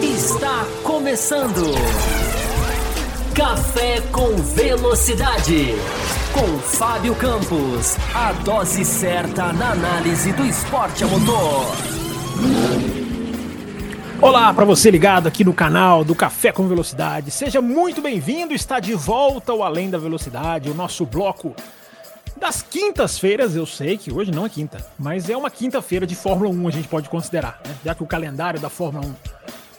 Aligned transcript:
Está 0.00 0.64
começando. 0.84 1.74
Café 3.34 4.00
com 4.12 4.36
Velocidade. 4.36 5.74
Com 6.32 6.58
Fábio 6.60 7.16
Campos. 7.16 7.96
A 8.14 8.32
dose 8.44 8.84
certa 8.84 9.52
na 9.52 9.72
análise 9.72 10.32
do 10.34 10.46
esporte 10.46 11.02
a 11.02 11.08
motor. 11.08 11.66
Olá 14.22 14.54
para 14.54 14.64
você 14.64 14.88
ligado 14.88 15.26
aqui 15.26 15.42
no 15.42 15.52
canal 15.52 16.04
do 16.04 16.14
Café 16.14 16.52
com 16.52 16.68
Velocidade. 16.68 17.32
Seja 17.32 17.60
muito 17.60 18.00
bem-vindo. 18.00 18.54
Está 18.54 18.78
de 18.78 18.94
volta 18.94 19.50
ao 19.50 19.64
Além 19.64 19.90
da 19.90 19.98
Velocidade, 19.98 20.70
o 20.70 20.74
nosso 20.74 21.04
bloco 21.04 21.56
das 22.38 22.62
quintas-feiras. 22.62 23.54
Eu 23.54 23.66
sei 23.66 23.98
que 23.98 24.12
hoje 24.12 24.30
não 24.30 24.46
é 24.46 24.48
quinta, 24.48 24.84
mas 24.98 25.28
é 25.28 25.36
uma 25.36 25.50
quinta-feira 25.50 26.06
de 26.06 26.14
Fórmula 26.14 26.50
1, 26.50 26.68
a 26.68 26.70
gente 26.70 26.88
pode 26.88 27.08
considerar, 27.08 27.60
né? 27.66 27.74
já 27.84 27.94
que 27.94 28.02
o 28.02 28.06
calendário 28.06 28.60
da 28.60 28.70
Fórmula 28.70 29.06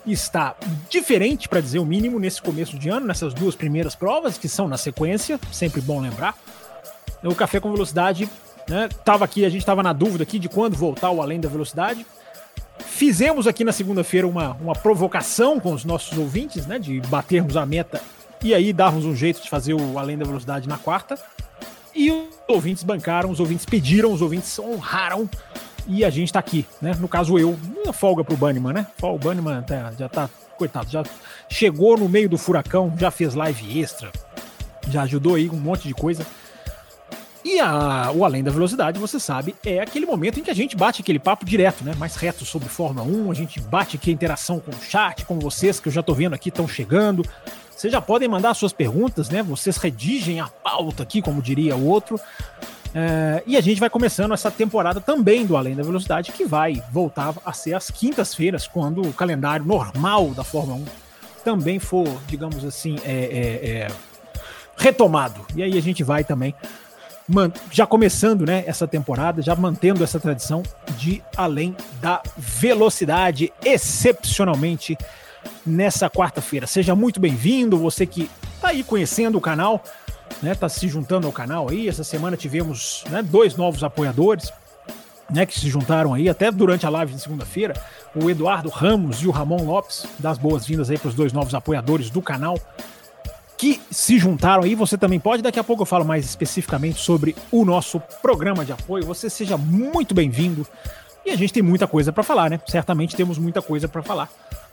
1 0.06 0.10
está 0.12 0.54
diferente, 0.88 1.48
para 1.48 1.60
dizer 1.60 1.78
o 1.78 1.84
mínimo, 1.84 2.18
nesse 2.18 2.40
começo 2.40 2.78
de 2.78 2.88
ano, 2.88 3.06
nessas 3.06 3.34
duas 3.34 3.54
primeiras 3.54 3.94
provas, 3.94 4.38
que 4.38 4.48
são 4.48 4.68
na 4.68 4.76
sequência, 4.76 5.38
sempre 5.52 5.80
bom 5.80 6.00
lembrar. 6.00 6.34
O 7.22 7.34
Café 7.34 7.60
com 7.60 7.70
Velocidade, 7.70 8.28
né? 8.68 8.88
Tava 9.04 9.24
aqui, 9.24 9.44
a 9.44 9.48
gente 9.50 9.60
estava 9.60 9.82
na 9.82 9.92
dúvida 9.92 10.22
aqui 10.22 10.38
de 10.38 10.48
quando 10.48 10.74
voltar 10.74 11.10
o 11.10 11.20
Além 11.20 11.38
da 11.38 11.48
Velocidade. 11.48 12.06
Fizemos 12.78 13.46
aqui 13.46 13.62
na 13.62 13.72
segunda-feira 13.72 14.26
uma, 14.26 14.52
uma 14.54 14.72
provocação 14.72 15.60
com 15.60 15.74
os 15.74 15.84
nossos 15.84 16.16
ouvintes, 16.16 16.66
né? 16.66 16.78
De 16.78 16.98
batermos 17.02 17.56
a 17.56 17.66
meta 17.66 18.00
e 18.42 18.54
aí 18.54 18.72
darmos 18.72 19.04
um 19.04 19.14
jeito 19.14 19.42
de 19.42 19.50
fazer 19.50 19.74
o 19.74 19.98
Além 19.98 20.16
da 20.16 20.24
Velocidade 20.24 20.66
na 20.66 20.78
quarta. 20.78 21.18
E 21.94 22.10
os 22.10 22.28
ouvintes 22.48 22.82
bancaram, 22.82 23.30
os 23.30 23.40
ouvintes 23.40 23.64
pediram, 23.64 24.12
os 24.12 24.22
ouvintes 24.22 24.58
honraram 24.58 25.28
e 25.86 26.04
a 26.04 26.10
gente 26.10 26.32
tá 26.32 26.38
aqui, 26.38 26.66
né? 26.80 26.94
No 26.98 27.08
caso 27.08 27.38
eu, 27.38 27.58
uma 27.82 27.92
folga 27.92 28.22
pro 28.22 28.36
Banniman, 28.36 28.72
né? 28.72 28.86
O 29.02 29.18
Banniman 29.18 29.62
tá, 29.62 29.92
já 29.98 30.08
tá, 30.08 30.30
coitado, 30.56 30.90
já 30.90 31.02
chegou 31.48 31.96
no 31.96 32.08
meio 32.08 32.28
do 32.28 32.36
furacão, 32.36 32.92
já 32.98 33.10
fez 33.10 33.34
live 33.34 33.80
extra, 33.80 34.12
já 34.88 35.02
ajudou 35.02 35.34
aí 35.34 35.48
um 35.48 35.56
monte 35.56 35.88
de 35.88 35.94
coisa. 35.94 36.26
E 37.42 37.58
a, 37.58 38.12
o 38.14 38.24
Além 38.24 38.44
da 38.44 38.50
Velocidade, 38.50 38.98
você 38.98 39.18
sabe, 39.18 39.56
é 39.64 39.80
aquele 39.80 40.04
momento 40.04 40.38
em 40.38 40.42
que 40.42 40.50
a 40.50 40.54
gente 40.54 40.76
bate 40.76 41.00
aquele 41.00 41.18
papo 41.18 41.44
direto, 41.44 41.82
né? 41.82 41.94
Mais 41.96 42.14
reto 42.14 42.44
sobre 42.44 42.68
Fórmula 42.68 43.06
1, 43.06 43.30
a 43.30 43.34
gente 43.34 43.58
bate 43.58 43.96
aqui 43.96 44.10
a 44.10 44.12
interação 44.12 44.60
com 44.60 44.70
o 44.70 44.80
chat, 44.82 45.24
com 45.24 45.38
vocês, 45.38 45.80
que 45.80 45.88
eu 45.88 45.92
já 45.92 46.02
tô 46.02 46.12
vendo 46.12 46.34
aqui, 46.34 46.50
estão 46.50 46.68
chegando. 46.68 47.24
Vocês 47.80 47.94
já 47.94 48.02
podem 48.02 48.28
mandar 48.28 48.52
suas 48.52 48.74
perguntas, 48.74 49.30
né? 49.30 49.42
Vocês 49.42 49.78
redigem 49.78 50.38
a 50.38 50.48
pauta 50.48 51.02
aqui, 51.02 51.22
como 51.22 51.40
diria 51.40 51.74
o 51.74 51.86
outro. 51.86 52.20
É, 52.94 53.42
e 53.46 53.56
a 53.56 53.60
gente 53.62 53.80
vai 53.80 53.88
começando 53.88 54.34
essa 54.34 54.50
temporada 54.50 55.00
também 55.00 55.46
do 55.46 55.56
Além 55.56 55.74
da 55.74 55.82
Velocidade, 55.82 56.30
que 56.30 56.44
vai 56.44 56.82
voltar 56.92 57.34
a 57.42 57.52
ser 57.54 57.72
às 57.72 57.90
quintas-feiras, 57.90 58.66
quando 58.66 59.00
o 59.00 59.14
calendário 59.14 59.64
normal 59.64 60.34
da 60.34 60.44
Fórmula 60.44 60.76
1 60.76 60.84
também 61.42 61.78
for, 61.78 62.06
digamos 62.26 62.66
assim, 62.66 62.98
é, 63.02 63.14
é, 63.14 63.70
é 63.70 63.88
retomado. 64.76 65.46
E 65.56 65.62
aí 65.62 65.78
a 65.78 65.80
gente 65.80 66.04
vai 66.04 66.22
também 66.22 66.54
já 67.70 67.86
começando 67.86 68.44
né, 68.44 68.62
essa 68.66 68.86
temporada, 68.86 69.40
já 69.40 69.56
mantendo 69.56 70.04
essa 70.04 70.20
tradição 70.20 70.62
de 70.98 71.22
além 71.34 71.74
da 71.98 72.20
velocidade, 72.36 73.50
excepcionalmente 73.64 74.98
nessa 75.64 76.08
quarta-feira. 76.08 76.66
Seja 76.66 76.94
muito 76.94 77.20
bem-vindo, 77.20 77.78
você 77.78 78.06
que 78.06 78.30
está 78.54 78.68
aí 78.68 78.82
conhecendo 78.82 79.38
o 79.38 79.40
canal, 79.40 79.82
né, 80.42 80.54
tá 80.54 80.68
se 80.68 80.88
juntando 80.88 81.26
ao 81.26 81.32
canal 81.32 81.68
aí. 81.68 81.88
Essa 81.88 82.04
semana 82.04 82.36
tivemos 82.36 83.04
né, 83.10 83.22
dois 83.22 83.56
novos 83.56 83.82
apoiadores, 83.84 84.52
né, 85.30 85.46
que 85.46 85.58
se 85.58 85.68
juntaram 85.68 86.12
aí 86.12 86.28
até 86.28 86.50
durante 86.50 86.86
a 86.86 86.90
live 86.90 87.14
de 87.14 87.20
segunda-feira, 87.20 87.74
o 88.14 88.28
Eduardo 88.28 88.68
Ramos 88.68 89.22
e 89.22 89.28
o 89.28 89.30
Ramon 89.30 89.64
Lopes. 89.64 90.06
Das 90.18 90.38
boas-vindas 90.38 90.90
aí 90.90 90.98
para 90.98 91.08
os 91.08 91.14
dois 91.14 91.32
novos 91.32 91.54
apoiadores 91.54 92.10
do 92.10 92.20
canal 92.20 92.58
que 93.60 93.78
se 93.90 94.18
juntaram 94.18 94.62
aí. 94.62 94.74
Você 94.74 94.96
também 94.96 95.20
pode, 95.20 95.42
daqui 95.42 95.58
a 95.60 95.64
pouco 95.64 95.82
eu 95.82 95.86
falo 95.86 96.02
mais 96.02 96.24
especificamente 96.24 96.98
sobre 96.98 97.36
o 97.52 97.62
nosso 97.62 98.00
programa 98.22 98.64
de 98.64 98.72
apoio. 98.72 99.04
Você 99.04 99.28
seja 99.28 99.58
muito 99.58 100.14
bem-vindo. 100.14 100.66
E 101.26 101.30
a 101.30 101.36
gente 101.36 101.52
tem 101.52 101.62
muita 101.62 101.86
coisa 101.86 102.10
para 102.10 102.22
falar, 102.22 102.48
né? 102.48 102.58
Certamente 102.66 103.14
temos 103.14 103.36
muita 103.36 103.60
coisa 103.60 103.86
para 103.86 104.02
falar. 104.02 104.30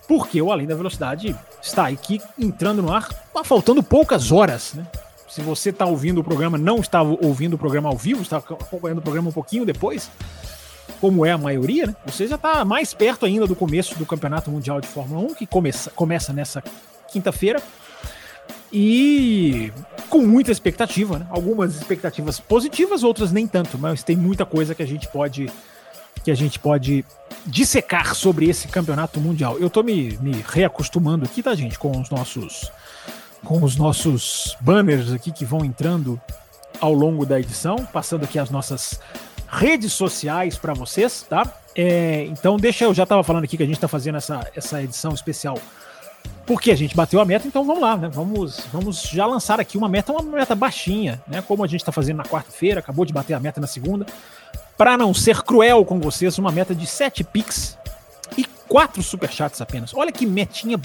Porque 0.07 0.41
o 0.41 0.51
Além 0.51 0.66
da 0.66 0.75
Velocidade 0.75 1.35
está 1.62 1.88
aqui 1.88 2.22
entrando 2.40 2.81
no 2.81 2.91
ar, 2.91 3.07
tá 3.34 3.44
faltando 3.44 3.84
poucas 3.84 4.31
horas, 4.31 4.73
né? 4.73 4.85
Se 5.28 5.41
você 5.41 5.69
está 5.69 5.85
ouvindo 5.85 6.22
o 6.22 6.23
programa, 6.23 6.57
não 6.57 6.78
estava 6.78 7.18
ouvindo 7.22 7.56
o 7.56 7.57
programa 7.57 7.90
ao 7.90 7.97
vivo, 7.97 8.22
está 8.22 8.38
acompanhando 8.38 9.00
o 9.00 9.01
programa 9.01 9.29
um 9.29 9.34
pouquinho 9.34 9.66
depois, 9.66 10.09
como 11.01 11.25
é 11.25 11.31
a 11.31 11.38
maioria, 11.38 11.88
né? 11.88 11.95
Você 12.06 12.25
já 12.28 12.35
está 12.35 12.63
mais 12.63 12.94
perto 12.94 13.25
ainda 13.25 13.45
do 13.45 13.56
começo 13.56 13.97
do 14.00 14.06
Campeonato 14.06 14.50
Mundial 14.50 14.79
de 14.79 14.88
Fórmula 14.88 15.22
1, 15.31 15.35
que 15.35 15.45
começa, 15.45 15.91
começa 15.91 16.31
nessa 16.31 16.63
quinta-feira 17.12 17.62
e 18.72 19.72
com 20.09 20.19
muita 20.19 20.51
expectativa, 20.51 21.19
né? 21.19 21.28
Algumas 21.29 21.75
expectativas 21.75 22.39
positivas, 22.39 23.03
outras 23.03 23.31
nem 23.31 23.45
tanto, 23.45 23.78
mas 23.78 24.03
tem 24.03 24.16
muita 24.16 24.45
coisa 24.45 24.74
que 24.74 24.81
a 24.81 24.88
gente 24.88 25.07
pode 25.09 25.50
que 26.27 26.31
a 26.31 26.35
gente 26.35 26.59
pode 26.59 27.05
dissecar 27.45 28.13
sobre 28.13 28.49
esse 28.49 28.67
campeonato 28.67 29.17
mundial. 29.21 29.57
Eu 29.59 29.69
tô 29.69 29.81
me, 29.81 30.17
me 30.17 30.43
reacostumando 30.45 31.23
aqui, 31.23 31.41
tá, 31.41 31.55
gente, 31.55 31.79
com 31.79 31.89
os 32.01 32.09
nossos 32.09 32.69
com 33.45 33.63
os 33.63 33.77
nossos 33.77 34.57
banners 34.59 35.13
aqui 35.13 35.31
que 35.31 35.45
vão 35.45 35.63
entrando 35.63 36.19
ao 36.81 36.91
longo 36.91 37.25
da 37.25 37.39
edição, 37.39 37.77
passando 37.93 38.25
aqui 38.25 38.38
as 38.38 38.49
nossas 38.49 38.99
redes 39.47 39.93
sociais 39.93 40.57
para 40.57 40.73
vocês, 40.73 41.25
tá? 41.29 41.49
É, 41.73 42.25
então 42.25 42.57
deixa 42.57 42.83
eu 42.83 42.94
já 42.94 43.03
estava 43.03 43.23
falando 43.23 43.45
aqui 43.45 43.55
que 43.55 43.63
a 43.63 43.65
gente 43.65 43.77
está 43.77 43.88
fazendo 43.88 44.17
essa, 44.17 44.51
essa 44.53 44.83
edição 44.83 45.13
especial 45.13 45.57
porque 46.45 46.71
a 46.71 46.75
gente 46.75 46.94
bateu 46.94 47.21
a 47.21 47.25
meta, 47.25 47.47
então 47.47 47.63
vamos 47.63 47.81
lá, 47.81 47.95
né? 47.95 48.09
Vamos, 48.11 48.65
vamos 48.71 49.03
já 49.03 49.25
lançar 49.25 49.61
aqui 49.61 49.77
uma 49.77 49.88
meta, 49.88 50.11
uma 50.11 50.21
meta 50.23 50.55
baixinha, 50.55 51.21
né? 51.25 51.41
Como 51.41 51.63
a 51.63 51.67
gente 51.67 51.79
está 51.81 51.91
fazendo 51.94 52.17
na 52.17 52.25
quarta-feira, 52.25 52.81
acabou 52.81 53.05
de 53.05 53.13
bater 53.13 53.33
a 53.33 53.39
meta 53.39 53.61
na 53.61 53.67
segunda. 53.67 54.05
Para 54.77 54.97
não 54.97 55.13
ser 55.13 55.41
cruel 55.41 55.83
com 55.83 55.99
vocês, 55.99 56.38
uma 56.38 56.51
meta 56.51 56.75
de 56.75 56.85
7 56.85 57.23
pix 57.23 57.77
e 58.38 58.45
4 58.67 59.01
superchats 59.01 59.59
apenas. 59.59 59.93
Olha 59.93 60.11
que 60.11 60.25
metinha 60.25 60.79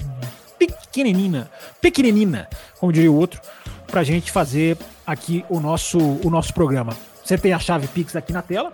pequenina, 0.57 1.49
pequenina, 1.79 2.49
como 2.79 2.91
diria 2.91 3.11
o 3.11 3.15
outro, 3.15 3.39
para 3.87 4.01
a 4.01 4.03
gente 4.03 4.31
fazer 4.31 4.77
aqui 5.05 5.45
o 5.49 5.59
nosso, 5.59 5.99
o 5.99 6.29
nosso 6.29 6.53
programa. 6.53 6.97
Você 7.23 7.37
tem 7.37 7.53
a 7.53 7.59
chave 7.59 7.87
Pix 7.87 8.15
aqui 8.15 8.33
na 8.33 8.41
tela, 8.41 8.71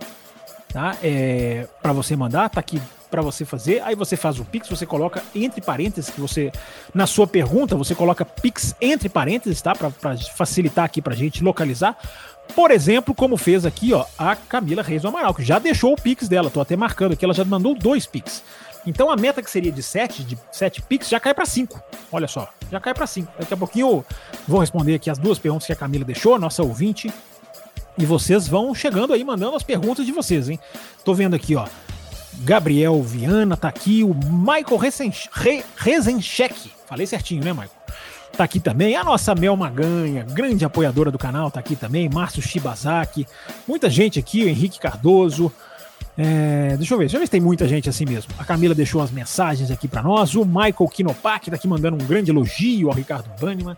tá? 0.72 0.96
É, 1.02 1.68
para 1.82 1.92
você 1.92 2.16
mandar, 2.16 2.48
tá 2.48 2.60
aqui 2.60 2.80
para 3.10 3.20
você 3.20 3.44
fazer. 3.44 3.82
Aí 3.82 3.94
você 3.94 4.16
faz 4.16 4.38
o 4.38 4.44
Pix, 4.44 4.68
você 4.68 4.86
coloca 4.86 5.22
entre 5.34 5.60
parênteses 5.60 6.10
que 6.10 6.20
você 6.20 6.52
na 6.94 7.06
sua 7.06 7.26
pergunta 7.26 7.76
você 7.76 7.94
coloca 7.94 8.24
Pix 8.24 8.74
entre 8.80 9.08
parênteses, 9.08 9.60
tá? 9.60 9.74
Para 9.74 9.90
facilitar 10.36 10.84
aqui 10.84 11.02
para 11.02 11.14
gente 11.14 11.42
localizar. 11.42 11.96
Por 12.54 12.70
exemplo, 12.70 13.14
como 13.14 13.36
fez 13.36 13.64
aqui, 13.64 13.92
ó, 13.92 14.04
a 14.18 14.36
Camila 14.36 14.82
Reis 14.82 15.02
do 15.02 15.08
Amaral, 15.08 15.34
que 15.34 15.42
já 15.42 15.58
deixou 15.58 15.92
o 15.92 15.96
Pix 15.96 16.28
dela. 16.28 16.50
Tô 16.50 16.60
até 16.60 16.76
marcando 16.76 17.12
aqui, 17.12 17.24
ela 17.24 17.34
já 17.34 17.44
mandou 17.44 17.74
dois 17.74 18.06
Pix. 18.06 18.42
Então 18.86 19.10
a 19.10 19.16
meta 19.16 19.42
que 19.42 19.50
seria 19.50 19.70
de 19.70 19.82
7, 19.82 20.24
de 20.24 20.38
7 20.50 20.82
Pix, 20.82 21.08
já 21.08 21.20
cai 21.20 21.34
para 21.34 21.44
5. 21.44 21.82
Olha 22.10 22.26
só, 22.26 22.48
já 22.70 22.80
cai 22.80 22.94
para 22.94 23.06
5. 23.06 23.32
Daqui 23.38 23.54
a 23.54 23.56
pouquinho 23.56 24.04
vou 24.48 24.60
responder 24.60 24.94
aqui 24.94 25.10
as 25.10 25.18
duas 25.18 25.38
perguntas 25.38 25.66
que 25.66 25.72
a 25.72 25.76
Camila 25.76 26.04
deixou, 26.04 26.38
nossa 26.38 26.62
ouvinte. 26.62 27.12
E 27.98 28.06
vocês 28.06 28.48
vão 28.48 28.74
chegando 28.74 29.12
aí, 29.12 29.22
mandando 29.22 29.56
as 29.56 29.62
perguntas 29.62 30.06
de 30.06 30.12
vocês, 30.12 30.48
hein? 30.48 30.58
Tô 31.04 31.12
vendo 31.12 31.34
aqui, 31.34 31.54
ó. 31.56 31.66
Gabriel 32.38 33.02
Viana 33.02 33.54
tá 33.56 33.68
aqui, 33.68 34.02
o 34.02 34.14
Michael 34.14 34.78
Rezenchek, 35.76 36.72
falei 36.86 37.06
certinho, 37.06 37.44
né, 37.44 37.52
Michael? 37.52 37.79
Tá 38.36 38.44
aqui 38.44 38.58
também, 38.58 38.96
a 38.96 39.04
nossa 39.04 39.34
Mel 39.34 39.56
Maganha, 39.56 40.24
grande 40.24 40.64
apoiadora 40.64 41.10
do 41.10 41.18
canal, 41.18 41.50
tá 41.50 41.60
aqui 41.60 41.76
também, 41.76 42.08
Márcio 42.08 42.40
Shibazaki, 42.40 43.26
muita 43.68 43.90
gente 43.90 44.18
aqui, 44.18 44.48
Henrique 44.48 44.78
Cardoso, 44.78 45.52
é, 46.16 46.74
deixa 46.76 46.94
eu 46.94 46.98
ver, 46.98 47.04
deixa 47.04 47.16
eu 47.16 47.20
ver 47.20 47.26
se 47.26 47.30
tem 47.30 47.40
muita 47.40 47.68
gente 47.68 47.88
assim 47.88 48.04
mesmo. 48.06 48.32
A 48.38 48.44
Camila 48.44 48.74
deixou 48.74 49.02
as 49.02 49.10
mensagens 49.10 49.70
aqui 49.70 49.86
para 49.86 50.02
nós, 50.02 50.34
o 50.34 50.44
Michael 50.44 50.88
Kinopak 50.90 51.50
tá 51.50 51.56
aqui 51.56 51.68
mandando 51.68 52.02
um 52.02 52.06
grande 52.06 52.30
elogio 52.30 52.88
ao 52.88 52.94
Ricardo 52.94 53.28
Banniman, 53.38 53.76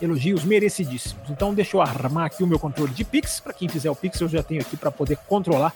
elogios 0.00 0.42
merecidíssimos. 0.42 1.30
Então 1.30 1.54
deixa 1.54 1.76
eu 1.76 1.82
armar 1.82 2.26
aqui 2.26 2.42
o 2.42 2.46
meu 2.46 2.58
controle 2.58 2.92
de 2.92 3.04
Pix, 3.04 3.38
para 3.38 3.52
quem 3.52 3.68
fizer 3.68 3.90
o 3.90 3.94
Pix 3.94 4.20
eu 4.20 4.28
já 4.28 4.42
tenho 4.42 4.60
aqui 4.60 4.76
para 4.76 4.90
poder 4.90 5.16
controlar 5.28 5.72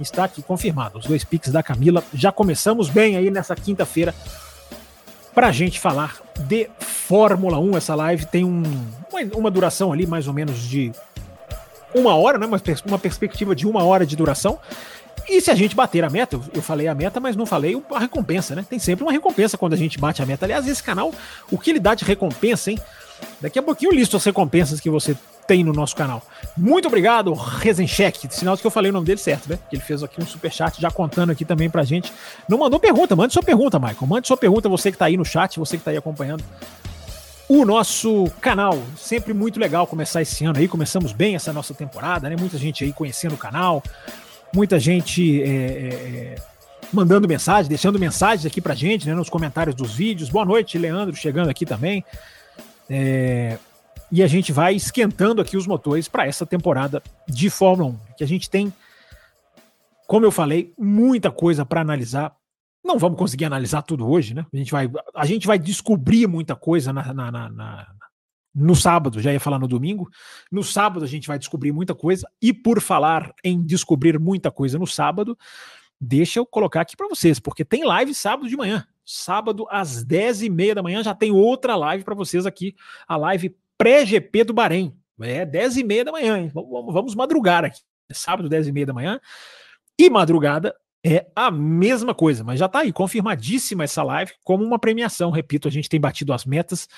está 0.00 0.24
aqui 0.24 0.42
confirmado. 0.42 0.98
Os 0.98 1.06
dois 1.06 1.24
piques 1.24 1.52
da 1.52 1.62
Camila. 1.62 2.02
Já 2.14 2.32
começamos 2.32 2.88
bem 2.88 3.16
aí 3.16 3.30
nessa 3.30 3.54
quinta-feira 3.54 4.14
para 5.34 5.48
a 5.48 5.52
gente 5.52 5.80
falar 5.80 6.16
de 6.40 6.68
Fórmula 6.78 7.58
1. 7.58 7.76
Essa 7.76 7.94
live 7.94 8.26
tem 8.26 8.44
um, 8.44 8.62
uma 9.34 9.50
duração 9.50 9.92
ali 9.92 10.06
mais 10.06 10.28
ou 10.28 10.34
menos 10.34 10.58
de 10.60 10.92
uma 11.94 12.14
hora, 12.14 12.38
né? 12.38 12.46
Uma, 12.86 12.98
perspectiva 12.98 13.54
de 13.54 13.66
uma 13.66 13.84
hora 13.84 14.06
de 14.06 14.16
duração. 14.16 14.58
E 15.28 15.40
se 15.40 15.50
a 15.50 15.54
gente 15.54 15.76
bater 15.76 16.04
a 16.04 16.10
meta, 16.10 16.40
eu 16.52 16.62
falei 16.62 16.88
a 16.88 16.94
meta, 16.94 17.20
mas 17.20 17.36
não 17.36 17.46
falei 17.46 17.80
a 17.90 17.98
recompensa, 17.98 18.54
né? 18.54 18.64
Tem 18.68 18.78
sempre 18.78 19.04
uma 19.04 19.12
recompensa 19.12 19.56
quando 19.56 19.74
a 19.74 19.76
gente 19.76 19.98
bate 19.98 20.22
a 20.22 20.26
meta. 20.26 20.44
Aliás, 20.44 20.66
esse 20.66 20.82
canal, 20.82 21.12
o 21.50 21.58
que 21.58 21.70
ele 21.70 21.80
dá 21.80 21.94
de 21.94 22.04
recompensa, 22.04 22.70
hein? 22.70 22.78
Daqui 23.40 23.58
a 23.58 23.62
pouquinho 23.62 23.90
eu 23.92 23.96
listo 23.96 24.16
as 24.16 24.24
recompensas 24.24 24.80
que 24.80 24.88
você 24.88 25.16
tem 25.46 25.64
no 25.64 25.72
nosso 25.72 25.96
canal. 25.96 26.22
Muito 26.56 26.86
obrigado, 26.88 27.32
Rezencheck. 27.32 28.28
Sinal 28.30 28.56
que 28.56 28.66
eu 28.66 28.70
falei 28.70 28.90
o 28.90 28.94
nome 28.94 29.06
dele 29.06 29.18
certo, 29.18 29.48
né? 29.48 29.58
Ele 29.72 29.82
fez 29.82 30.02
aqui 30.02 30.22
um 30.22 30.26
superchat 30.26 30.80
já 30.80 30.90
contando 30.90 31.30
aqui 31.30 31.44
também 31.44 31.68
pra 31.68 31.82
gente. 31.82 32.12
Não 32.48 32.58
mandou 32.58 32.78
pergunta, 32.78 33.16
mande 33.16 33.32
sua 33.32 33.42
pergunta, 33.42 33.78
Michael. 33.78 34.06
Mande 34.06 34.26
sua 34.26 34.36
pergunta, 34.36 34.68
você 34.68 34.92
que 34.92 34.98
tá 34.98 35.06
aí 35.06 35.16
no 35.16 35.24
chat, 35.24 35.58
você 35.58 35.76
que 35.76 35.84
tá 35.84 35.90
aí 35.90 35.96
acompanhando 35.96 36.44
o 37.48 37.64
nosso 37.64 38.30
canal. 38.40 38.80
Sempre 38.96 39.34
muito 39.34 39.58
legal 39.58 39.86
começar 39.86 40.22
esse 40.22 40.44
ano 40.44 40.58
aí. 40.58 40.68
Começamos 40.68 41.12
bem 41.12 41.34
essa 41.34 41.52
nossa 41.52 41.74
temporada, 41.74 42.28
né? 42.30 42.36
Muita 42.38 42.56
gente 42.56 42.84
aí 42.84 42.92
conhecendo 42.92 43.34
o 43.34 43.38
canal, 43.38 43.82
muita 44.54 44.78
gente 44.78 45.42
é, 45.42 45.46
é, 45.46 45.88
é 45.94 46.34
mandando 46.92 47.26
mensagem, 47.26 47.68
deixando 47.68 47.98
mensagens 47.98 48.46
aqui 48.46 48.60
pra 48.60 48.74
gente, 48.74 49.06
né? 49.06 49.14
Nos 49.14 49.28
comentários 49.28 49.74
dos 49.74 49.94
vídeos. 49.94 50.30
Boa 50.30 50.44
noite, 50.44 50.78
Leandro, 50.78 51.14
chegando 51.16 51.48
aqui 51.50 51.66
também. 51.66 52.04
É, 52.94 53.58
e 54.10 54.22
a 54.22 54.26
gente 54.26 54.52
vai 54.52 54.74
esquentando 54.74 55.40
aqui 55.40 55.56
os 55.56 55.66
motores 55.66 56.08
para 56.08 56.26
essa 56.26 56.44
temporada 56.44 57.02
de 57.26 57.48
Fórmula 57.48 57.88
1, 57.88 57.98
que 58.18 58.24
a 58.24 58.26
gente 58.26 58.50
tem, 58.50 58.70
como 60.06 60.26
eu 60.26 60.30
falei, 60.30 60.74
muita 60.78 61.30
coisa 61.30 61.64
para 61.64 61.80
analisar. 61.80 62.36
Não 62.84 62.98
vamos 62.98 63.16
conseguir 63.16 63.46
analisar 63.46 63.80
tudo 63.80 64.06
hoje, 64.06 64.34
né? 64.34 64.44
A 64.52 64.56
gente 64.58 64.70
vai, 64.70 64.90
a 65.14 65.24
gente 65.24 65.46
vai 65.46 65.58
descobrir 65.58 66.26
muita 66.26 66.54
coisa 66.54 66.92
na, 66.92 67.14
na, 67.14 67.32
na, 67.32 67.48
na 67.48 67.86
no 68.54 68.76
sábado, 68.76 69.22
já 69.22 69.32
ia 69.32 69.40
falar 69.40 69.58
no 69.58 69.66
domingo. 69.66 70.10
No 70.50 70.62
sábado 70.62 71.02
a 71.02 71.08
gente 71.08 71.26
vai 71.26 71.38
descobrir 71.38 71.72
muita 71.72 71.94
coisa. 71.94 72.28
E 72.42 72.52
por 72.52 72.78
falar 72.82 73.32
em 73.42 73.64
descobrir 73.64 74.18
muita 74.18 74.50
coisa 74.50 74.78
no 74.78 74.86
sábado, 74.86 75.38
deixa 75.98 76.38
eu 76.38 76.44
colocar 76.44 76.82
aqui 76.82 76.94
para 76.94 77.08
vocês, 77.08 77.40
porque 77.40 77.64
tem 77.64 77.86
live 77.86 78.12
sábado 78.12 78.46
de 78.46 78.56
manhã. 78.58 78.86
Sábado 79.04 79.66
às 79.70 80.04
10 80.04 80.42
e 80.42 80.50
meia 80.50 80.74
da 80.74 80.82
manhã 80.82 81.02
já 81.02 81.14
tem 81.14 81.32
outra 81.32 81.76
live 81.76 82.04
para 82.04 82.14
vocês 82.14 82.46
aqui, 82.46 82.74
a 83.06 83.16
live 83.16 83.56
pré-GP 83.76 84.44
do 84.44 84.52
Bahrein. 84.52 84.96
É 85.20 85.44
10 85.44 85.78
e 85.78 85.84
meia 85.84 86.04
da 86.04 86.12
manhã, 86.12 86.38
hein? 86.38 86.50
Vamos, 86.52 86.92
vamos 86.92 87.14
madrugar 87.14 87.64
aqui. 87.64 87.80
É 88.08 88.14
sábado, 88.14 88.48
10 88.48 88.68
e 88.68 88.72
meia 88.72 88.86
da 88.86 88.92
manhã. 88.92 89.20
E 89.98 90.10
madrugada 90.10 90.74
é 91.04 91.26
a 91.34 91.50
mesma 91.50 92.14
coisa, 92.14 92.44
mas 92.44 92.58
já 92.60 92.66
está 92.66 92.80
aí, 92.80 92.92
confirmadíssima 92.92 93.84
essa 93.84 94.02
live 94.02 94.32
como 94.44 94.64
uma 94.64 94.78
premiação. 94.78 95.30
Repito, 95.30 95.66
a 95.66 95.70
gente 95.70 95.88
tem 95.88 96.00
batido 96.00 96.32
as 96.32 96.44
metas 96.44 96.88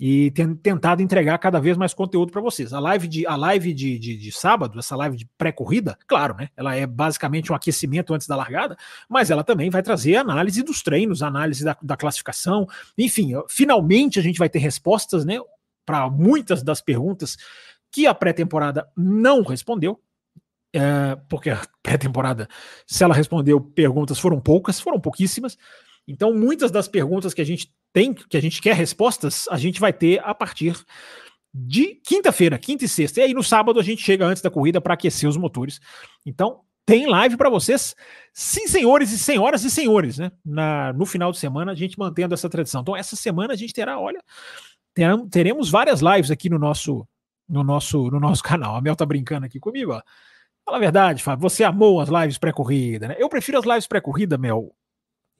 e 0.00 0.30
tentado 0.62 1.02
entregar 1.02 1.36
cada 1.38 1.60
vez 1.60 1.76
mais 1.76 1.92
conteúdo 1.92 2.30
para 2.30 2.40
vocês. 2.40 2.72
A 2.72 2.78
live 2.78 3.08
de, 3.08 3.26
a 3.26 3.34
live 3.34 3.74
de, 3.74 3.98
de, 3.98 4.16
de 4.16 4.30
sábado, 4.32 4.78
essa 4.78 4.94
live 4.94 5.16
de 5.16 5.26
pré-corrida, 5.36 5.98
claro, 6.06 6.36
né? 6.36 6.50
Ela 6.56 6.76
é 6.76 6.86
basicamente 6.86 7.50
um 7.50 7.54
aquecimento 7.54 8.14
antes 8.14 8.28
da 8.28 8.36
largada, 8.36 8.76
mas 9.08 9.28
ela 9.28 9.42
também 9.42 9.70
vai 9.70 9.82
trazer 9.82 10.16
análise 10.16 10.62
dos 10.62 10.82
treinos, 10.82 11.20
análise 11.20 11.64
da, 11.64 11.76
da 11.82 11.96
classificação, 11.96 12.68
enfim, 12.96 13.32
finalmente 13.48 14.20
a 14.20 14.22
gente 14.22 14.38
vai 14.38 14.48
ter 14.48 14.60
respostas, 14.60 15.24
né? 15.24 15.40
Para 15.84 16.08
muitas 16.08 16.62
das 16.62 16.80
perguntas 16.80 17.36
que 17.90 18.06
a 18.06 18.14
pré-temporada 18.14 18.88
não 18.96 19.42
respondeu. 19.42 20.00
É, 20.72 21.16
porque 21.28 21.50
a 21.50 21.60
pré-temporada, 21.82 22.46
se 22.86 23.02
ela 23.02 23.14
respondeu 23.14 23.60
perguntas, 23.60 24.18
foram 24.18 24.38
poucas, 24.38 24.78
foram 24.78 25.00
pouquíssimas. 25.00 25.58
Então, 26.08 26.32
muitas 26.32 26.70
das 26.70 26.88
perguntas 26.88 27.34
que 27.34 27.42
a 27.42 27.44
gente 27.44 27.70
tem, 27.92 28.14
que 28.14 28.36
a 28.36 28.40
gente 28.40 28.62
quer 28.62 28.74
respostas, 28.74 29.46
a 29.50 29.58
gente 29.58 29.78
vai 29.78 29.92
ter 29.92 30.20
a 30.24 30.34
partir 30.34 30.74
de 31.52 31.96
quinta-feira, 32.04 32.58
quinta 32.58 32.86
e 32.86 32.88
sexta. 32.88 33.20
E 33.20 33.24
aí 33.24 33.34
no 33.34 33.42
sábado 33.42 33.78
a 33.78 33.82
gente 33.82 34.02
chega 34.02 34.24
antes 34.24 34.42
da 34.42 34.50
corrida 34.50 34.80
para 34.80 34.94
aquecer 34.94 35.28
os 35.28 35.36
motores. 35.36 35.78
Então, 36.24 36.60
tem 36.86 37.06
live 37.06 37.36
para 37.36 37.50
vocês, 37.50 37.94
sim, 38.32 38.66
senhores 38.66 39.12
e 39.12 39.18
senhoras 39.18 39.62
e 39.64 39.70
senhores, 39.70 40.18
né? 40.18 40.32
Na, 40.42 40.90
no 40.94 41.04
final 41.04 41.30
de 41.30 41.38
semana, 41.38 41.72
a 41.72 41.74
gente 41.74 41.98
mantendo 41.98 42.32
essa 42.32 42.48
tradição. 42.48 42.80
Então, 42.80 42.96
essa 42.96 43.14
semana 43.14 43.52
a 43.52 43.56
gente 43.56 43.74
terá, 43.74 44.00
olha, 44.00 44.22
teremos 45.30 45.68
várias 45.68 46.00
lives 46.00 46.30
aqui 46.30 46.48
no 46.48 46.58
nosso 46.58 47.06
no 47.46 47.62
nosso 47.62 48.10
no 48.10 48.18
nosso 48.18 48.42
canal. 48.44 48.76
A 48.76 48.80
Mel 48.80 48.96
tá 48.96 49.04
brincando 49.04 49.44
aqui 49.44 49.60
comigo, 49.60 49.92
ó. 49.92 50.02
Fala 50.64 50.78
a 50.78 50.80
verdade, 50.80 51.22
Fábio, 51.22 51.42
você 51.42 51.64
amou 51.64 52.00
as 52.00 52.08
lives 52.08 52.38
pré-corrida, 52.38 53.08
né? 53.08 53.16
Eu 53.18 53.28
prefiro 53.28 53.58
as 53.58 53.64
lives 53.66 53.86
pré-corrida, 53.86 54.38
Mel, 54.38 54.74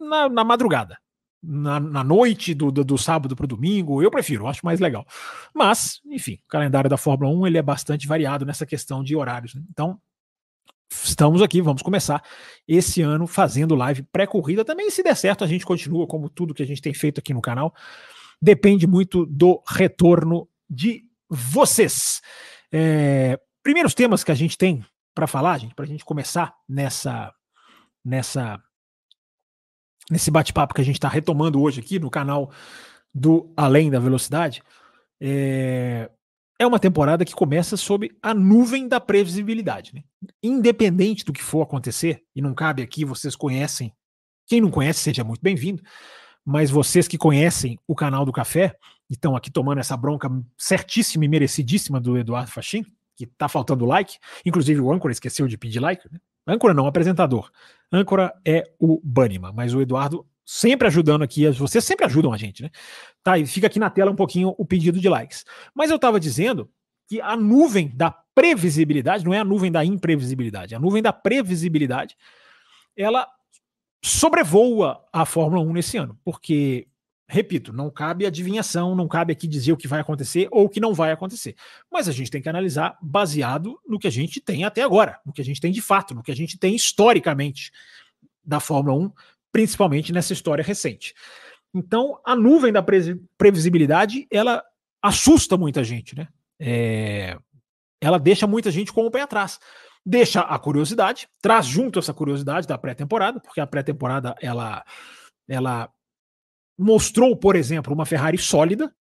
na, 0.00 0.28
na 0.28 0.44
madrugada. 0.44 0.98
Na, 1.40 1.78
na, 1.78 2.02
noite 2.02 2.52
do, 2.52 2.72
do, 2.72 2.84
do 2.84 2.98
sábado 2.98 3.36
para 3.36 3.44
o 3.44 3.48
domingo, 3.48 4.02
eu 4.02 4.10
prefiro, 4.10 4.48
acho 4.48 4.64
mais 4.64 4.80
legal. 4.80 5.06
Mas, 5.54 6.00
enfim, 6.06 6.34
o 6.44 6.48
calendário 6.48 6.90
da 6.90 6.96
Fórmula 6.96 7.30
1 7.30 7.46
ele 7.46 7.58
é 7.58 7.62
bastante 7.62 8.08
variado 8.08 8.44
nessa 8.44 8.66
questão 8.66 9.04
de 9.04 9.14
horários. 9.14 9.54
Né? 9.54 9.62
Então, 9.70 10.00
estamos 10.90 11.40
aqui, 11.40 11.60
vamos 11.60 11.82
começar 11.82 12.22
esse 12.66 13.02
ano 13.02 13.26
fazendo 13.26 13.76
live 13.76 14.02
pré-corrida. 14.10 14.64
Também, 14.64 14.90
se 14.90 15.02
der 15.02 15.14
certo, 15.14 15.44
a 15.44 15.46
gente 15.46 15.64
continua 15.64 16.08
como 16.08 16.28
tudo 16.28 16.54
que 16.54 16.62
a 16.62 16.66
gente 16.66 16.82
tem 16.82 16.92
feito 16.92 17.20
aqui 17.20 17.32
no 17.32 17.40
canal. 17.40 17.72
Depende 18.42 18.86
muito 18.86 19.24
do 19.24 19.62
retorno 19.66 20.48
de 20.68 21.04
vocês. 21.28 22.20
É, 22.72 23.38
primeiros 23.62 23.94
temas 23.94 24.24
que 24.24 24.32
a 24.32 24.34
gente 24.34 24.58
tem 24.58 24.84
para 25.14 25.26
falar, 25.26 25.58
gente, 25.58 25.74
para 25.74 25.84
a 25.84 25.88
gente 25.88 26.04
começar 26.04 26.54
nessa 26.68 27.32
nessa 28.04 28.62
nesse 30.10 30.30
bate-papo 30.30 30.74
que 30.74 30.80
a 30.80 30.84
gente 30.84 30.96
está 30.96 31.08
retomando 31.08 31.60
hoje 31.60 31.80
aqui 31.80 31.98
no 31.98 32.10
canal 32.10 32.50
do 33.14 33.52
Além 33.56 33.90
da 33.90 33.98
Velocidade, 33.98 34.62
é, 35.20 36.10
é 36.58 36.66
uma 36.66 36.78
temporada 36.78 37.24
que 37.24 37.34
começa 37.34 37.76
sob 37.76 38.10
a 38.22 38.34
nuvem 38.34 38.88
da 38.88 39.00
previsibilidade. 39.00 39.94
Né? 39.94 40.02
Independente 40.42 41.24
do 41.24 41.32
que 41.32 41.42
for 41.42 41.62
acontecer, 41.62 42.22
e 42.34 42.42
não 42.42 42.54
cabe 42.54 42.82
aqui, 42.82 43.04
vocês 43.04 43.36
conhecem, 43.36 43.92
quem 44.46 44.60
não 44.60 44.70
conhece, 44.70 45.00
seja 45.00 45.22
muito 45.22 45.40
bem-vindo, 45.42 45.82
mas 46.44 46.70
vocês 46.70 47.06
que 47.06 47.18
conhecem 47.18 47.78
o 47.86 47.94
canal 47.94 48.24
do 48.24 48.32
Café 48.32 48.74
e 49.10 49.14
estão 49.14 49.36
aqui 49.36 49.50
tomando 49.50 49.78
essa 49.78 49.96
bronca 49.96 50.30
certíssima 50.56 51.24
e 51.24 51.28
merecidíssima 51.28 52.00
do 52.00 52.16
Eduardo 52.16 52.50
Fachin, 52.50 52.84
que 53.16 53.26
tá 53.26 53.48
faltando 53.48 53.84
like, 53.84 54.16
inclusive 54.46 54.80
o 54.80 54.92
âncora 54.92 55.12
esqueceu 55.12 55.46
de 55.46 55.58
pedir 55.58 55.80
like, 55.80 56.08
né? 56.10 56.18
Âncora 56.48 56.74
não, 56.74 56.86
apresentador, 56.86 57.50
âncora 57.92 58.34
é 58.44 58.72
o 58.78 59.00
Banima, 59.04 59.52
mas 59.52 59.74
o 59.74 59.80
Eduardo 59.80 60.26
sempre 60.44 60.88
ajudando 60.88 61.22
aqui, 61.22 61.46
vocês 61.50 61.84
sempre 61.84 62.06
ajudam 62.06 62.32
a 62.32 62.38
gente, 62.38 62.62
né? 62.62 62.70
Tá, 63.22 63.38
e 63.38 63.46
fica 63.46 63.66
aqui 63.66 63.78
na 63.78 63.90
tela 63.90 64.10
um 64.10 64.16
pouquinho 64.16 64.54
o 64.56 64.64
pedido 64.64 64.98
de 64.98 65.08
likes. 65.08 65.44
Mas 65.74 65.90
eu 65.90 65.96
estava 65.96 66.18
dizendo 66.18 66.70
que 67.06 67.20
a 67.20 67.36
nuvem 67.36 67.90
da 67.94 68.10
previsibilidade, 68.10 69.24
não 69.24 69.34
é 69.34 69.38
a 69.38 69.44
nuvem 69.44 69.70
da 69.70 69.84
imprevisibilidade, 69.84 70.74
a 70.74 70.78
nuvem 70.78 71.02
da 71.02 71.12
previsibilidade, 71.12 72.16
ela 72.96 73.26
sobrevoa 74.02 75.04
a 75.12 75.26
Fórmula 75.26 75.62
1 75.62 75.72
nesse 75.72 75.96
ano, 75.98 76.18
porque 76.24 76.88
repito, 77.28 77.72
não 77.74 77.90
cabe 77.90 78.24
adivinhação, 78.24 78.96
não 78.96 79.06
cabe 79.06 79.34
aqui 79.34 79.46
dizer 79.46 79.72
o 79.72 79.76
que 79.76 79.86
vai 79.86 80.00
acontecer 80.00 80.48
ou 80.50 80.64
o 80.64 80.68
que 80.68 80.80
não 80.80 80.94
vai 80.94 81.12
acontecer. 81.12 81.54
Mas 81.92 82.08
a 82.08 82.12
gente 82.12 82.30
tem 82.30 82.40
que 82.40 82.48
analisar 82.48 82.96
baseado 83.02 83.78
no 83.86 83.98
que 83.98 84.06
a 84.06 84.10
gente 84.10 84.40
tem 84.40 84.64
até 84.64 84.82
agora, 84.82 85.20
no 85.26 85.32
que 85.32 85.42
a 85.42 85.44
gente 85.44 85.60
tem 85.60 85.70
de 85.70 85.82
fato, 85.82 86.14
no 86.14 86.22
que 86.22 86.32
a 86.32 86.36
gente 86.36 86.58
tem 86.58 86.74
historicamente 86.74 87.70
da 88.42 88.58
Fórmula 88.58 88.96
1, 88.96 89.12
principalmente 89.52 90.10
nessa 90.10 90.32
história 90.32 90.64
recente. 90.64 91.14
Então, 91.74 92.18
a 92.24 92.34
nuvem 92.34 92.72
da 92.72 92.82
previsibilidade, 93.36 94.26
ela 94.32 94.64
assusta 95.02 95.56
muita 95.58 95.84
gente, 95.84 96.16
né? 96.16 96.28
É... 96.58 97.36
Ela 98.00 98.18
deixa 98.18 98.46
muita 98.46 98.70
gente 98.70 98.90
com 98.90 99.04
o 99.04 99.10
pé 99.10 99.20
atrás. 99.20 99.60
Deixa 100.06 100.40
a 100.40 100.58
curiosidade, 100.58 101.28
traz 101.42 101.66
junto 101.66 101.98
essa 101.98 102.14
curiosidade 102.14 102.66
da 102.66 102.78
pré-temporada, 102.78 103.38
porque 103.38 103.60
a 103.60 103.66
pré-temporada 103.66 104.34
ela 104.40 104.82
ela 105.46 105.90
mostrou, 106.78 107.36
por 107.36 107.56
exemplo, 107.56 107.92
uma 107.92 108.06
Ferrari 108.06 108.38
sólida. 108.38 108.92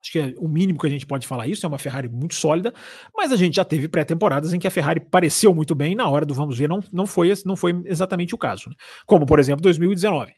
Acho 0.00 0.12
que 0.12 0.18
é 0.18 0.34
o 0.38 0.46
mínimo 0.46 0.78
que 0.78 0.86
a 0.86 0.90
gente 0.90 1.06
pode 1.06 1.26
falar 1.26 1.48
isso, 1.48 1.66
é 1.66 1.68
uma 1.68 1.78
Ferrari 1.78 2.08
muito 2.08 2.34
sólida, 2.34 2.72
mas 3.16 3.32
a 3.32 3.36
gente 3.36 3.56
já 3.56 3.64
teve 3.64 3.88
pré-temporadas 3.88 4.54
em 4.54 4.58
que 4.58 4.66
a 4.66 4.70
Ferrari 4.70 5.00
pareceu 5.00 5.52
muito 5.52 5.74
bem, 5.74 5.96
na 5.96 6.08
hora 6.08 6.24
do 6.24 6.32
vamos 6.32 6.56
ver, 6.56 6.68
não, 6.68 6.80
não, 6.92 7.06
foi, 7.06 7.32
não 7.44 7.56
foi 7.56 7.82
exatamente 7.86 8.32
o 8.32 8.38
caso. 8.38 8.70
Né? 8.70 8.76
Como, 9.04 9.26
por 9.26 9.40
exemplo, 9.40 9.62
2019. 9.62 10.32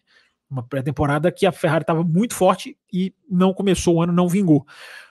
Uma 0.51 0.67
pré-temporada 0.67 1.31
que 1.31 1.45
a 1.45 1.53
Ferrari 1.53 1.83
estava 1.83 2.03
muito 2.03 2.35
forte 2.35 2.79
e 2.91 3.13
não 3.31 3.53
começou 3.53 3.97
o 3.97 4.03
ano, 4.03 4.15
não 4.15 4.27
vingou. 4.27 4.67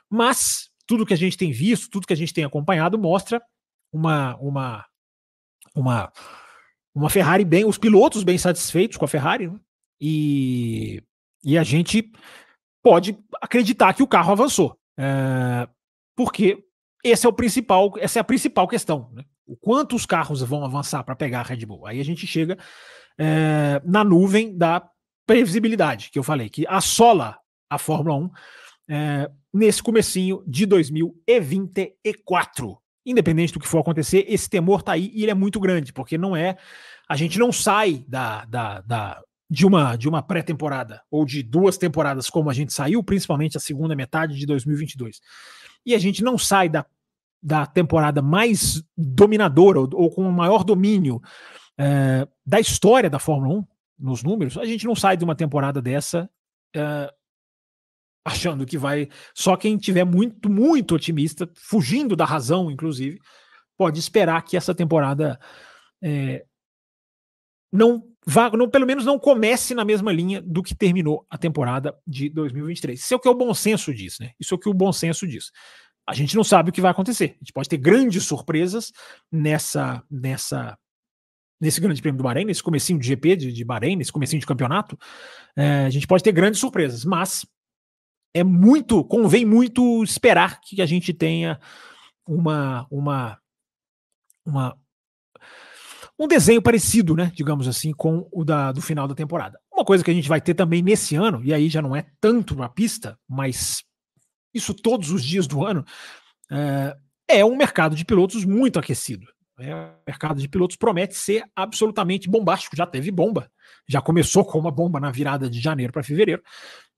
Mas 0.09 0.71
tudo 0.87 1.05
que 1.05 1.13
a 1.13 1.17
gente 1.17 1.37
tem 1.37 1.51
visto, 1.51 1.91
tudo 1.91 2.07
que 2.07 2.13
a 2.13 2.17
gente 2.17 2.33
tem 2.33 2.43
acompanhado 2.43 2.97
mostra 2.97 3.39
uma 3.93 4.35
uma 4.37 4.85
uma 5.75 6.11
uma 6.95 7.09
Ferrari 7.11 7.45
bem, 7.45 7.65
os 7.65 7.77
pilotos 7.77 8.23
bem 8.23 8.39
satisfeitos 8.39 8.97
com 8.97 9.05
a 9.05 9.07
Ferrari, 9.07 9.47
né? 9.47 9.59
e 10.01 11.03
e 11.47 11.57
a 11.57 11.63
gente 11.63 12.11
pode 12.83 13.17
acreditar 13.41 13.93
que 13.93 14.03
o 14.03 14.07
carro 14.07 14.33
avançou. 14.33 14.77
É, 14.99 15.65
porque 16.13 16.61
esse 17.01 17.25
é 17.25 17.29
o 17.29 17.33
principal, 17.33 17.93
essa 17.99 18.19
é 18.19 18.21
a 18.21 18.25
principal 18.25 18.67
questão. 18.67 19.09
Né? 19.13 19.23
O 19.45 19.55
quanto 19.55 19.95
os 19.95 20.05
carros 20.05 20.41
vão 20.41 20.65
avançar 20.65 21.05
para 21.05 21.15
pegar 21.15 21.39
a 21.39 21.43
Red 21.43 21.65
Bull. 21.65 21.87
Aí 21.87 22.01
a 22.01 22.03
gente 22.03 22.27
chega 22.27 22.57
é, 23.17 23.81
na 23.85 24.03
nuvem 24.03 24.57
da 24.57 24.85
previsibilidade, 25.25 26.09
que 26.11 26.19
eu 26.19 26.23
falei, 26.23 26.49
que 26.49 26.67
assola 26.67 27.39
a 27.69 27.77
Fórmula 27.77 28.17
1 28.17 28.29
é, 28.89 29.31
nesse 29.53 29.81
comecinho 29.81 30.43
de 30.45 30.65
2024. 30.65 32.77
Independente 33.05 33.53
do 33.53 33.59
que 33.61 33.67
for 33.69 33.79
acontecer, 33.79 34.25
esse 34.27 34.49
temor 34.49 34.81
está 34.81 34.91
aí 34.91 35.09
e 35.13 35.23
ele 35.23 35.31
é 35.31 35.35
muito 35.35 35.61
grande, 35.61 35.93
porque 35.93 36.17
não 36.17 36.35
é. 36.35 36.57
A 37.07 37.15
gente 37.15 37.39
não 37.39 37.53
sai 37.53 38.03
da, 38.05 38.43
da, 38.43 38.81
da 38.81 39.23
de 39.49 39.65
uma, 39.65 39.95
de 39.95 40.09
uma 40.09 40.21
pré-temporada 40.21 41.01
ou 41.09 41.25
de 41.25 41.41
duas 41.41 41.77
temporadas 41.77 42.29
como 42.29 42.49
a 42.49 42.53
gente 42.53 42.73
saiu, 42.73 43.03
principalmente 43.03 43.57
a 43.57 43.61
segunda 43.61 43.95
metade 43.95 44.35
de 44.35 44.45
2022. 44.45 45.19
E 45.85 45.95
a 45.95 45.97
gente 45.97 46.23
não 46.23 46.37
sai 46.37 46.69
da 46.69 46.85
da 47.41 47.65
temporada 47.65 48.21
mais 48.21 48.83
dominadora 48.97 49.79
ou, 49.79 49.89
ou 49.93 50.11
com 50.11 50.27
o 50.27 50.31
maior 50.31 50.63
domínio 50.63 51.21
é, 51.77 52.27
da 52.45 52.59
história 52.59 53.09
da 53.09 53.19
Fórmula 53.19 53.59
1 53.59 53.67
nos 53.99 54.23
números, 54.23 54.57
a 54.57 54.65
gente 54.65 54.85
não 54.85 54.95
sai 54.95 55.17
de 55.17 55.23
uma 55.23 55.35
temporada 55.35 55.81
dessa 55.81 56.29
é, 56.75 57.13
achando 58.25 58.65
que 58.65 58.77
vai. 58.77 59.09
Só 59.33 59.55
quem 59.55 59.77
tiver 59.77 60.03
muito, 60.03 60.49
muito 60.49 60.95
otimista, 60.95 61.49
fugindo 61.55 62.15
da 62.15 62.25
razão, 62.25 62.69
inclusive, 62.69 63.19
pode 63.77 63.99
esperar 63.99 64.43
que 64.43 64.57
essa 64.57 64.75
temporada 64.75 65.39
é, 66.01 66.45
não 67.71 68.03
vá, 68.27 68.51
não, 68.51 68.69
pelo 68.69 68.85
menos 68.85 69.05
não 69.05 69.17
comece 69.17 69.73
na 69.73 69.85
mesma 69.85 70.11
linha 70.11 70.41
do 70.41 70.61
que 70.61 70.75
terminou 70.75 71.25
a 71.29 71.37
temporada 71.37 71.97
de 72.05 72.27
2023. 72.29 72.99
Isso 72.99 73.13
é 73.13 73.17
o 73.17 73.19
que 73.19 73.29
o 73.29 73.33
bom 73.33 73.53
senso 73.53 73.93
diz, 73.93 74.19
né? 74.19 74.31
Isso 74.37 74.53
é 74.53 74.55
o 74.55 74.59
que 74.59 74.67
o 74.67 74.73
bom 74.73 74.91
senso 74.91 75.25
diz. 75.25 75.49
A 76.05 76.13
gente 76.13 76.35
não 76.35 76.43
sabe 76.43 76.69
o 76.69 76.73
que 76.73 76.81
vai 76.81 76.91
acontecer. 76.91 77.35
A 77.35 77.43
gente 77.43 77.53
pode 77.53 77.69
ter 77.69 77.77
grandes 77.77 78.25
surpresas 78.25 78.91
nessa, 79.31 80.03
nessa, 80.11 80.77
nesse 81.59 81.79
Grande 81.79 82.01
Prêmio 82.01 82.17
do 82.17 82.23
Bahrein, 82.23 82.43
nesse 82.43 82.61
comecinho 82.61 82.99
de 82.99 83.07
GP 83.07 83.35
de, 83.37 83.53
de 83.53 83.63
Bahrein, 83.63 83.95
nesse 83.95 84.11
comecinho 84.11 84.41
de 84.41 84.45
campeonato. 84.45 84.97
É, 85.55 85.85
a 85.85 85.89
gente 85.89 86.05
pode 86.05 86.21
ter 86.21 86.33
grandes 86.33 86.59
surpresas, 86.59 87.05
mas 87.05 87.45
é 88.33 88.43
muito, 88.43 89.05
convém 89.05 89.45
muito 89.45 90.03
esperar 90.03 90.59
que 90.59 90.81
a 90.81 90.85
gente 90.85 91.13
tenha 91.13 91.59
uma, 92.27 92.85
uma, 92.91 93.39
uma 94.45 94.77
um 96.19 96.27
desenho 96.27 96.61
parecido, 96.61 97.15
né, 97.15 97.31
digamos 97.35 97.67
assim, 97.67 97.93
com 97.93 98.27
o 98.31 98.43
da, 98.43 98.71
do 98.71 98.81
final 98.81 99.07
da 99.07 99.13
temporada. 99.13 99.59
Uma 99.71 99.85
coisa 99.85 100.03
que 100.03 100.09
a 100.09 100.13
gente 100.13 100.27
vai 100.27 100.41
ter 100.41 100.55
também 100.55 100.81
nesse 100.81 101.15
ano, 101.15 101.43
e 101.43 101.53
aí 101.53 101.69
já 101.69 101.81
não 101.81 101.95
é 101.95 102.07
tanto 102.19 102.55
uma 102.55 102.67
pista, 102.67 103.17
mas 103.27 103.83
isso 104.53 104.73
todos 104.73 105.11
os 105.11 105.23
dias 105.23 105.45
do 105.45 105.63
ano, 105.63 105.85
é, 106.51 106.97
é 107.27 107.45
um 107.45 107.55
mercado 107.55 107.95
de 107.95 108.03
pilotos 108.03 108.43
muito 108.45 108.79
aquecido. 108.79 109.27
É, 109.59 109.73
o 109.73 109.89
mercado 110.05 110.39
de 110.39 110.47
pilotos 110.47 110.75
promete 110.75 111.15
ser 111.15 111.43
absolutamente 111.55 112.29
bombástico. 112.29 112.75
Já 112.75 112.85
teve 112.85 113.11
bomba, 113.11 113.51
já 113.87 114.01
começou 114.01 114.45
com 114.45 114.59
uma 114.59 114.71
bomba 114.71 114.99
na 114.99 115.11
virada 115.11 115.49
de 115.49 115.59
janeiro 115.59 115.91
para 115.91 116.03
fevereiro, 116.03 116.43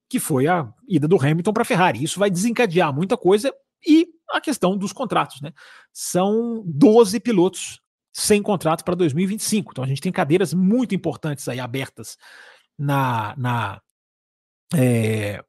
que 0.09 0.19
foi 0.19 0.47
a 0.47 0.67
ida 0.87 1.07
do 1.07 1.21
Hamilton 1.21 1.53
para 1.53 1.61
a 1.61 1.65
Ferrari. 1.65 2.03
Isso 2.03 2.19
vai 2.19 2.29
desencadear 2.29 2.93
muita 2.93 3.17
coisa 3.17 3.53
e 3.85 4.07
a 4.31 4.41
questão 4.41 4.77
dos 4.77 4.91
contratos, 4.91 5.41
né? 5.41 5.53
São 5.93 6.63
12 6.65 7.19
pilotos 7.19 7.81
sem 8.19 8.41
contrato 8.41 8.83
para 8.83 8.95
2025. 8.95 9.71
Então 9.71 9.83
a 9.83 9.87
gente 9.87 10.01
tem 10.01 10.11
cadeiras 10.11 10.53
muito 10.53 10.93
importantes 10.93 11.47
aí 11.47 11.59
abertas 11.59 12.17
na, 12.77 13.33
na, 13.37 13.81
é, 14.75 15.43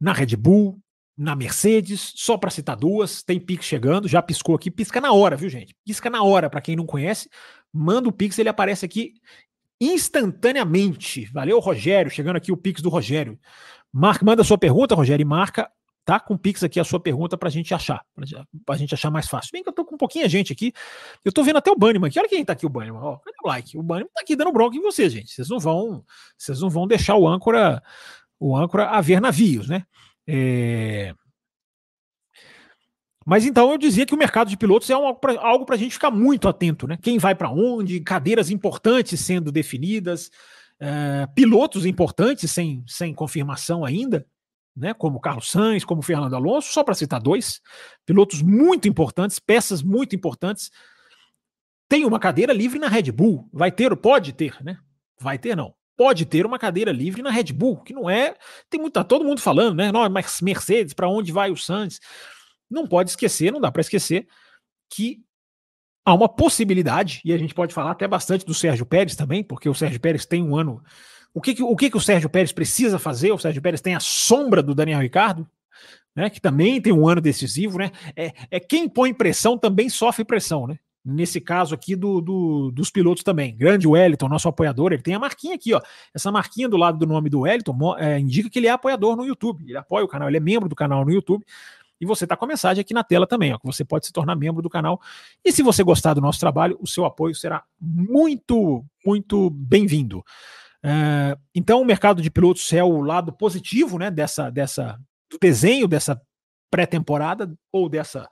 na 0.00 0.12
Red 0.12 0.36
Bull, 0.36 0.78
na 1.16 1.36
Mercedes, 1.36 2.12
só 2.16 2.36
para 2.36 2.50
citar 2.50 2.76
duas, 2.76 3.22
tem 3.22 3.38
Pix 3.38 3.64
chegando, 3.64 4.08
já 4.08 4.20
piscou 4.20 4.56
aqui, 4.56 4.70
pisca 4.70 5.00
na 5.00 5.12
hora, 5.12 5.36
viu, 5.36 5.48
gente? 5.48 5.74
Pisca 5.84 6.10
na 6.10 6.22
hora, 6.22 6.50
para 6.50 6.60
quem 6.60 6.74
não 6.74 6.86
conhece, 6.86 7.28
manda 7.72 8.08
o 8.08 8.12
Pix, 8.12 8.38
ele 8.38 8.48
aparece 8.48 8.84
aqui 8.84 9.14
instantaneamente. 9.80 11.26
Valeu, 11.32 11.58
Rogério, 11.60 12.10
chegando 12.10 12.36
aqui 12.36 12.50
o 12.50 12.56
Pix 12.56 12.82
do 12.82 12.88
Rogério. 12.88 13.38
Marca, 13.92 14.24
manda 14.24 14.42
sua 14.42 14.58
pergunta, 14.58 14.94
Rogério, 14.94 15.22
e 15.22 15.26
marca 15.26 15.70
tá 16.04 16.20
com 16.20 16.34
o 16.34 16.38
Pix 16.38 16.62
aqui 16.62 16.78
a 16.78 16.84
sua 16.84 17.00
pergunta 17.00 17.36
pra 17.36 17.48
gente 17.48 17.72
achar, 17.72 18.04
pra, 18.14 18.26
pra 18.64 18.76
gente 18.76 18.94
achar 18.94 19.10
mais 19.10 19.26
fácil. 19.26 19.50
Bem 19.52 19.62
que 19.62 19.68
eu 19.68 19.72
tô 19.72 19.84
com 19.84 19.94
um 19.94 19.98
pouquinho 19.98 20.28
gente 20.28 20.52
aqui, 20.52 20.72
eu 21.24 21.32
tô 21.32 21.42
vendo 21.42 21.56
até 21.56 21.70
o 21.70 21.76
Bannerman 21.76 22.08
aqui, 22.08 22.18
olha 22.18 22.28
quem 22.28 22.44
tá 22.44 22.52
aqui 22.52 22.66
o 22.66 22.68
Bannerman, 22.68 23.02
ó, 23.02 23.16
cadê 23.16 23.36
o 23.42 23.48
like? 23.48 23.78
O 23.78 23.82
Bannerman 23.82 24.10
tá 24.14 24.20
aqui 24.22 24.36
dando 24.36 24.52
bronca 24.52 24.76
em 24.76 24.82
vocês, 24.82 25.12
gente, 25.12 25.32
vocês 25.32 25.48
não 25.48 25.58
vão, 25.58 26.04
vocês 26.36 26.60
não 26.60 26.68
vão 26.68 26.86
deixar 26.86 27.16
o 27.16 27.26
âncora, 27.26 27.82
o 28.38 28.56
âncora 28.56 28.90
a 28.90 29.00
ver 29.00 29.20
navios, 29.20 29.68
né? 29.68 29.84
É... 30.26 31.14
Mas 33.26 33.46
então 33.46 33.72
eu 33.72 33.78
dizia 33.78 34.04
que 34.04 34.14
o 34.14 34.18
mercado 34.18 34.50
de 34.50 34.56
pilotos 34.56 34.90
é 34.90 34.92
algo 34.92 35.64
para 35.64 35.74
a 35.74 35.78
gente 35.78 35.92
ficar 35.94 36.10
muito 36.10 36.46
atento, 36.46 36.86
né? 36.86 36.98
Quem 37.00 37.16
vai 37.18 37.34
para 37.34 37.50
onde, 37.50 38.00
cadeiras 38.00 38.50
importantes 38.50 39.18
sendo 39.20 39.50
definidas, 39.50 40.30
é, 40.78 41.26
pilotos 41.34 41.86
importantes 41.86 42.50
sem, 42.50 42.84
sem 42.86 43.14
confirmação 43.14 43.82
ainda, 43.82 44.26
né? 44.76 44.94
Como 44.94 45.20
Carlos 45.20 45.50
Sainz, 45.50 45.84
como 45.84 46.02
Fernando 46.02 46.34
Alonso, 46.34 46.72
só 46.72 46.82
para 46.82 46.94
citar 46.94 47.20
dois, 47.20 47.60
pilotos 48.04 48.42
muito 48.42 48.88
importantes, 48.88 49.38
peças 49.38 49.82
muito 49.82 50.14
importantes. 50.14 50.70
Tem 51.88 52.04
uma 52.04 52.18
cadeira 52.18 52.52
livre 52.52 52.78
na 52.78 52.88
Red 52.88 53.12
Bull, 53.12 53.48
vai 53.52 53.70
ter, 53.70 53.94
pode 53.96 54.32
ter, 54.32 54.56
né? 54.62 54.78
Vai 55.20 55.38
ter 55.38 55.56
não 55.56 55.74
pode 55.96 56.26
ter 56.26 56.44
uma 56.44 56.58
cadeira 56.58 56.92
livre 56.92 57.22
na 57.22 57.30
Red 57.30 57.52
Bull, 57.52 57.82
que 57.82 57.94
não 57.94 58.08
é. 58.08 58.34
Tem 58.68 58.80
muito, 58.80 58.94
tá 58.94 59.04
todo 59.04 59.24
mundo 59.24 59.40
falando, 59.40 59.76
né? 59.76 59.92
Não, 59.92 60.08
mas 60.10 60.40
Mercedes, 60.40 60.92
para 60.92 61.08
onde 61.08 61.32
vai 61.32 61.50
o 61.50 61.56
Sainz? 61.56 62.00
Não 62.70 62.86
pode 62.86 63.10
esquecer, 63.10 63.52
não 63.52 63.60
dá 63.60 63.70
para 63.70 63.80
esquecer 63.80 64.26
que 64.90 65.22
há 66.04 66.12
uma 66.12 66.28
possibilidade, 66.28 67.20
e 67.24 67.32
a 67.32 67.38
gente 67.38 67.54
pode 67.54 67.72
falar 67.72 67.92
até 67.92 68.06
bastante 68.06 68.44
do 68.44 68.52
Sérgio 68.54 68.84
Pérez 68.84 69.16
também, 69.16 69.42
porque 69.42 69.68
o 69.68 69.74
Sérgio 69.74 70.00
Pérez 70.00 70.26
tem 70.26 70.42
um 70.42 70.56
ano. 70.56 70.82
O 71.34 71.40
que, 71.40 71.54
que 71.54 71.62
o 71.62 71.76
que, 71.76 71.90
que 71.90 71.96
o 71.96 72.00
Sérgio 72.00 72.30
Pérez 72.30 72.52
precisa 72.52 72.98
fazer? 72.98 73.32
O 73.32 73.38
Sérgio 73.38 73.60
Pérez 73.60 73.80
tem 73.80 73.94
a 73.94 74.00
sombra 74.00 74.62
do 74.62 74.74
Daniel 74.74 75.00
Ricardo, 75.00 75.46
né? 76.14 76.30
Que 76.30 76.40
também 76.40 76.80
tem 76.80 76.92
um 76.92 77.08
ano 77.08 77.20
decisivo, 77.20 77.76
né? 77.76 77.90
É, 78.16 78.32
é 78.50 78.60
quem 78.60 78.88
põe 78.88 79.12
pressão 79.12 79.58
também 79.58 79.88
sofre 79.88 80.24
pressão, 80.24 80.66
né? 80.66 80.78
nesse 81.04 81.40
caso 81.40 81.74
aqui 81.74 81.94
do, 81.94 82.20
do, 82.20 82.70
dos 82.70 82.90
pilotos 82.90 83.22
também. 83.22 83.54
Grande 83.54 83.86
Wellington, 83.86 84.26
nosso 84.26 84.48
apoiador, 84.48 84.92
ele 84.92 85.02
tem 85.02 85.14
a 85.14 85.18
marquinha 85.18 85.54
aqui, 85.54 85.74
ó. 85.74 85.80
Essa 86.14 86.32
marquinha 86.32 86.68
do 86.68 86.76
lado 86.76 86.96
do 86.96 87.06
nome 87.06 87.28
do 87.28 87.40
Wellington 87.40 87.96
é, 87.98 88.18
indica 88.18 88.48
que 88.48 88.58
ele 88.58 88.68
é 88.68 88.70
apoiador 88.70 89.14
no 89.14 89.26
YouTube. 89.26 89.64
Ele 89.66 89.76
apoia 89.76 90.04
o 90.04 90.08
canal, 90.08 90.28
ele 90.28 90.38
é 90.38 90.40
membro 90.40 90.68
do 90.68 90.74
canal 90.74 91.04
no 91.04 91.12
YouTube. 91.12 91.44
E 92.00 92.06
você 92.06 92.24
está 92.24 92.36
com 92.36 92.44
a 92.44 92.48
mensagem 92.48 92.80
aqui 92.80 92.92
na 92.92 93.04
tela 93.04 93.26
também, 93.26 93.52
ó, 93.52 93.58
que 93.58 93.66
você 93.66 93.84
pode 93.84 94.06
se 94.06 94.12
tornar 94.12 94.34
membro 94.34 94.62
do 94.62 94.70
canal. 94.70 95.00
E 95.44 95.52
se 95.52 95.62
você 95.62 95.82
gostar 95.82 96.14
do 96.14 96.20
nosso 96.20 96.40
trabalho, 96.40 96.76
o 96.80 96.86
seu 96.86 97.04
apoio 97.04 97.34
será 97.34 97.62
muito, 97.80 98.84
muito 99.04 99.50
bem-vindo. 99.50 100.24
É, 100.84 101.38
então, 101.54 101.80
o 101.80 101.84
mercado 101.84 102.20
de 102.20 102.30
pilotos 102.30 102.70
é 102.72 102.84
o 102.84 103.00
lado 103.00 103.32
positivo, 103.32 103.98
né, 103.98 104.10
dessa, 104.10 104.50
dessa, 104.50 105.00
do 105.30 105.38
desenho 105.38 105.88
dessa 105.88 106.20
pré-temporada 106.70 107.52
ou 107.72 107.88
dessa 107.88 108.28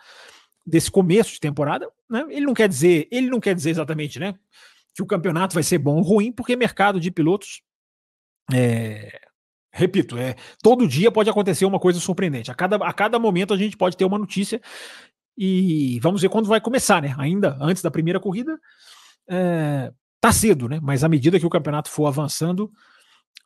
desse 0.65 0.93
começo 0.93 1.33
de 1.33 1.41
temporada, 1.41 1.91
né? 2.09 2.25
Ele 2.29 2.47
não 2.47 2.55
quer 2.55 2.69
dizer, 2.69 3.09
ele 3.11 3.29
não 3.29 3.41
quer 3.41 3.53
dizer 3.53 3.71
exatamente, 3.71 4.21
né, 4.21 4.33
que 4.95 5.03
o 5.03 5.07
campeonato 5.07 5.55
vai 5.55 5.63
ser 5.65 5.79
bom 5.79 5.97
ou 5.97 6.03
ruim, 6.03 6.31
porque 6.31 6.55
mercado 6.55 7.01
de 7.01 7.11
pilotos 7.11 7.63
é, 8.53 9.19
repito, 9.73 10.19
é, 10.19 10.37
todo 10.63 10.87
dia 10.87 11.11
pode 11.11 11.31
acontecer 11.31 11.65
uma 11.65 11.81
coisa 11.81 11.99
surpreendente. 11.99 12.51
A 12.51 12.55
cada, 12.55 12.77
a 12.77 12.93
cada 12.93 13.19
momento 13.19 13.55
a 13.55 13.57
gente 13.57 13.77
pode 13.77 13.97
ter 13.97 14.05
uma 14.05 14.19
notícia 14.19 14.61
e 15.37 15.99
vamos 16.01 16.21
ver 16.21 16.29
quando 16.29 16.47
vai 16.47 16.61
começar, 16.61 17.01
né? 17.01 17.15
Ainda 17.19 17.57
antes 17.61 17.83
da 17.83 17.91
primeira 17.91 18.21
corrida, 18.21 18.59
é, 19.29 19.91
tá 20.23 20.33
cedo, 20.33 20.69
né? 20.69 20.79
Mas 20.81 21.03
à 21.03 21.09
medida 21.09 21.39
que 21.39 21.45
o 21.45 21.51
campeonato 21.51 21.91
for 21.91 22.07
avançando, 22.07 22.73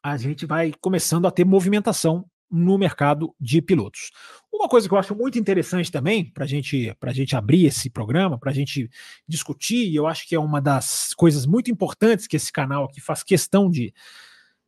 a 0.02 0.14
gente 0.18 0.44
vai 0.44 0.74
começando 0.78 1.26
a 1.26 1.30
ter 1.30 1.42
movimentação 1.42 2.26
no 2.50 2.76
mercado 2.76 3.34
de 3.40 3.62
pilotos. 3.62 4.10
Uma 4.52 4.68
coisa 4.68 4.86
que 4.86 4.92
eu 4.92 4.98
acho 4.98 5.16
muito 5.16 5.38
interessante 5.38 5.90
também, 5.90 6.30
para 6.30 6.44
gente, 6.44 6.94
a 7.00 7.12
gente 7.14 7.34
abrir 7.34 7.64
esse 7.64 7.88
programa, 7.88 8.38
para 8.38 8.50
a 8.50 8.54
gente 8.54 8.90
discutir, 9.26 9.88
e 9.88 9.96
eu 9.96 10.06
acho 10.06 10.28
que 10.28 10.34
é 10.34 10.38
uma 10.38 10.60
das 10.60 11.14
coisas 11.14 11.46
muito 11.46 11.70
importantes 11.70 12.26
que 12.26 12.36
esse 12.36 12.52
canal 12.52 12.84
aqui 12.84 13.00
faz 13.00 13.22
questão 13.22 13.70
de, 13.70 13.92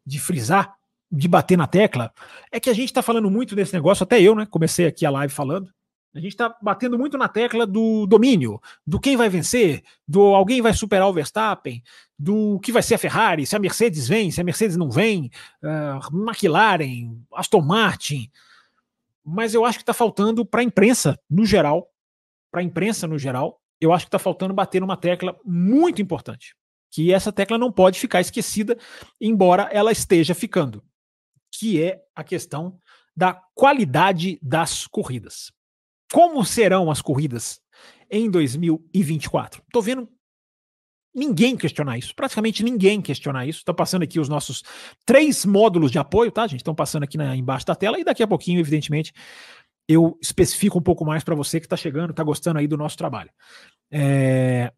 de 0.05 0.19
frisar, 0.19 0.75
de 1.13 1.29
bater 1.29 1.59
na 1.59 1.67
tecla, 1.67 2.11
é 2.51 2.59
que 2.59 2.71
a 2.71 2.75
gente 2.75 2.87
está 2.89 3.03
falando 3.03 3.31
muito 3.31 3.55
desse 3.55 3.75
negócio, 3.75 4.03
até 4.03 4.21
eu, 4.21 4.35
né? 4.35 4.47
Comecei 4.47 4.87
aqui 4.87 5.05
a 5.05 5.11
live 5.11 5.33
falando. 5.33 5.71
A 6.15 6.21
gente 6.21 6.33
está 6.33 6.57
batendo 6.63 6.99
muito 6.99 7.19
na 7.19 7.29
tecla 7.29 7.67
do 7.67 8.07
domínio, 8.07 8.61
do 8.87 8.99
quem 8.99 9.17
vai 9.17 9.29
vencer, 9.29 9.83
do 10.07 10.21
alguém 10.35 10.63
vai 10.63 10.73
superar 10.73 11.07
o 11.07 11.13
Verstappen, 11.13 11.83
do 12.19 12.59
que 12.61 12.73
vai 12.73 12.83
ser 12.83 12.95
a 12.95 12.99
Ferrari, 12.99 13.47
se 13.47 13.55
a 13.55 13.59
Mercedes 13.59 14.09
vem, 14.09 14.31
se 14.31 14.41
a 14.41 14.45
Mercedes 14.45 14.77
não 14.77 14.91
vem, 14.91 15.31
uh, 15.63 16.29
McLaren, 16.29 17.17
Aston 17.35 17.61
Martin. 17.61 18.31
Mas 19.23 19.53
eu 19.53 19.65
acho 19.65 19.79
que 19.79 19.83
está 19.83 19.93
faltando 19.93 20.45
para 20.47 20.61
a 20.61 20.65
imprensa 20.65 21.19
no 21.29 21.45
geral, 21.45 21.93
para 22.51 22.63
a 22.63 22.65
imprensa 22.65 23.07
no 23.07 23.19
geral, 23.19 23.61
eu 23.81 23.93
acho 23.93 24.07
que 24.07 24.09
está 24.09 24.19
faltando 24.19 24.55
bater 24.55 24.81
numa 24.81 24.97
tecla 24.97 25.39
muito 25.45 26.01
importante, 26.01 26.57
que 26.91 27.13
essa 27.13 27.31
tecla 27.31 27.59
não 27.59 27.71
pode 27.71 28.01
ficar 28.01 28.21
esquecida, 28.21 28.79
embora 29.21 29.69
ela 29.71 29.93
esteja 29.93 30.35
ficando, 30.35 30.83
que 31.53 31.83
é 31.83 32.01
a 32.17 32.25
questão 32.25 32.79
da 33.15 33.35
qualidade 33.55 34.39
das 34.43 34.87
corridas. 34.87 35.53
Como 36.13 36.45
serão 36.45 36.91
as 36.91 37.03
corridas 37.03 37.61
em 38.11 38.31
2024? 38.31 39.63
Estou 39.67 39.83
vendo 39.83 40.09
ninguém 41.15 41.57
questionar 41.57 41.99
isso, 41.99 42.15
praticamente 42.15 42.63
ninguém 42.63 43.03
questionar 43.03 43.47
isso. 43.47 43.59
Estou 43.61 43.75
passando 43.75 44.03
aqui 44.03 44.21
os 44.21 44.29
nossos 44.29 44.63
três 45.05 45.45
módulos 45.45 45.91
de 45.91 45.99
apoio, 45.99 46.31
tá, 46.31 46.47
gente? 46.47 46.61
Estão 46.61 46.75
passando 46.75 47.03
aqui 47.03 47.19
na, 47.19 47.37
embaixo 47.37 47.67
da 47.67 47.75
tela 47.75 47.99
e 47.99 48.05
daqui 48.05 48.23
a 48.23 48.29
pouquinho, 48.29 48.61
evidentemente, 48.61 49.13
eu 49.89 50.19
especifico 50.21 50.79
um 50.79 50.83
pouco 50.83 51.05
mais 51.05 51.25
para 51.25 51.35
você 51.35 51.59
que 51.59 51.67
está 51.67 51.77
chegando, 51.77 52.11
está 52.11 52.23
gostando 52.23 52.59
aí 52.59 52.67
do 52.67 52.77
nosso 52.77 52.97
trabalho. 52.97 53.31
É... 53.91 54.73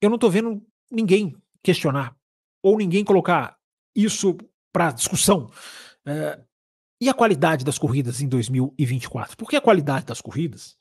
Eu 0.00 0.10
não 0.10 0.16
estou 0.16 0.30
vendo 0.30 0.62
ninguém 0.90 1.34
questionar 1.62 2.14
ou 2.62 2.76
ninguém 2.76 3.04
colocar 3.04 3.56
isso 3.94 4.36
para 4.72 4.90
discussão. 4.90 5.50
É... 6.04 6.40
e 7.04 7.08
a 7.10 7.12
qualidade 7.12 7.66
das 7.66 7.76
corridas 7.76 8.22
em 8.22 8.28
2024? 8.28 9.36
Por 9.36 9.50
que 9.50 9.56
a 9.56 9.60
qualidade 9.60 10.06
das 10.06 10.22
corridas 10.22 10.74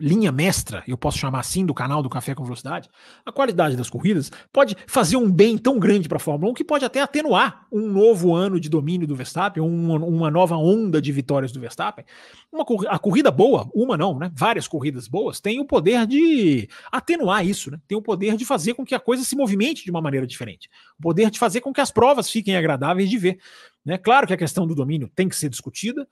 linha 0.00 0.32
mestra, 0.32 0.82
eu 0.88 0.96
posso 0.96 1.18
chamar 1.18 1.40
assim, 1.40 1.66
do 1.66 1.74
canal 1.74 2.02
do 2.02 2.08
Café 2.08 2.34
com 2.34 2.42
Velocidade, 2.42 2.88
a 3.24 3.30
qualidade 3.30 3.76
das 3.76 3.90
corridas 3.90 4.32
pode 4.50 4.76
fazer 4.86 5.16
um 5.16 5.30
bem 5.30 5.58
tão 5.58 5.78
grande 5.78 6.08
para 6.08 6.16
a 6.16 6.20
Fórmula 6.20 6.50
1 6.52 6.54
que 6.54 6.64
pode 6.64 6.84
até 6.84 7.02
atenuar 7.02 7.66
um 7.70 7.86
novo 7.86 8.34
ano 8.34 8.58
de 8.58 8.68
domínio 8.68 9.06
do 9.06 9.14
Verstappen, 9.14 9.62
uma, 9.62 9.96
uma 9.96 10.30
nova 10.30 10.56
onda 10.56 11.02
de 11.02 11.12
vitórias 11.12 11.52
do 11.52 11.60
Verstappen. 11.60 12.04
Uma, 12.50 12.64
a 12.88 12.98
corrida 12.98 13.30
boa, 13.30 13.70
uma 13.74 13.96
não, 13.96 14.18
né? 14.18 14.32
Várias 14.34 14.66
corridas 14.66 15.06
boas, 15.06 15.38
tem 15.38 15.60
o 15.60 15.64
poder 15.64 16.06
de 16.06 16.68
atenuar 16.90 17.46
isso, 17.46 17.70
né? 17.70 17.78
Tem 17.86 17.96
o 17.96 18.02
poder 18.02 18.36
de 18.36 18.44
fazer 18.44 18.74
com 18.74 18.84
que 18.84 18.94
a 18.94 19.00
coisa 19.00 19.22
se 19.22 19.36
movimente 19.36 19.84
de 19.84 19.90
uma 19.90 20.00
maneira 20.00 20.26
diferente. 20.26 20.70
O 20.98 21.02
poder 21.02 21.30
de 21.30 21.38
fazer 21.38 21.60
com 21.60 21.72
que 21.72 21.80
as 21.80 21.90
provas 21.90 22.30
fiquem 22.30 22.56
agradáveis 22.56 23.10
de 23.10 23.18
ver. 23.18 23.38
Né? 23.84 23.96
Claro 23.96 24.26
que 24.26 24.32
a 24.32 24.36
questão 24.36 24.66
do 24.66 24.74
domínio 24.74 25.10
tem 25.14 25.28
que 25.28 25.36
ser 25.36 25.48
discutida, 25.48 26.06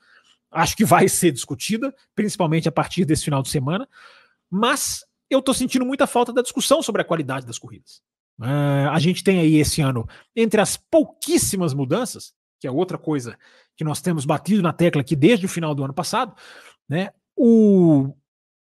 acho 0.51 0.77
que 0.77 0.85
vai 0.85 1.09
ser 1.09 1.33
discutida, 1.33 1.95
principalmente 2.15 2.69
a 2.69 2.73
partir 2.73 3.05
desse 3.05 3.25
final 3.25 3.43
de 3.43 3.49
semana, 3.49 3.89
mas 4.51 5.05
eu 5.31 5.41
estou 5.41 5.55
sentindo 5.55 5.85
muita 5.85 6.07
falta 6.07 6.33
da 6.33 6.43
discussão 6.43 6.83
sobre 6.83 7.03
a 7.03 7.05
qualidade 7.05 7.47
das 7.47 7.59
corridas. 7.59 8.01
Uh, 8.41 8.89
a 8.91 8.99
gente 8.99 9.25
tem 9.25 9.41
aí 9.41 9.57
esse 9.57 9.83
ano, 9.83 10.09
entre 10.35 10.61
as 10.61 10.77
pouquíssimas 10.77 11.75
mudanças, 11.75 12.33
que 12.61 12.67
é 12.67 12.71
outra 12.71 12.97
coisa 12.97 13.37
que 13.77 13.85
nós 13.85 14.01
temos 14.01 14.25
batido 14.25 14.63
na 14.63 14.73
tecla 14.73 15.03
aqui 15.03 15.15
desde 15.15 15.47
o 15.47 15.49
final 15.49 15.75
do 15.75 15.85
ano 15.85 15.95
passado, 15.95 16.35
né, 16.89 17.11
o, 17.37 18.15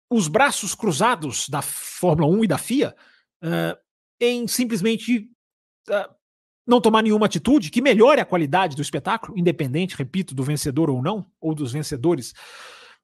os 0.10 0.28
braços 0.28 0.74
cruzados 0.74 1.48
da 1.48 1.62
Fórmula 1.62 2.28
1 2.28 2.44
e 2.44 2.48
da 2.48 2.58
FIA 2.58 2.96
uh, 3.44 3.78
em 4.20 4.48
simplesmente 4.48 5.30
uh, 5.90 6.17
não 6.68 6.82
tomar 6.82 7.02
nenhuma 7.02 7.26
atitude 7.26 7.72
que 7.72 7.82
melhore 7.82 8.20
a 8.20 8.26
qualidade 8.26 8.76
do 8.76 8.82
espetáculo, 8.82 9.40
independente, 9.40 9.96
repito, 9.96 10.36
do 10.36 10.44
vencedor 10.44 10.90
ou 10.90 11.02
não, 11.02 11.26
ou 11.40 11.56
dos 11.56 11.72
vencedores 11.72 12.34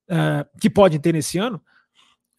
uh, 0.09 0.59
que 0.59 0.69
podem 0.69 0.99
ter 0.99 1.13
nesse 1.13 1.37
ano. 1.37 1.61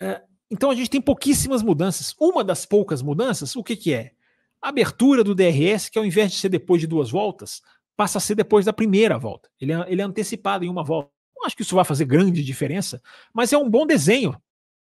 Uh, 0.02 0.20
então 0.50 0.70
a 0.70 0.74
gente 0.74 0.90
tem 0.90 1.00
pouquíssimas 1.00 1.62
mudanças. 1.62 2.14
Uma 2.20 2.44
das 2.44 2.66
poucas 2.66 3.00
mudanças, 3.00 3.56
o 3.56 3.64
que, 3.64 3.74
que 3.74 3.94
é? 3.94 4.12
A 4.60 4.68
abertura 4.68 5.24
do 5.24 5.34
DRS, 5.34 5.88
que 5.88 5.98
ao 5.98 6.04
invés 6.04 6.30
de 6.30 6.38
ser 6.38 6.50
depois 6.50 6.80
de 6.80 6.86
duas 6.86 7.10
voltas, 7.10 7.62
passa 7.96 8.18
a 8.18 8.20
ser 8.20 8.34
depois 8.34 8.66
da 8.66 8.72
primeira 8.72 9.18
volta. 9.18 9.48
Ele 9.58 9.72
é, 9.72 9.84
ele 9.88 10.02
é 10.02 10.04
antecipado 10.04 10.64
em 10.64 10.68
uma 10.68 10.84
volta. 10.84 11.10
Não 11.36 11.46
acho 11.46 11.56
que 11.56 11.62
isso 11.62 11.74
vai 11.74 11.84
fazer 11.84 12.04
grande 12.04 12.44
diferença, 12.44 13.02
mas 13.32 13.52
é 13.52 13.58
um 13.58 13.68
bom 13.68 13.86
desenho 13.86 14.36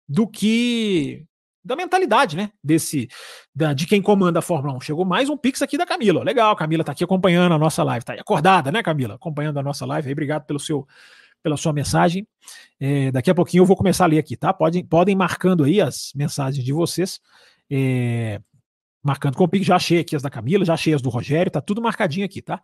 do 0.09 0.27
que 0.27 1.27
da 1.65 1.77
mentalidade, 1.77 2.37
né? 2.37 2.51
Desse 2.63 3.09
da, 3.55 3.73
de 3.73 3.87
quem 3.87 4.01
comanda 4.01 4.39
a 4.39 4.43
Fórmula 4.43 4.75
1. 4.77 4.81
Chegou 4.81 5.05
mais 5.05 5.29
um 5.29 5.37
pix 5.37 5.63
aqui 5.63 5.77
da 5.77 5.87
Camila. 5.87 6.23
Legal, 6.23 6.55
Camila 6.57 6.83
tá 6.83 6.93
aqui 6.93 7.05
acompanhando 7.05 7.53
a 7.53 7.59
nossa 7.59 7.83
live, 7.83 8.05
tá 8.05 8.13
aí 8.13 8.19
acordada, 8.19 8.73
né, 8.73 8.83
Camila? 8.83 9.15
Acompanhando 9.15 9.59
a 9.59 9.63
nossa 9.63 9.85
live. 9.87 10.09
Aí, 10.09 10.13
obrigado 10.13 10.45
pelo 10.47 10.59
seu 10.59 10.87
pela 11.43 11.57
sua 11.57 11.73
mensagem. 11.73 12.27
É, 12.79 13.11
daqui 13.11 13.31
a 13.31 13.35
pouquinho 13.35 13.63
eu 13.63 13.67
vou 13.67 13.77
começar 13.77 14.05
a 14.05 14.07
ler 14.07 14.19
aqui, 14.19 14.37
tá? 14.37 14.53
Podem, 14.53 14.85
podem 14.85 15.17
marcando 15.17 15.65
aí 15.65 15.81
as 15.81 16.13
mensagens 16.15 16.65
de 16.65 16.73
vocês. 16.73 17.19
É, 17.71 18.41
marcando 19.03 19.37
com 19.37 19.45
o 19.45 19.49
pix, 19.49 19.67
já 19.67 19.77
achei 19.77 20.01
aqui 20.01 20.15
as 20.15 20.23
da 20.23 20.29
Camila, 20.29 20.65
já 20.65 20.75
achei 20.75 20.93
as 20.93 21.01
do 21.01 21.09
Rogério, 21.09 21.51
tá 21.51 21.61
tudo 21.61 21.81
marcadinho 21.81 22.27
aqui, 22.27 22.43
tá? 22.43 22.63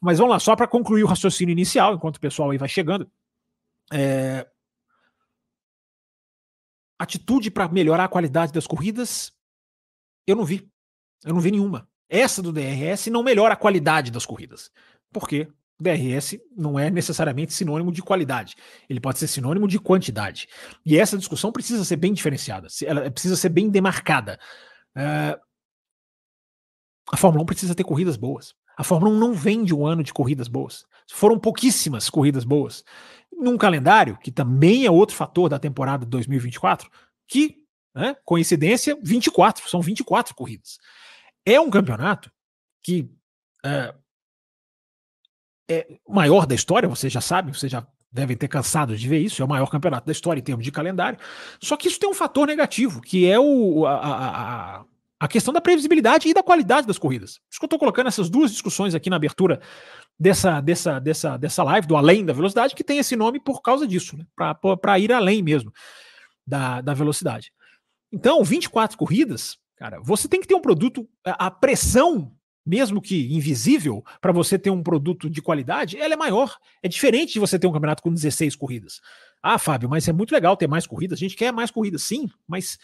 Mas 0.00 0.18
vamos 0.18 0.32
lá, 0.32 0.38
só 0.38 0.54
para 0.54 0.66
concluir 0.66 1.02
o 1.02 1.06
raciocínio 1.06 1.52
inicial, 1.52 1.94
enquanto 1.94 2.16
o 2.16 2.20
pessoal 2.20 2.50
aí 2.50 2.58
vai 2.58 2.68
chegando. 2.68 3.10
É, 3.90 4.46
atitude 6.98 7.50
para 7.50 7.68
melhorar 7.68 8.04
a 8.04 8.08
qualidade 8.08 8.52
das 8.52 8.66
corridas, 8.66 9.32
eu 10.26 10.36
não 10.36 10.44
vi. 10.44 10.68
Eu 11.24 11.34
não 11.34 11.40
vi 11.40 11.50
nenhuma. 11.50 11.88
Essa 12.08 12.42
do 12.42 12.52
DRS 12.52 13.06
não 13.08 13.22
melhora 13.22 13.54
a 13.54 13.56
qualidade 13.56 14.10
das 14.10 14.26
corridas. 14.26 14.70
Por 15.12 15.28
quê? 15.28 15.48
O 15.78 15.82
DRS 15.82 16.38
não 16.56 16.78
é 16.78 16.90
necessariamente 16.90 17.52
sinônimo 17.52 17.92
de 17.92 18.02
qualidade. 18.02 18.56
Ele 18.88 19.00
pode 19.00 19.18
ser 19.18 19.28
sinônimo 19.28 19.68
de 19.68 19.78
quantidade. 19.78 20.48
E 20.84 20.98
essa 20.98 21.16
discussão 21.16 21.52
precisa 21.52 21.84
ser 21.84 21.96
bem 21.96 22.12
diferenciada. 22.12 22.66
Ela 22.84 23.10
precisa 23.10 23.36
ser 23.36 23.50
bem 23.50 23.70
demarcada. 23.70 24.40
Uh, 24.96 25.38
a 27.12 27.16
Fórmula 27.16 27.42
1 27.44 27.46
precisa 27.46 27.74
ter 27.74 27.84
corridas 27.84 28.16
boas. 28.16 28.54
A 28.76 28.82
Fórmula 28.82 29.14
1 29.14 29.18
não 29.18 29.32
vende 29.32 29.74
um 29.74 29.86
ano 29.86 30.02
de 30.02 30.12
corridas 30.12 30.48
boas. 30.48 30.84
Foram 31.10 31.38
pouquíssimas 31.38 32.10
corridas 32.10 32.44
boas 32.44 32.84
num 33.38 33.56
calendário, 33.56 34.18
que 34.18 34.32
também 34.32 34.84
é 34.84 34.90
outro 34.90 35.14
fator 35.14 35.48
da 35.48 35.58
temporada 35.58 36.04
de 36.04 36.10
2024, 36.10 36.90
que, 37.26 37.56
né, 37.94 38.16
coincidência, 38.24 38.98
24, 39.02 39.68
são 39.68 39.80
24 39.80 40.34
corridas. 40.34 40.78
É 41.46 41.60
um 41.60 41.70
campeonato 41.70 42.30
que 42.82 43.08
é, 43.64 43.94
é 45.70 45.98
maior 46.08 46.46
da 46.46 46.54
história, 46.54 46.88
você 46.88 47.08
já 47.08 47.20
sabe, 47.20 47.56
você 47.56 47.68
já 47.68 47.86
devem 48.10 48.36
ter 48.36 48.48
cansado 48.48 48.96
de 48.96 49.08
ver 49.08 49.18
isso, 49.18 49.42
é 49.42 49.44
o 49.44 49.48
maior 49.48 49.70
campeonato 49.70 50.06
da 50.06 50.12
história 50.12 50.40
em 50.40 50.44
termos 50.44 50.64
de 50.64 50.72
calendário. 50.72 51.18
Só 51.60 51.76
que 51.76 51.88
isso 51.88 52.00
tem 52.00 52.08
um 52.08 52.14
fator 52.14 52.46
negativo, 52.46 53.00
que 53.00 53.30
é 53.30 53.38
o, 53.38 53.86
a, 53.86 53.94
a, 53.94 54.84
a 55.20 55.28
questão 55.28 55.52
da 55.52 55.60
previsibilidade 55.60 56.28
e 56.28 56.34
da 56.34 56.42
qualidade 56.42 56.86
das 56.86 56.98
corridas. 56.98 57.38
Por 57.38 57.50
isso 57.50 57.60
que 57.60 57.64
eu 57.64 57.66
estou 57.66 57.78
colocando 57.78 58.06
essas 58.06 58.30
duas 58.30 58.50
discussões 58.50 58.94
aqui 58.94 59.10
na 59.10 59.16
abertura 59.16 59.60
dessa, 60.18 60.60
dessa, 60.60 60.98
dessa, 60.98 61.36
dessa 61.36 61.62
live, 61.62 61.86
do 61.86 61.96
Além 61.96 62.24
da 62.24 62.32
Velocidade, 62.32 62.74
que 62.74 62.82
tem 62.82 62.98
esse 62.98 63.14
nome 63.14 63.38
por 63.38 63.62
causa 63.62 63.86
disso, 63.86 64.16
né? 64.16 64.26
para 64.80 64.98
ir 64.98 65.12
além 65.12 65.42
mesmo 65.42 65.72
da, 66.46 66.80
da 66.80 66.94
velocidade. 66.94 67.52
Então, 68.10 68.42
24 68.42 68.96
corridas, 68.96 69.58
cara, 69.76 70.00
você 70.00 70.26
tem 70.26 70.40
que 70.40 70.48
ter 70.48 70.54
um 70.54 70.60
produto, 70.60 71.08
a 71.24 71.50
pressão, 71.50 72.32
mesmo 72.64 73.00
que 73.00 73.32
invisível, 73.32 74.04
para 74.20 74.32
você 74.32 74.58
ter 74.58 74.70
um 74.70 74.82
produto 74.82 75.30
de 75.30 75.40
qualidade, 75.40 75.98
ela 75.98 76.14
é 76.14 76.16
maior. 76.16 76.56
É 76.82 76.88
diferente 76.88 77.34
de 77.34 77.38
você 77.38 77.58
ter 77.58 77.66
um 77.66 77.72
campeonato 77.72 78.02
com 78.02 78.12
16 78.12 78.56
corridas. 78.56 79.00
Ah, 79.42 79.58
Fábio, 79.58 79.88
mas 79.88 80.08
é 80.08 80.12
muito 80.12 80.32
legal 80.32 80.56
ter 80.56 80.66
mais 80.66 80.86
corridas. 80.86 81.18
A 81.18 81.20
gente 81.20 81.36
quer 81.36 81.52
mais 81.52 81.70
corridas, 81.70 82.02
sim, 82.02 82.28
mas 82.46 82.78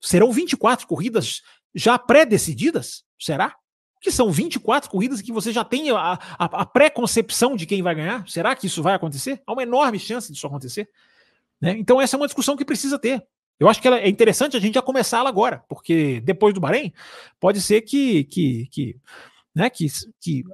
serão 0.00 0.30
24 0.30 0.86
corridas 0.86 1.42
já 1.74 1.98
pré-decididas? 1.98 3.04
Será? 3.18 3.56
Que 4.04 4.12
são 4.12 4.30
24 4.30 4.90
corridas 4.90 5.22
que 5.22 5.32
você 5.32 5.50
já 5.50 5.64
tem 5.64 5.90
a, 5.90 5.96
a, 5.98 6.18
a 6.38 6.66
pré-concepção 6.66 7.56
de 7.56 7.64
quem 7.64 7.80
vai 7.82 7.94
ganhar. 7.94 8.28
Será 8.28 8.54
que 8.54 8.66
isso 8.66 8.82
vai 8.82 8.94
acontecer? 8.94 9.42
Há 9.46 9.52
uma 9.54 9.62
enorme 9.62 9.98
chance 9.98 10.30
disso 10.30 10.46
acontecer. 10.46 10.86
Né? 11.58 11.74
Então, 11.78 11.98
essa 12.02 12.14
é 12.14 12.18
uma 12.18 12.26
discussão 12.26 12.54
que 12.54 12.66
precisa 12.66 12.98
ter. 12.98 13.26
Eu 13.58 13.66
acho 13.66 13.80
que 13.80 13.88
é 13.88 14.06
interessante 14.06 14.58
a 14.58 14.60
gente 14.60 14.74
já 14.74 14.82
começar 14.82 15.20
ela 15.20 15.30
agora, 15.30 15.64
porque 15.70 16.20
depois 16.20 16.52
do 16.52 16.60
Bahrein, 16.60 16.92
pode 17.40 17.62
ser 17.62 17.80
que, 17.80 18.24
que, 18.24 18.68
que, 18.70 18.96
né, 19.54 19.70
que, 19.70 19.86
que 20.20 20.44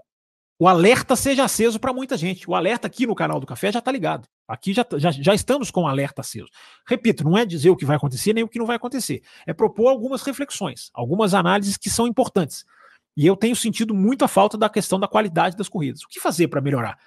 o 0.57 0.69
alerta 0.69 1.17
seja 1.17 1.43
aceso 1.43 1.81
para 1.81 1.93
muita 1.93 2.17
gente. 2.17 2.49
O 2.49 2.55
alerta 2.55 2.87
aqui 2.87 3.05
no 3.05 3.17
canal 3.17 3.41
do 3.41 3.47
Café 3.47 3.73
já 3.73 3.81
está 3.81 3.91
ligado. 3.91 4.29
Aqui 4.47 4.73
já, 4.73 4.87
já, 4.97 5.11
já 5.11 5.35
estamos 5.35 5.73
com 5.73 5.83
o 5.83 5.89
alerta 5.89 6.21
aceso. 6.21 6.49
Repito, 6.87 7.25
não 7.25 7.37
é 7.37 7.45
dizer 7.45 7.71
o 7.71 7.77
que 7.77 7.85
vai 7.85 7.97
acontecer 7.97 8.33
nem 8.33 8.45
o 8.45 8.49
que 8.49 8.61
não 8.61 8.67
vai 8.67 8.77
acontecer. 8.77 9.23
É 9.45 9.53
propor 9.53 9.89
algumas 9.89 10.23
reflexões, 10.23 10.91
algumas 10.95 11.35
análises 11.35 11.77
que 11.77 11.91
são 11.91 12.07
importantes. 12.07 12.65
E 13.17 13.27
eu 13.27 13.37
tenho 13.37 13.57
sentido 13.57 13.95
muito 13.95 14.25
a 14.25 14.29
falta 14.29 14.57
da 14.57 14.69
questão 14.69 14.99
da 14.99 15.09
qualidade 15.09 15.57
das 15.57 15.69
corridas. 15.69 16.03
O 16.03 16.09
que 16.09 16.21
fazer 16.21 16.49
para 16.49 16.61
melhorar? 16.61 16.99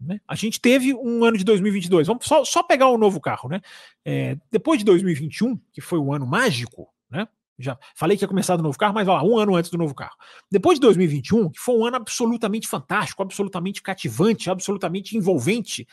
Né? 0.00 0.20
A 0.28 0.34
gente 0.34 0.60
teve 0.60 0.94
um 0.94 1.24
ano 1.24 1.38
de 1.38 1.44
2022. 1.44 2.06
Vamos 2.06 2.26
só, 2.26 2.44
só 2.44 2.62
pegar 2.62 2.90
um 2.90 2.98
novo 2.98 3.20
carro, 3.20 3.48
né? 3.48 3.60
É, 4.04 4.36
depois 4.50 4.78
de 4.78 4.84
2021, 4.84 5.58
que 5.72 5.80
foi 5.80 5.98
um 5.98 6.12
ano 6.12 6.26
mágico, 6.26 6.88
né? 7.10 7.26
Já 7.58 7.78
falei 7.94 8.18
que 8.18 8.24
ia 8.24 8.28
começar 8.28 8.56
do 8.56 8.62
novo 8.62 8.76
carro, 8.76 8.92
mas 8.92 9.08
ó, 9.08 9.22
um 9.22 9.38
ano 9.38 9.54
antes 9.54 9.70
do 9.70 9.78
novo 9.78 9.94
carro. 9.94 10.14
Depois 10.50 10.78
de 10.78 10.82
2021, 10.82 11.50
que 11.50 11.58
foi 11.58 11.74
um 11.74 11.86
ano 11.86 11.96
absolutamente 11.96 12.68
fantástico, 12.68 13.22
absolutamente 13.22 13.80
cativante, 13.80 14.50
absolutamente 14.50 15.16
envolvente, 15.16 15.88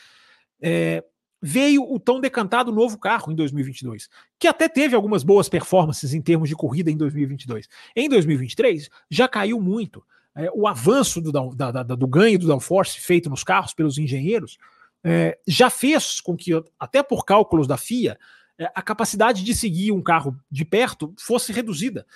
é, 0.62 1.04
veio 1.46 1.84
o 1.84 2.00
tão 2.00 2.22
decantado 2.22 2.72
novo 2.72 2.98
carro 2.98 3.30
em 3.30 3.36
2022, 3.36 4.10
que 4.40 4.48
até 4.48 4.70
teve 4.70 4.96
algumas 4.96 5.24
boas 5.24 5.50
performances 5.50 6.14
em 6.14 6.22
termos 6.22 6.48
de 6.48 6.56
corrida 6.56 6.90
em 6.90 6.96
2022. 6.96 7.68
Em 7.94 8.08
2023, 8.08 8.90
já 9.12 9.28
caiu 9.28 9.60
muito. 9.60 10.02
É, 10.34 10.50
o 10.54 10.66
avanço 10.66 11.20
do, 11.20 11.34
da, 11.54 11.70
da, 11.70 11.84
do 11.84 12.08
ganho 12.08 12.40
do 12.40 12.48
downforce 12.48 12.98
feito 12.98 13.30
nos 13.30 13.44
carros 13.44 13.74
pelos 13.74 13.98
engenheiros 13.98 14.58
é, 15.04 15.38
já 15.46 15.70
fez 15.70 16.22
com 16.22 16.38
que, 16.38 16.52
até 16.80 17.04
por 17.04 17.26
cálculos 17.26 17.68
da 17.68 17.76
FIA, 17.76 18.18
é, 18.58 18.72
a 18.74 18.82
capacidade 18.82 19.44
de 19.44 19.54
seguir 19.54 19.92
um 19.92 20.02
carro 20.02 20.40
de 20.50 20.64
perto 20.64 21.14
fosse 21.20 21.52
reduzida. 21.52 22.08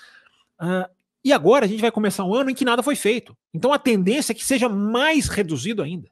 Uh, 0.58 0.90
e 1.22 1.34
agora 1.34 1.66
a 1.66 1.68
gente 1.68 1.82
vai 1.82 1.92
começar 1.92 2.24
um 2.24 2.34
ano 2.34 2.50
em 2.50 2.56
que 2.56 2.64
nada 2.64 2.82
foi 2.82 2.96
feito. 2.96 3.36
Então 3.54 3.74
a 3.74 3.78
tendência 3.78 4.32
é 4.32 4.36
que 4.36 4.46
seja 4.46 4.70
mais 4.70 5.28
reduzido 5.28 5.84
ainda 5.84 6.10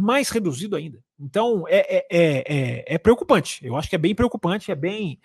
mais 0.00 0.28
reduzido 0.30 0.76
ainda. 0.76 1.02
Então 1.18 1.64
é, 1.68 1.78
é, 1.78 2.06
é, 2.10 2.44
é, 2.46 2.84
é 2.94 2.98
preocupante. 2.98 3.64
Eu 3.64 3.76
acho 3.76 3.88
que 3.88 3.96
é 3.96 3.98
bem 3.98 4.14
preocupante, 4.14 4.70
é 4.70 4.74
bem, 4.74 5.20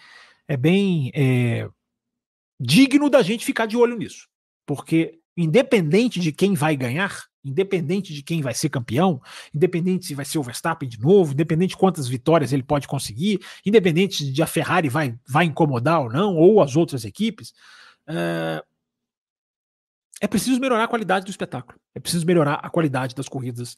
é 0.47 0.57
bem 0.57 1.11
é, 1.13 1.69
digno 2.59 3.09
da 3.09 3.21
gente 3.21 3.45
ficar 3.45 3.65
de 3.65 3.77
olho 3.77 3.97
nisso. 3.97 4.27
Porque, 4.65 5.19
independente 5.35 6.19
de 6.19 6.31
quem 6.31 6.53
vai 6.53 6.75
ganhar, 6.75 7.25
independente 7.43 8.13
de 8.13 8.23
quem 8.23 8.41
vai 8.41 8.53
ser 8.53 8.69
campeão, 8.69 9.21
independente 9.53 10.05
se 10.05 10.15
vai 10.15 10.23
ser 10.23 10.39
o 10.39 10.43
Verstappen 10.43 10.87
de 10.87 10.99
novo, 10.99 11.33
independente 11.33 11.71
de 11.71 11.77
quantas 11.77 12.07
vitórias 12.07 12.53
ele 12.53 12.63
pode 12.63 12.87
conseguir, 12.87 13.41
independente 13.65 14.31
de 14.31 14.41
a 14.41 14.47
Ferrari 14.47 14.87
vai, 14.87 15.15
vai 15.27 15.45
incomodar 15.45 16.01
ou 16.01 16.09
não, 16.09 16.35
ou 16.35 16.61
as 16.61 16.75
outras 16.75 17.03
equipes, 17.03 17.53
uh, 18.07 18.63
é 20.23 20.27
preciso 20.27 20.57
melhorar 20.57 20.85
a 20.85 20.87
qualidade 20.87 21.25
do 21.25 21.31
espetáculo. 21.31 21.77
É 21.93 21.99
preciso 21.99 22.25
melhorar 22.25 22.53
a 22.53 22.69
qualidade 22.69 23.13
das 23.13 23.27
corridas 23.27 23.75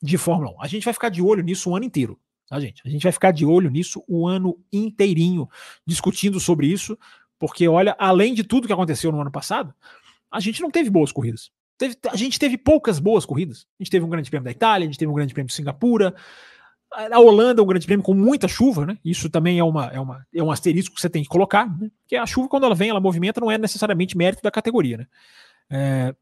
de 0.00 0.16
Fórmula 0.16 0.52
1. 0.52 0.62
A 0.62 0.68
gente 0.68 0.84
vai 0.84 0.94
ficar 0.94 1.08
de 1.08 1.20
olho 1.20 1.42
nisso 1.42 1.68
o 1.68 1.74
ano 1.74 1.84
inteiro. 1.84 2.16
Tá, 2.48 2.60
gente? 2.60 2.80
A 2.86 2.88
gente 2.88 3.02
vai 3.02 3.10
ficar 3.10 3.32
de 3.32 3.44
olho 3.44 3.68
nisso 3.68 4.04
o 4.06 4.24
ano 4.24 4.56
inteirinho, 4.72 5.48
discutindo 5.84 6.38
sobre 6.38 6.68
isso, 6.68 6.96
porque, 7.36 7.66
olha, 7.66 7.96
além 7.98 8.32
de 8.32 8.44
tudo 8.44 8.68
que 8.68 8.72
aconteceu 8.72 9.10
no 9.10 9.20
ano 9.20 9.32
passado, 9.32 9.74
a 10.30 10.38
gente 10.38 10.62
não 10.62 10.70
teve 10.70 10.88
boas 10.88 11.10
corridas. 11.10 11.50
Teve, 11.76 11.96
a 12.08 12.16
gente 12.16 12.38
teve 12.38 12.56
poucas 12.56 13.00
boas 13.00 13.26
corridas. 13.26 13.66
A 13.80 13.82
gente 13.82 13.90
teve 13.90 14.04
um 14.04 14.08
grande 14.08 14.30
prêmio 14.30 14.44
da 14.44 14.52
Itália, 14.52 14.86
a 14.86 14.88
gente 14.88 15.00
teve 15.00 15.10
um 15.10 15.14
grande 15.16 15.34
prêmio 15.34 15.48
de 15.48 15.54
Singapura. 15.54 16.14
A 16.92 17.18
Holanda, 17.18 17.60
um 17.60 17.66
grande 17.66 17.86
prêmio 17.86 18.04
com 18.04 18.14
muita 18.14 18.46
chuva, 18.46 18.86
né? 18.86 18.98
Isso 19.04 19.28
também 19.28 19.58
é, 19.58 19.64
uma, 19.64 19.86
é, 19.86 19.98
uma, 19.98 20.24
é 20.32 20.42
um 20.44 20.50
asterisco 20.52 20.94
que 20.94 21.00
você 21.00 21.10
tem 21.10 21.24
que 21.24 21.28
colocar, 21.28 21.66
né? 21.76 21.90
Porque 22.02 22.14
a 22.14 22.24
chuva, 22.24 22.48
quando 22.48 22.66
ela 22.66 22.74
vem, 22.76 22.88
ela 22.88 23.00
movimenta, 23.00 23.40
não 23.40 23.50
é 23.50 23.58
necessariamente 23.58 24.16
mérito 24.16 24.44
da 24.44 24.50
categoria, 24.50 24.98
né? 24.98 25.06
É, 25.70 26.14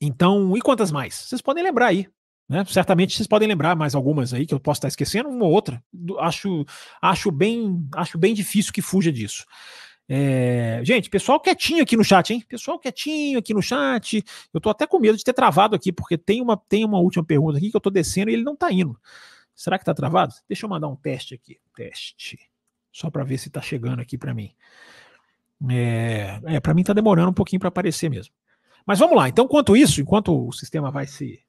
então, 0.00 0.56
e 0.56 0.60
quantas 0.60 0.90
mais? 0.90 1.14
Vocês 1.14 1.40
podem 1.40 1.64
lembrar 1.64 1.86
aí. 1.86 2.08
Né? 2.48 2.64
Certamente 2.66 3.16
vocês 3.16 3.26
podem 3.26 3.48
lembrar 3.48 3.74
mais 3.74 3.94
algumas 3.94 4.32
aí 4.32 4.46
que 4.46 4.54
eu 4.54 4.60
posso 4.60 4.78
estar 4.78 4.88
esquecendo, 4.88 5.28
uma 5.28 5.44
ou 5.44 5.52
outra. 5.52 5.82
Acho, 6.18 6.64
acho, 7.02 7.30
bem, 7.30 7.86
acho 7.94 8.18
bem 8.18 8.34
difícil 8.34 8.72
que 8.72 8.82
fuja 8.82 9.12
disso. 9.12 9.44
É, 10.08 10.80
gente, 10.84 11.10
pessoal 11.10 11.40
quietinho 11.40 11.82
aqui 11.82 11.96
no 11.96 12.04
chat, 12.04 12.32
hein? 12.32 12.44
Pessoal 12.48 12.78
quietinho 12.78 13.38
aqui 13.38 13.52
no 13.52 13.62
chat. 13.62 14.22
Eu 14.54 14.60
tô 14.60 14.70
até 14.70 14.86
com 14.86 15.00
medo 15.00 15.18
de 15.18 15.24
ter 15.24 15.32
travado 15.32 15.74
aqui, 15.74 15.92
porque 15.92 16.16
tem 16.16 16.40
uma, 16.40 16.56
tem 16.56 16.84
uma 16.84 16.98
última 16.98 17.24
pergunta 17.24 17.58
aqui 17.58 17.70
que 17.70 17.76
eu 17.76 17.80
tô 17.80 17.90
descendo 17.90 18.30
e 18.30 18.34
ele 18.34 18.44
não 18.44 18.54
tá 18.54 18.70
indo. 18.70 18.98
Será 19.54 19.78
que 19.78 19.84
tá 19.84 19.94
travado? 19.94 20.34
Deixa 20.48 20.66
eu 20.66 20.70
mandar 20.70 20.86
um 20.86 20.96
teste 20.96 21.34
aqui. 21.34 21.58
Teste. 21.74 22.38
Só 22.92 23.10
para 23.10 23.24
ver 23.24 23.38
se 23.38 23.50
tá 23.50 23.60
chegando 23.60 24.00
aqui 24.00 24.16
para 24.16 24.32
mim. 24.32 24.54
É, 25.70 26.40
é 26.44 26.60
para 26.60 26.74
mim 26.74 26.84
tá 26.84 26.92
demorando 26.92 27.30
um 27.30 27.34
pouquinho 27.34 27.58
para 27.58 27.68
aparecer 27.68 28.08
mesmo. 28.08 28.32
Mas 28.86 28.98
vamos 28.98 29.16
lá. 29.16 29.28
Então, 29.28 29.44
enquanto 29.44 29.76
isso, 29.76 30.00
enquanto 30.00 30.48
o 30.48 30.52
sistema 30.52 30.90
vai 30.90 31.06
se 31.06 31.40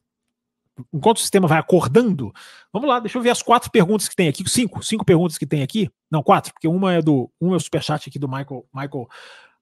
enquanto 0.94 1.18
o 1.18 1.22
sistema 1.22 1.48
vai 1.48 1.58
acordando, 1.58 2.32
vamos 2.72 2.88
lá, 2.88 3.00
deixa 3.00 3.18
eu 3.18 3.22
ver 3.22 3.32
as 3.32 3.42
quatro 3.42 3.72
perguntas 3.72 4.08
que 4.08 4.16
tem 4.16 4.28
aqui, 4.28 4.48
cinco, 4.48 4.84
cinco 4.84 5.04
perguntas 5.04 5.38
que 5.38 5.46
tem 5.46 5.64
aqui, 5.64 5.90
não, 6.10 6.22
quatro, 6.22 6.54
porque 6.54 6.68
uma 6.68 6.94
é 6.94 7.02
do, 7.02 7.32
um 7.42 7.54
é 7.54 7.58
o 7.58 7.60
superchat 7.60 8.08
aqui 8.08 8.20
do 8.20 8.28
Michael, 8.28 8.64
Michael 8.74 9.08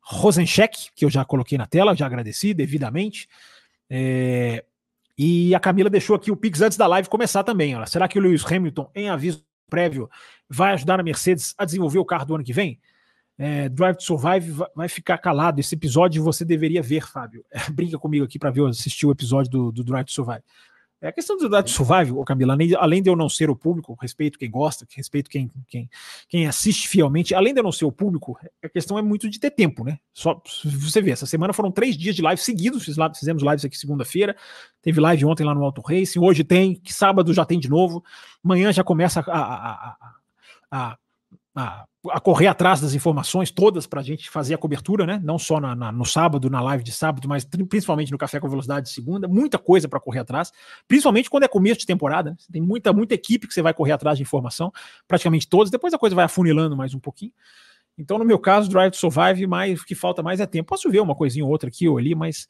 Rosencheck, 0.02 0.90
que 0.94 1.06
eu 1.06 1.10
já 1.10 1.24
coloquei 1.24 1.58
na 1.58 1.66
tela, 1.66 1.96
já 1.96 2.06
agradeci 2.06 2.54
devidamente, 2.54 3.30
é, 3.90 4.66
e 5.18 5.56
a 5.56 5.60
Camila 5.60 5.90
deixou 5.90 6.16
aqui 6.16 6.32
o 6.32 6.36
Pix 6.36 6.62
antes 6.62 6.78
da 6.78 6.88
live 6.88 7.08
começar 7.08 7.44
também, 7.44 7.76
olha, 7.76 7.86
será 7.86 8.08
que 8.08 8.20
o 8.20 8.22
Lewis 8.22 8.46
Hamilton, 8.46 8.92
em 8.94 9.10
aviso 9.10 9.46
prévio, 9.70 10.10
vai 10.50 10.74
ajudar 10.74 11.00
a 11.00 11.04
Mercedes 11.04 11.56
a 11.58 11.66
desenvolver 11.66 12.00
o 12.00 12.06
carro 12.06 12.26
do 12.26 12.36
ano 12.36 12.44
que 12.44 12.54
vem? 12.54 12.80
É, 13.38 13.68
Drive 13.70 13.98
to 13.98 14.04
Survive 14.04 14.64
vai 14.76 14.88
ficar 14.88 15.18
calado. 15.18 15.60
Esse 15.60 15.76
episódio 15.76 16.24
você 16.24 16.46
deveria 16.46 16.82
ver, 16.82 17.06
Fábio. 17.06 17.46
É, 17.52 17.60
brinca 17.72 17.98
comigo 17.98 18.26
aqui 18.26 18.40
para 18.40 18.52
ver 18.52 18.66
assistir 18.68 19.06
o 19.06 19.12
episódio 19.12 19.52
do, 19.52 19.72
do 19.72 19.84
Drive 19.84 20.06
to 20.06 20.14
Survive. 20.14 20.44
É 21.02 21.10
a 21.10 21.12
questão 21.12 21.38
do 21.38 21.50
Dado 21.50 21.70
Survival, 21.70 22.24
Camila, 22.24 22.58
além 22.80 23.04
de 23.04 23.10
eu 23.10 23.16
não 23.16 23.30
ser 23.30 23.50
o 23.50 23.56
público, 23.56 23.96
respeito 24.02 24.40
quem 24.40 24.50
gosta, 24.50 24.88
respeito 24.96 25.30
quem, 25.30 25.52
quem, 25.68 25.90
quem 26.28 26.48
assiste 26.48 26.88
fielmente, 26.88 27.36
além 27.36 27.54
de 27.54 27.60
eu 27.60 27.64
não 27.64 27.72
ser 27.72 27.86
o 27.86 27.92
público, 27.92 28.36
a 28.64 28.70
questão 28.70 28.98
é 28.98 29.02
muito 29.02 29.30
de 29.30 29.40
ter 29.40 29.52
tempo, 29.52 29.84
né? 29.84 30.00
Só 30.14 30.42
você 30.64 31.02
vê, 31.02 31.12
essa 31.12 31.28
semana 31.28 31.54
foram 31.54 31.70
três 31.70 31.98
dias 31.98 32.16
de 32.16 32.22
live 32.22 32.42
seguidos, 32.42 32.84
fiz, 32.84 32.96
fizemos 33.20 33.44
lives 33.44 33.66
aqui 33.66 33.78
segunda-feira, 33.78 34.36
teve 34.82 35.00
live 35.00 35.26
ontem 35.26 35.44
lá 35.44 35.54
no 35.54 35.64
Auto 35.64 35.82
Racing, 35.82 36.20
hoje 36.20 36.44
tem, 36.44 36.74
que 36.74 36.94
sábado 36.94 37.32
já 37.34 37.46
tem 37.46 37.60
de 37.60 37.70
novo, 37.70 38.04
amanhã 38.44 38.72
já 38.72 38.84
começa 38.84 39.20
a, 39.20 39.24
a, 39.32 39.74
a, 39.74 39.98
a 40.72 40.98
a, 41.56 41.86
a, 42.12 42.20
correr 42.20 42.48
atrás 42.48 42.82
das 42.82 42.94
informações 42.94 43.50
todas 43.50 43.88
para 43.88 44.02
a 44.02 44.04
gente 44.04 44.30
fazer 44.30 44.54
a 44.54 44.58
cobertura, 44.58 45.06
né? 45.06 45.22
Não 45.24 45.40
só 45.40 45.60
na, 45.60 45.74
na, 45.74 45.92
no 45.92 46.06
sábado, 46.06 46.50
na 46.50 46.62
live 46.62 46.84
de 46.84 46.92
sábado, 46.92 47.28
mas 47.30 47.46
principalmente 47.46 48.12
no 48.12 48.18
Café 48.18 48.40
com 48.40 48.50
Velocidade 48.50 48.88
de 48.88 48.94
segunda. 48.94 49.28
Muita 49.28 49.58
coisa 49.58 49.88
para 49.88 50.00
correr 50.00 50.20
atrás, 50.20 50.52
principalmente 50.88 51.30
quando 51.30 51.44
é 51.44 51.48
começo 51.48 51.80
de 51.80 51.86
temporada. 51.86 52.32
Né? 52.32 52.38
Tem 52.52 52.62
muita, 52.62 52.92
muita 52.92 53.14
equipe 53.14 53.48
que 53.48 53.54
você 53.54 53.62
vai 53.62 53.74
correr 53.74 53.94
atrás 53.94 54.18
de 54.18 54.24
informação, 54.24 54.72
praticamente 55.08 55.48
todas. 55.48 55.72
Depois 55.72 55.94
a 55.94 55.98
coisa 55.98 56.16
vai 56.16 56.26
afunilando 56.26 56.76
mais 56.76 56.94
um 56.94 57.00
pouquinho. 57.00 57.32
Então, 57.98 58.18
no 58.18 58.26
meu 58.26 58.38
caso, 58.38 58.70
Drive 58.70 58.92
to 58.92 58.98
Survive, 58.98 59.48
mais, 59.48 59.80
o 59.80 59.86
que 59.86 59.96
falta 59.96 60.22
mais 60.22 60.42
é 60.42 60.46
tempo. 60.46 60.68
Posso 60.68 60.90
ver 60.90 61.00
uma 61.00 61.16
coisinha 61.16 61.46
ou 61.46 61.52
outra 61.52 61.70
aqui 61.70 61.88
ou 61.88 61.98
ali, 61.98 62.14
mas 62.14 62.50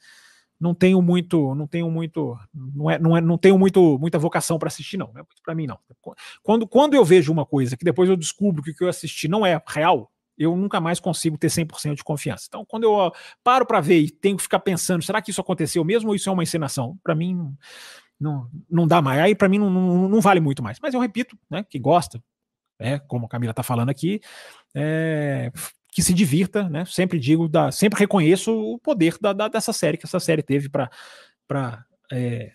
não 0.60 0.74
tenho 0.74 1.02
muito, 1.02 1.54
não 1.54 1.68
tenho 1.68 1.90
muito, 1.90 2.38
não 2.54 2.90
é, 2.90 2.98
não 2.98 3.18
é, 3.18 3.22
não 3.22 3.38
tenho 3.38 3.58
muito, 3.60 4.00
muita 4.00 4.18
vocação 4.18 4.58
para 4.58 4.68
assistir 4.68 4.98
não, 4.98 5.12
é 5.18 5.22
para 5.44 5.56
mim 5.56 5.68
não. 5.68 5.78
Quando, 6.42 6.68
quando 6.68 6.94
eu 6.94 7.04
vejo 7.04 7.32
uma 7.32 7.46
coisa 7.46 7.76
que 7.76 7.84
depois 7.84 8.10
eu 8.10 8.16
descubro 8.16 8.64
que 8.64 8.72
o 8.72 8.76
que 8.76 8.84
eu 8.84 8.90
assisti 8.90 9.28
não 9.28 9.46
é 9.46 9.62
real, 9.68 10.12
eu 10.38 10.56
nunca 10.56 10.82
mais 10.82 11.00
consigo 11.00 11.38
ter 11.38 11.48
100% 11.48 11.96
de 11.96 12.04
confiança. 12.04 12.46
Então, 12.48 12.66
quando 12.66 12.84
eu 12.84 13.12
paro 13.44 13.66
para 13.66 13.80
ver 13.80 14.00
e 14.00 14.10
tenho 14.10 14.38
que 14.38 14.44
ficar 14.44 14.60
pensando, 14.60 15.04
será 15.04 15.22
que 15.22 15.32
isso 15.32 15.42
aconteceu 15.42 15.84
mesmo 15.84 16.10
ou 16.10 16.16
isso 16.16 16.30
é 16.30 16.32
uma 16.32 16.44
encenação? 16.44 16.98
Para 17.04 17.16
mim 17.16 17.36
não, 17.36 17.58
não, 18.20 18.50
não 18.70 18.88
dá 18.88 19.02
mais. 19.02 19.20
Aí 19.20 19.36
para 19.36 19.50
mim 19.50 19.60
não, 19.60 19.70
não, 19.70 20.10
não, 20.10 20.22
vale 20.22 20.40
muito 20.40 20.62
mais. 20.62 20.78
Mas 20.82 20.94
eu 20.94 21.00
repito, 21.00 21.38
né, 21.50 21.64
que 21.64 21.80
gosta, 21.80 22.22
é, 22.80 23.00
como 23.00 23.26
a 23.26 23.30
Camila 23.30 23.52
está 23.52 23.64
falando 23.64 23.90
aqui, 23.90 24.20
é, 24.74 25.52
que 25.96 26.04
se 26.04 26.14
divirta, 26.14 26.68
né? 26.68 26.84
Sempre 26.84 27.18
digo, 27.18 27.48
da, 27.48 27.72
sempre 27.72 27.98
reconheço 27.98 28.52
o 28.54 28.78
poder 28.78 29.18
da, 29.22 29.32
da, 29.32 29.48
dessa 29.48 29.72
série 29.72 29.98
que 29.98 30.06
essa 30.06 30.20
série 30.20 30.44
teve 30.44 30.68
para 30.68 30.90
é, 32.12 32.52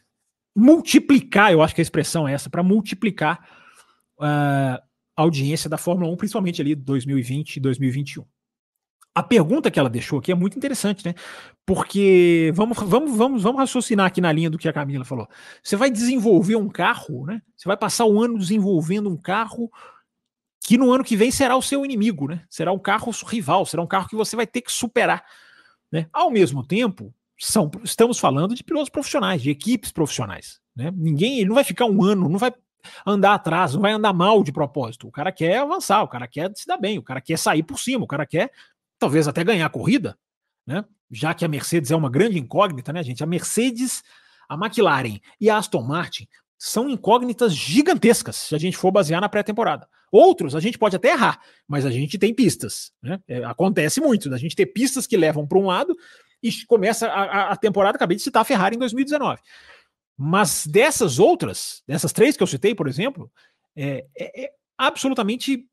multiplicar, 0.55 1.50
eu 1.50 1.62
acho 1.62 1.74
que 1.74 1.81
a 1.81 1.83
expressão 1.83 2.29
é 2.29 2.35
essa, 2.35 2.50
para 2.50 2.62
multiplicar 2.62 3.40
uh, 4.18 4.76
a 5.16 5.22
audiência 5.22 5.70
da 5.70 5.79
Fórmula 5.79 6.12
1, 6.12 6.16
principalmente 6.18 6.61
ali 6.61 6.74
2020 6.74 7.57
e 7.57 7.61
2021. 7.61 8.26
A 9.14 9.22
pergunta 9.22 9.70
que 9.70 9.81
ela 9.81 9.88
deixou 9.88 10.18
aqui 10.18 10.31
é 10.31 10.35
muito 10.35 10.59
interessante, 10.59 11.03
né? 11.07 11.14
Porque 11.64 12.53
vamos, 12.55 12.76
vamos, 12.79 13.16
vamos, 13.16 13.42
vamos 13.42 13.59
raciocinar 13.59 14.05
aqui 14.05 14.20
na 14.20 14.31
linha 14.31 14.50
do 14.50 14.59
que 14.59 14.68
a 14.68 14.72
Camila 14.72 15.07
falou. 15.07 15.26
Você 15.62 15.76
vai 15.76 15.90
desenvolver 15.90 16.57
um 16.57 16.68
carro, 16.68 17.24
né? 17.24 17.40
Você 17.57 17.66
vai 17.66 17.76
passar 17.76 18.05
um 18.05 18.20
ano 18.20 18.38
desenvolvendo 18.38 19.09
um 19.09 19.16
carro 19.16 19.70
que 20.70 20.78
no 20.78 20.92
ano 20.92 21.02
que 21.02 21.16
vem 21.16 21.33
será 21.33 21.56
o 21.56 21.62
seu 21.62 21.85
inimigo, 21.85 22.28
né? 22.28 22.44
Será 22.48 22.70
um 22.70 22.78
carro 22.78 23.11
rival, 23.26 23.66
será 23.66 23.83
um 23.83 23.88
carro 23.88 24.09
que 24.09 24.14
você 24.14 24.37
vai 24.37 24.46
ter 24.46 24.61
que 24.61 24.70
superar. 24.70 25.24
Né? 25.90 26.06
Ao 26.12 26.30
mesmo 26.30 26.64
tempo, 26.64 27.12
são, 27.37 27.68
estamos 27.83 28.20
falando 28.20 28.54
de 28.54 28.62
pilotos 28.62 28.88
profissionais, 28.88 29.42
de 29.42 29.50
equipes 29.50 29.90
profissionais. 29.90 30.61
Né? 30.76 30.92
Ninguém, 30.94 31.40
ele 31.40 31.48
não 31.48 31.56
vai 31.56 31.64
ficar 31.64 31.87
um 31.87 32.04
ano, 32.04 32.28
não 32.28 32.38
vai 32.38 32.54
andar 33.04 33.35
atrás, 33.35 33.74
não 33.74 33.80
vai 33.80 33.90
andar 33.90 34.12
mal 34.12 34.44
de 34.44 34.52
propósito. 34.52 35.09
O 35.09 35.11
cara 35.11 35.33
quer 35.33 35.59
avançar, 35.59 36.04
o 36.04 36.09
cara 36.09 36.28
quer 36.28 36.52
se 36.54 36.68
dar 36.68 36.76
bem, 36.76 37.00
o 37.00 37.02
cara 37.02 37.20
quer 37.20 37.37
sair 37.37 37.64
por 37.64 37.80
cima, 37.80 38.04
o 38.04 38.06
cara 38.06 38.24
quer 38.24 38.52
talvez 38.96 39.26
até 39.26 39.42
ganhar 39.42 39.66
a 39.66 39.70
corrida, 39.70 40.16
né? 40.64 40.85
Já 41.11 41.35
que 41.35 41.44
a 41.44 41.48
Mercedes 41.48 41.90
é 41.90 41.96
uma 41.96 42.09
grande 42.09 42.38
incógnita, 42.38 42.92
né, 42.92 43.02
gente? 43.02 43.24
A 43.24 43.26
Mercedes, 43.26 44.04
a 44.48 44.54
McLaren 44.54 45.18
e 45.40 45.50
a 45.50 45.59
Aston 45.59 45.83
Martin 45.83 46.28
são 46.56 46.88
incógnitas 46.88 47.52
gigantescas 47.56 48.37
se 48.37 48.54
a 48.54 48.59
gente 48.59 48.76
for 48.76 48.92
basear 48.92 49.20
na 49.20 49.28
pré-temporada. 49.28 49.88
Outros 50.11 50.57
a 50.57 50.61
gente 50.61 50.79
pode 50.79 50.96
até 50.96 51.12
errar, 51.12 51.40
mas 51.68 51.87
a 51.87 51.90
gente 51.90 52.18
tem 52.18 52.35
pistas. 52.35 52.92
Né? 53.03 53.20
É, 53.29 53.44
acontece 53.44 54.01
muito 54.01 54.29
da 54.29 54.37
gente 54.37 54.57
ter 54.57 54.66
pistas 54.66 55.07
que 55.07 55.16
levam 55.16 55.46
para 55.46 55.59
um 55.59 55.66
lado 55.66 55.96
e 56.42 56.51
começa 56.66 57.07
a, 57.07 57.53
a, 57.53 57.57
temporada, 57.57 57.96
acabei 57.96 58.16
de 58.16 58.23
citar 58.23 58.42
a 58.42 58.44
Ferrari 58.44 58.77
em 58.77 58.79
2019. 58.79 59.40
Mas 60.16 60.66
dessas 60.66 61.18
outras, 61.18 61.83
dessas 61.87 62.12
três 62.12 62.37
que 62.37 62.42
eu 62.42 62.46
citei, 62.46 62.75
por 62.75 62.88
exemplo, 62.88 63.31
é, 63.77 64.07
é, 64.18 64.44
é 64.44 64.53
absolutamente 64.77 65.66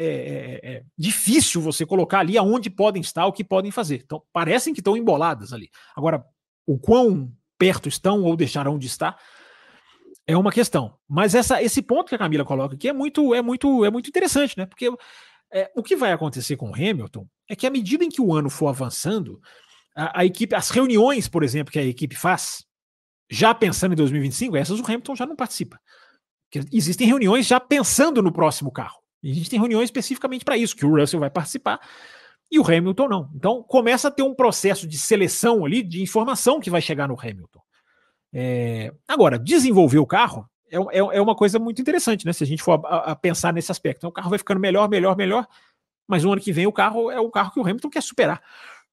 é, 0.00 0.06
é, 0.06 0.70
é, 0.70 0.82
difícil 0.96 1.60
você 1.60 1.84
colocar 1.84 2.20
ali 2.20 2.38
aonde 2.38 2.70
podem 2.70 3.02
estar, 3.02 3.26
o 3.26 3.32
que 3.32 3.42
podem 3.42 3.72
fazer. 3.72 4.02
Então, 4.04 4.22
parecem 4.32 4.72
que 4.72 4.80
estão 4.80 4.96
emboladas 4.96 5.52
ali. 5.52 5.70
Agora, 5.96 6.24
o 6.64 6.78
quão 6.78 7.32
perto 7.58 7.88
estão 7.88 8.22
ou 8.22 8.36
deixarão 8.36 8.78
de 8.78 8.86
estar, 8.86 9.18
é 10.28 10.36
uma 10.36 10.52
questão. 10.52 10.94
Mas 11.08 11.34
essa, 11.34 11.62
esse 11.62 11.80
ponto 11.80 12.10
que 12.10 12.14
a 12.14 12.18
Camila 12.18 12.44
coloca 12.44 12.74
aqui 12.74 12.86
é 12.86 12.92
muito, 12.92 13.34
é 13.34 13.40
muito, 13.40 13.82
é 13.82 13.90
muito 13.90 14.08
interessante, 14.08 14.58
né? 14.58 14.66
Porque 14.66 14.90
é, 15.50 15.72
o 15.74 15.82
que 15.82 15.96
vai 15.96 16.12
acontecer 16.12 16.54
com 16.56 16.70
o 16.70 16.74
Hamilton 16.74 17.26
é 17.48 17.56
que 17.56 17.66
à 17.66 17.70
medida 17.70 18.04
em 18.04 18.10
que 18.10 18.20
o 18.20 18.34
ano 18.34 18.50
for 18.50 18.68
avançando, 18.68 19.40
a, 19.96 20.20
a, 20.20 20.24
equipe, 20.26 20.54
as 20.54 20.68
reuniões, 20.68 21.26
por 21.26 21.42
exemplo, 21.42 21.72
que 21.72 21.78
a 21.78 21.82
equipe 21.82 22.14
faz, 22.14 22.62
já 23.30 23.54
pensando 23.54 23.92
em 23.92 23.96
2025, 23.96 24.54
essas 24.54 24.78
o 24.78 24.84
Hamilton 24.84 25.16
já 25.16 25.24
não 25.24 25.34
participa. 25.34 25.80
Porque 26.50 26.68
existem 26.76 27.06
reuniões 27.06 27.46
já 27.46 27.58
pensando 27.58 28.22
no 28.22 28.30
próximo 28.30 28.70
carro. 28.70 28.98
Existem 29.22 29.58
reuniões 29.58 29.86
especificamente 29.86 30.44
para 30.44 30.58
isso, 30.58 30.76
que 30.76 30.84
o 30.84 30.94
Russell 30.94 31.20
vai 31.20 31.30
participar 31.30 31.80
e 32.50 32.58
o 32.58 32.62
Hamilton 32.62 33.08
não. 33.08 33.30
Então 33.34 33.62
começa 33.62 34.08
a 34.08 34.10
ter 34.10 34.22
um 34.22 34.34
processo 34.34 34.86
de 34.86 34.98
seleção 34.98 35.64
ali, 35.64 35.82
de 35.82 36.02
informação 36.02 36.60
que 36.60 36.70
vai 36.70 36.82
chegar 36.82 37.08
no 37.08 37.18
Hamilton. 37.18 37.60
É, 38.32 38.92
agora, 39.06 39.38
desenvolver 39.38 39.98
o 39.98 40.06
carro 40.06 40.48
é, 40.70 40.76
é, 40.76 40.98
é, 40.98 41.20
uma 41.20 41.34
coisa 41.34 41.58
muito 41.58 41.80
interessante, 41.80 42.26
né? 42.26 42.32
Se 42.32 42.44
a 42.44 42.46
gente 42.46 42.62
for 42.62 42.84
a, 42.84 43.12
a 43.12 43.16
pensar 43.16 43.52
nesse 43.52 43.72
aspecto. 43.72 43.98
Então, 43.98 44.10
o 44.10 44.12
carro 44.12 44.30
vai 44.30 44.38
ficando 44.38 44.60
melhor, 44.60 44.88
melhor, 44.88 45.16
melhor, 45.16 45.46
mas 46.06 46.24
no 46.24 46.32
ano 46.32 46.40
que 46.40 46.52
vem 46.52 46.66
o 46.66 46.72
carro 46.72 47.10
é 47.10 47.20
o 47.20 47.30
carro 47.30 47.52
que 47.52 47.60
o 47.60 47.62
Hamilton 47.62 47.90
quer 47.90 48.02
superar. 48.02 48.40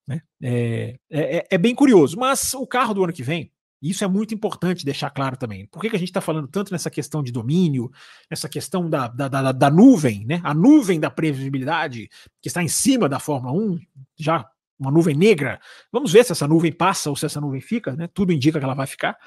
Né? 0.08 0.22
É, 0.42 1.00
é, 1.10 1.38
é, 1.38 1.48
é 1.52 1.58
bem 1.58 1.76
curioso. 1.76 2.18
Mas 2.18 2.54
o 2.54 2.66
carro 2.66 2.94
do 2.94 3.04
ano 3.04 3.14
que 3.14 3.24
vem, 3.24 3.52
isso 3.82 4.04
é 4.04 4.08
muito 4.08 4.34
importante 4.34 4.86
deixar 4.86 5.10
claro 5.10 5.38
também. 5.38 5.66
Por 5.68 5.82
que, 5.82 5.90
que 5.90 5.96
a 5.96 6.00
gente 6.00 6.10
está 6.10 6.22
falando 6.22 6.48
tanto 6.48 6.72
nessa 6.72 6.90
questão 6.90 7.22
de 7.22 7.32
domínio, 7.32 7.92
nessa 8.30 8.50
questão 8.50 8.90
da, 8.90 9.08
da, 9.08 9.28
da, 9.28 9.52
da, 9.52 9.70
nuvem, 9.70 10.26
né? 10.26 10.42
A 10.44 10.54
nuvem 10.54 11.00
da 11.00 11.10
previsibilidade 11.10 12.10
que 12.42 12.48
está 12.48 12.64
em 12.64 12.68
cima 12.68 13.10
da 13.10 13.20
Fórmula 13.20 13.54
1, 13.54 13.80
já 14.18 14.50
uma 14.80 14.92
nuvem 14.92 15.16
negra. 15.16 15.60
Vamos 15.92 16.12
ver 16.12 16.26
se 16.26 16.32
essa 16.32 16.48
nuvem 16.48 16.72
passa 16.72 17.10
ou 17.10 17.16
se 17.16 17.26
essa 17.26 17.40
nuvem 17.40 17.62
fica, 17.62 17.96
né? 17.96 18.08
Tudo 18.08 18.34
indica 18.34 18.60
que 18.60 18.66
ela 18.66 18.74
vai 18.74 18.88
ficar, 18.88 19.18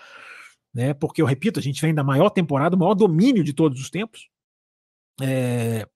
né? 0.72 0.94
Porque 0.94 1.22
eu 1.22 1.26
repito, 1.26 1.58
a 1.58 1.62
gente 1.62 1.80
vem 1.80 1.94
da 1.94 2.04
maior 2.04 2.30
temporada, 2.30 2.76
o 2.76 2.78
maior 2.78 2.94
domínio 2.94 3.42
de 3.42 3.52
todos 3.52 3.80
os 3.80 3.90
tempos. 3.90 4.28
É, 5.20 5.86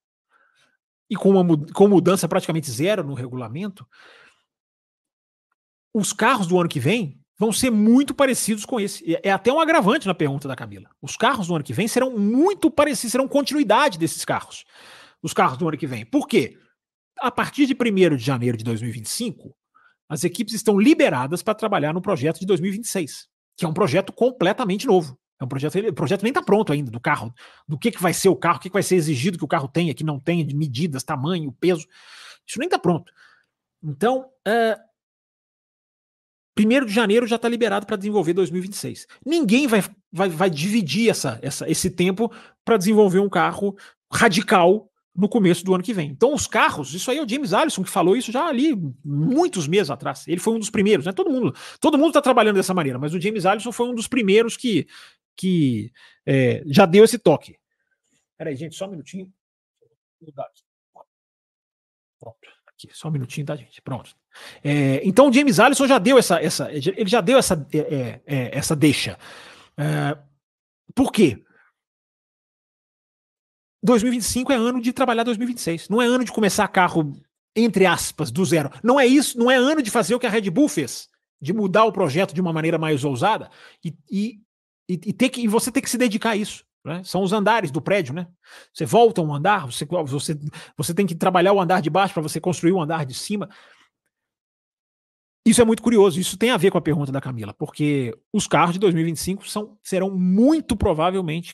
e 1.09 1.15
com, 1.15 1.31
uma, 1.31 1.67
com 1.73 1.89
mudança 1.89 2.27
praticamente 2.27 2.71
zero 2.71 3.05
no 3.05 3.15
regulamento, 3.15 3.87
os 5.95 6.13
carros 6.13 6.47
do 6.47 6.59
ano 6.59 6.69
que 6.69 6.81
vem 6.81 7.21
vão 7.39 7.53
ser 7.53 7.71
muito 7.71 8.15
parecidos 8.15 8.65
com 8.65 8.81
esse. 8.81 9.19
É 9.23 9.31
até 9.31 9.53
um 9.53 9.61
agravante 9.61 10.07
na 10.07 10.15
pergunta 10.15 10.49
da 10.49 10.57
Camila. 10.57 10.89
Os 11.03 11.17
carros 11.17 11.49
do 11.49 11.55
ano 11.55 11.65
que 11.65 11.75
vem 11.75 11.87
serão 11.87 12.17
muito 12.17 12.71
parecidos, 12.71 13.13
serão 13.13 13.29
continuidade 13.29 13.99
desses 13.99 14.25
carros. 14.25 14.65
Os 15.23 15.35
carros 15.35 15.59
do 15.59 15.69
ano 15.69 15.77
que 15.77 15.87
vem. 15.87 16.07
Por 16.07 16.27
quê? 16.27 16.59
A 17.23 17.31
partir 17.31 17.67
de 17.67 17.73
1 17.73 18.17
de 18.17 18.25
janeiro 18.25 18.57
de 18.57 18.65
2025, 18.65 19.55
as 20.09 20.25
equipes 20.25 20.55
estão 20.55 20.77
liberadas 20.77 21.41
para 21.41 21.55
trabalhar 21.55 21.95
no 21.95 22.03
projeto 22.03 22.41
de 22.41 22.47
2026, 22.47 23.29
que 23.57 23.65
é 23.65 23.69
um 23.69 23.73
projeto 23.73 24.13
completamente 24.13 24.89
novo. 24.89 25.17
É 25.41 25.45
um 25.45 25.47
projeto, 25.47 25.79
o 25.79 25.95
projeto 25.95 26.25
nem 26.25 26.31
está 26.31 26.43
pronto 26.43 26.73
ainda 26.73 26.91
do 26.91 26.99
carro, 26.99 27.33
do 27.67 27.79
que, 27.79 27.93
que 27.93 28.03
vai 28.03 28.13
ser 28.13 28.29
o 28.29 28.35
carro, 28.35 28.57
o 28.57 28.61
que, 28.61 28.69
que 28.69 28.73
vai 28.73 28.83
ser 28.83 28.97
exigido 28.97 29.39
que 29.39 29.45
o 29.45 29.49
carro 29.49 29.69
tenha, 29.69 29.95
que 29.95 30.03
não 30.03 30.19
tenha, 30.19 30.45
de 30.45 30.53
medidas, 30.53 31.05
tamanho, 31.05 31.53
peso. 31.61 31.87
Isso 32.45 32.59
nem 32.59 32.67
está 32.67 32.77
pronto. 32.77 33.13
Então, 33.81 34.29
é, 34.45 34.77
1 36.59 36.87
de 36.87 36.93
janeiro 36.93 37.25
já 37.25 37.37
está 37.37 37.49
liberado 37.49 37.87
para 37.87 37.97
desenvolver 37.97 38.33
2026. 38.33 39.07
Ninguém 39.25 39.69
vai, 39.69 39.85
vai, 40.11 40.29
vai 40.29 40.51
dividir 40.51 41.09
essa, 41.09 41.39
essa, 41.41 41.71
esse 41.71 41.89
tempo 41.89 42.33
para 42.65 42.77
desenvolver 42.77 43.21
um 43.21 43.29
carro 43.29 43.77
radical 44.13 44.92
no 45.15 45.29
começo 45.29 45.65
do 45.65 45.75
ano 45.75 45.85
que 45.85 45.93
vem. 45.93 46.11
Então, 46.11 46.33
os 46.33 46.47
carros, 46.47 46.95
isso 46.95 47.11
aí 47.11 47.19
é 47.19 47.23
o 47.23 47.29
James 47.29 47.53
Allison 47.53 47.83
que 47.83 47.91
falou 47.91 48.17
isso 48.17 48.33
já 48.33 48.47
ali 48.47 48.75
muitos 49.05 49.69
meses 49.69 49.91
atrás. 49.91 50.27
Ele 50.27 50.41
foi 50.41 50.55
um 50.55 50.59
dos 50.59 50.71
primeiros, 50.71 51.05
né? 51.05 51.13
Todo 51.13 51.31
mundo, 51.31 51.55
todo 51.81 51.99
mundo 51.99 52.09
está 52.09 52.23
trabalhando 52.23 52.57
dessa 52.57 52.73
maneira, 52.73 52.99
mas 52.99 53.13
o 53.13 53.21
James 53.21 53.45
Allison 53.45 53.73
foi 53.73 53.89
um 53.89 53.95
dos 53.95 54.09
primeiros 54.09 54.57
que, 54.57 54.87
que 55.37 55.93
é, 56.25 56.63
já 56.67 56.87
deu 56.87 57.05
esse 57.05 57.19
toque. 57.19 57.59
Peraí, 58.39 58.57
gente, 58.57 58.75
só 58.75 58.87
um 58.87 58.91
minutinho. 58.91 59.33
Pronto, 62.19 62.39
aqui, 62.67 62.89
só 62.93 63.09
um 63.09 63.13
minutinho, 63.13 63.47
tá, 63.47 63.55
gente? 63.55 63.83
Pronto. 63.83 64.17
É, 64.65 65.07
então 65.07 65.29
o 65.29 65.33
James 65.33 65.61
Allison 65.61 65.87
já 65.87 65.99
deu 65.99 66.17
essa, 66.17 66.41
essa 66.41 66.73
ele 66.73 67.07
já 67.07 67.21
deu 67.21 67.37
essa, 67.37 67.67
é, 67.73 67.79
é, 67.79 68.21
é 68.27 68.59
essa 68.59 68.75
deixa. 68.75 69.19
É, 69.77 70.17
por 70.95 71.13
quê? 71.13 71.43
2025 73.83 74.53
é 74.53 74.57
ano 74.57 74.81
de 74.81 74.93
trabalhar 74.93 75.25
2026. 75.25 75.89
Não 75.89 76.01
é 76.01 76.07
ano 76.07 76.25
de 76.25 76.33
começar 76.33 76.69
carro, 76.69 77.17
entre 77.57 77.85
aspas, 77.85 78.31
do 78.31 78.45
zero. 78.45 78.71
Não 78.83 78.99
é 78.99 79.07
isso, 79.07 79.39
não 79.39 79.51
é 79.51 79.57
ano 79.57 79.83
de 79.83 79.91
fazer 79.91 80.15
o 80.15 80.21
que 80.21 80.27
a 80.27 80.31
Red 80.31 80.49
Bull 80.51 80.69
fez, 80.69 81.09
de 81.41 81.53
mudar 81.53 81.85
o 81.85 81.93
projeto 81.93 82.33
de 82.33 82.41
uma 82.41 82.53
maneira 82.53 82.79
mais 82.79 83.05
ousada 83.05 83.51
e, 83.85 83.95
e, 84.11 84.41
e, 84.89 85.13
ter 85.13 85.29
que, 85.29 85.41
e 85.41 85.49
você 85.49 85.73
ter 85.73 85.81
que 85.81 85.91
se 85.91 85.99
dedicar 85.99 86.31
a 86.31 86.37
isso. 86.37 86.65
Né? 86.85 87.03
São 87.05 87.23
os 87.23 87.33
andares 87.33 87.71
do 87.71 87.81
prédio, 87.81 88.13
né? 88.13 88.27
Você 88.73 88.85
volta 88.85 89.21
um 89.21 89.33
andar, 89.33 89.67
você, 89.67 89.85
você, 89.85 90.39
você 90.77 90.95
tem 90.95 91.07
que 91.07 91.15
trabalhar 91.15 91.53
o 91.53 91.61
andar 91.61 91.81
de 91.81 91.91
baixo 91.91 92.15
para 92.15 92.23
você 92.23 92.41
construir 92.41 92.73
o 92.73 92.81
andar 92.81 93.07
de 93.07 93.15
cima. 93.15 93.49
Isso 95.47 95.61
é 95.61 95.65
muito 95.65 95.83
curioso, 95.83 96.21
isso 96.21 96.37
tem 96.37 96.51
a 96.51 96.57
ver 96.57 96.71
com 96.71 96.79
a 96.79 96.83
pergunta 96.83 97.11
da 97.11 97.21
Camila, 97.21 97.53
porque 97.53 98.17
os 98.33 98.47
carros 98.47 98.75
de 98.75 98.79
2025 98.79 99.49
são, 99.49 99.77
serão 99.83 100.11
muito 100.11 100.77
provavelmente 100.77 101.53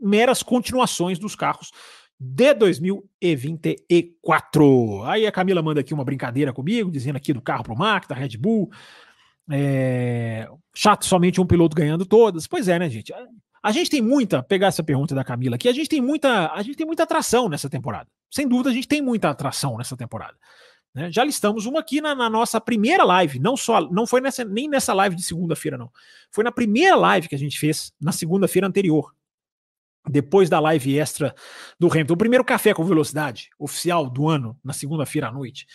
meras 0.00 0.42
continuações 0.42 1.18
dos 1.18 1.34
carros 1.34 1.70
de 2.18 2.54
2024. 2.54 5.04
Aí 5.04 5.26
a 5.26 5.32
Camila 5.32 5.62
manda 5.62 5.80
aqui 5.80 5.94
uma 5.94 6.04
brincadeira 6.04 6.52
comigo, 6.52 6.90
dizendo 6.90 7.16
aqui 7.16 7.32
do 7.32 7.40
carro 7.40 7.64
pro 7.64 7.74
Mac, 7.74 8.06
da 8.06 8.14
Red 8.14 8.36
Bull. 8.36 8.70
É... 9.50 10.46
Chato 10.74 11.06
somente 11.06 11.40
um 11.40 11.46
piloto 11.46 11.74
ganhando 11.74 12.04
todas. 12.04 12.46
Pois 12.46 12.68
é, 12.68 12.78
né, 12.78 12.90
gente? 12.90 13.10
A 13.62 13.72
gente 13.72 13.90
tem 13.90 14.02
muita, 14.02 14.42
pegar 14.42 14.68
essa 14.68 14.82
pergunta 14.82 15.14
da 15.14 15.24
Camila 15.24 15.56
aqui, 15.56 15.68
a 15.68 15.72
gente 15.72 15.88
tem 15.88 16.00
muita, 16.00 16.50
a 16.52 16.62
gente 16.62 16.76
tem 16.76 16.86
muita 16.86 17.02
atração 17.02 17.48
nessa 17.48 17.68
temporada. 17.68 18.08
Sem 18.30 18.46
dúvida, 18.46 18.70
a 18.70 18.72
gente 18.72 18.88
tem 18.88 19.02
muita 19.02 19.30
atração 19.30 19.76
nessa 19.76 19.96
temporada. 19.96 20.34
Né? 20.94 21.10
Já 21.10 21.24
listamos 21.24 21.66
uma 21.66 21.80
aqui 21.80 22.00
na, 22.00 22.14
na, 22.14 22.30
nossa 22.30 22.60
primeira 22.60 23.04
live, 23.04 23.38
não 23.38 23.56
só, 23.56 23.80
não 23.90 24.06
foi 24.06 24.20
nessa, 24.20 24.44
nem 24.44 24.68
nessa 24.68 24.94
live 24.94 25.14
de 25.14 25.22
segunda-feira, 25.22 25.76
não. 25.76 25.90
Foi 26.30 26.42
na 26.42 26.52
primeira 26.52 26.96
live 26.96 27.28
que 27.28 27.34
a 27.34 27.38
gente 27.38 27.58
fez 27.58 27.92
na 28.00 28.12
segunda-feira 28.12 28.66
anterior 28.66 29.12
depois 30.08 30.48
da 30.48 30.60
live 30.60 30.98
extra 30.98 31.34
do 31.78 31.88
Hamilton, 31.88 32.14
o 32.14 32.18
primeiro 32.18 32.44
café 32.44 32.72
com 32.72 32.84
velocidade 32.84 33.50
oficial 33.58 34.08
do 34.08 34.28
ano, 34.28 34.56
na 34.64 34.72
segunda-feira 34.72 35.28
à 35.28 35.32
noite, 35.32 35.66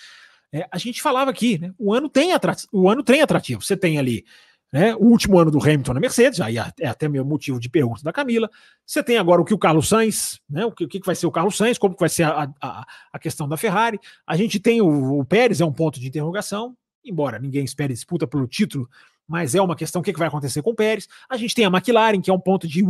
é, 0.51 0.67
a 0.71 0.77
gente 0.77 1.01
falava 1.01 1.31
aqui, 1.31 1.57
né? 1.57 1.73
O 1.77 1.93
ano 1.93 2.09
tem 2.09 2.31
atrativo, 2.31 2.69
o 2.71 2.89
ano 2.89 3.03
tem 3.03 3.21
atrativo. 3.21 3.61
Você 3.61 3.75
tem 3.75 3.97
ali 3.99 4.23
né, 4.71 4.95
o 4.95 5.05
último 5.05 5.39
ano 5.39 5.51
do 5.51 5.61
Hamilton 5.61 5.93
na 5.93 5.99
Mercedes, 5.99 6.41
aí 6.41 6.57
é 6.57 6.87
até 6.87 7.07
meu 7.07 7.23
motivo 7.23 7.59
de 7.59 7.69
pergunta 7.69 8.03
da 8.03 8.11
Camila. 8.11 8.49
Você 8.85 9.03
tem 9.03 9.17
agora 9.17 9.41
o 9.41 9.45
que 9.45 9.53
o 9.53 9.57
Carlos 9.57 9.87
Sainz, 9.87 10.39
né? 10.49 10.65
O 10.65 10.71
que, 10.71 10.85
o 10.85 10.87
que 10.87 10.99
vai 11.05 11.15
ser 11.15 11.27
o 11.27 11.31
Carlos 11.31 11.57
Sainz, 11.57 11.77
como 11.77 11.93
que 11.93 11.99
vai 11.99 12.09
ser 12.09 12.23
a, 12.23 12.51
a, 12.61 12.85
a 13.13 13.19
questão 13.19 13.47
da 13.47 13.57
Ferrari. 13.57 13.99
A 14.25 14.35
gente 14.35 14.59
tem 14.59 14.81
o, 14.81 15.19
o, 15.19 15.25
Pérez, 15.25 15.61
é 15.61 15.65
um 15.65 15.71
ponto 15.71 15.99
de 15.99 16.07
interrogação, 16.07 16.75
embora 17.03 17.39
ninguém 17.39 17.63
espere 17.63 17.93
disputa 17.93 18.27
pelo 18.27 18.47
título, 18.47 18.89
mas 19.27 19.55
é 19.55 19.61
uma 19.61 19.75
questão 19.75 20.01
o 20.01 20.03
que, 20.03 20.11
vai 20.13 20.27
acontecer 20.27 20.61
com 20.61 20.71
o 20.71 20.75
Pérez. 20.75 21.07
A 21.29 21.37
gente 21.37 21.55
tem 21.55 21.65
a 21.65 21.69
McLaren, 21.69 22.21
que 22.21 22.29
é 22.29 22.33
um 22.33 22.39
ponto 22.39 22.67
de 22.67 22.83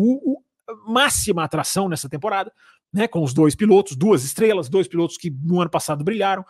máxima 0.87 1.43
atração 1.43 1.87
nessa 1.89 2.09
temporada, 2.09 2.51
né? 2.93 3.07
Com 3.07 3.23
os 3.23 3.33
dois 3.33 3.55
pilotos, 3.55 3.95
duas 3.95 4.23
estrelas, 4.23 4.69
dois 4.69 4.87
pilotos 4.87 5.17
que 5.17 5.29
no 5.29 5.61
ano 5.61 5.69
passado 5.69 6.03
brilharam. 6.03 6.45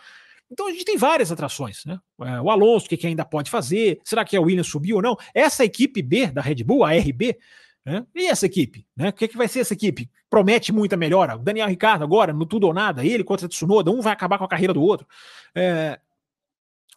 Então 0.49 0.67
a 0.67 0.71
gente 0.71 0.85
tem 0.85 0.97
várias 0.97 1.31
atrações, 1.31 1.83
né? 1.85 1.99
É, 2.21 2.39
o 2.39 2.49
Alonso, 2.49 2.85
o 2.85 2.89
que, 2.89 3.07
ainda 3.07 3.25
pode 3.25 3.49
fazer? 3.49 3.99
Será 4.03 4.23
que 4.23 4.37
a 4.37 4.41
Williams 4.41 4.67
subiu 4.67 4.97
ou 4.97 5.01
não? 5.01 5.17
Essa 5.33 5.65
equipe 5.65 6.01
B 6.01 6.27
da 6.27 6.41
Red 6.41 6.63
Bull, 6.63 6.83
a 6.83 6.93
RB, 6.93 7.37
né? 7.83 8.05
E 8.15 8.27
essa 8.27 8.45
equipe, 8.45 8.85
né? 8.95 9.09
O 9.09 9.13
que, 9.13 9.27
que 9.27 9.37
vai 9.37 9.47
ser 9.47 9.61
essa 9.61 9.73
equipe? 9.73 10.09
Promete 10.29 10.71
muita 10.71 10.95
melhora. 10.95 11.35
O 11.35 11.39
Daniel 11.39 11.67
Ricardo 11.67 12.03
agora, 12.03 12.31
no 12.31 12.45
tudo 12.45 12.67
ou 12.67 12.73
nada, 12.73 13.05
ele 13.05 13.23
contra 13.23 13.45
o 13.45 13.49
Tsunoda, 13.49 13.91
um 13.91 14.01
vai 14.01 14.13
acabar 14.13 14.37
com 14.37 14.43
a 14.43 14.47
carreira 14.47 14.73
do 14.73 14.81
outro. 14.81 15.07
É... 15.53 15.99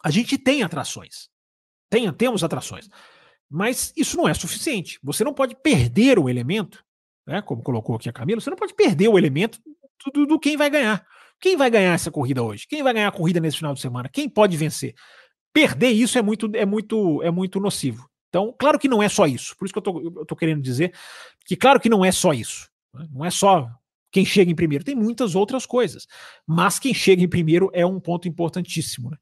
A 0.03 0.11
gente 0.11 0.37
tem 0.37 0.63
atrações. 0.63 1.29
Tem, 1.89 2.11
temos 2.13 2.43
atrações. 2.43 2.89
Mas 3.49 3.91
isso 3.97 4.15
não 4.15 4.27
é 4.29 4.33
suficiente. 4.33 4.99
Você 5.03 5.23
não 5.23 5.33
pode 5.33 5.55
perder 5.55 6.19
o 6.19 6.29
elemento 6.29 6.83
né, 7.29 7.43
como 7.43 7.61
colocou 7.61 7.95
aqui 7.95 8.09
a 8.09 8.13
Camila, 8.13 8.41
você 8.41 8.49
não 8.49 8.57
pode 8.57 8.73
perder 8.73 9.07
o 9.07 9.17
elemento 9.17 9.59
do, 10.11 10.25
do, 10.25 10.39
quem 10.39 10.57
vai 10.57 10.69
ganhar. 10.69 11.05
Quem 11.39 11.55
vai 11.55 11.69
ganhar 11.69 11.93
essa 11.93 12.09
corrida 12.09 12.41
hoje? 12.41 12.65
Quem 12.67 12.81
vai 12.81 12.91
ganhar 12.91 13.07
a 13.07 13.11
corrida 13.11 13.39
nesse 13.39 13.57
final 13.57 13.73
de 13.73 13.79
semana? 13.79 14.09
Quem 14.11 14.27
pode 14.27 14.57
vencer? 14.57 14.95
Perder 15.53 15.89
isso 15.89 16.17
é 16.17 16.21
muito, 16.21 16.49
é 16.55 16.65
muito, 16.65 17.21
é 17.21 17.29
muito 17.29 17.59
nocivo. 17.59 18.09
Então, 18.29 18.53
claro 18.59 18.79
que 18.79 18.87
não 18.87 19.01
é 19.01 19.07
só 19.07 19.27
isso. 19.27 19.55
Por 19.57 19.65
isso 19.65 19.73
que 19.73 19.79
eu 19.79 20.25
tô 20.25 20.35
querendo 20.35 20.61
dizer 20.61 20.91
que, 21.45 21.55
claro 21.55 21.79
que 21.79 21.87
não 21.87 22.03
é 22.03 22.11
só 22.11 22.33
isso. 22.33 22.67
Né? 22.93 23.07
Não 23.11 23.23
é 23.23 23.29
só 23.29 23.69
quem 24.11 24.25
chega 24.25 24.51
em 24.51 24.55
primeiro. 24.55 24.83
Tem 24.83 24.95
muitas 24.95 25.35
outras 25.35 25.65
coisas. 25.65 26.07
Mas 26.47 26.79
quem 26.79 26.93
chega 26.93 27.23
em 27.23 27.29
primeiro 27.29 27.69
é 27.73 27.85
um 27.85 27.99
ponto 27.99 28.27
importantíssimo. 28.27 29.11
Né? 29.11 29.17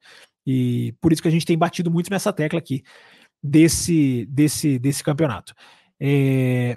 E 0.46 0.96
por 1.02 1.12
isso 1.12 1.22
que 1.22 1.28
a 1.28 1.32
gente 1.32 1.46
tem 1.46 1.58
batido 1.58 1.92
muito 1.92 2.10
nessa 2.10 2.32
tecla 2.32 2.58
aqui 2.58 2.84
desse, 3.44 4.26
desse, 4.28 4.80
desse 4.80 5.04
campeonato. 5.04 5.54
É, 6.00 6.76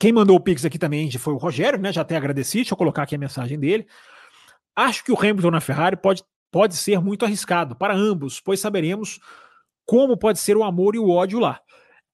quem 0.00 0.12
mandou 0.12 0.34
o 0.34 0.40
Pix 0.40 0.64
aqui 0.64 0.78
também 0.78 1.10
foi 1.12 1.34
o 1.34 1.36
Rogério, 1.36 1.78
né? 1.78 1.92
Já 1.92 2.00
até 2.00 2.16
agradeci, 2.16 2.58
deixa 2.58 2.72
eu 2.72 2.78
colocar 2.78 3.02
aqui 3.02 3.14
a 3.14 3.18
mensagem 3.18 3.60
dele. 3.60 3.86
Acho 4.74 5.04
que 5.04 5.12
o 5.12 5.18
Hamilton 5.18 5.50
na 5.50 5.60
Ferrari 5.60 5.94
pode, 5.94 6.24
pode 6.50 6.74
ser 6.74 6.98
muito 7.00 7.26
arriscado 7.26 7.76
para 7.76 7.94
ambos, 7.94 8.40
pois 8.40 8.60
saberemos 8.60 9.20
como 9.84 10.16
pode 10.16 10.38
ser 10.38 10.56
o 10.56 10.64
amor 10.64 10.94
e 10.94 10.98
o 10.98 11.10
ódio 11.10 11.38
lá. 11.38 11.60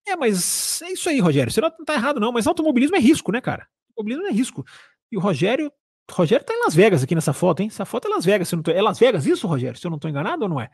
É, 0.05 0.17
mas 0.17 0.83
é 0.83 0.91
isso 0.91 1.09
aí, 1.09 1.21
Rogério. 1.21 1.53
Você 1.53 1.61
não 1.61 1.71
tá 1.85 1.95
errado, 1.95 2.19
não, 2.19 2.33
mas 2.33 2.49
automobilismo 2.49 2.97
é 2.97 2.99
risco, 2.99 3.31
né, 3.31 3.41
cara? 3.41 3.69
Automobilismo 3.91 4.27
é 4.27 4.33
risco. 4.33 4.65
E 5.11 5.17
o 5.17 5.21
Rogério. 5.21 5.73
Rogério 6.11 6.45
tá 6.45 6.55
em 6.55 6.65
Las 6.65 6.75
Vegas 6.75 7.05
aqui 7.05 7.15
nessa 7.15 7.33
foto, 7.33 7.63
hein? 7.63 7.69
Essa 7.69 7.85
foto 7.85 8.09
é 8.09 8.11
Las 8.11 8.25
Vegas. 8.25 8.49
Se 8.49 8.57
não 8.57 8.63
tô, 8.65 8.73
é 8.73 8.83
Las 8.83 8.99
Vegas 8.99 9.27
isso, 9.27 9.47
Rogério? 9.47 9.79
Se 9.79 9.87
eu 9.87 9.91
não 9.91 9.99
tô 9.99 10.09
enganado 10.09 10.43
ou 10.43 10.49
não 10.49 10.61
é? 10.61 10.71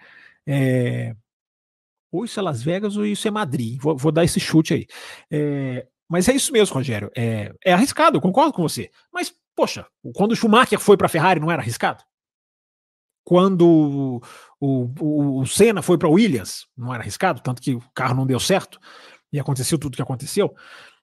é... 0.46 1.14
Ou 2.10 2.24
isso 2.24 2.40
é 2.40 2.42
Las 2.42 2.62
Vegas 2.62 2.96
ou 2.96 3.04
isso 3.04 3.28
é 3.28 3.30
Madrid. 3.30 3.78
Vou, 3.80 3.96
vou 3.96 4.12
dar 4.12 4.24
esse 4.24 4.40
chute 4.40 4.74
aí. 4.74 4.86
É... 5.30 5.86
Mas 6.12 6.28
é 6.28 6.34
isso 6.34 6.52
mesmo, 6.52 6.74
Rogério. 6.74 7.10
É, 7.16 7.54
é 7.64 7.72
arriscado, 7.72 8.18
eu 8.18 8.20
concordo 8.20 8.52
com 8.52 8.60
você. 8.60 8.90
Mas, 9.10 9.34
poxa, 9.56 9.86
quando 10.14 10.32
o 10.32 10.36
Schumacher 10.36 10.78
foi 10.78 10.94
para 10.94 11.06
a 11.06 11.08
Ferrari, 11.08 11.40
não 11.40 11.50
era 11.50 11.62
arriscado? 11.62 12.04
Quando 13.24 14.20
o, 14.60 14.90
o, 15.00 15.40
o 15.40 15.46
Senna 15.46 15.80
foi 15.80 15.96
para 15.96 16.10
Williams, 16.10 16.66
não 16.76 16.92
era 16.92 17.02
arriscado? 17.02 17.40
Tanto 17.40 17.62
que 17.62 17.74
o 17.74 17.82
carro 17.94 18.14
não 18.14 18.26
deu 18.26 18.38
certo 18.38 18.78
e 19.32 19.40
aconteceu 19.40 19.78
tudo 19.78 19.94
o 19.94 19.96
que 19.96 20.02
aconteceu. 20.02 20.54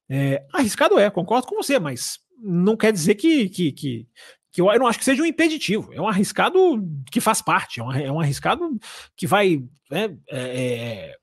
É, 0.07 0.45
arriscado 0.53 0.99
é, 0.99 1.09
concordo 1.09 1.47
com 1.47 1.55
você, 1.55 1.79
mas 1.79 2.19
não 2.37 2.77
quer 2.77 2.93
dizer 2.93 3.15
que, 3.15 3.49
que, 3.49 3.71
que, 3.71 4.07
que 4.51 4.61
eu, 4.61 4.71
eu, 4.71 4.77
não 4.77 4.85
acho 4.85 4.99
que 4.99 5.05
seja 5.05 5.23
um 5.23 5.25
impeditivo. 5.25 5.91
É 5.91 5.99
um 5.99 6.07
arriscado 6.07 6.87
que 7.11 7.19
faz 7.19 7.41
parte, 7.41 7.79
é 7.79 7.83
um, 7.83 7.91
é 7.91 8.11
um 8.11 8.19
arriscado 8.19 8.77
que 9.17 9.25
vai 9.25 9.63
né, 9.89 10.15
é, 10.29 10.39
é, 10.39 11.15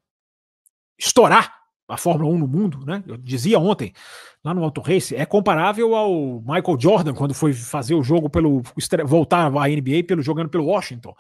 estourar 0.99 1.66
a 1.89 1.97
Fórmula 1.97 2.33
1 2.33 2.39
no 2.39 2.49
mundo, 2.49 2.85
né? 2.85 3.03
Eu 3.07 3.17
dizia 3.17 3.59
ontem, 3.59 3.93
lá 4.45 4.53
no 4.53 4.65
Auto 4.65 4.81
Race, 4.81 5.15
é 5.15 5.25
comparável 5.25 5.95
ao 5.95 6.41
Michael 6.41 6.81
Jordan 6.81 7.15
quando 7.15 7.35
foi 7.35 7.53
fazer 7.53 7.95
o 7.95 8.03
jogo 8.03 8.29
pelo 8.29 8.63
voltar 9.05 9.47
à 9.47 9.69
NBA 9.69 10.05
pelo 10.07 10.23
jogando 10.23 10.49
pelo 10.49 10.67
Washington, 10.67 11.15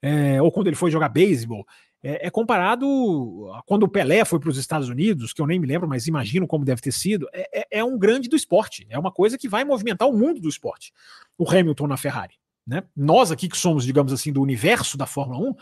é, 0.00 0.40
ou 0.40 0.50
quando 0.52 0.68
ele 0.68 0.76
foi 0.76 0.90
jogar 0.90 1.08
beisebol. 1.08 1.66
É, 2.04 2.26
é, 2.26 2.30
comparado 2.30 3.48
a 3.54 3.62
quando 3.62 3.84
o 3.84 3.88
Pelé 3.88 4.24
foi 4.24 4.40
para 4.40 4.50
os 4.50 4.58
Estados 4.58 4.88
Unidos, 4.88 5.32
que 5.32 5.40
eu 5.40 5.46
nem 5.46 5.60
me 5.60 5.66
lembro, 5.68 5.88
mas 5.88 6.08
imagino 6.08 6.48
como 6.48 6.64
deve 6.64 6.80
ter 6.80 6.92
sido. 6.92 7.28
É, 7.32 7.60
é, 7.60 7.78
é, 7.78 7.84
um 7.84 7.96
grande 7.96 8.28
do 8.28 8.34
esporte, 8.34 8.86
é 8.90 8.98
uma 8.98 9.12
coisa 9.12 9.38
que 9.38 9.48
vai 9.48 9.64
movimentar 9.64 10.08
o 10.08 10.12
mundo 10.12 10.40
do 10.40 10.48
esporte. 10.48 10.92
O 11.38 11.48
Hamilton 11.48 11.86
na 11.86 11.96
Ferrari, 11.96 12.34
né? 12.66 12.82
Nós 12.96 13.30
aqui 13.30 13.48
que 13.48 13.56
somos, 13.56 13.84
digamos 13.84 14.12
assim, 14.12 14.32
do 14.32 14.42
universo 14.42 14.98
da 14.98 15.06
Fórmula 15.06 15.50
1, 15.50 15.54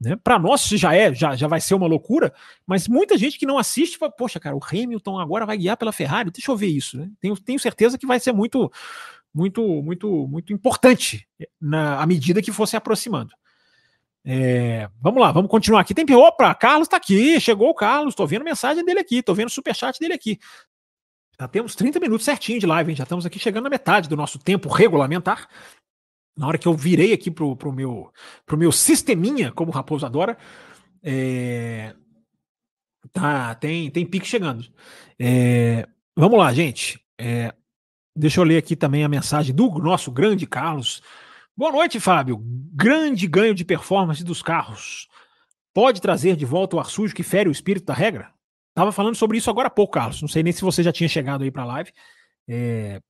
né? 0.00 0.16
Para 0.16 0.38
nós 0.38 0.62
já 0.62 0.94
é, 0.94 1.12
já, 1.14 1.34
já 1.34 1.48
vai 1.48 1.60
ser 1.60 1.74
uma 1.74 1.86
loucura, 1.86 2.32
mas 2.66 2.86
muita 2.86 3.16
gente 3.16 3.38
que 3.38 3.46
não 3.46 3.58
assiste 3.58 3.96
fala, 3.96 4.12
poxa, 4.12 4.38
cara, 4.38 4.56
o 4.56 4.60
Hamilton 4.62 5.18
agora 5.18 5.46
vai 5.46 5.56
guiar 5.56 5.76
pela 5.76 5.92
Ferrari, 5.92 6.30
deixa 6.30 6.50
eu 6.50 6.56
ver 6.56 6.68
isso. 6.68 6.98
Né? 6.98 7.10
Tenho, 7.20 7.36
tenho 7.36 7.58
certeza 7.58 7.96
que 7.96 8.06
vai 8.06 8.20
ser 8.20 8.32
muito, 8.32 8.70
muito, 9.32 9.82
muito, 9.82 10.28
muito 10.28 10.52
importante 10.52 11.26
na 11.60 12.00
à 12.00 12.06
medida 12.06 12.42
que 12.42 12.52
for 12.52 12.66
se 12.66 12.76
aproximando. 12.76 13.32
É, 14.28 14.88
vamos 15.00 15.20
lá, 15.20 15.30
vamos 15.30 15.50
continuar 15.50 15.80
aqui. 15.80 15.94
Tem 15.94 16.04
opa, 16.14 16.54
Carlos 16.54 16.86
está 16.86 16.96
aqui, 16.96 17.40
chegou 17.40 17.70
o 17.70 17.74
Carlos, 17.74 18.12
estou 18.12 18.26
vendo 18.26 18.44
mensagem 18.44 18.84
dele 18.84 19.00
aqui, 19.00 19.18
estou 19.18 19.34
vendo 19.34 19.48
o 19.48 19.52
superchat 19.52 19.98
dele 19.98 20.14
aqui. 20.14 20.38
Já 21.38 21.46
temos 21.46 21.74
30 21.74 22.00
minutos 22.00 22.24
certinho 22.24 22.58
de 22.58 22.66
live, 22.66 22.90
hein? 22.90 22.96
já 22.96 23.04
estamos 23.04 23.24
aqui 23.24 23.38
chegando 23.38 23.64
na 23.64 23.70
metade 23.70 24.08
do 24.08 24.16
nosso 24.16 24.38
tempo 24.38 24.68
regulamentar 24.68 25.48
na 26.36 26.46
hora 26.46 26.58
que 26.58 26.68
eu 26.68 26.74
virei 26.74 27.12
aqui 27.12 27.30
pro, 27.30 27.56
pro, 27.56 27.72
meu, 27.72 28.12
pro 28.44 28.58
meu 28.58 28.70
sisteminha, 28.70 29.50
como 29.52 29.70
o 29.70 29.74
Raposo 29.74 30.04
adora, 30.04 30.36
é, 31.02 31.94
tá, 33.12 33.54
tem, 33.54 33.90
tem 33.90 34.04
pique 34.04 34.26
chegando. 34.26 34.66
É, 35.18 35.88
vamos 36.14 36.38
lá, 36.38 36.52
gente. 36.52 37.00
É, 37.18 37.54
deixa 38.14 38.40
eu 38.40 38.44
ler 38.44 38.58
aqui 38.58 38.76
também 38.76 39.02
a 39.02 39.08
mensagem 39.08 39.54
do 39.54 39.68
nosso 39.78 40.10
grande 40.10 40.46
Carlos. 40.46 41.02
Boa 41.56 41.72
noite, 41.72 41.98
Fábio. 41.98 42.38
Grande 42.42 43.26
ganho 43.26 43.54
de 43.54 43.64
performance 43.64 44.22
dos 44.22 44.42
carros. 44.42 45.08
Pode 45.72 46.00
trazer 46.00 46.36
de 46.36 46.44
volta 46.44 46.76
o 46.76 46.80
ar 46.80 46.86
sujo 46.86 47.14
que 47.14 47.22
fere 47.22 47.48
o 47.48 47.52
espírito 47.52 47.86
da 47.86 47.94
regra? 47.94 48.30
Tava 48.74 48.92
falando 48.92 49.14
sobre 49.14 49.38
isso 49.38 49.48
agora 49.48 49.68
há 49.68 49.70
pouco, 49.70 49.94
Carlos. 49.94 50.20
Não 50.20 50.28
sei 50.28 50.42
nem 50.42 50.52
se 50.52 50.60
você 50.60 50.82
já 50.82 50.92
tinha 50.92 51.08
chegado 51.08 51.44
aí 51.44 51.50
para 51.50 51.62
a 51.62 51.66
live. 51.66 51.92
É... 52.46 53.00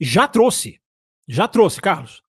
Já 0.00 0.28
trouxe. 0.28 0.80
Já 1.26 1.48
trouxe, 1.48 1.80
Carlos. 1.80 2.22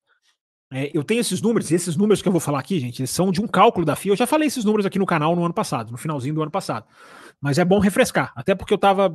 É, 0.72 0.92
eu 0.96 1.04
tenho 1.04 1.20
esses 1.20 1.42
números, 1.42 1.72
e 1.72 1.76
esses 1.76 1.96
números 1.96 2.22
que 2.22 2.28
eu 2.28 2.32
vou 2.32 2.40
falar 2.40 2.60
aqui, 2.60 2.80
gente, 2.80 3.06
são 3.08 3.32
de 3.32 3.42
um 3.42 3.48
cálculo 3.48 3.86
da 3.86 3.96
FIA. 3.96 4.12
Eu 4.12 4.16
já 4.16 4.28
falei 4.28 4.48
esses 4.48 4.64
números 4.64 4.86
aqui 4.86 5.00
no 5.00 5.06
canal 5.06 5.36
no 5.36 5.44
ano 5.44 5.54
passado, 5.54 5.92
no 5.92 5.98
finalzinho 5.98 6.36
do 6.36 6.42
ano 6.44 6.52
passado. 6.52 6.86
Mas 7.42 7.58
é 7.58 7.66
bom 7.66 7.80
refrescar, 7.80 8.32
até 8.36 8.54
porque 8.54 8.74
eu 8.74 8.76
estava 8.78 9.10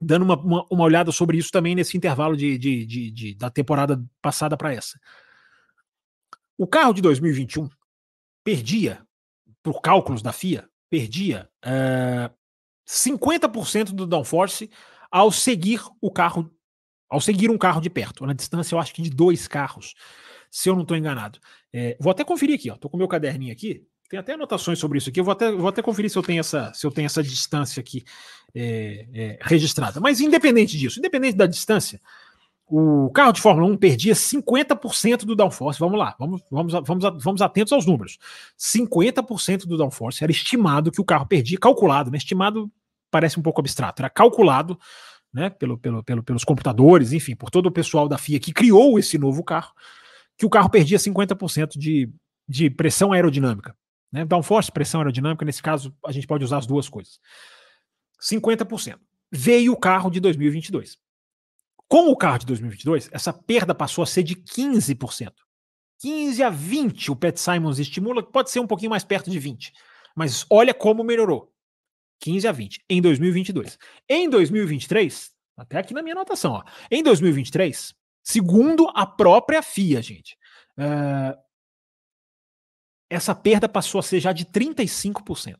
dando 0.00 0.22
uma, 0.22 0.36
uma, 0.36 0.66
uma, 0.70 0.84
olhada 0.84 1.12
sobre 1.12 1.38
isso 1.38 1.50
também 1.50 1.74
nesse 1.74 1.96
intervalo 1.96 2.36
de, 2.36 2.58
de, 2.58 2.86
de, 2.86 3.10
de 3.10 3.34
da 3.34 3.50
temporada 3.50 4.02
passada 4.20 4.56
para 4.56 4.72
essa. 4.72 4.98
O 6.58 6.66
carro 6.66 6.92
de 6.92 7.02
2021 7.02 7.68
perdia, 8.44 9.02
por 9.62 9.80
cálculos 9.80 10.22
da 10.22 10.32
FIA, 10.32 10.68
perdia 10.90 11.48
é, 11.64 12.30
50% 12.86 13.92
do 13.92 14.06
downforce 14.06 14.70
ao 15.10 15.30
seguir 15.30 15.80
o 16.00 16.10
carro, 16.10 16.50
ao 17.08 17.20
seguir 17.20 17.50
um 17.50 17.58
carro 17.58 17.80
de 17.80 17.90
perto, 17.90 18.26
na 18.26 18.32
distância, 18.32 18.74
eu 18.74 18.78
acho 18.78 18.94
que 18.94 19.02
de 19.02 19.10
dois 19.10 19.48
carros 19.48 19.94
se 20.50 20.68
eu 20.68 20.74
não 20.74 20.82
estou 20.82 20.96
enganado. 20.96 21.38
É, 21.72 21.96
vou 22.00 22.10
até 22.10 22.24
conferir 22.24 22.56
aqui, 22.56 22.70
ó. 22.70 22.76
Tô 22.76 22.88
com 22.88 22.96
meu 22.96 23.08
caderninho 23.08 23.52
aqui. 23.52 23.86
Tem 24.08 24.18
até 24.18 24.32
anotações 24.32 24.78
sobre 24.78 24.98
isso 24.98 25.08
aqui. 25.08 25.20
Eu 25.20 25.24
vou 25.24 25.32
até, 25.32 25.52
vou 25.52 25.68
até 25.68 25.80
conferir 25.80 26.10
se 26.10 26.18
eu 26.18 26.22
tenho 26.22 26.40
essa, 26.40 26.72
se 26.74 26.84
eu 26.84 26.90
tenho 26.90 27.06
essa 27.06 27.22
distância 27.22 27.80
aqui 27.80 28.04
é, 28.54 29.06
é, 29.14 29.38
registrada. 29.40 30.00
Mas 30.00 30.20
independente 30.20 30.76
disso, 30.76 30.98
independente 30.98 31.36
da 31.36 31.46
distância, 31.46 32.00
o 32.66 33.08
carro 33.10 33.32
de 33.32 33.40
Fórmula 33.40 33.68
1 33.68 33.76
perdia 33.76 34.14
50% 34.14 35.24
do 35.24 35.36
downforce. 35.36 35.78
Vamos 35.78 35.98
lá, 35.98 36.16
vamos, 36.18 36.42
vamos, 36.50 36.72
vamos, 36.72 37.22
vamos 37.22 37.42
atentos 37.42 37.72
aos 37.72 37.86
números. 37.86 38.18
50% 38.58 39.66
do 39.66 39.76
downforce 39.76 40.24
era 40.24 40.32
estimado 40.32 40.90
que 40.90 41.00
o 41.00 41.04
carro 41.04 41.26
perdia, 41.26 41.58
calculado, 41.58 42.10
né? 42.10 42.18
Estimado 42.18 42.70
parece 43.12 43.38
um 43.38 43.42
pouco 43.42 43.60
abstrato, 43.60 44.02
era 44.02 44.10
calculado 44.10 44.78
né, 45.32 45.50
pelo, 45.50 45.78
pelo, 45.78 46.02
pelo, 46.02 46.22
pelos 46.22 46.44
computadores, 46.44 47.12
enfim, 47.12 47.34
por 47.34 47.50
todo 47.50 47.66
o 47.66 47.72
pessoal 47.72 48.08
da 48.08 48.18
FIA 48.18 48.38
que 48.38 48.52
criou 48.52 48.98
esse 48.98 49.18
novo 49.18 49.42
carro 49.42 49.72
que 50.40 50.46
o 50.46 50.50
carro 50.50 50.70
perdia 50.70 50.96
50% 50.96 51.76
de, 51.76 52.10
de 52.48 52.70
pressão 52.70 53.12
aerodinâmica. 53.12 53.76
Né? 54.10 54.24
Downforce, 54.24 54.72
pressão 54.72 55.02
aerodinâmica, 55.02 55.44
nesse 55.44 55.62
caso 55.62 55.94
a 56.02 56.10
gente 56.10 56.26
pode 56.26 56.42
usar 56.42 56.56
as 56.56 56.66
duas 56.66 56.88
coisas. 56.88 57.20
50%. 58.22 58.98
Veio 59.30 59.74
o 59.74 59.76
carro 59.76 60.08
de 60.08 60.18
2022. 60.18 60.96
Com 61.86 62.10
o 62.10 62.16
carro 62.16 62.38
de 62.38 62.46
2022, 62.46 63.10
essa 63.12 63.34
perda 63.34 63.74
passou 63.74 64.02
a 64.02 64.06
ser 64.06 64.22
de 64.22 64.34
15%. 64.34 65.30
15 65.98 66.42
a 66.42 66.48
20 66.48 67.10
o 67.10 67.16
Pat 67.16 67.36
Simons 67.36 67.78
estimula, 67.78 68.22
pode 68.22 68.50
ser 68.50 68.60
um 68.60 68.66
pouquinho 68.66 68.90
mais 68.90 69.04
perto 69.04 69.30
de 69.30 69.38
20. 69.38 69.74
Mas 70.16 70.46
olha 70.48 70.72
como 70.72 71.04
melhorou. 71.04 71.52
15 72.20 72.48
a 72.48 72.52
20 72.52 72.82
em 72.88 73.02
2022. 73.02 73.78
Em 74.08 74.30
2023, 74.30 75.32
até 75.54 75.76
aqui 75.76 75.92
na 75.92 76.00
minha 76.02 76.14
anotação, 76.14 76.52
ó. 76.52 76.64
Em 76.90 77.02
2023, 77.02 77.94
Segundo 78.22 78.88
a 78.94 79.06
própria 79.06 79.62
FIA, 79.62 80.02
gente. 80.02 80.36
Uh, 80.78 81.36
essa 83.10 83.34
perda 83.34 83.68
passou 83.68 83.98
a 83.98 84.02
ser 84.02 84.20
já 84.20 84.32
de 84.32 84.44
35%. 84.46 85.56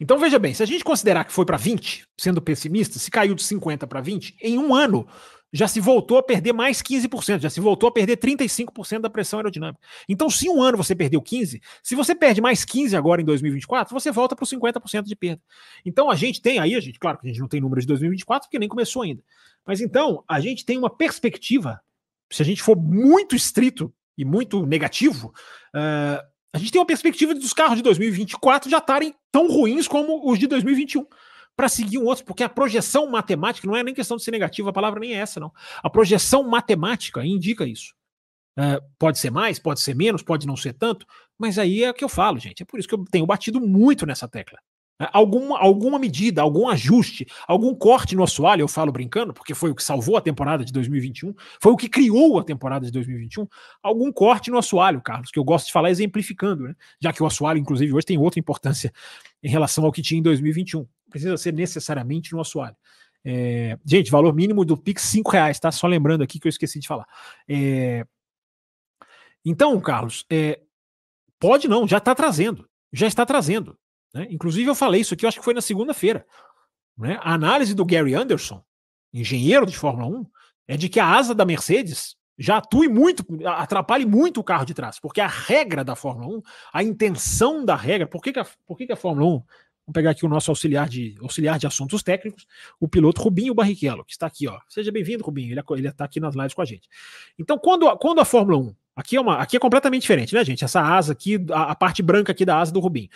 Então 0.00 0.18
veja 0.18 0.38
bem, 0.38 0.54
se 0.54 0.62
a 0.62 0.66
gente 0.66 0.82
considerar 0.82 1.24
que 1.24 1.32
foi 1.32 1.44
para 1.44 1.58
20, 1.58 2.06
sendo 2.18 2.40
pessimista, 2.40 2.98
se 2.98 3.10
caiu 3.10 3.34
de 3.34 3.42
50 3.42 3.86
para 3.86 4.00
20, 4.00 4.34
em 4.40 4.58
um 4.58 4.74
ano 4.74 5.06
já 5.52 5.66
se 5.66 5.80
voltou 5.80 6.18
a 6.18 6.22
perder 6.22 6.52
mais 6.52 6.80
15%, 6.80 7.40
já 7.40 7.50
se 7.50 7.60
voltou 7.60 7.88
a 7.88 7.92
perder 7.92 8.16
35% 8.16 9.00
da 9.00 9.10
pressão 9.10 9.40
aerodinâmica. 9.40 9.80
Então, 10.08 10.30
se 10.30 10.48
um 10.48 10.62
ano 10.62 10.76
você 10.76 10.94
perdeu 10.94 11.20
15, 11.20 11.60
se 11.82 11.94
você 11.94 12.14
perde 12.14 12.40
mais 12.40 12.64
15 12.64 12.96
agora 12.96 13.20
em 13.20 13.24
2024, 13.24 13.92
você 13.92 14.12
volta 14.12 14.36
para 14.36 14.44
os 14.44 14.50
50% 14.50 15.02
de 15.02 15.16
perda. 15.16 15.42
Então 15.84 16.10
a 16.10 16.14
gente 16.14 16.40
tem 16.40 16.58
aí, 16.58 16.74
a 16.74 16.80
gente, 16.80 16.98
claro 16.98 17.18
que 17.18 17.26
a 17.26 17.30
gente 17.30 17.40
não 17.40 17.48
tem 17.48 17.60
números 17.60 17.84
de 17.84 17.88
2024 17.88 18.48
porque 18.48 18.58
nem 18.58 18.68
começou 18.68 19.02
ainda. 19.02 19.22
Mas 19.66 19.80
então, 19.80 20.24
a 20.28 20.40
gente 20.40 20.64
tem 20.64 20.78
uma 20.78 20.90
perspectiva, 20.90 21.80
se 22.30 22.42
a 22.42 22.44
gente 22.44 22.62
for 22.62 22.76
muito 22.76 23.34
estrito 23.34 23.92
e 24.16 24.24
muito 24.24 24.64
negativo, 24.64 25.32
uh, 25.74 26.22
a 26.52 26.58
gente 26.58 26.72
tem 26.72 26.80
uma 26.80 26.86
perspectiva 26.86 27.34
dos 27.34 27.52
carros 27.52 27.76
de 27.76 27.82
2024 27.82 28.70
já 28.70 28.78
estarem 28.78 29.14
tão 29.30 29.48
ruins 29.48 29.86
como 29.86 30.30
os 30.30 30.38
de 30.38 30.46
2021 30.46 31.06
para 31.60 31.68
seguir 31.68 31.98
um 31.98 32.06
outro, 32.06 32.24
porque 32.24 32.42
a 32.42 32.48
projeção 32.48 33.06
matemática 33.10 33.68
não 33.68 33.76
é 33.76 33.84
nem 33.84 33.92
questão 33.92 34.16
de 34.16 34.22
ser 34.22 34.30
negativa, 34.30 34.70
a 34.70 34.72
palavra 34.72 34.98
nem 34.98 35.12
é 35.12 35.18
essa, 35.18 35.38
não. 35.38 35.52
A 35.82 35.90
projeção 35.90 36.42
matemática 36.42 37.22
indica 37.22 37.66
isso. 37.66 37.92
Uh, 38.58 38.80
pode 38.98 39.18
ser 39.18 39.30
mais, 39.30 39.58
pode 39.58 39.78
ser 39.80 39.94
menos, 39.94 40.22
pode 40.22 40.46
não 40.46 40.56
ser 40.56 40.72
tanto, 40.72 41.04
mas 41.38 41.58
aí 41.58 41.84
é 41.84 41.90
o 41.90 41.94
que 41.94 42.02
eu 42.02 42.08
falo, 42.08 42.38
gente. 42.38 42.62
É 42.62 42.64
por 42.64 42.80
isso 42.80 42.88
que 42.88 42.94
eu 42.94 43.04
tenho 43.10 43.26
batido 43.26 43.60
muito 43.60 44.06
nessa 44.06 44.26
tecla. 44.26 44.58
É, 44.98 45.06
alguma, 45.12 45.58
alguma 45.58 45.98
medida, 45.98 46.40
algum 46.40 46.66
ajuste, 46.66 47.26
algum 47.46 47.74
corte 47.74 48.16
no 48.16 48.22
assoalho, 48.22 48.62
eu 48.62 48.68
falo 48.68 48.90
brincando, 48.90 49.34
porque 49.34 49.54
foi 49.54 49.70
o 49.70 49.74
que 49.74 49.84
salvou 49.84 50.16
a 50.16 50.20
temporada 50.22 50.64
de 50.64 50.72
2021, 50.72 51.34
foi 51.60 51.72
o 51.72 51.76
que 51.76 51.90
criou 51.90 52.38
a 52.38 52.44
temporada 52.44 52.86
de 52.86 52.92
2021, 52.92 53.46
algum 53.82 54.10
corte 54.10 54.50
no 54.50 54.56
assoalho, 54.56 55.02
Carlos, 55.02 55.30
que 55.30 55.38
eu 55.38 55.44
gosto 55.44 55.66
de 55.66 55.72
falar 55.72 55.90
exemplificando, 55.90 56.64
né? 56.64 56.74
já 56.98 57.12
que 57.12 57.22
o 57.22 57.26
assoalho, 57.26 57.58
inclusive, 57.58 57.92
hoje 57.92 58.06
tem 58.06 58.16
outra 58.16 58.40
importância 58.40 58.90
em 59.42 59.50
relação 59.50 59.84
ao 59.84 59.92
que 59.92 60.00
tinha 60.00 60.18
em 60.18 60.22
2021. 60.22 60.86
Precisa 61.10 61.36
ser 61.36 61.52
necessariamente 61.52 62.32
no 62.32 62.40
assoalho. 62.40 62.76
É, 63.24 63.78
gente, 63.84 64.10
valor 64.10 64.34
mínimo 64.34 64.64
do 64.64 64.76
Pix, 64.76 65.02
5 65.02 65.30
reais, 65.30 65.60
tá? 65.60 65.70
Só 65.70 65.86
lembrando 65.86 66.22
aqui 66.22 66.40
que 66.40 66.46
eu 66.46 66.50
esqueci 66.50 66.78
de 66.78 66.88
falar. 66.88 67.06
É, 67.48 68.06
então, 69.44 69.78
Carlos, 69.80 70.24
é, 70.30 70.60
pode 71.38 71.68
não, 71.68 71.86
já 71.86 71.98
está 71.98 72.14
trazendo, 72.14 72.68
já 72.92 73.06
está 73.06 73.24
trazendo. 73.26 73.78
Né? 74.14 74.26
Inclusive, 74.30 74.68
eu 74.68 74.74
falei 74.74 75.00
isso 75.00 75.14
aqui, 75.14 75.24
eu 75.24 75.28
acho 75.28 75.38
que 75.38 75.44
foi 75.44 75.54
na 75.54 75.60
segunda-feira. 75.60 76.26
Né? 76.96 77.18
A 77.20 77.34
análise 77.34 77.74
do 77.74 77.84
Gary 77.84 78.14
Anderson, 78.14 78.62
engenheiro 79.12 79.66
de 79.66 79.76
Fórmula 79.76 80.06
1, 80.06 80.26
é 80.68 80.76
de 80.76 80.88
que 80.88 81.00
a 81.00 81.06
asa 81.06 81.34
da 81.34 81.44
Mercedes 81.44 82.16
já 82.38 82.56
atue 82.56 82.88
muito, 82.88 83.24
atrapalhe 83.46 84.06
muito 84.06 84.40
o 84.40 84.44
carro 84.44 84.64
de 84.64 84.72
trás, 84.72 84.98
porque 84.98 85.20
a 85.20 85.26
regra 85.26 85.84
da 85.84 85.94
Fórmula 85.94 86.38
1, 86.38 86.42
a 86.72 86.82
intenção 86.82 87.64
da 87.64 87.76
regra, 87.76 88.06
por 88.06 88.22
que, 88.22 88.32
que, 88.32 88.38
a, 88.38 88.46
por 88.66 88.78
que, 88.78 88.86
que 88.86 88.92
a 88.92 88.96
Fórmula 88.96 89.26
1, 89.26 89.42
vamos 89.90 89.92
pegar 89.92 90.10
aqui 90.10 90.24
o 90.24 90.28
nosso 90.28 90.50
auxiliar 90.50 90.88
de, 90.88 91.16
auxiliar 91.20 91.58
de 91.58 91.66
assuntos 91.66 92.02
técnicos, 92.02 92.46
o 92.78 92.88
piloto 92.88 93.20
Rubinho 93.20 93.52
Barrichello, 93.52 94.04
que 94.04 94.12
está 94.12 94.26
aqui, 94.26 94.46
ó. 94.46 94.58
Seja 94.68 94.90
bem-vindo, 94.92 95.24
Rubinho, 95.24 95.52
ele, 95.52 95.62
ele 95.70 95.88
está 95.88 96.04
aqui 96.04 96.20
nas 96.20 96.34
lives 96.34 96.54
com 96.54 96.62
a 96.62 96.64
gente. 96.64 96.88
Então, 97.38 97.58
quando, 97.58 97.90
quando 97.98 98.20
a 98.20 98.24
Fórmula 98.24 98.58
1, 98.58 98.74
aqui 98.96 99.16
é, 99.16 99.20
uma, 99.20 99.36
aqui 99.36 99.56
é 99.56 99.60
completamente 99.60 100.02
diferente, 100.02 100.34
né, 100.34 100.44
gente? 100.44 100.64
Essa 100.64 100.80
asa 100.80 101.12
aqui, 101.12 101.44
a, 101.50 101.72
a 101.72 101.74
parte 101.74 102.02
branca 102.02 102.32
aqui 102.32 102.44
da 102.44 102.58
asa 102.58 102.72
do 102.72 102.80
Rubinho. 102.80 103.08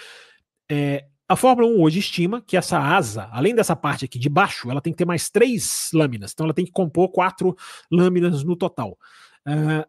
É, 0.71 1.07
a 1.29 1.37
Fórmula 1.37 1.69
1 1.69 1.81
hoje 1.81 2.01
estima 2.01 2.43
que 2.43 2.57
essa 2.57 2.79
asa, 2.79 3.29
além 3.33 3.55
dessa 3.55 3.75
parte 3.75 4.05
aqui 4.05 4.19
de 4.19 4.29
baixo, 4.29 4.71
ela 4.71 4.81
tem 4.81 4.93
que 4.93 4.99
ter 4.99 5.07
mais 5.07 5.31
três 5.31 5.91
lâminas. 5.95 6.33
Então 6.33 6.45
ela 6.45 6.55
tem 6.55 6.65
que 6.65 6.73
compor 6.73 7.09
quatro 7.11 7.57
lâminas 7.91 8.43
no 8.45 8.57
total. 8.57 8.99
Uh, 9.47 9.87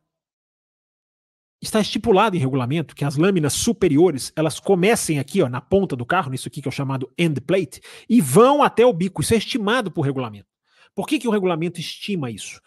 está 1.67 1.79
estipulado 1.79 2.35
em 2.35 2.39
regulamento 2.39 2.95
que 2.95 3.05
as 3.05 3.17
lâminas 3.17 3.53
superiores 3.53 4.31
elas 4.35 4.59
comecem 4.59 5.19
aqui 5.19 5.41
ó, 5.41 5.49
na 5.49 5.61
ponta 5.61 5.95
do 5.95 6.05
carro, 6.05 6.31
nisso 6.31 6.47
aqui 6.47 6.61
que 6.61 6.67
é 6.67 6.69
o 6.69 6.71
chamado 6.71 7.11
end 7.17 7.41
plate, 7.41 7.81
e 8.09 8.21
vão 8.21 8.63
até 8.63 8.85
o 8.85 8.93
bico. 8.93 9.21
Isso 9.21 9.33
é 9.33 9.37
estimado 9.37 9.91
por 9.91 10.01
regulamento. 10.01 10.47
Por 10.93 11.07
que, 11.07 11.19
que 11.19 11.27
o 11.27 11.31
regulamento 11.31 11.79
estima 11.79 12.31
isso? 12.31 12.61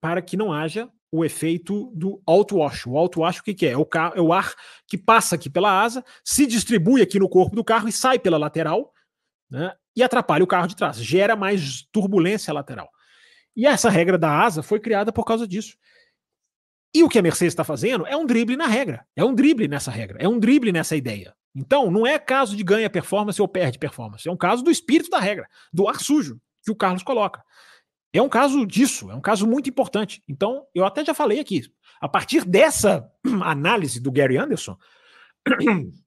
Para 0.00 0.22
que 0.22 0.36
não 0.36 0.52
haja 0.52 0.88
o 1.10 1.24
efeito 1.24 1.92
do 1.94 2.22
outwash. 2.26 2.86
O 2.86 2.96
outwash 2.96 3.40
o 3.40 3.44
que, 3.44 3.52
que 3.52 3.66
é? 3.66 3.72
É 3.72 3.76
o, 3.76 3.86
é 4.14 4.20
o 4.20 4.32
ar 4.32 4.54
que 4.86 4.96
passa 4.96 5.34
aqui 5.34 5.50
pela 5.50 5.82
asa, 5.82 6.02
se 6.24 6.46
distribui 6.46 7.02
aqui 7.02 7.18
no 7.18 7.28
corpo 7.28 7.54
do 7.54 7.62
carro 7.62 7.86
e 7.86 7.92
sai 7.92 8.18
pela 8.18 8.38
lateral, 8.38 8.92
né, 9.50 9.74
e 9.94 10.02
atrapalha 10.02 10.42
o 10.42 10.46
carro 10.46 10.66
de 10.66 10.74
trás, 10.74 10.96
gera 10.96 11.36
mais 11.36 11.82
turbulência 11.92 12.52
lateral. 12.54 12.88
E 13.54 13.66
essa 13.66 13.90
regra 13.90 14.16
da 14.16 14.42
asa 14.42 14.62
foi 14.62 14.80
criada 14.80 15.12
por 15.12 15.24
causa 15.26 15.46
disso. 15.46 15.76
E 16.94 17.02
o 17.02 17.08
que 17.08 17.18
a 17.18 17.22
Mercedes 17.22 17.52
está 17.52 17.64
fazendo 17.64 18.06
é 18.06 18.16
um 18.16 18.26
drible 18.26 18.56
na 18.56 18.66
regra. 18.66 19.06
É 19.16 19.24
um 19.24 19.34
drible 19.34 19.66
nessa 19.66 19.90
regra. 19.90 20.18
É 20.20 20.28
um 20.28 20.38
drible 20.38 20.72
nessa 20.72 20.94
ideia. 20.94 21.34
Então, 21.54 21.90
não 21.90 22.06
é 22.06 22.18
caso 22.18 22.56
de 22.56 22.62
ganha 22.62 22.88
performance 22.88 23.40
ou 23.40 23.48
perde 23.48 23.78
performance. 23.78 24.28
É 24.28 24.32
um 24.32 24.36
caso 24.36 24.62
do 24.62 24.70
espírito 24.70 25.10
da 25.10 25.18
regra, 25.18 25.46
do 25.72 25.88
ar 25.88 26.00
sujo 26.00 26.38
que 26.64 26.70
o 26.70 26.76
Carlos 26.76 27.02
coloca. 27.02 27.42
É 28.12 28.20
um 28.20 28.28
caso 28.28 28.66
disso, 28.66 29.10
é 29.10 29.14
um 29.14 29.20
caso 29.20 29.46
muito 29.46 29.70
importante. 29.70 30.22
Então, 30.28 30.66
eu 30.74 30.84
até 30.84 31.04
já 31.04 31.14
falei 31.14 31.40
aqui. 31.40 31.62
A 32.00 32.08
partir 32.08 32.44
dessa 32.44 33.10
análise 33.42 34.00
do 34.00 34.12
Gary 34.12 34.36
Anderson, 34.36 34.76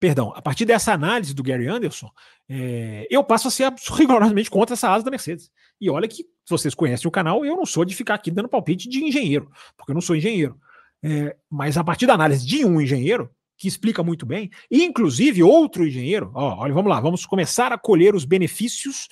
perdão, 0.00 0.32
a 0.34 0.40
partir 0.40 0.64
dessa 0.64 0.92
análise 0.92 1.34
do 1.34 1.42
Gary 1.42 1.68
Anderson, 1.68 2.10
é, 2.48 3.06
eu 3.10 3.22
passo 3.22 3.48
a 3.48 3.50
ser 3.50 3.70
rigorosamente 3.92 4.50
contra 4.50 4.74
essa 4.74 4.90
asa 4.90 5.04
da 5.04 5.10
Mercedes. 5.10 5.50
E 5.78 5.90
olha 5.90 6.08
que, 6.08 6.24
se 6.24 6.50
vocês 6.50 6.74
conhecem 6.74 7.06
o 7.06 7.10
canal, 7.10 7.44
eu 7.44 7.54
não 7.54 7.66
sou 7.66 7.84
de 7.84 7.94
ficar 7.94 8.14
aqui 8.14 8.30
dando 8.30 8.48
palpite 8.48 8.88
de 8.88 9.04
engenheiro, 9.04 9.50
porque 9.76 9.92
eu 9.92 9.94
não 9.94 10.00
sou 10.00 10.16
engenheiro. 10.16 10.58
É, 11.02 11.36
mas 11.48 11.76
a 11.76 11.84
partir 11.84 12.06
da 12.06 12.14
análise 12.14 12.46
de 12.46 12.64
um 12.64 12.80
engenheiro, 12.80 13.30
que 13.56 13.68
explica 13.68 14.02
muito 14.02 14.24
bem, 14.24 14.50
e 14.70 14.82
inclusive 14.82 15.42
outro 15.42 15.86
engenheiro, 15.86 16.30
ó, 16.34 16.62
olha, 16.62 16.72
vamos 16.72 16.90
lá, 16.90 16.98
vamos 16.98 17.26
começar 17.26 17.70
a 17.72 17.78
colher 17.78 18.14
os 18.14 18.24
benefícios 18.24 19.06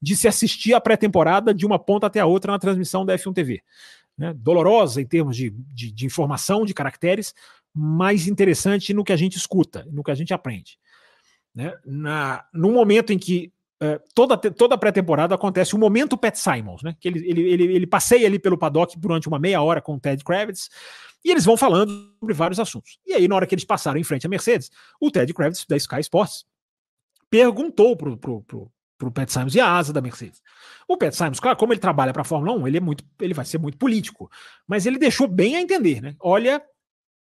de 0.00 0.16
se 0.16 0.26
assistir 0.26 0.74
a 0.74 0.80
pré-temporada 0.80 1.54
de 1.54 1.64
uma 1.64 1.78
ponta 1.78 2.08
até 2.08 2.18
a 2.18 2.26
outra 2.26 2.50
na 2.50 2.58
transmissão 2.58 3.06
da 3.06 3.16
F1 3.16 3.32
TV. 3.32 3.62
Né? 4.18 4.34
Dolorosa 4.34 5.00
em 5.00 5.06
termos 5.06 5.36
de, 5.36 5.50
de, 5.50 5.92
de 5.92 6.04
informação, 6.04 6.66
de 6.66 6.74
caracteres, 6.74 7.32
mais 7.74 8.26
interessante 8.26 8.92
no 8.92 9.04
que 9.04 9.12
a 9.12 9.16
gente 9.16 9.36
escuta, 9.36 9.86
no 9.90 10.02
que 10.02 10.10
a 10.10 10.14
gente 10.14 10.34
aprende. 10.34 10.78
Né? 11.54 11.72
Na, 11.84 12.44
no 12.52 12.72
momento 12.72 13.12
em 13.12 13.18
que 13.18 13.52
uh, 13.82 14.00
toda, 14.14 14.36
toda 14.36 14.78
pré-temporada 14.78 15.34
acontece 15.34 15.74
o 15.74 15.78
momento 15.78 16.16
Pat 16.16 16.36
Simons, 16.36 16.82
né? 16.82 16.96
que 17.00 17.08
ele, 17.08 17.28
ele, 17.28 17.40
ele, 17.42 17.64
ele 17.74 17.86
passeia 17.86 18.26
ali 18.26 18.38
pelo 18.38 18.58
paddock 18.58 18.98
durante 18.98 19.28
uma 19.28 19.38
meia 19.38 19.62
hora 19.62 19.80
com 19.80 19.94
o 19.94 20.00
Ted 20.00 20.22
Kravitz, 20.24 20.68
e 21.24 21.30
eles 21.30 21.44
vão 21.44 21.56
falando 21.56 22.12
sobre 22.18 22.34
vários 22.34 22.58
assuntos. 22.58 22.98
E 23.06 23.14
aí, 23.14 23.28
na 23.28 23.36
hora 23.36 23.46
que 23.46 23.54
eles 23.54 23.64
passaram 23.64 23.98
em 23.98 24.04
frente 24.04 24.26
à 24.26 24.30
Mercedes, 24.30 24.70
o 25.00 25.10
Ted 25.10 25.32
Kravitz, 25.32 25.64
da 25.66 25.76
Sky 25.76 26.00
Sports, 26.00 26.44
perguntou 27.30 27.96
pro, 27.96 28.16
pro, 28.16 28.42
pro, 28.42 28.70
pro 28.98 29.10
Pat 29.10 29.30
Simons 29.30 29.54
e 29.54 29.60
a 29.60 29.70
asa 29.70 29.92
da 29.92 30.00
Mercedes. 30.00 30.42
O 30.88 30.96
Pat 30.96 31.12
Simons, 31.14 31.38
claro, 31.38 31.56
como 31.56 31.72
ele 31.72 31.80
trabalha 31.80 32.12
para 32.12 32.22
a 32.22 32.24
Fórmula 32.24 32.52
1, 32.58 32.66
ele 32.66 32.76
é 32.76 32.80
muito, 32.80 33.04
ele 33.20 33.34
vai 33.34 33.44
ser 33.44 33.58
muito 33.58 33.78
político, 33.78 34.30
mas 34.66 34.84
ele 34.84 34.98
deixou 34.98 35.28
bem 35.28 35.56
a 35.56 35.60
entender, 35.60 36.02
né? 36.02 36.16
Olha, 36.20 36.62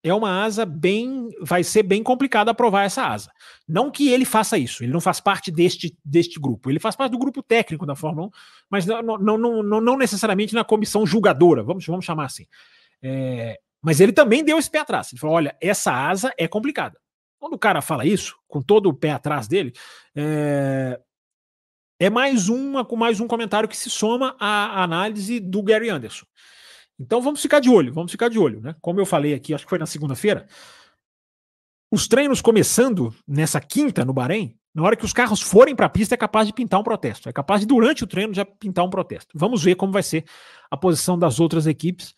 é 0.04 0.14
uma 0.14 0.44
asa 0.44 0.66
bem. 0.66 1.30
Vai 1.42 1.64
ser 1.64 1.84
bem 1.84 2.02
complicado 2.02 2.50
aprovar 2.50 2.86
essa 2.86 3.04
asa. 3.04 3.32
Não 3.68 3.92
que 3.92 4.10
ele 4.10 4.26
faça 4.26 4.58
isso, 4.58 4.84
ele 4.84 4.92
não 4.92 5.02
faz 5.02 5.20
parte 5.20 5.52
deste, 5.52 5.96
deste 6.04 6.40
grupo. 6.40 6.70
Ele 6.70 6.80
faz 6.80 6.96
parte 6.96 7.12
do 7.12 7.20
grupo 7.20 7.44
técnico 7.44 7.86
da 7.86 7.96
Fórmula 7.96 8.28
1, 8.28 8.32
mas 8.70 8.86
não, 8.86 9.02
não, 9.02 9.38
não, 9.38 9.82
não, 9.82 9.98
necessariamente 9.98 10.54
na 10.54 10.64
comissão 10.64 11.06
julgadora, 11.06 11.64
vamos, 11.64 11.86
vamos 11.86 12.06
chamar 12.06 12.26
assim. 12.26 12.46
É, 13.02 13.60
mas 13.82 14.00
ele 14.00 14.12
também 14.12 14.44
deu 14.44 14.58
esse 14.58 14.70
pé 14.70 14.80
atrás. 14.80 15.12
Ele 15.12 15.20
falou: 15.20 15.36
olha, 15.36 15.56
essa 15.62 15.92
asa 15.92 16.34
é 16.38 16.48
complicada. 16.48 17.00
Quando 17.40 17.54
o 17.54 17.60
cara 17.60 17.82
fala 17.82 18.06
isso, 18.06 18.38
com 18.48 18.62
todo 18.62 18.88
o 18.88 18.94
pé 18.94 19.12
atrás 19.12 19.48
dele, 19.48 19.74
é, 20.16 21.00
é 22.00 22.10
mais 22.10 22.50
uma 22.50 22.88
mais 22.98 23.20
um 23.20 23.28
comentário 23.28 23.68
que 23.70 23.78
se 23.78 23.90
soma 23.90 24.36
à 24.40 24.84
análise 24.84 25.40
do 25.40 25.64
Gary 25.64 25.90
Anderson. 25.90 26.26
Então 27.02 27.20
vamos 27.20 27.42
ficar 27.42 27.60
de 27.60 27.70
olho, 27.70 27.92
vamos 27.92 28.12
ficar 28.12 28.30
de 28.30 28.38
olho, 28.38 28.62
né? 28.62 28.76
Como 28.80 29.00
eu 29.00 29.06
falei 29.06 29.34
aqui, 29.34 29.54
acho 29.54 29.66
que 29.66 29.70
foi 29.70 29.80
na 29.80 29.88
segunda-feira, 29.88 30.46
os 31.92 32.08
treinos 32.08 32.42
começando 32.42 33.14
nessa 33.28 33.60
quinta 33.60 34.06
no 34.06 34.14
Bahrein, 34.14 34.56
na 34.74 34.84
hora 34.84 34.96
que 34.96 35.04
os 35.04 35.12
carros 35.12 35.42
forem 35.42 35.76
para 35.76 35.88
a 35.88 35.90
pista, 35.90 36.14
é 36.14 36.18
capaz 36.18 36.48
de 36.48 36.54
pintar 36.54 36.80
um 36.80 36.84
protesto. 36.84 37.28
É 37.28 37.34
capaz 37.34 37.60
de, 37.60 37.68
durante 37.68 38.04
o 38.04 38.08
treino, 38.08 38.34
já 38.34 38.46
pintar 38.46 38.86
um 38.86 38.90
protesto. 38.90 39.30
Vamos 39.36 39.64
ver 39.64 39.76
como 39.76 39.92
vai 39.92 40.04
ser 40.04 40.24
a 40.70 40.78
posição 40.78 41.20
das 41.20 41.40
outras 41.40 41.68
equipes 41.68 42.14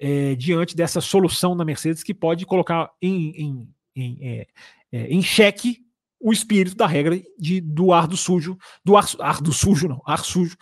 é, 0.00 0.34
diante 0.34 0.74
dessa 0.74 1.00
solução 1.00 1.56
da 1.56 1.64
Mercedes 1.64 2.02
que 2.02 2.12
pode 2.12 2.44
colocar 2.46 2.90
em, 3.00 3.30
em, 3.40 3.74
em, 3.94 4.18
é, 4.22 4.46
é, 4.90 5.06
em 5.06 5.22
xeque 5.22 5.84
o 6.18 6.32
espírito 6.32 6.74
da 6.74 6.86
regra 6.86 7.20
de, 7.38 7.60
do 7.60 7.92
ar 7.92 8.08
do 8.08 8.16
sujo, 8.16 8.56
do 8.82 8.96
ar, 8.96 9.04
ar 9.20 9.40
do 9.40 9.52
sujo, 9.52 9.86
não, 9.86 10.02
ar 10.06 10.24
sujo, 10.24 10.56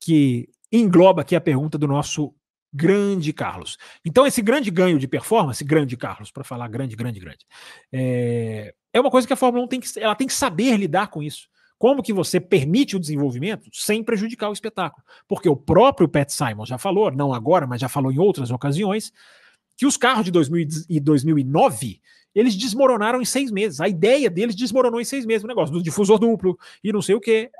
que 0.00 0.48
engloba 0.72 1.20
aqui 1.20 1.36
a 1.36 1.40
pergunta 1.40 1.76
do 1.76 1.86
nosso 1.86 2.34
grande 2.72 3.32
Carlos. 3.32 3.76
Então, 4.04 4.26
esse 4.26 4.40
grande 4.40 4.70
ganho 4.70 4.98
de 4.98 5.06
performance, 5.06 5.62
grande 5.62 5.96
Carlos, 5.96 6.30
para 6.30 6.42
falar 6.42 6.68
grande, 6.68 6.96
grande, 6.96 7.20
grande, 7.20 7.46
é, 7.92 8.74
é 8.92 9.00
uma 9.00 9.10
coisa 9.10 9.26
que 9.26 9.32
a 9.32 9.36
Fórmula 9.36 9.64
1 9.64 9.68
tem 9.68 9.80
que, 9.80 10.00
ela 10.00 10.14
tem 10.14 10.26
que 10.26 10.32
saber 10.32 10.76
lidar 10.76 11.08
com 11.08 11.22
isso. 11.22 11.48
Como 11.78 12.02
que 12.02 12.12
você 12.12 12.38
permite 12.40 12.96
o 12.96 13.00
desenvolvimento 13.00 13.68
sem 13.72 14.04
prejudicar 14.04 14.48
o 14.48 14.52
espetáculo? 14.52 15.04
Porque 15.26 15.48
o 15.48 15.56
próprio 15.56 16.08
Pat 16.08 16.30
Simon 16.30 16.64
já 16.64 16.78
falou, 16.78 17.10
não 17.10 17.34
agora, 17.34 17.66
mas 17.66 17.80
já 17.80 17.88
falou 17.88 18.12
em 18.12 18.18
outras 18.18 18.50
ocasiões, 18.50 19.12
que 19.76 19.84
os 19.84 19.96
carros 19.96 20.24
de 20.24 20.30
2000 20.30 20.68
e 20.88 21.00
2009 21.00 22.00
eles 22.34 22.56
desmoronaram 22.56 23.20
em 23.20 23.26
seis 23.26 23.50
meses. 23.50 23.78
A 23.78 23.88
ideia 23.88 24.30
deles 24.30 24.54
desmoronou 24.54 25.00
em 25.00 25.04
seis 25.04 25.26
meses. 25.26 25.44
O 25.44 25.48
negócio 25.48 25.70
do 25.70 25.82
difusor 25.82 26.18
duplo 26.18 26.58
e 26.82 26.90
não 26.90 27.02
sei 27.02 27.14
o 27.14 27.20
que. 27.20 27.50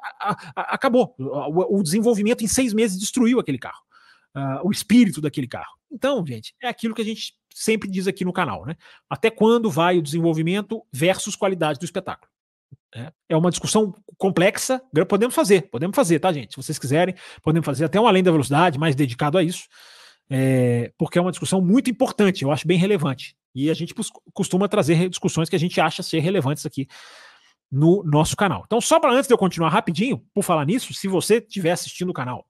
Acabou. 0.56 1.14
O, 1.18 1.78
o 1.78 1.82
desenvolvimento 1.82 2.42
em 2.42 2.48
seis 2.48 2.72
meses 2.72 2.98
destruiu 2.98 3.38
aquele 3.38 3.58
carro 3.58 3.82
uh, 4.37 4.66
o 4.66 4.70
espírito 4.70 5.20
daquele 5.20 5.47
carro. 5.47 5.72
Então, 5.91 6.24
gente, 6.26 6.55
é 6.62 6.68
aquilo 6.68 6.95
que 6.95 7.03
a 7.03 7.05
gente 7.05 7.35
sempre 7.55 7.89
diz 7.89 8.07
aqui 8.07 8.24
no 8.24 8.33
canal, 8.33 8.64
né? 8.64 8.76
Até 9.09 9.30
quando 9.30 9.70
vai 9.70 9.99
o 9.99 10.03
desenvolvimento 10.03 10.83
versus 10.93 11.37
qualidade 11.37 11.78
do 11.78 11.85
espetáculo? 11.85 12.30
É, 12.95 13.12
é 13.30 13.37
uma 13.37 13.51
discussão 13.51 13.95
complexa, 14.18 14.80
podemos 15.09 15.35
fazer, 15.35 15.68
podemos 15.70 15.95
fazer, 15.95 16.18
tá, 16.18 16.33
gente? 16.33 16.53
Se 16.53 16.57
vocês 16.57 16.78
quiserem, 16.78 17.14
podemos 17.43 17.64
fazer 17.64 17.85
até 17.85 18.01
um 18.01 18.07
além 18.07 18.22
da 18.22 18.30
velocidade, 18.30 18.78
mais 18.78 18.95
dedicado 18.95 19.39
a 19.39 19.43
isso, 19.43 19.66
é, 20.30 20.93
porque 20.99 21.18
é 21.18 21.22
uma 21.22 21.30
discussão 21.30 21.61
muito 21.61 21.91
importante, 21.91 22.43
eu 22.43 22.51
acho 22.51 22.66
bem 22.66 22.78
relevante. 22.78 23.35
E 23.55 23.70
a 23.70 23.74
gente 23.74 23.95
costuma 24.33 24.68
trazer 24.68 25.09
discussões 25.09 25.49
que 25.49 25.57
a 25.57 25.59
gente 25.59 25.78
acha 25.80 26.03
ser 26.03 26.20
relevantes 26.20 26.64
aqui 26.64 26.87
no 27.70 28.03
nosso 28.05 28.37
canal. 28.37 28.62
Então, 28.66 28.80
só 28.80 28.99
para 28.99 29.12
antes 29.12 29.26
de 29.26 29.35
eu 29.35 29.39
continuar 29.39 29.70
rapidinho, 29.70 30.22
por 30.35 30.43
falar 30.43 30.64
nisso, 30.64 30.93
se 30.95 31.09
você 31.09 31.37
estiver 31.37 31.72
assistindo 31.72 32.11
o 32.11 32.14
canal 32.14 32.47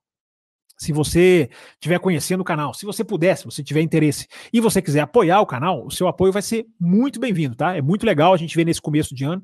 se 0.82 0.92
você 0.92 1.48
estiver 1.74 2.00
conhecendo 2.00 2.40
o 2.40 2.44
canal, 2.44 2.74
se 2.74 2.84
você 2.84 3.04
puder, 3.04 3.36
se 3.36 3.44
você 3.44 3.62
tiver 3.62 3.82
interesse 3.82 4.26
e 4.52 4.60
você 4.60 4.82
quiser 4.82 4.98
apoiar 5.00 5.40
o 5.40 5.46
canal, 5.46 5.86
o 5.86 5.92
seu 5.92 6.08
apoio 6.08 6.32
vai 6.32 6.42
ser 6.42 6.66
muito 6.80 7.20
bem-vindo, 7.20 7.54
tá? 7.54 7.76
É 7.76 7.80
muito 7.80 8.04
legal 8.04 8.34
a 8.34 8.36
gente 8.36 8.56
ver 8.56 8.64
nesse 8.64 8.82
começo 8.82 9.14
de 9.14 9.24
ano 9.24 9.40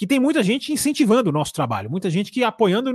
que 0.00 0.06
tem 0.06 0.18
muita 0.18 0.42
gente 0.42 0.72
incentivando 0.72 1.28
o 1.28 1.32
nosso 1.32 1.52
trabalho, 1.52 1.90
muita 1.90 2.08
gente 2.08 2.32
que 2.32 2.42
apoiando 2.42 2.90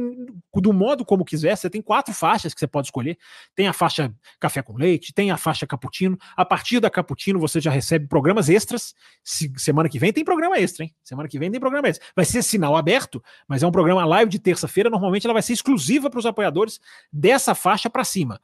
do 0.56 0.74
modo 0.74 1.06
como 1.06 1.24
quiser. 1.24 1.56
Você 1.56 1.70
tem 1.70 1.80
quatro 1.80 2.12
faixas 2.14 2.52
que 2.52 2.60
você 2.60 2.66
pode 2.66 2.88
escolher. 2.88 3.16
Tem 3.56 3.68
a 3.68 3.74
faixa 3.74 4.12
café 4.39 4.64
com 4.64 4.74
leite, 4.76 5.14
tem 5.14 5.30
a 5.30 5.38
faixa 5.38 5.68
cappuccino. 5.68 6.18
A 6.36 6.43
partir 6.43 6.80
da 6.80 6.89
cappuccino 6.89 7.39
você 7.39 7.62
já 7.62 7.70
recebe 7.70 8.08
programas 8.08 8.50
extras. 8.50 8.96
Se, 9.24 9.54
semana 9.56 9.88
que 9.88 10.00
vem 10.00 10.12
tem 10.12 10.26
programa 10.26 10.58
extra, 10.58 10.84
hein? 10.84 10.96
Semana 11.04 11.30
que 11.30 11.38
vem 11.38 11.52
tem 11.52 11.60
programa 11.60 11.88
extra. 11.88 12.08
Vai 12.16 12.26
ser 12.26 12.41
sinal 12.41 12.76
aberto, 12.76 13.24
mas 13.48 13.62
é 13.62 13.68
um 13.68 13.72
programa 13.72 14.04
live 14.04 14.32
de 14.32 14.39
terça-feira. 14.39 14.89
Normalmente 14.89 15.28
ela 15.28 15.34
vai 15.34 15.43
ser 15.43 15.54
exclusiva 15.54 16.10
para 16.10 16.20
os 16.20 16.26
apoiadores 16.26 16.80
dessa 17.14 17.54
faixa 17.54 17.85
faixa 17.86 17.90
para 17.90 18.04
cima. 18.04 18.40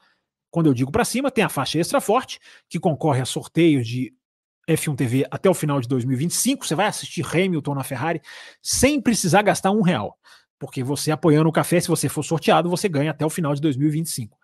Quando 0.50 0.68
eu 0.68 0.74
digo 0.74 0.92
para 0.92 1.06
cima, 1.06 1.32
tem 1.32 1.44
a 1.44 1.50
faixa 1.50 1.80
extra 1.80 2.02
forte, 2.02 2.40
que 2.70 2.80
concorre 2.80 3.22
a 3.22 3.26
sorteios 3.26 3.88
de 3.88 4.14
F1 4.70 4.96
TV 4.96 5.26
até 5.32 5.50
o 5.50 5.54
final 5.54 5.80
de 5.80 5.88
2025. 5.88 6.66
Você 6.66 6.76
vai 6.76 6.88
assistir 6.88 7.26
Hamilton 7.26 7.76
na 7.76 7.84
Ferrari 7.84 8.22
sem 8.62 9.02
precisar 9.02 9.42
gastar 9.42 9.72
um 9.72 9.82
real. 9.82 10.18
Porque 10.60 10.84
você 10.84 11.12
apoiando 11.12 11.50
o 11.50 11.52
café, 11.52 11.80
se 11.80 11.88
você 11.88 12.08
for 12.08 12.24
sorteado, 12.24 12.70
você 12.70 12.88
ganha 12.88 13.12
até 13.12 13.26
o 13.26 13.30
final 13.30 13.56
de 13.56 13.62
2025. 13.62 14.38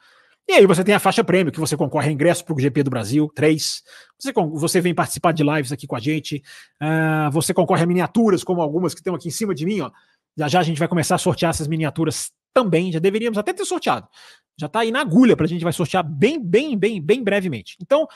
E 0.50 0.54
aí 0.54 0.66
você 0.66 0.82
tem 0.82 0.96
a 0.96 1.00
faixa 1.00 1.24
prêmio, 1.26 1.52
que 1.52 1.60
você 1.60 1.76
concorre 1.76 2.08
a 2.08 2.12
ingresso 2.12 2.44
para 2.44 2.56
o 2.56 2.60
GP 2.60 2.84
do 2.84 2.90
Brasil, 2.90 3.30
três. 3.36 3.84
Você, 4.18 4.32
você 4.34 4.82
vem 4.82 4.96
participar 4.96 5.34
de 5.34 5.44
lives 5.44 5.74
aqui 5.74 5.86
com 5.86 5.96
a 5.96 6.00
gente. 6.00 6.42
Uh, 6.82 7.30
você 7.32 7.54
concorre 7.54 7.84
a 7.84 7.86
miniaturas, 7.86 8.46
como 8.46 8.62
algumas 8.62 8.94
que 8.94 9.02
estão 9.02 9.14
aqui 9.14 9.28
em 9.28 9.32
cima 9.32 9.54
de 9.54 9.66
mim. 9.66 9.82
Ó. 9.82 9.92
Já 10.38 10.48
já 10.48 10.60
a 10.62 10.64
gente 10.64 10.80
vai 10.80 10.88
começar 10.88 11.16
a 11.16 11.18
sortear 11.18 11.50
essas 11.50 11.68
miniaturas 11.68 12.32
também. 12.58 12.92
Já 12.92 12.98
deveríamos 12.98 13.38
até 13.38 13.54
ter 13.54 13.66
sorteado. 13.66 14.08
Já 14.60 14.66
está 14.66 14.80
aí 14.80 14.92
na 14.92 15.02
agulha 15.02 15.38
para 15.38 15.46
a 15.46 15.50
gente 15.50 15.64
vai 15.64 15.72
sortear 15.72 16.04
bem, 16.04 16.44
bem, 16.44 16.76
bem, 16.76 17.00
bem 17.00 17.24
brevemente. 17.24 17.78
Então, 17.80 18.08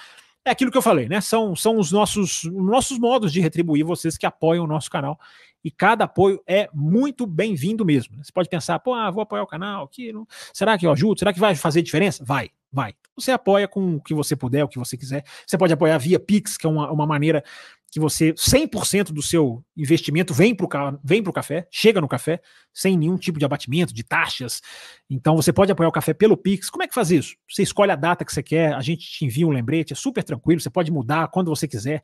é 0.44 0.50
aquilo 0.50 0.72
que 0.72 0.78
eu 0.78 0.82
falei, 0.82 1.08
né? 1.08 1.22
São, 1.22 1.56
são 1.56 1.78
os 1.78 1.92
nossos, 1.92 2.44
nossos 2.46 2.98
modos 2.98 3.32
de 3.32 3.39
retribuir 3.39 3.86
vocês 3.86 4.18
que 4.18 4.26
apoiam 4.26 4.64
o 4.64 4.68
nosso 4.68 4.89
canal. 4.89 5.20
E 5.64 5.70
cada 5.70 6.06
apoio 6.06 6.42
é 6.48 6.68
muito 6.74 7.28
bem-vindo 7.28 7.86
mesmo. 7.86 8.18
Você 8.24 8.32
pode 8.32 8.50
pensar, 8.50 8.80
pô, 8.80 8.96
ah, 8.96 9.12
vou 9.12 9.22
apoiar 9.22 9.44
o 9.44 9.48
canal 9.48 9.84
aqui. 9.84 10.12
Não... 10.12 10.26
Será 10.52 10.76
que 10.76 10.88
eu 10.88 10.92
ajudo? 10.92 11.20
Será 11.20 11.32
que 11.32 11.39
vai 11.39 11.56
fazer 11.56 11.84
diferença? 11.84 12.26
Vai. 12.26 12.50
Vai. 12.72 12.96
Você 13.16 13.32
apoia 13.32 13.68
com 13.68 13.98
o 13.98 14.02
que 14.02 14.16
você 14.16 14.36
puder, 14.36 14.64
o 14.64 14.68
que 14.68 14.80
você 14.80 14.98
quiser. 14.98 15.24
Você 15.46 15.60
pode 15.60 15.74
apoiar 15.74 16.00
via 16.00 16.20
Pix, 16.20 16.58
que 16.58 16.66
é 16.66 16.70
uma, 16.70 16.92
uma 16.92 17.06
maneira 17.06 17.44
que 17.92 18.00
você 18.00 18.32
100% 18.32 19.12
do 19.12 19.22
seu 19.22 19.62
investimento 19.76 20.34
vem 20.34 20.56
para 20.56 20.66
o 20.66 21.34
café, 21.34 21.68
chega 21.70 22.00
no 22.00 22.08
café, 22.08 22.42
sem 22.74 22.98
nenhum 22.98 23.18
tipo 23.18 23.38
de 23.38 23.44
abatimento, 23.44 23.94
de 23.94 24.02
taxas. 24.02 24.62
Então 25.10 25.36
você 25.36 25.52
pode 25.52 25.74
apoiar 25.74 25.89
o 25.89 25.92
café 25.92 26.14
pelo 26.14 26.38
Pix. 26.38 26.70
Como 26.70 26.84
é 26.84 26.88
que 26.88 26.94
faz 26.94 27.12
isso? 27.12 27.36
Você 27.50 27.64
escolhe 27.64 27.92
a 27.92 27.98
data 27.98 28.24
que 28.24 28.34
você 28.34 28.42
quer, 28.42 28.74
a 28.74 28.80
gente 28.80 29.06
te 29.06 29.26
envia 29.26 29.46
um 29.46 29.52
lembrete, 29.52 29.92
é 29.92 29.96
super 29.96 30.24
tranquilo, 30.24 30.62
você 30.62 30.70
pode 30.70 30.89
mudar 30.89 31.28
quando 31.28 31.50
você 31.50 31.68
quiser. 31.68 32.02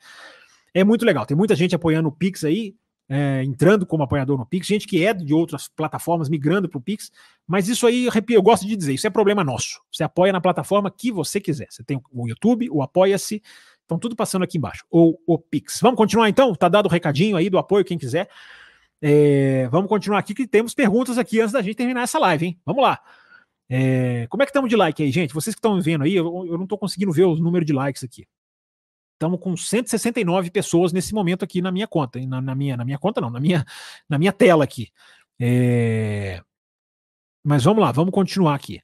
É 0.73 0.83
muito 0.83 1.05
legal. 1.05 1.25
Tem 1.25 1.37
muita 1.37 1.55
gente 1.55 1.73
apoiando 1.73 2.09
o 2.09 2.11
Pix 2.11 2.43
aí, 2.43 2.75
é, 3.07 3.41
entrando 3.45 3.85
como 3.85 4.03
apoiador 4.03 4.37
no 4.37 4.45
Pix, 4.45 4.67
gente 4.67 4.85
que 4.85 5.05
é 5.05 5.13
de 5.13 5.33
outras 5.33 5.69
plataformas 5.69 6.27
migrando 6.27 6.67
para 6.67 6.77
o 6.77 6.81
Pix, 6.81 7.09
mas 7.47 7.69
isso 7.69 7.87
aí, 7.87 8.09
eu 8.29 8.41
gosto 8.41 8.67
de 8.67 8.75
dizer, 8.75 8.93
isso 8.93 9.07
é 9.07 9.09
problema 9.09 9.41
nosso. 9.41 9.79
Você 9.89 10.03
apoia 10.03 10.33
na 10.33 10.41
plataforma 10.41 10.91
que 10.91 11.13
você 11.13 11.39
quiser. 11.39 11.67
Você 11.69 11.81
tem 11.81 12.01
o 12.11 12.27
YouTube, 12.27 12.69
o 12.69 12.81
Apoia-se, 12.81 13.41
Estão 13.87 13.97
tudo 13.97 14.17
passando 14.17 14.43
aqui 14.43 14.57
embaixo. 14.57 14.85
Ou 14.91 15.17
o 15.25 15.39
Pix. 15.39 15.79
Vamos 15.79 15.97
continuar 15.97 16.27
então? 16.27 16.53
Tá 16.53 16.67
dado 16.67 16.87
o 16.87 16.89
recadinho 16.89 17.37
aí 17.37 17.49
do 17.49 17.57
apoio, 17.57 17.85
quem 17.85 17.97
quiser. 17.97 18.29
É, 19.01 19.65
vamos 19.69 19.87
continuar 19.87 20.19
aqui 20.19 20.33
que 20.33 20.45
temos 20.45 20.73
perguntas 20.73 21.17
aqui 21.17 21.39
antes 21.39 21.53
da 21.53 21.61
gente 21.61 21.77
terminar 21.77 22.01
essa 22.01 22.19
live, 22.19 22.47
hein? 22.47 22.59
Vamos 22.65 22.83
lá. 22.83 22.99
É, 23.69 24.27
como 24.27 24.43
é 24.43 24.45
que 24.45 24.49
estamos 24.49 24.69
de 24.69 24.75
like 24.75 25.01
aí, 25.01 25.09
gente? 25.09 25.33
Vocês 25.33 25.55
que 25.55 25.59
estão 25.59 25.79
vendo 25.79 26.03
aí, 26.03 26.13
eu, 26.13 26.25
eu 26.47 26.57
não 26.57 26.63
estou 26.63 26.77
conseguindo 26.77 27.13
ver 27.13 27.23
o 27.23 27.35
número 27.37 27.63
de 27.63 27.71
likes 27.71 28.03
aqui. 28.03 28.27
Estamos 29.13 29.39
com 29.39 29.55
169 29.55 30.51
pessoas 30.51 30.91
nesse 30.91 31.13
momento 31.13 31.45
aqui 31.45 31.61
na 31.61 31.71
minha 31.71 31.87
conta. 31.87 32.19
Na, 32.27 32.41
na, 32.41 32.53
minha, 32.53 32.75
na 32.75 32.83
minha 32.83 32.99
conta, 32.99 33.21
não, 33.21 33.29
na 33.29 33.39
minha, 33.39 33.65
na 34.09 34.19
minha 34.19 34.33
tela 34.33 34.65
aqui. 34.65 34.89
É, 35.39 36.41
mas 37.41 37.63
vamos 37.63 37.81
lá, 37.81 37.93
vamos 37.93 38.13
continuar 38.13 38.55
aqui. 38.55 38.81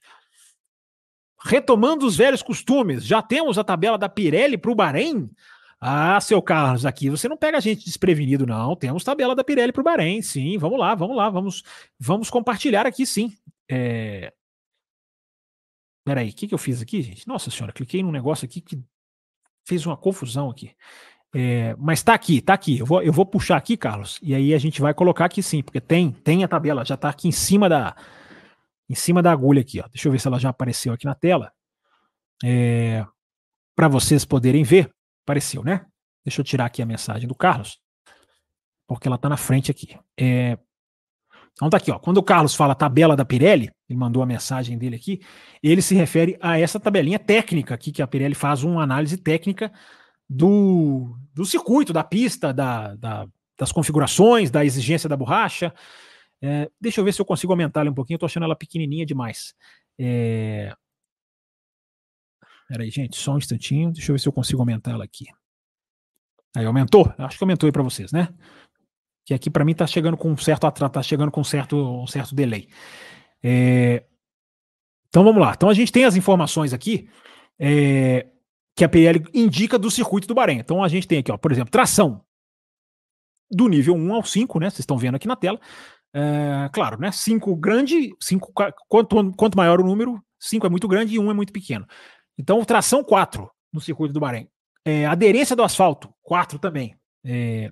Retomando 1.44 2.06
os 2.06 2.16
velhos 2.16 2.42
costumes, 2.42 3.04
já 3.04 3.20
temos 3.20 3.58
a 3.58 3.64
tabela 3.64 3.98
da 3.98 4.08
Pirelli 4.08 4.56
para 4.56 4.70
o 4.70 4.74
Bahrein? 4.74 5.30
Ah, 5.78 6.18
seu 6.18 6.40
Carlos, 6.40 6.86
aqui 6.86 7.10
você 7.10 7.28
não 7.28 7.36
pega 7.36 7.58
a 7.58 7.60
gente 7.60 7.84
desprevenido, 7.84 8.46
não. 8.46 8.74
Temos 8.74 9.04
tabela 9.04 9.34
da 9.34 9.44
Pirelli 9.44 9.70
para 9.70 9.82
o 9.82 9.84
Bahrein, 9.84 10.22
sim. 10.22 10.56
Vamos 10.56 10.78
lá, 10.78 10.94
vamos 10.94 11.14
lá, 11.14 11.28
vamos, 11.28 11.62
vamos 12.00 12.30
compartilhar 12.30 12.86
aqui, 12.86 13.04
sim. 13.04 13.30
É... 13.70 14.32
Peraí, 16.02 16.30
o 16.30 16.32
que, 16.32 16.48
que 16.48 16.54
eu 16.54 16.58
fiz 16.58 16.80
aqui, 16.80 17.02
gente? 17.02 17.28
Nossa 17.28 17.50
senhora, 17.50 17.74
cliquei 17.74 18.02
num 18.02 18.10
negócio 18.10 18.46
aqui 18.46 18.62
que 18.62 18.82
fez 19.66 19.84
uma 19.84 19.98
confusão 19.98 20.48
aqui. 20.48 20.70
É, 21.34 21.76
mas 21.78 22.02
tá 22.02 22.14
aqui, 22.14 22.40
tá 22.40 22.54
aqui. 22.54 22.78
Eu 22.78 22.86
vou, 22.86 23.02
eu 23.02 23.12
vou 23.12 23.26
puxar 23.26 23.58
aqui, 23.58 23.76
Carlos, 23.76 24.18
e 24.22 24.34
aí 24.34 24.54
a 24.54 24.58
gente 24.58 24.80
vai 24.80 24.94
colocar 24.94 25.26
aqui 25.26 25.42
sim, 25.42 25.62
porque 25.62 25.80
tem, 25.80 26.10
tem 26.10 26.42
a 26.42 26.48
tabela, 26.48 26.86
já 26.86 26.96
tá 26.96 27.10
aqui 27.10 27.28
em 27.28 27.32
cima 27.32 27.68
da, 27.68 27.94
em 28.88 28.94
cima 28.94 29.22
da 29.22 29.32
agulha 29.32 29.60
aqui. 29.60 29.80
Ó. 29.80 29.88
Deixa 29.88 30.08
eu 30.08 30.12
ver 30.12 30.18
se 30.18 30.26
ela 30.28 30.38
já 30.38 30.50
apareceu 30.50 30.92
aqui 30.92 31.06
na 31.06 31.14
tela. 31.14 31.52
É, 32.44 33.04
Para 33.74 33.88
vocês 33.88 34.24
poderem 34.24 34.62
ver. 34.62 34.90
Apareceu, 35.24 35.62
né? 35.64 35.86
Deixa 36.24 36.40
eu 36.40 36.44
tirar 36.44 36.66
aqui 36.66 36.82
a 36.82 36.86
mensagem 36.86 37.28
do 37.28 37.34
Carlos, 37.34 37.78
porque 38.86 39.08
ela 39.08 39.16
está 39.16 39.28
na 39.28 39.36
frente 39.36 39.70
aqui. 39.70 39.98
É, 40.18 40.58
então 41.52 41.70
tá 41.70 41.76
aqui, 41.76 41.90
ó. 41.90 41.98
Quando 41.98 42.18
o 42.18 42.22
Carlos 42.22 42.54
fala 42.54 42.74
tabela 42.74 43.14
da 43.14 43.24
Pirelli, 43.24 43.70
ele 43.88 43.98
mandou 43.98 44.22
a 44.22 44.26
mensagem 44.26 44.76
dele 44.76 44.96
aqui, 44.96 45.20
ele 45.62 45.80
se 45.80 45.94
refere 45.94 46.36
a 46.40 46.58
essa 46.58 46.80
tabelinha 46.80 47.18
técnica 47.18 47.74
aqui 47.74 47.92
que 47.92 48.02
a 48.02 48.06
Pirelli 48.06 48.34
faz 48.34 48.64
uma 48.64 48.82
análise 48.82 49.16
técnica 49.16 49.72
do, 50.28 51.16
do 51.32 51.44
circuito, 51.44 51.92
da 51.92 52.02
pista, 52.02 52.52
da, 52.52 52.96
da, 52.96 53.26
das 53.56 53.70
configurações, 53.70 54.50
da 54.50 54.64
exigência 54.64 55.08
da 55.08 55.16
borracha, 55.16 55.72
é, 56.46 56.70
deixa 56.78 57.00
eu 57.00 57.04
ver 57.06 57.14
se 57.14 57.22
eu 57.22 57.24
consigo 57.24 57.54
aumentar 57.54 57.80
ela 57.80 57.90
um 57.90 57.94
pouquinho, 57.94 58.16
eu 58.16 58.18
tô 58.18 58.26
achando 58.26 58.42
ela 58.42 58.54
pequenininha 58.54 59.06
demais. 59.06 59.54
É... 59.98 60.74
Peraí, 62.68 62.90
gente, 62.90 63.16
só 63.16 63.32
um 63.32 63.38
instantinho, 63.38 63.90
deixa 63.90 64.12
eu 64.12 64.14
ver 64.14 64.18
se 64.18 64.28
eu 64.28 64.32
consigo 64.32 64.60
aumentar 64.60 64.90
ela 64.90 65.04
aqui. 65.04 65.24
Aí, 66.54 66.66
aumentou? 66.66 67.10
Acho 67.16 67.38
que 67.38 67.44
aumentou 67.44 67.66
aí 67.66 67.72
para 67.72 67.82
vocês, 67.82 68.12
né? 68.12 68.28
Que 69.24 69.32
aqui 69.32 69.48
para 69.48 69.64
mim 69.64 69.74
tá 69.74 69.86
chegando 69.86 70.18
com 70.18 70.30
um 70.30 70.36
certo 70.36 70.70
tá 70.70 71.02
chegando 71.02 71.30
com 71.30 71.40
um 71.40 71.44
certo, 71.44 71.76
um 72.02 72.06
certo 72.06 72.34
delay. 72.34 72.68
É... 73.42 74.04
Então 75.08 75.24
vamos 75.24 75.40
lá. 75.40 75.54
Então 75.56 75.70
a 75.70 75.74
gente 75.74 75.90
tem 75.90 76.04
as 76.04 76.14
informações 76.14 76.74
aqui 76.74 77.08
é... 77.58 78.26
que 78.76 78.84
a 78.84 78.88
PL 78.88 79.24
indica 79.32 79.78
do 79.78 79.90
circuito 79.90 80.28
do 80.28 80.34
Bahrein. 80.34 80.58
Então 80.58 80.84
a 80.84 80.88
gente 80.88 81.08
tem 81.08 81.20
aqui, 81.20 81.32
ó, 81.32 81.38
por 81.38 81.52
exemplo, 81.52 81.70
tração 81.70 82.22
do 83.50 83.66
nível 83.68 83.94
1 83.94 84.14
ao 84.14 84.22
5, 84.22 84.60
né? 84.60 84.68
Vocês 84.68 84.80
estão 84.80 84.98
vendo 84.98 85.14
aqui 85.14 85.26
na 85.26 85.36
tela. 85.36 85.58
É, 86.14 86.68
claro, 86.72 86.98
né? 87.00 87.10
5 87.10 87.56
grande, 87.56 88.14
cinco, 88.22 88.52
quanto, 88.88 89.32
quanto 89.32 89.56
maior 89.56 89.80
o 89.80 89.84
número, 89.84 90.22
5 90.38 90.64
é 90.64 90.70
muito 90.70 90.86
grande 90.86 91.14
e 91.14 91.18
1 91.18 91.24
um 91.24 91.30
é 91.30 91.34
muito 91.34 91.52
pequeno. 91.52 91.86
Então, 92.38 92.64
tração 92.64 93.02
4 93.02 93.50
no 93.72 93.80
circuito 93.80 94.14
do 94.14 94.20
Bahrein. 94.20 94.48
É, 94.84 95.06
aderência 95.06 95.56
do 95.56 95.64
asfalto, 95.64 96.14
4 96.22 96.58
também. 96.58 96.96
É, 97.24 97.70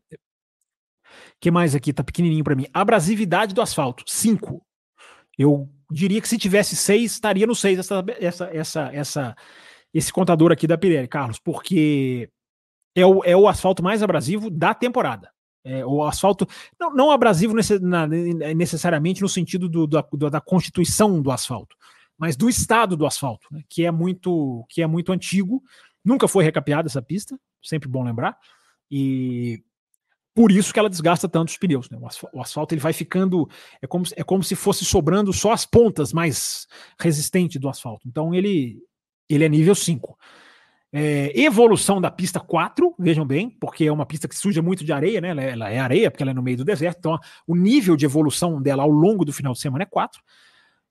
que 1.41 1.51
mais 1.51 1.75
aqui? 1.75 1.93
Tá 1.93 2.03
pequenininho 2.03 2.43
para 2.43 2.57
mim. 2.57 2.67
Abrasividade 2.73 3.55
do 3.55 3.63
asfalto, 3.63 4.03
5. 4.07 4.65
Eu 5.39 5.69
diria 5.91 6.21
que 6.21 6.29
se 6.29 6.39
tivesse 6.39 6.75
6, 6.75 7.13
estaria 7.13 7.47
no 7.47 7.55
6 7.55 7.79
essa, 7.79 8.05
essa, 8.19 8.45
essa, 8.53 8.91
essa, 8.93 9.37
esse 9.95 10.13
contador 10.13 10.51
aqui 10.51 10.67
da 10.67 10.79
Pirelli, 10.79 11.09
Carlos, 11.09 11.39
porque 11.39 12.29
é 12.95 13.07
o, 13.07 13.23
é 13.25 13.37
o 13.37 13.47
asfalto 13.47 13.83
mais 13.83 14.03
abrasivo 14.03 14.51
da 14.51 14.75
temporada. 14.75 15.32
É, 15.65 15.87
o 15.87 16.03
asfalto, 16.03 16.47
não, 16.79 16.93
não 16.93 17.11
abrasivo 17.11 17.55
necessariamente 17.55 19.23
no 19.23 19.29
sentido 19.29 19.69
do, 19.69 19.87
do, 19.87 20.31
da 20.31 20.41
constituição 20.41 21.23
do 21.23 21.31
asfalto, 21.31 21.77
mas 22.19 22.37
do 22.37 22.49
estado 22.49 22.97
do 22.97 23.07
asfalto, 23.07 23.47
né, 23.51 23.63
que 23.69 23.85
é 23.85 23.91
muito 23.91 24.65
que 24.69 24.83
é 24.83 24.87
muito 24.87 25.13
antigo, 25.13 25.63
nunca 26.05 26.27
foi 26.27 26.43
recapeada 26.43 26.89
essa 26.89 27.01
pista, 27.01 27.39
sempre 27.63 27.89
bom 27.89 28.03
lembrar, 28.03 28.37
e 28.91 29.63
por 30.35 30.51
isso 30.51 30.73
que 30.73 30.79
ela 30.79 30.91
desgasta 30.91 31.29
tanto 31.29 31.51
os 31.51 31.59
pneus. 31.59 31.91
Né? 31.91 31.99
O, 31.99 32.07
asfalto, 32.07 32.37
o 32.37 32.41
asfalto 32.41 32.75
ele 32.75 32.81
vai 32.81 32.93
ficando, 32.93 33.49
é 33.81 33.87
como, 33.87 34.05
é 34.17 34.25
como 34.25 34.43
se 34.43 34.55
fosse 34.55 34.85
sobrando 34.85 35.33
só 35.33 35.53
as 35.53 35.67
pontas 35.67 36.13
mais 36.13 36.67
resistentes 36.99 37.61
do 37.61 37.69
asfalto. 37.69 38.09
Então 38.09 38.35
ele, 38.35 38.79
ele 39.29 39.45
é 39.45 39.49
nível 39.49 39.75
5. 39.75 40.19
É, 40.93 41.33
evolução 41.41 42.01
da 42.01 42.11
pista 42.11 42.39
4, 42.39 42.95
vejam 42.99 43.25
bem, 43.25 43.49
porque 43.49 43.85
é 43.87 43.93
uma 43.93 44.05
pista 44.05 44.29
que 44.29 44.37
suja 44.37 44.61
muito 44.61 44.85
de 44.85 44.93
areia, 44.93 45.21
né? 45.23 45.31
Ela, 45.31 45.43
ela, 45.43 45.71
é 45.71 45.79
areia, 45.79 46.11
porque 46.11 46.23
ela 46.23 46.33
é 46.33 46.35
no 46.35 46.43
meio 46.43 46.59
do 46.59 46.65
deserto, 46.65 46.99
então 46.99 47.19
o 47.47 47.57
nível 47.57 47.97
de 47.97 48.05
evolução 48.05 48.61
dela 48.61 48.83
ao 48.83 48.91
longo 48.91 49.25
do 49.25 49.33
final 49.33 49.55
de 49.55 49.61
semana 49.61 49.85
é 49.85 49.87
4. 49.87 50.21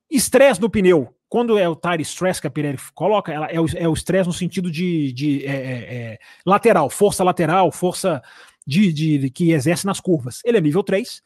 Estresse 0.10 0.60
no 0.60 0.70
pneu, 0.70 1.16
quando 1.30 1.58
é 1.58 1.70
o 1.70 1.78
tire 1.78 2.02
stress 2.02 2.42
que 2.42 2.48
a 2.48 2.52
Pirelli 2.52 2.78
coloca, 2.94 3.32
ela 3.32 3.46
é 3.46 3.58
o, 3.58 3.66
é 3.78 3.88
o 3.88 3.94
estresse 3.94 4.28
no 4.28 4.34
sentido 4.34 4.70
de, 4.70 5.14
de 5.14 5.46
é, 5.46 5.52
é, 5.52 5.96
é, 5.96 6.20
lateral, 6.46 6.90
força 6.90 7.24
lateral, 7.24 7.72
força 7.72 8.22
de, 8.68 8.92
de, 8.92 9.18
de, 9.18 9.30
que 9.30 9.54
exerce 9.54 9.86
nas 9.86 10.02
curvas. 10.02 10.42
Ele 10.44 10.58
é 10.58 10.62
nível 10.62 10.84
3. 10.84 11.22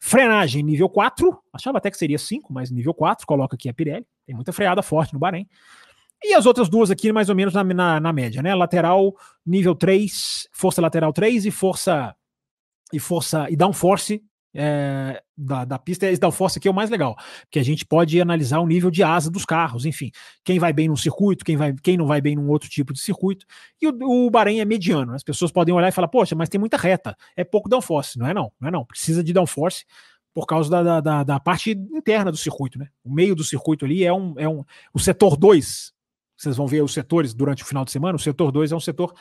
Frenagem 0.00 0.64
nível 0.64 0.88
4, 0.88 1.38
achava 1.52 1.78
até 1.78 1.88
que 1.88 1.96
seria 1.96 2.18
5, 2.18 2.52
mas 2.52 2.70
nível 2.72 2.92
4, 2.92 3.24
coloca 3.24 3.54
aqui 3.54 3.68
a 3.68 3.74
Pirelli. 3.74 4.04
Tem 4.26 4.34
muita 4.34 4.52
freada 4.52 4.82
forte 4.82 5.12
no 5.12 5.20
Bahrein. 5.20 5.46
E 6.22 6.34
as 6.34 6.46
outras 6.46 6.68
duas 6.68 6.90
aqui, 6.90 7.12
mais 7.12 7.28
ou 7.28 7.34
menos 7.34 7.54
na, 7.54 7.62
na, 7.62 8.00
na, 8.00 8.12
média, 8.12 8.42
né? 8.42 8.54
Lateral 8.54 9.14
nível 9.46 9.74
3, 9.74 10.48
força 10.52 10.80
lateral 10.80 11.12
3 11.12 11.46
e 11.46 11.50
força 11.50 12.14
e 12.92 12.98
força 12.98 13.46
e 13.50 13.56
downforce 13.56 14.22
é, 14.54 15.22
da, 15.36 15.64
da 15.64 15.78
pista. 15.78 16.06
Esse 16.06 16.20
downforce 16.20 16.58
aqui 16.58 16.66
é 16.66 16.70
o 16.70 16.74
mais 16.74 16.90
legal, 16.90 17.16
porque 17.42 17.60
a 17.60 17.62
gente 17.62 17.86
pode 17.86 18.20
analisar 18.20 18.58
o 18.58 18.66
nível 18.66 18.90
de 18.90 19.02
asa 19.02 19.30
dos 19.30 19.44
carros, 19.44 19.86
enfim, 19.86 20.10
quem 20.44 20.58
vai 20.58 20.72
bem 20.72 20.88
num 20.88 20.96
circuito, 20.96 21.44
quem, 21.44 21.56
vai, 21.56 21.72
quem 21.82 21.96
não 21.96 22.06
vai 22.06 22.20
bem 22.20 22.34
num 22.34 22.48
outro 22.48 22.68
tipo 22.68 22.92
de 22.92 23.00
circuito. 23.00 23.46
E 23.80 23.86
o, 23.86 24.26
o 24.26 24.30
Bahrein 24.30 24.60
é 24.60 24.64
mediano. 24.64 25.14
As 25.14 25.22
pessoas 25.22 25.52
podem 25.52 25.74
olhar 25.74 25.88
e 25.88 25.92
falar, 25.92 26.08
poxa, 26.08 26.34
mas 26.34 26.48
tem 26.48 26.58
muita 26.58 26.76
reta, 26.76 27.16
é 27.36 27.44
pouco 27.44 27.68
downforce. 27.68 28.18
Não 28.18 28.26
é 28.26 28.34
não, 28.34 28.52
não 28.60 28.68
é 28.68 28.70
não. 28.72 28.84
Precisa 28.84 29.22
de 29.22 29.32
downforce 29.32 29.84
por 30.34 30.46
causa 30.46 30.70
da, 30.70 31.00
da, 31.00 31.24
da, 31.24 31.40
parte 31.40 31.70
interna 31.70 32.30
do 32.30 32.36
circuito, 32.36 32.78
né? 32.78 32.88
O 33.02 33.12
meio 33.12 33.34
do 33.34 33.42
circuito 33.42 33.84
ali 33.84 34.04
é 34.04 34.12
um, 34.12 34.34
é 34.38 34.48
um 34.48 34.64
o 34.92 34.98
setor 34.98 35.36
2 35.36 35.92
vocês 36.38 36.56
vão 36.56 36.66
ver 36.66 36.82
os 36.82 36.94
setores 36.94 37.34
durante 37.34 37.64
o 37.64 37.66
final 37.66 37.84
de 37.84 37.90
semana. 37.90 38.16
O 38.16 38.20
setor 38.20 38.52
2 38.52 38.70
é 38.70 38.76
um 38.76 38.80
setor 38.80 39.12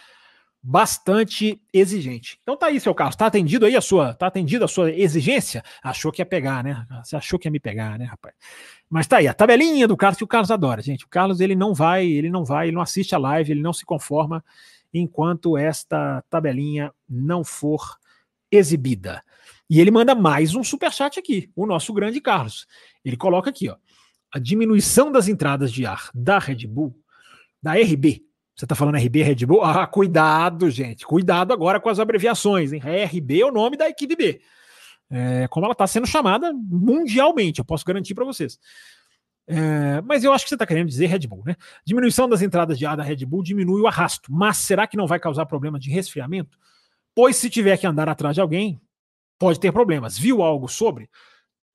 bastante 0.61 1.61
exigente. 1.74 2.39
Então 2.43 2.57
tá 2.57 2.68
aí, 2.68 2.80
seu 2.80 2.93
Carlos. 2.93 3.15
Tá 3.15 3.26
atendido 3.26 3.65
aí 3.65 3.76
a 3.76 3.82
sua, 3.82 4.13
tá 4.13 4.28
atendido 4.28 4.65
a 4.65 4.68
sua 4.68 4.91
exigência? 4.91 5.63
Achou 5.82 6.11
que 6.11 6.22
ia 6.22 6.26
pegar, 6.26 6.63
né? 6.63 6.86
Você 7.03 7.15
achou 7.15 7.39
que 7.39 7.47
ia 7.47 7.51
me 7.51 7.59
pegar, 7.59 7.97
né, 7.97 8.05
rapaz? 8.05 8.36
Mas 8.89 9.07
tá 9.07 9.18
aí, 9.18 9.28
a 9.28 9.34
tabelinha 9.34 9.88
do 9.88 9.97
Carlos 9.97 10.18
que 10.18 10.24
o 10.24 10.28
Carlos 10.28 10.51
adora, 10.51 10.82
gente. 10.82 11.05
O 11.05 11.09
Carlos 11.09 11.39
ele 11.39 11.55
não 11.55 11.74
vai, 11.74 12.05
ele 12.05 12.30
não 12.30 12.45
vai, 12.45 12.68
ele 12.68 12.76
não 12.76 12.82
assiste 12.82 13.15
a 13.15 13.18
live, 13.18 13.51
ele 13.51 13.61
não 13.61 13.74
se 13.74 13.86
conforma 13.86 14.43
enquanto 14.93 15.57
esta 15.57 16.24
tabelinha 16.30 16.93
não 17.09 17.43
for 17.43 17.97
exibida. 18.51 19.24
E 19.70 19.82
ele 19.82 19.91
manda 19.91 20.15
mais 20.15 20.55
um 20.55 20.63
super 20.63 20.91
chat 20.93 21.20
aqui, 21.20 21.51
o 21.55 21.65
nosso 21.65 21.93
grande 21.93 22.22
Carlos. 22.22 22.65
Ele 23.03 23.18
coloca 23.18 23.49
aqui, 23.49 23.70
ó, 23.70 23.76
a 24.34 24.39
diminuição 24.39 25.11
das 25.11 25.28
entradas 25.28 25.72
de 25.72 25.86
ar 25.86 26.09
da 26.13 26.39
Red 26.39 26.68
Bull 26.68 26.95
da 27.61 27.73
RB. 27.73 28.23
Você 28.55 28.65
está 28.65 28.75
falando 28.75 28.97
RB 28.97 29.21
Red 29.21 29.45
Bull? 29.45 29.63
Ah, 29.63 29.85
cuidado, 29.85 30.69
gente. 30.69 31.05
Cuidado 31.05 31.53
agora 31.53 31.79
com 31.79 31.89
as 31.89 31.99
abreviações, 31.99 32.73
hein? 32.73 32.81
RB 32.81 33.41
é 33.41 33.45
o 33.45 33.51
nome 33.51 33.77
da 33.77 33.87
equipe 33.87 34.15
B. 34.15 34.41
É, 35.09 35.47
como 35.47 35.65
ela 35.65 35.73
está 35.73 35.85
sendo 35.87 36.07
chamada 36.07 36.51
mundialmente, 36.53 37.59
eu 37.59 37.65
posso 37.65 37.85
garantir 37.85 38.15
para 38.15 38.25
vocês. 38.25 38.59
É, 39.47 40.01
mas 40.01 40.23
eu 40.23 40.33
acho 40.33 40.43
que 40.43 40.49
você 40.49 40.55
está 40.55 40.65
querendo 40.65 40.89
dizer 40.89 41.05
Red 41.05 41.27
Bull, 41.27 41.43
né? 41.45 41.55
Diminuição 41.85 42.27
das 42.27 42.41
entradas 42.41 42.77
de 42.77 42.85
ar 42.85 42.97
da 42.97 43.03
Red 43.03 43.25
Bull 43.25 43.43
diminui 43.43 43.79
o 43.79 43.87
arrasto, 43.87 44.31
mas 44.33 44.57
será 44.57 44.85
que 44.85 44.97
não 44.97 45.07
vai 45.07 45.19
causar 45.19 45.45
problema 45.45 45.79
de 45.79 45.89
resfriamento? 45.89 46.57
Pois 47.15 47.37
se 47.37 47.49
tiver 47.49 47.77
que 47.77 47.87
andar 47.87 48.09
atrás 48.09 48.35
de 48.35 48.41
alguém, 48.41 48.79
pode 49.39 49.59
ter 49.59 49.71
problemas. 49.71 50.17
Viu 50.17 50.41
algo 50.41 50.67
sobre? 50.67 51.09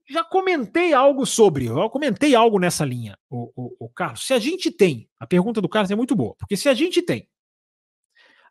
Já 0.08 0.24
comentei 0.24 0.92
algo 0.92 1.24
sobre, 1.24 1.66
eu 1.66 1.88
comentei 1.88 2.34
algo 2.34 2.58
nessa 2.58 2.84
linha, 2.84 3.16
o, 3.30 3.52
o, 3.54 3.86
o 3.86 3.88
Carlos. 3.88 4.26
Se 4.26 4.34
a 4.34 4.38
gente 4.38 4.70
tem, 4.70 5.08
a 5.18 5.26
pergunta 5.26 5.60
do 5.60 5.68
Carlos 5.68 5.90
é 5.90 5.94
muito 5.94 6.14
boa, 6.14 6.34
porque 6.36 6.56
se 6.56 6.68
a 6.68 6.74
gente 6.74 7.00
tem 7.02 7.28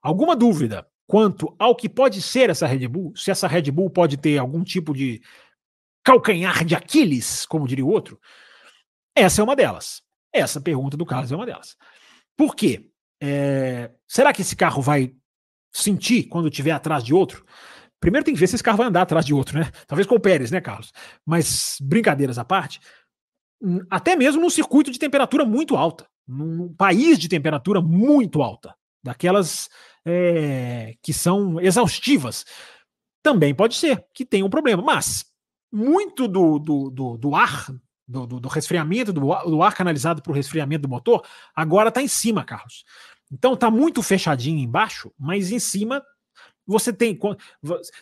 alguma 0.01 0.35
dúvida 0.35 0.87
quanto 1.05 1.53
ao 1.59 1.75
que 1.75 1.89
pode 1.89 2.21
ser 2.21 2.49
essa 2.49 2.65
Red 2.65 2.87
Bull, 2.87 3.13
se 3.15 3.29
essa 3.29 3.47
Red 3.47 3.69
Bull 3.69 3.89
pode 3.89 4.17
ter 4.17 4.37
algum 4.37 4.63
tipo 4.63 4.93
de 4.93 5.21
calcanhar 6.03 6.63
de 6.63 6.73
Aquiles, 6.73 7.45
como 7.45 7.67
diria 7.67 7.85
o 7.85 7.89
outro, 7.89 8.19
essa 9.15 9.41
é 9.41 9.43
uma 9.43 9.55
delas. 9.55 10.01
Essa 10.33 10.61
pergunta 10.61 10.95
do 10.95 11.05
Carlos 11.05 11.31
é 11.31 11.35
uma 11.35 11.45
delas. 11.45 11.75
Por 12.37 12.55
quê? 12.55 12.89
É, 13.21 13.91
será 14.07 14.33
que 14.33 14.41
esse 14.41 14.55
carro 14.55 14.81
vai 14.81 15.13
sentir 15.71 16.23
quando 16.23 16.47
estiver 16.47 16.71
atrás 16.71 17.03
de 17.03 17.13
outro? 17.13 17.45
Primeiro 18.01 18.25
tem 18.25 18.33
que 18.33 18.39
ver 18.39 18.47
se 18.47 18.55
esse 18.55 18.63
carro 18.63 18.79
vai 18.79 18.87
andar 18.87 19.03
atrás 19.03 19.23
de 19.23 19.33
outro, 19.33 19.59
né? 19.59 19.71
Talvez 19.87 20.07
com 20.07 20.15
o 20.15 20.19
Pérez, 20.19 20.49
né, 20.49 20.59
Carlos? 20.59 20.91
Mas 21.23 21.77
brincadeiras 21.79 22.39
à 22.39 22.43
parte, 22.43 22.81
hum, 23.61 23.79
até 23.89 24.15
mesmo 24.15 24.41
num 24.41 24.49
circuito 24.49 24.91
de 24.91 24.97
temperatura 24.97 25.45
muito 25.45 25.77
alta, 25.77 26.07
num 26.27 26.73
país 26.73 27.19
de 27.19 27.29
temperatura 27.29 27.79
muito 27.79 28.41
alta, 28.41 28.75
daquelas 29.03 29.69
é, 30.03 30.95
que 31.01 31.13
são 31.13 31.61
exaustivas, 31.61 32.43
também 33.21 33.53
pode 33.53 33.75
ser 33.75 34.03
que 34.15 34.25
tenha 34.25 34.45
um 34.45 34.49
problema. 34.49 34.81
Mas 34.81 35.23
muito 35.71 36.27
do, 36.27 36.57
do, 36.57 36.89
do, 36.89 37.17
do 37.17 37.35
ar, 37.35 37.67
do, 38.07 38.25
do, 38.25 38.49
resfriamento, 38.49 39.13
do, 39.13 39.21
do 39.21 39.61
ar 39.61 39.75
canalizado 39.75 40.23
para 40.23 40.31
o 40.31 40.35
resfriamento 40.35 40.81
do 40.81 40.89
motor, 40.89 41.23
agora 41.55 41.89
está 41.89 42.01
em 42.01 42.07
cima, 42.07 42.43
Carlos. 42.43 42.83
Então 43.31 43.53
está 43.53 43.69
muito 43.69 44.01
fechadinho 44.01 44.57
embaixo, 44.57 45.13
mas 45.19 45.51
em 45.51 45.59
cima 45.59 46.03
você 46.65 46.93
tem. 46.93 47.17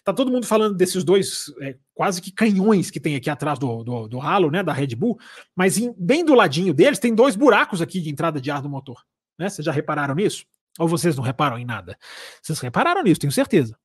Tá 0.03 0.13
todo 0.13 0.31
mundo 0.31 0.45
falando 0.45 0.75
desses 0.75 1.03
dois 1.03 1.51
é, 1.61 1.77
quase 1.93 2.21
que 2.21 2.31
canhões 2.31 2.91
que 2.91 2.99
tem 2.99 3.15
aqui 3.15 3.29
atrás 3.29 3.57
do, 3.57 3.83
do, 3.83 4.07
do 4.07 4.21
halo, 4.21 4.51
né? 4.51 4.61
Da 4.63 4.73
Red 4.73 4.95
Bull, 4.95 5.19
mas 5.55 5.77
em, 5.77 5.93
bem 5.97 6.23
do 6.23 6.33
ladinho 6.33 6.73
deles 6.73 6.99
tem 6.99 7.13
dois 7.13 7.35
buracos 7.35 7.81
aqui 7.81 7.99
de 8.01 8.09
entrada 8.09 8.39
de 8.39 8.51
ar 8.51 8.61
do 8.61 8.69
motor. 8.69 9.03
Né? 9.37 9.49
Vocês 9.49 9.65
já 9.65 9.71
repararam 9.71 10.15
nisso? 10.15 10.45
Ou 10.77 10.87
vocês 10.87 11.15
não 11.15 11.23
reparam 11.23 11.57
em 11.57 11.65
nada? 11.65 11.97
Vocês 12.41 12.59
repararam 12.59 13.03
nisso, 13.03 13.19
tenho 13.19 13.31
certeza. 13.31 13.77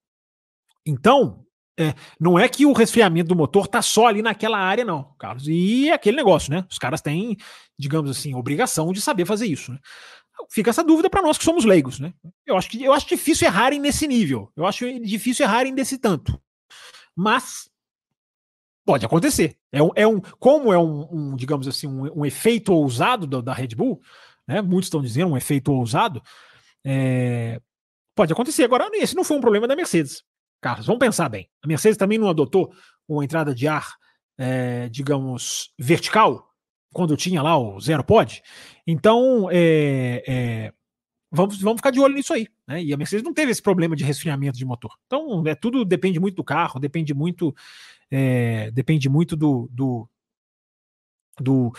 Então, 0.86 1.44
é, 1.78 1.94
não 2.20 2.38
é 2.38 2.48
que 2.48 2.66
o 2.66 2.72
resfriamento 2.72 3.28
do 3.28 3.36
motor 3.36 3.66
tá 3.66 3.82
só 3.82 4.06
ali 4.06 4.22
naquela 4.22 4.58
área, 4.58 4.84
não, 4.84 5.14
Carlos. 5.18 5.48
E 5.48 5.88
é 5.88 5.92
aquele 5.92 6.16
negócio, 6.16 6.52
né? 6.52 6.64
Os 6.70 6.78
caras 6.78 7.00
têm, 7.00 7.36
digamos 7.78 8.10
assim, 8.10 8.34
obrigação 8.34 8.92
de 8.92 9.00
saber 9.00 9.24
fazer 9.24 9.46
isso. 9.46 9.72
Né? 9.72 9.78
Fica 10.50 10.70
essa 10.70 10.84
dúvida 10.84 11.08
para 11.08 11.22
nós 11.22 11.38
que 11.38 11.44
somos 11.44 11.64
leigos, 11.64 11.98
né? 11.98 12.12
Eu 12.46 12.56
acho 12.56 12.68
que 12.68 12.82
eu 12.82 12.92
acho 12.92 13.08
difícil 13.08 13.46
errarem 13.46 13.78
nesse 13.78 14.06
nível. 14.06 14.50
Eu 14.56 14.66
acho 14.66 15.00
difícil 15.00 15.44
errarem 15.44 15.74
desse 15.74 15.98
tanto. 15.98 16.40
Mas 17.16 17.70
pode 18.84 19.06
acontecer. 19.06 19.56
É 19.72 19.82
um, 19.82 19.90
é 19.94 20.06
um 20.06 20.20
como 20.38 20.72
é 20.72 20.78
um, 20.78 21.08
um 21.10 21.36
digamos 21.36 21.66
assim, 21.66 21.86
um, 21.86 22.20
um 22.20 22.26
efeito 22.26 22.72
ousado 22.72 23.26
da, 23.26 23.40
da 23.40 23.52
Red 23.54 23.68
Bull, 23.68 24.00
né? 24.46 24.60
Muitos 24.60 24.86
estão 24.86 25.02
dizendo 25.02 25.32
um 25.32 25.36
efeito 25.36 25.72
ousado. 25.72 26.22
É, 26.84 27.60
pode 28.14 28.32
acontecer. 28.32 28.64
Agora, 28.64 28.88
esse 28.94 29.14
não 29.14 29.24
foi 29.24 29.36
um 29.36 29.40
problema 29.40 29.66
da 29.66 29.76
Mercedes. 29.76 30.22
Carlos, 30.60 30.86
vamos 30.86 31.00
pensar 31.00 31.28
bem. 31.28 31.48
A 31.62 31.66
Mercedes 31.66 31.96
também 31.96 32.18
não 32.18 32.28
adotou 32.28 32.72
uma 33.08 33.24
entrada 33.24 33.54
de 33.54 33.68
ar, 33.68 33.94
é, 34.38 34.88
digamos, 34.88 35.72
vertical, 35.78 36.53
quando 36.94 37.16
tinha 37.16 37.42
lá 37.42 37.58
o 37.58 37.78
zero 37.80 38.02
pod. 38.02 38.42
Então, 38.86 39.50
é, 39.50 40.22
é, 40.26 40.72
vamos, 41.30 41.60
vamos 41.60 41.80
ficar 41.80 41.90
de 41.90 42.00
olho 42.00 42.14
nisso 42.14 42.32
aí. 42.32 42.46
Né? 42.66 42.84
E 42.84 42.94
a 42.94 42.96
Mercedes 42.96 43.24
não 43.24 43.34
teve 43.34 43.52
esse 43.52 43.60
problema 43.60 43.94
de 43.94 44.04
resfriamento 44.04 44.56
de 44.56 44.64
motor. 44.64 44.94
Então, 45.06 45.46
é, 45.46 45.54
tudo 45.54 45.84
depende 45.84 46.18
muito 46.18 46.36
do 46.36 46.44
carro, 46.44 46.80
depende 46.80 47.12
muito, 47.12 47.54
é, 48.10 48.70
depende 48.70 49.08
muito 49.08 49.36
do, 49.36 49.68
do, 49.70 50.08
do, 51.40 51.72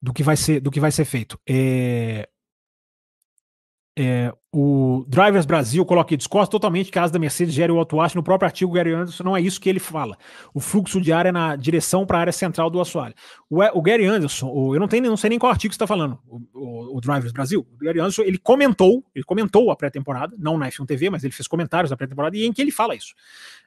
do, 0.00 0.12
que 0.12 0.22
vai 0.22 0.36
ser, 0.36 0.60
do 0.60 0.70
que 0.70 0.80
vai 0.80 0.90
ser 0.90 1.04
feito. 1.04 1.38
É, 1.48 2.28
é, 3.96 4.32
o 4.52 5.04
Drivers 5.08 5.46
Brasil 5.46 5.84
coloca 5.84 6.08
aqui, 6.08 6.16
discorda 6.16 6.50
totalmente 6.50 6.90
que 6.90 6.98
a 6.98 7.04
asa 7.04 7.12
da 7.12 7.18
Mercedes 7.18 7.54
gere 7.54 7.70
o 7.70 7.78
auto-acho. 7.78 8.16
No 8.16 8.24
próprio 8.24 8.46
artigo, 8.46 8.72
Gary 8.72 8.92
Anderson, 8.92 9.22
não 9.22 9.36
é 9.36 9.40
isso 9.40 9.60
que 9.60 9.68
ele 9.68 9.78
fala. 9.78 10.16
O 10.52 10.58
fluxo 10.58 11.00
de 11.00 11.12
ar 11.12 11.26
é 11.26 11.32
na 11.32 11.54
direção 11.54 12.04
para 12.04 12.18
a 12.18 12.20
área 12.22 12.32
central 12.32 12.68
do 12.68 12.80
assoalho. 12.80 13.14
O, 13.48 13.62
o 13.62 13.82
Gary 13.82 14.04
Anderson, 14.04 14.48
o, 14.48 14.74
eu 14.74 14.80
não, 14.80 14.88
tenho, 14.88 15.04
não 15.04 15.16
sei 15.16 15.30
nem 15.30 15.38
qual 15.38 15.52
artigo 15.52 15.72
está 15.72 15.86
falando, 15.86 16.18
o, 16.26 16.40
o, 16.52 16.96
o, 16.96 17.00
Drivers 17.00 17.32
Brasil. 17.32 17.64
O 17.72 17.84
Gary 17.84 18.00
Anderson, 18.00 18.22
ele 18.22 18.38
comentou, 18.38 19.04
ele 19.14 19.24
comentou 19.24 19.70
a 19.70 19.76
pré-temporada, 19.76 20.34
não 20.38 20.58
na 20.58 20.68
F1 20.68 20.86
TV, 20.86 21.08
mas 21.10 21.22
ele 21.22 21.32
fez 21.32 21.46
comentários 21.46 21.90
da 21.90 21.96
pré-temporada 21.96 22.36
e 22.36 22.44
em 22.44 22.52
que 22.52 22.62
ele 22.62 22.72
fala 22.72 22.96
isso. 22.96 23.14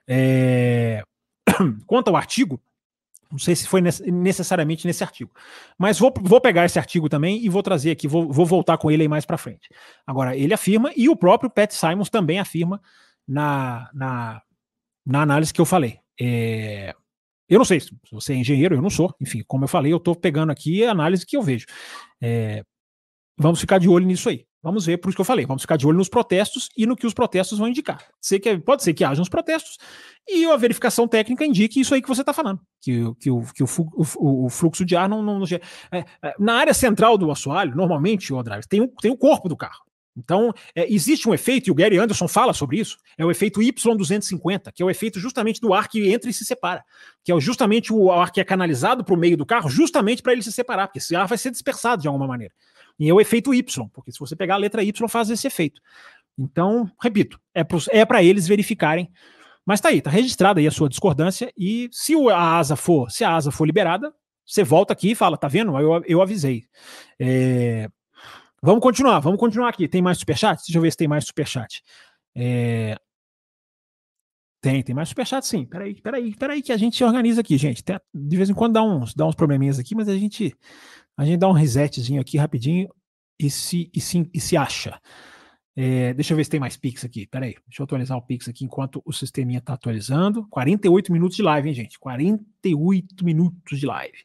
É... 0.05 1.03
Quanto 1.87 2.09
ao 2.09 2.17
artigo, 2.17 2.59
não 3.31 3.39
sei 3.39 3.55
se 3.55 3.67
foi 3.67 3.81
necessariamente 3.81 4.87
nesse 4.87 5.03
artigo. 5.03 5.31
Mas 5.77 5.99
vou, 5.99 6.13
vou 6.21 6.39
pegar 6.39 6.65
esse 6.65 6.79
artigo 6.79 7.09
também 7.09 7.43
e 7.43 7.49
vou 7.49 7.61
trazer 7.61 7.91
aqui, 7.91 8.07
vou, 8.07 8.31
vou 8.31 8.45
voltar 8.45 8.77
com 8.77 8.89
ele 8.89 9.03
aí 9.03 9.07
mais 9.07 9.25
para 9.25 9.37
frente. 9.37 9.69
Agora, 10.05 10.35
ele 10.35 10.53
afirma, 10.53 10.91
e 10.95 11.09
o 11.09 11.15
próprio 11.15 11.49
Pat 11.49 11.71
Simons 11.71 12.09
também 12.09 12.39
afirma 12.39 12.81
na, 13.27 13.89
na, 13.93 14.41
na 15.05 15.21
análise 15.21 15.53
que 15.53 15.61
eu 15.61 15.65
falei. 15.65 15.99
É, 16.19 16.95
eu 17.49 17.57
não 17.57 17.65
sei 17.65 17.79
se 17.79 17.95
você 18.11 18.33
é 18.33 18.37
engenheiro, 18.37 18.75
eu 18.75 18.81
não 18.81 18.89
sou. 18.89 19.13
Enfim, 19.21 19.43
como 19.47 19.63
eu 19.63 19.69
falei, 19.69 19.93
eu 19.93 19.97
estou 19.97 20.15
pegando 20.15 20.51
aqui 20.51 20.85
a 20.85 20.91
análise 20.91 21.25
que 21.25 21.37
eu 21.37 21.41
vejo. 21.41 21.65
É, 22.21 22.63
vamos 23.37 23.59
ficar 23.59 23.77
de 23.77 23.87
olho 23.87 24.05
nisso 24.05 24.29
aí. 24.29 24.45
Vamos 24.61 24.85
ver, 24.85 24.97
por 24.97 25.09
isso 25.09 25.15
que 25.15 25.21
eu 25.21 25.25
falei, 25.25 25.45
vamos 25.45 25.61
ficar 25.61 25.77
de 25.77 25.85
olho 25.85 25.97
nos 25.97 26.09
protestos 26.09 26.69
e 26.75 26.85
no 26.85 26.95
que 26.95 27.05
os 27.05 27.13
protestos 27.13 27.59
vão 27.59 27.67
indicar. 27.67 28.03
Sei 28.19 28.39
que, 28.39 28.57
pode 28.57 28.83
ser 28.83 28.93
que 28.93 29.03
haja 29.03 29.21
uns 29.21 29.29
protestos 29.29 29.77
e 30.27 30.45
a 30.45 30.57
verificação 30.57 31.07
técnica 31.07 31.45
indique 31.45 31.79
isso 31.79 31.93
aí 31.93 32.01
que 32.01 32.07
você 32.07 32.21
está 32.21 32.33
falando, 32.33 32.59
que, 32.81 33.03
que, 33.19 33.29
o, 33.29 33.43
que 33.53 33.63
o, 33.63 33.67
o, 33.93 34.45
o, 34.45 34.49
fluxo 34.49 34.83
de 34.83 34.95
ar 34.95 35.07
não. 35.07 35.21
não, 35.21 35.39
não 35.39 35.45
é, 35.91 36.03
é, 36.21 36.35
na 36.39 36.55
área 36.55 36.73
central 36.73 37.17
do 37.17 37.31
assoalho, 37.31 37.75
normalmente, 37.75 38.33
o 38.33 38.43
drive, 38.43 38.65
tem, 38.67 38.87
tem 38.99 39.11
o 39.11 39.17
corpo 39.17 39.47
do 39.47 39.55
carro. 39.55 39.87
Então, 40.17 40.51
é, 40.75 40.91
existe 40.91 41.29
um 41.29 41.33
efeito, 41.33 41.67
e 41.67 41.71
o 41.71 41.75
Gary 41.75 41.97
Anderson 41.97 42.27
fala 42.27 42.51
sobre 42.51 42.79
isso, 42.79 42.97
é 43.17 43.23
o 43.23 43.29
efeito 43.29 43.61
Y250, 43.61 44.71
que 44.73 44.81
é 44.81 44.85
o 44.85 44.89
efeito 44.89 45.19
justamente 45.19 45.61
do 45.61 45.73
ar 45.73 45.87
que 45.87 46.11
entra 46.11 46.27
e 46.27 46.33
se 46.33 46.43
separa, 46.43 46.83
que 47.23 47.31
é 47.31 47.39
justamente 47.39 47.93
o 47.93 48.11
ar 48.11 48.31
que 48.31 48.41
é 48.41 48.43
canalizado 48.43 49.03
para 49.03 49.13
o 49.13 49.17
meio 49.17 49.37
do 49.37 49.45
carro, 49.45 49.69
justamente 49.69 50.23
para 50.23 50.33
ele 50.33 50.41
se 50.41 50.51
separar, 50.51 50.87
porque 50.87 50.97
esse 50.97 51.15
ar 51.15 51.27
vai 51.27 51.37
ser 51.37 51.51
dispersado 51.51 52.01
de 52.01 52.07
alguma 52.07 52.25
maneira. 52.25 52.53
E 52.99 53.09
é 53.09 53.13
o 53.13 53.21
efeito 53.21 53.53
Y, 53.53 53.89
porque 53.93 54.11
se 54.11 54.19
você 54.19 54.35
pegar 54.35 54.55
a 54.55 54.57
letra 54.57 54.83
Y, 54.83 55.07
faz 55.07 55.29
esse 55.29 55.45
efeito. 55.47 55.81
Então, 56.37 56.89
repito, 57.01 57.39
é 57.53 58.05
para 58.05 58.21
é 58.21 58.25
eles 58.25 58.47
verificarem. 58.47 59.11
Mas 59.65 59.81
tá 59.81 59.89
aí, 59.89 60.01
tá 60.01 60.09
registrada 60.09 60.59
aí 60.59 60.67
a 60.67 60.71
sua 60.71 60.87
discordância. 60.87 61.51
E 61.57 61.89
se 61.91 62.15
a 62.29 62.57
asa 62.57 62.75
for, 62.75 63.11
se 63.11 63.23
a 63.23 63.35
asa 63.35 63.51
for 63.51 63.65
liberada, 63.65 64.13
você 64.45 64.63
volta 64.63 64.93
aqui 64.93 65.11
e 65.11 65.15
fala, 65.15 65.37
tá 65.37 65.47
vendo? 65.47 65.77
Eu, 65.77 66.01
eu 66.05 66.21
avisei. 66.21 66.63
É... 67.19 67.89
Vamos 68.61 68.81
continuar, 68.81 69.19
vamos 69.19 69.39
continuar 69.39 69.69
aqui. 69.69 69.87
Tem 69.87 70.01
mais 70.01 70.19
superchat? 70.19 70.61
Deixa 70.65 70.77
eu 70.77 70.81
ver 70.81 70.91
se 70.91 70.97
tem 70.97 71.07
mais 71.07 71.25
superchat. 71.25 71.83
É... 72.33 72.97
Tem, 74.61 74.81
tem 74.81 74.95
mais 74.95 75.09
superchat 75.09 75.45
sim. 75.45 75.65
Peraí, 75.65 76.01
peraí, 76.01 76.35
peraí 76.35 76.61
que 76.61 76.71
a 76.71 76.77
gente 76.77 76.95
se 76.95 77.03
organiza 77.03 77.41
aqui, 77.41 77.57
gente. 77.57 77.83
De 78.13 78.37
vez 78.37 78.49
em 78.49 78.53
quando 78.53 78.73
dá 78.73 78.83
uns, 78.83 79.13
dá 79.13 79.25
uns 79.25 79.35
probleminhas 79.35 79.79
aqui, 79.79 79.93
mas 79.93 80.07
a 80.07 80.15
gente 80.15 80.55
a 81.17 81.25
gente 81.25 81.39
dá 81.39 81.49
um 81.49 81.53
resetzinho 81.53 82.21
aqui 82.21 82.37
rapidinho 82.37 82.87
e 83.39 83.49
se, 83.49 83.89
e 83.93 83.99
se, 83.99 84.29
e 84.33 84.39
se 84.39 84.55
acha. 84.55 85.01
É, 85.75 86.13
deixa 86.13 86.33
eu 86.33 86.37
ver 86.37 86.43
se 86.43 86.49
tem 86.49 86.59
mais 86.59 86.77
Pix 86.77 87.03
aqui. 87.03 87.27
Peraí, 87.27 87.55
deixa 87.67 87.81
eu 87.81 87.83
atualizar 87.83 88.17
o 88.17 88.21
Pix 88.21 88.47
aqui 88.47 88.63
enquanto 88.63 89.01
o 89.05 89.11
sisteminha 89.11 89.59
está 89.59 89.73
atualizando. 89.73 90.47
48 90.49 91.11
minutos 91.11 91.35
de 91.35 91.43
live, 91.43 91.69
hein, 91.69 91.75
gente? 91.75 91.99
48 91.99 93.25
minutos 93.25 93.79
de 93.79 93.85
live. 93.85 94.17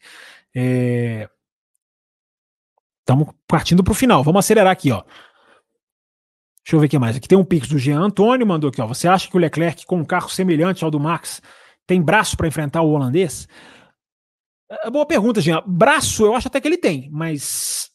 Estamos 3.01 3.29
é, 3.29 3.33
partindo 3.47 3.83
para 3.83 3.93
o 3.93 3.95
final. 3.95 4.23
Vamos 4.23 4.41
acelerar 4.41 4.73
aqui, 4.73 4.91
ó. 4.91 5.03
Deixa 6.65 6.77
eu 6.77 6.81
ver 6.81 6.87
o 6.87 6.89
que 6.89 6.99
mais. 6.99 7.17
Aqui 7.17 7.29
tem 7.29 7.37
um 7.37 7.45
Pix 7.45 7.69
do 7.69 7.79
Jean 7.79 8.01
Antônio, 8.01 8.47
mandou 8.47 8.71
aqui, 8.71 8.81
ó. 8.81 8.87
Você 8.87 9.09
acha 9.09 9.29
que 9.29 9.37
o 9.37 9.41
Leclerc, 9.41 9.85
com 9.85 9.99
um 9.99 10.05
carro 10.05 10.31
semelhante 10.31 10.85
ao 10.85 10.91
do 10.91 11.01
Max, 11.01 11.43
tem 11.87 12.01
braço 12.01 12.37
para 12.37 12.49
enfrentar 12.49 12.81
o 12.83 12.91
holandês? 12.91 13.47
É 14.85 14.91
boa 14.91 15.05
pergunta, 15.05 15.41
Jean. 15.41 15.63
Braço, 15.67 16.25
eu 16.25 16.35
acho 16.35 16.49
até 16.49 16.61
que 16.61 16.67
ele 16.67 16.79
tem, 16.79 17.11
mas 17.13 17.91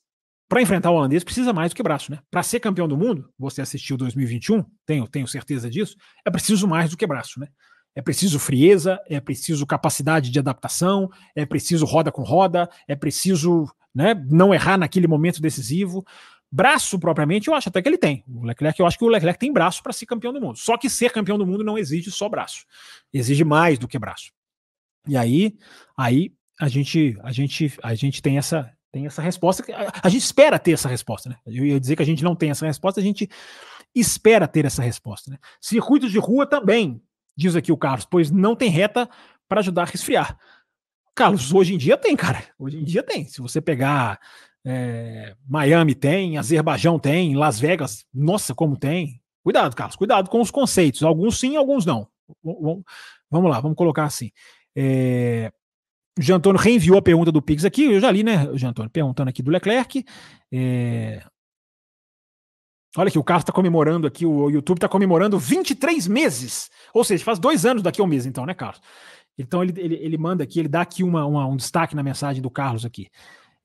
para 0.48 0.62
enfrentar 0.62 0.92
o 0.92 0.96
holandês 0.96 1.24
precisa 1.24 1.52
mais 1.52 1.72
do 1.72 1.76
que 1.76 1.82
braço, 1.82 2.12
né? 2.12 2.20
Para 2.30 2.44
ser 2.44 2.60
campeão 2.60 2.88
do 2.88 2.96
mundo, 2.96 3.30
você 3.38 3.62
assistiu 3.62 3.98
2021, 3.98 4.64
tenho, 4.86 5.08
tenho 5.08 5.28
certeza 5.28 5.70
disso, 5.70 5.96
é 6.26 6.30
preciso 6.30 6.68
mais 6.68 6.92
do 6.92 6.98
que 6.98 7.08
braço, 7.08 7.40
né? 7.40 7.48
É 7.96 8.02
preciso 8.02 8.38
frieza, 8.38 9.02
é 9.10 9.20
preciso 9.20 9.66
capacidade 9.66 10.30
de 10.30 10.38
adaptação, 10.38 11.10
é 11.36 11.48
preciso 11.48 11.84
roda 11.84 12.12
com 12.12 12.22
roda, 12.22 12.70
é 12.88 12.96
preciso 12.96 13.66
né, 13.94 14.14
não 14.30 14.54
errar 14.54 14.78
naquele 14.78 15.08
momento 15.08 15.42
decisivo. 15.42 16.06
Braço, 16.52 17.00
propriamente, 17.00 17.48
eu 17.48 17.56
acho 17.56 17.70
até 17.70 17.82
que 17.82 17.90
ele 17.90 17.98
tem. 17.98 18.24
O 18.28 18.46
Leclerc, 18.46 18.80
eu 18.80 18.86
acho 18.86 19.00
que 19.00 19.04
o 19.04 19.08
Leclerc 19.08 19.40
tem 19.40 19.52
braço 19.52 19.82
para 19.82 19.92
ser 19.92 20.06
campeão 20.06 20.32
do 20.32 20.40
mundo. 20.40 20.60
Só 20.60 20.78
que 20.78 20.92
ser 20.92 21.12
campeão 21.12 21.40
do 21.40 21.46
mundo 21.48 21.64
não 21.64 21.76
exige 21.76 22.12
só 22.12 22.30
braço. 22.30 22.66
Exige 23.12 23.44
mais 23.44 23.80
do 23.80 23.88
que 23.88 23.98
braço. 23.98 24.32
E 25.08 25.18
aí, 25.18 25.58
aí 25.98 26.37
a 26.60 26.68
gente 26.68 27.18
a 27.22 27.32
gente 27.32 27.74
a 27.84 27.94
gente 27.96 28.22
tem 28.22 28.38
essa 28.38 28.72
tem 28.92 29.06
essa 29.06 29.22
resposta. 29.22 29.64
A, 29.74 30.08
a, 30.08 30.10
gente 30.10 30.24
espera 30.24 30.58
ter 30.58 30.72
essa 30.72 30.90
resposta, 30.90 31.30
né? 31.30 31.36
Eu 31.46 31.66
ia 31.66 31.80
dizer 31.80 31.96
que 31.96 32.02
a 32.02 32.06
gente 32.06 32.24
não 32.24 32.36
tem 32.36 32.50
essa 32.50 32.66
resposta, 32.66 33.00
a 33.00 33.04
gente 33.04 33.30
espera 33.94 34.48
ter 34.48 34.66
essa 34.66 34.82
resposta, 34.82 35.32
né? 35.32 35.38
Circuitos 35.62 36.12
de 36.12 36.20
rua 36.20 36.48
também, 36.48 37.02
diz 37.36 37.56
aqui 37.56 37.72
o 37.72 37.78
Carlos, 37.78 38.08
pois 38.10 38.32
não 38.32 38.56
tem 38.56 38.70
reta 38.70 39.10
para 39.48 39.60
ajudar 39.60 39.84
a 39.84 39.86
resfriar. 39.86 40.38
Carlos, 41.14 41.54
hoje 41.54 41.74
em 41.74 41.78
dia 41.78 41.98
tem, 41.98 42.16
cara. 42.16 42.44
Hoje 42.60 42.78
em 42.78 42.84
dia 42.84 43.02
tem. 43.04 43.26
Se 43.26 43.42
você 43.42 43.60
pegar 43.60 44.20
é, 44.66 45.36
Miami 45.48 45.96
tem, 45.96 46.38
Azerbaijão 46.38 47.00
tem, 47.00 47.36
Las 47.36 47.60
Vegas, 47.60 48.06
nossa, 48.14 48.54
como 48.54 48.78
tem. 48.78 49.22
Cuidado, 49.44 49.76
Carlos, 49.76 49.96
cuidado 49.96 50.30
com 50.30 50.42
os 50.42 50.52
conceitos. 50.52 51.04
Alguns 51.04 51.40
sim, 51.40 51.56
alguns 51.56 51.86
não. 51.86 52.08
Vamos 52.44 53.50
lá, 53.50 53.60
vamos 53.60 53.78
colocar 53.78 54.04
assim. 54.04 54.32
É, 54.76 55.52
o 56.18 56.22
Jean 56.22 56.38
Antônio 56.38 56.60
reenviou 56.60 56.98
a 56.98 57.02
pergunta 57.02 57.32
do 57.32 57.42
Pix 57.42 57.64
aqui, 57.64 57.84
eu 57.86 58.00
já 58.00 58.10
li, 58.12 58.24
né, 58.24 58.50
Jean 58.56 58.70
Antônio, 58.70 58.90
perguntando 58.90 59.30
aqui 59.30 59.42
do 59.42 59.52
Leclerc. 59.52 60.04
É... 60.52 61.24
Olha 62.96 63.12
que 63.12 63.20
o 63.20 63.24
Carlos 63.24 63.44
está 63.44 63.54
comemorando 63.54 64.08
aqui, 64.08 64.26
o 64.26 64.50
YouTube 64.50 64.78
está 64.78 64.90
comemorando 64.90 65.38
23 65.38 66.08
meses. 66.08 66.70
Ou 66.94 67.04
seja, 67.04 67.24
faz 67.24 67.38
dois 67.38 67.66
anos 67.66 67.84
daqui 67.84 68.02
a 68.02 68.04
um 68.04 68.08
mês, 68.08 68.26
então, 68.26 68.46
né, 68.46 68.54
Carlos? 68.54 68.82
Então 69.38 69.62
ele, 69.62 69.80
ele, 69.80 69.96
ele 69.96 70.18
manda 70.18 70.44
aqui, 70.44 70.60
ele 70.60 70.68
dá 70.68 70.82
aqui 70.82 71.04
uma, 71.04 71.24
uma, 71.26 71.46
um 71.46 71.56
destaque 71.56 71.96
na 71.96 72.02
mensagem 72.02 72.42
do 72.42 72.50
Carlos 72.50 72.86
aqui. 72.86 73.08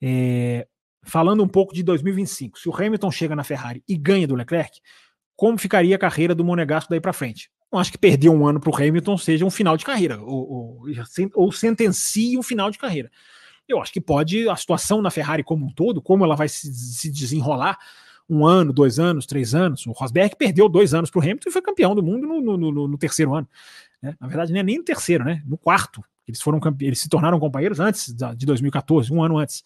É... 0.02 0.66
Falando 1.04 1.42
um 1.42 1.48
pouco 1.48 1.74
de 1.74 1.82
2025, 1.82 2.58
se 2.58 2.68
o 2.68 2.76
Hamilton 2.76 3.10
chega 3.10 3.34
na 3.34 3.42
Ferrari 3.42 3.82
e 3.88 3.96
ganha 3.96 4.26
do 4.26 4.36
Leclerc, 4.36 4.78
como 5.34 5.58
ficaria 5.58 5.96
a 5.96 5.98
carreira 5.98 6.34
do 6.34 6.44
Monegasco 6.44 6.90
daí 6.90 7.00
para 7.00 7.12
frente? 7.12 7.50
Não 7.72 7.80
acho 7.80 7.90
que 7.90 7.98
perder 7.98 8.28
um 8.28 8.46
ano 8.46 8.60
para 8.60 8.70
o 8.70 8.76
Hamilton 8.76 9.16
seja 9.16 9.44
um 9.46 9.50
final 9.50 9.76
de 9.76 9.84
carreira, 9.84 10.20
ou, 10.20 10.50
ou, 10.50 10.84
ou 11.34 11.52
sentencie 11.52 12.36
um 12.36 12.42
final 12.42 12.70
de 12.70 12.78
carreira. 12.78 13.10
Eu 13.66 13.80
acho 13.80 13.92
que 13.92 14.00
pode, 14.00 14.48
a 14.48 14.56
situação 14.56 15.00
na 15.00 15.10
Ferrari 15.10 15.42
como 15.42 15.64
um 15.64 15.72
todo, 15.72 16.02
como 16.02 16.24
ela 16.24 16.36
vai 16.36 16.48
se, 16.48 16.72
se 16.72 17.10
desenrolar, 17.10 17.78
um 18.28 18.46
ano, 18.46 18.72
dois 18.72 18.98
anos, 18.98 19.26
três 19.26 19.54
anos. 19.54 19.86
O 19.86 19.92
Rosberg 19.92 20.36
perdeu 20.36 20.68
dois 20.68 20.94
anos 20.94 21.10
para 21.10 21.18
o 21.18 21.22
Hamilton 21.22 21.48
e 21.48 21.52
foi 21.52 21.62
campeão 21.62 21.94
do 21.94 22.02
mundo 22.02 22.26
no, 22.26 22.40
no, 22.40 22.56
no, 22.56 22.88
no 22.88 22.98
terceiro 22.98 23.34
ano. 23.34 23.48
Né? 24.00 24.14
Na 24.20 24.26
verdade, 24.26 24.52
não 24.52 24.60
é 24.60 24.62
nem 24.62 24.78
no 24.78 24.84
terceiro, 24.84 25.24
né? 25.24 25.42
No 25.46 25.56
quarto. 25.56 26.02
Eles 26.26 26.40
foram 26.40 26.60
eles 26.80 27.00
se 27.00 27.08
tornaram 27.08 27.38
companheiros 27.40 27.80
antes 27.80 28.14
de 28.14 28.46
2014, 28.46 29.12
um 29.12 29.22
ano 29.22 29.38
antes. 29.38 29.62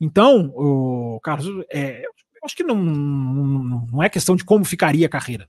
Então, 0.00 0.52
o 0.54 1.20
Carlos, 1.22 1.46
é, 1.70 2.04
eu 2.04 2.10
acho 2.44 2.56
que 2.56 2.62
não, 2.62 2.76
não, 2.76 3.86
não 3.86 4.02
é 4.02 4.08
questão 4.08 4.34
de 4.34 4.44
como 4.44 4.64
ficaria 4.64 5.06
a 5.06 5.10
carreira. 5.10 5.48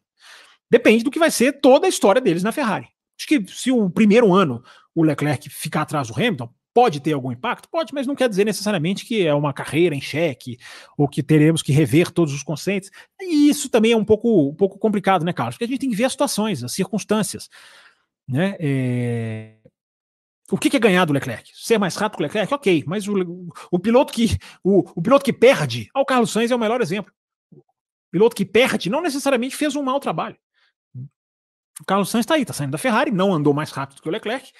Depende 0.71 1.03
do 1.03 1.11
que 1.11 1.19
vai 1.19 1.29
ser 1.29 1.59
toda 1.59 1.85
a 1.85 1.89
história 1.89 2.21
deles 2.21 2.43
na 2.43 2.53
Ferrari. 2.53 2.87
Acho 3.19 3.27
que 3.27 3.45
se 3.53 3.69
o 3.69 3.89
primeiro 3.89 4.33
ano 4.33 4.63
o 4.95 5.03
Leclerc 5.03 5.49
ficar 5.49 5.81
atrás 5.81 6.07
do 6.07 6.13
Hamilton, 6.13 6.49
pode 6.73 7.01
ter 7.01 7.11
algum 7.11 7.29
impacto? 7.29 7.67
Pode, 7.69 7.93
mas 7.93 8.07
não 8.07 8.15
quer 8.15 8.29
dizer 8.29 8.45
necessariamente 8.45 9.05
que 9.05 9.27
é 9.27 9.33
uma 9.33 9.51
carreira 9.51 9.93
em 9.93 9.99
xeque 9.99 10.57
ou 10.97 11.09
que 11.09 11.21
teremos 11.21 11.61
que 11.61 11.73
rever 11.73 12.09
todos 12.09 12.33
os 12.33 12.41
conceitos. 12.41 12.89
E 13.19 13.49
isso 13.49 13.69
também 13.69 13.91
é 13.91 13.97
um 13.97 14.05
pouco, 14.05 14.49
um 14.49 14.55
pouco 14.55 14.79
complicado, 14.79 15.25
né, 15.25 15.33
Carlos? 15.33 15.55
Porque 15.55 15.65
a 15.65 15.67
gente 15.67 15.81
tem 15.81 15.89
que 15.89 15.95
ver 15.95 16.05
as 16.05 16.13
situações, 16.13 16.63
as 16.63 16.71
circunstâncias. 16.71 17.49
Né? 18.25 18.55
É... 18.57 19.55
O 20.49 20.57
que, 20.57 20.75
é 20.75 20.79
ganhar 20.79 21.03
do 21.03 21.13
Leclerc? 21.13 21.51
Ser 21.53 21.77
mais 21.77 21.95
rápido 21.97 22.17
que 22.17 22.23
o 22.23 22.27
Leclerc? 22.27 22.53
Ok, 22.53 22.83
mas 22.87 23.07
o, 23.07 23.13
o, 23.69 23.77
piloto 23.77 24.11
que 24.11 24.37
o, 24.63 24.79
o 24.95 25.01
piloto 25.01 25.23
que 25.23 25.33
perde, 25.33 25.89
ah, 25.93 26.01
o 26.01 26.05
Carlos 26.05 26.31
Sainz 26.31 26.51
é 26.51 26.55
o 26.55 26.59
melhor 26.59 26.81
exemplo. 26.81 27.11
O 27.53 27.61
piloto 28.11 28.35
que 28.35 28.45
perde 28.45 28.89
não 28.89 29.01
necessariamente 29.01 29.55
fez 29.55 29.75
um 29.75 29.83
mau 29.83 29.99
trabalho. 29.99 30.37
O 31.81 31.85
Carlos 31.85 32.09
Sainz 32.09 32.23
está 32.23 32.35
aí, 32.35 32.43
está 32.43 32.53
saindo 32.53 32.71
da 32.71 32.77
Ferrari, 32.77 33.11
não 33.11 33.33
andou 33.33 33.53
mais 33.53 33.71
rápido 33.71 34.01
que 34.01 34.07
o 34.07 34.11
Leclerc, 34.11 34.51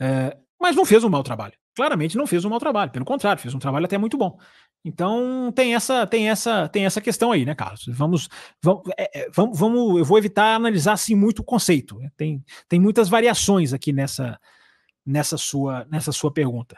é, 0.00 0.36
mas 0.60 0.76
não 0.76 0.84
fez 0.84 1.04
um 1.04 1.08
mau 1.08 1.22
trabalho. 1.22 1.54
Claramente 1.74 2.16
não 2.16 2.26
fez 2.26 2.44
um 2.44 2.50
mau 2.50 2.58
trabalho, 2.58 2.90
pelo 2.90 3.04
contrário, 3.04 3.40
fez 3.40 3.54
um 3.54 3.58
trabalho 3.58 3.84
até 3.84 3.98
muito 3.98 4.16
bom. 4.16 4.38
Então 4.84 5.52
tem 5.54 5.74
essa 5.74 6.06
tem 6.06 6.30
essa 6.30 6.68
tem 6.68 6.86
essa 6.86 7.00
questão 7.00 7.32
aí, 7.32 7.44
né, 7.44 7.54
Carlos? 7.54 7.84
Vamos 7.88 8.28
vamos, 8.62 8.82
é, 8.96 9.22
é 9.22 9.30
vamos, 9.34 9.58
vamos 9.58 9.98
eu 9.98 10.04
vou 10.04 10.18
evitar 10.18 10.54
analisar 10.54 10.92
assim 10.92 11.14
muito 11.14 11.40
o 11.40 11.44
conceito. 11.44 12.00
Tem, 12.16 12.42
tem 12.68 12.80
muitas 12.80 13.08
variações 13.08 13.72
aqui 13.72 13.92
nessa 13.92 14.38
nessa 15.04 15.36
sua 15.36 15.84
nessa 15.90 16.12
sua 16.12 16.32
pergunta. 16.32 16.76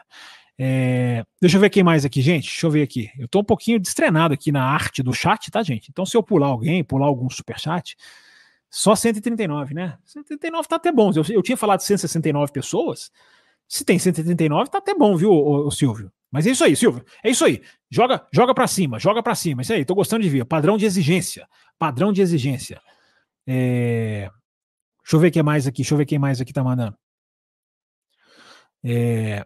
É, 0.63 1.23
deixa 1.41 1.57
eu 1.57 1.61
ver 1.61 1.71
quem 1.71 1.83
mais 1.83 2.05
aqui, 2.05 2.21
gente. 2.21 2.45
Deixa 2.45 2.67
eu 2.67 2.71
ver 2.71 2.83
aqui. 2.83 3.09
Eu 3.17 3.25
estou 3.25 3.41
um 3.41 3.45
pouquinho 3.45 3.79
destrenado 3.79 4.33
aqui 4.33 4.51
na 4.51 4.63
arte 4.63 5.01
do 5.01 5.13
chat, 5.13 5.49
tá, 5.49 5.63
gente? 5.63 5.89
Então, 5.89 6.05
se 6.05 6.15
eu 6.15 6.21
pular 6.21 6.47
alguém, 6.47 6.83
pular 6.83 7.07
algum 7.07 7.27
super 7.31 7.59
chat, 7.59 7.95
só 8.71 8.95
139, 8.95 9.73
né? 9.73 9.97
139 10.05 10.67
tá 10.67 10.77
até 10.77 10.93
bom. 10.93 11.11
Eu, 11.13 11.23
eu 11.29 11.41
tinha 11.43 11.57
falado 11.57 11.81
169 11.81 12.53
pessoas. 12.53 13.11
Se 13.67 13.83
tem 13.83 13.99
139, 13.99 14.69
tá 14.69 14.77
até 14.77 14.95
bom, 14.95 15.17
viu, 15.17 15.29
o, 15.29 15.67
o 15.67 15.71
Silvio? 15.71 16.09
Mas 16.31 16.47
é 16.47 16.51
isso 16.51 16.63
aí, 16.63 16.73
Silvio. 16.73 17.03
É 17.21 17.29
isso 17.29 17.43
aí. 17.43 17.61
Joga, 17.89 18.25
joga 18.31 18.53
para 18.53 18.65
cima, 18.67 18.97
joga 18.97 19.21
para 19.21 19.35
cima. 19.35 19.61
Isso 19.61 19.73
aí, 19.73 19.83
tô 19.83 19.93
gostando 19.93 20.23
de 20.23 20.29
ver. 20.29 20.45
Padrão 20.45 20.77
de 20.77 20.85
exigência. 20.85 21.45
Padrão 21.77 22.13
de 22.13 22.21
exigência. 22.21 22.81
É... 23.45 24.29
Deixa 25.03 25.17
eu 25.17 25.19
ver 25.19 25.31
quem 25.31 25.43
mais 25.43 25.67
aqui. 25.67 25.81
Deixa 25.81 25.93
eu 25.93 25.97
ver 25.97 26.05
quem 26.05 26.17
mais 26.17 26.39
aqui 26.39 26.53
tá 26.53 26.63
mandando. 26.63 26.97
É... 28.81 29.45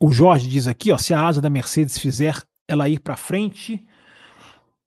O 0.00 0.10
Jorge 0.10 0.48
diz 0.48 0.66
aqui, 0.66 0.90
ó, 0.90 0.98
se 0.98 1.14
a 1.14 1.24
asa 1.24 1.40
da 1.40 1.50
Mercedes 1.50 1.98
fizer 1.98 2.34
ela 2.66 2.88
ir 2.88 3.00
para 3.00 3.16
frente, 3.16 3.84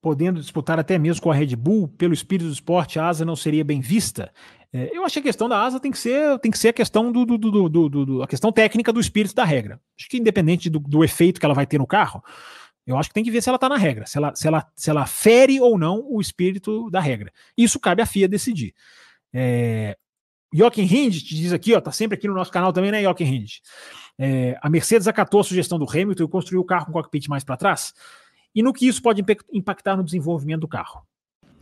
podendo 0.02 0.42
disputar 0.42 0.80
até 0.80 0.98
mesmo 0.98 1.22
com 1.22 1.32
a 1.32 1.36
Red 1.36 1.56
Bull, 1.56 1.88
pelo 1.88 2.14
espírito 2.14 2.48
do 2.48 2.54
esporte, 2.54 3.00
a 3.00 3.08
asa 3.08 3.24
não 3.24 3.36
seria 3.36 3.64
bem 3.64 3.80
vista. 3.80 4.34
É, 4.74 4.90
eu 4.96 5.06
acho 5.06 5.14
que 5.14 5.20
a 5.20 5.24
questão 5.24 5.48
da 5.48 5.62
asa 5.62 5.80
tem 5.80 5.92
que 5.92 5.98
ser, 5.98 6.40
tem 6.40 6.50
que 6.50 6.58
ser 6.58 6.70
a 6.70 6.74
questão 6.74 7.12
do, 7.12 7.26
do, 7.26 7.38
do, 7.38 7.90
do, 7.90 8.24
a 8.24 8.28
questão 8.28 8.52
técnica 8.52 8.92
do 8.92 9.00
espírito 9.00 9.36
da 9.36 9.44
regra. 9.44 9.80
Acho 9.98 10.10
que 10.10 10.18
independente 10.18 10.70
do, 10.70 11.04
efeito 11.04 11.40
que 11.40 11.46
ela 11.46 11.54
vai 11.54 11.68
ter 11.68 11.78
no 11.78 11.86
carro, 11.86 12.24
eu 12.88 12.98
acho 12.98 13.10
que 13.10 13.14
tem 13.14 13.24
que 13.24 13.30
ver 13.30 13.44
se 13.44 13.50
ela 13.50 13.58
está 13.58 13.70
na 13.70 13.78
regra, 13.78 14.08
se 14.08 14.18
ela, 14.18 14.34
se, 14.34 14.48
ela, 14.48 14.68
se 14.76 14.90
ela 14.90 15.06
fere 15.06 15.60
ou 15.60 15.78
não 15.78 16.04
o 16.10 16.20
espírito 16.20 16.90
da 16.90 17.00
regra. 17.00 17.32
Isso 17.56 17.80
cabe 17.80 18.02
à 18.02 18.06
FIA 18.06 18.28
decidir. 18.28 18.74
É, 19.32 19.96
Jochen 20.54 20.86
Hindt 20.86 21.24
diz 21.24 21.54
aqui, 21.54 21.76
ó, 21.76 21.82
tá 21.82 21.92
sempre 21.92 22.18
aqui 22.18 22.28
no 22.28 22.34
nosso 22.34 22.52
canal 22.52 22.74
também, 22.74 22.92
né, 22.92 23.04
Jochen 23.04 23.28
Hindt? 23.28 23.62
É, 24.18 24.58
a 24.62 24.70
Mercedes 24.70 25.08
acatou 25.08 25.42
a 25.42 25.44
sugestão 25.44 25.78
do 25.78 25.90
Hamilton 25.90 26.24
e 26.24 26.28
construiu 26.28 26.62
o 26.62 26.66
carro 26.66 26.86
com 26.86 26.92
o 26.92 26.94
cockpit 26.96 27.28
mais 27.28 27.44
para 27.44 27.56
trás 27.56 27.94
e 28.54 28.62
no 28.62 28.74
que 28.74 28.88
isso 28.88 29.02
pode 29.02 29.24
impactar 29.52 29.96
no 29.96 30.04
desenvolvimento 30.04 30.62
do 30.62 30.68
carro. 30.68 31.06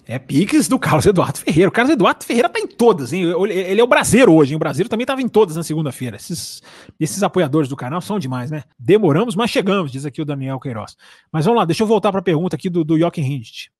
É 0.05 0.17
Pix 0.17 0.67
do 0.67 0.79
Carlos 0.79 1.05
Eduardo 1.05 1.37
Ferreira. 1.37 1.69
O 1.69 1.71
Carlos 1.71 1.93
Eduardo 1.93 2.25
Ferreira 2.25 2.49
tá 2.49 2.59
em 2.59 2.65
todas, 2.65 3.13
hein? 3.13 3.25
Ele 3.47 3.79
é 3.79 3.83
o 3.83 3.87
brasileiro 3.87 4.33
hoje, 4.33 4.53
hein? 4.53 4.55
O 4.55 4.59
brasileiro 4.59 4.89
também 4.89 5.03
estava 5.03 5.21
em 5.21 5.27
todas 5.27 5.55
na 5.55 5.61
segunda-feira. 5.61 6.15
Esses, 6.15 6.63
esses 6.99 7.21
apoiadores 7.21 7.69
do 7.69 7.75
canal 7.75 8.01
são 8.01 8.17
demais, 8.17 8.49
né? 8.49 8.63
Demoramos, 8.79 9.35
mas 9.35 9.51
chegamos, 9.51 9.91
diz 9.91 10.07
aqui 10.07 10.19
o 10.19 10.25
Daniel 10.25 10.59
Queiroz. 10.59 10.97
Mas 11.31 11.45
vamos 11.45 11.59
lá, 11.59 11.65
deixa 11.65 11.83
eu 11.83 11.87
voltar 11.87 12.09
para 12.11 12.21
a 12.21 12.23
pergunta 12.23 12.55
aqui 12.55 12.71
do, 12.71 12.83
do 12.83 12.97
Jochen 12.97 13.23
Hindt, 13.23 13.71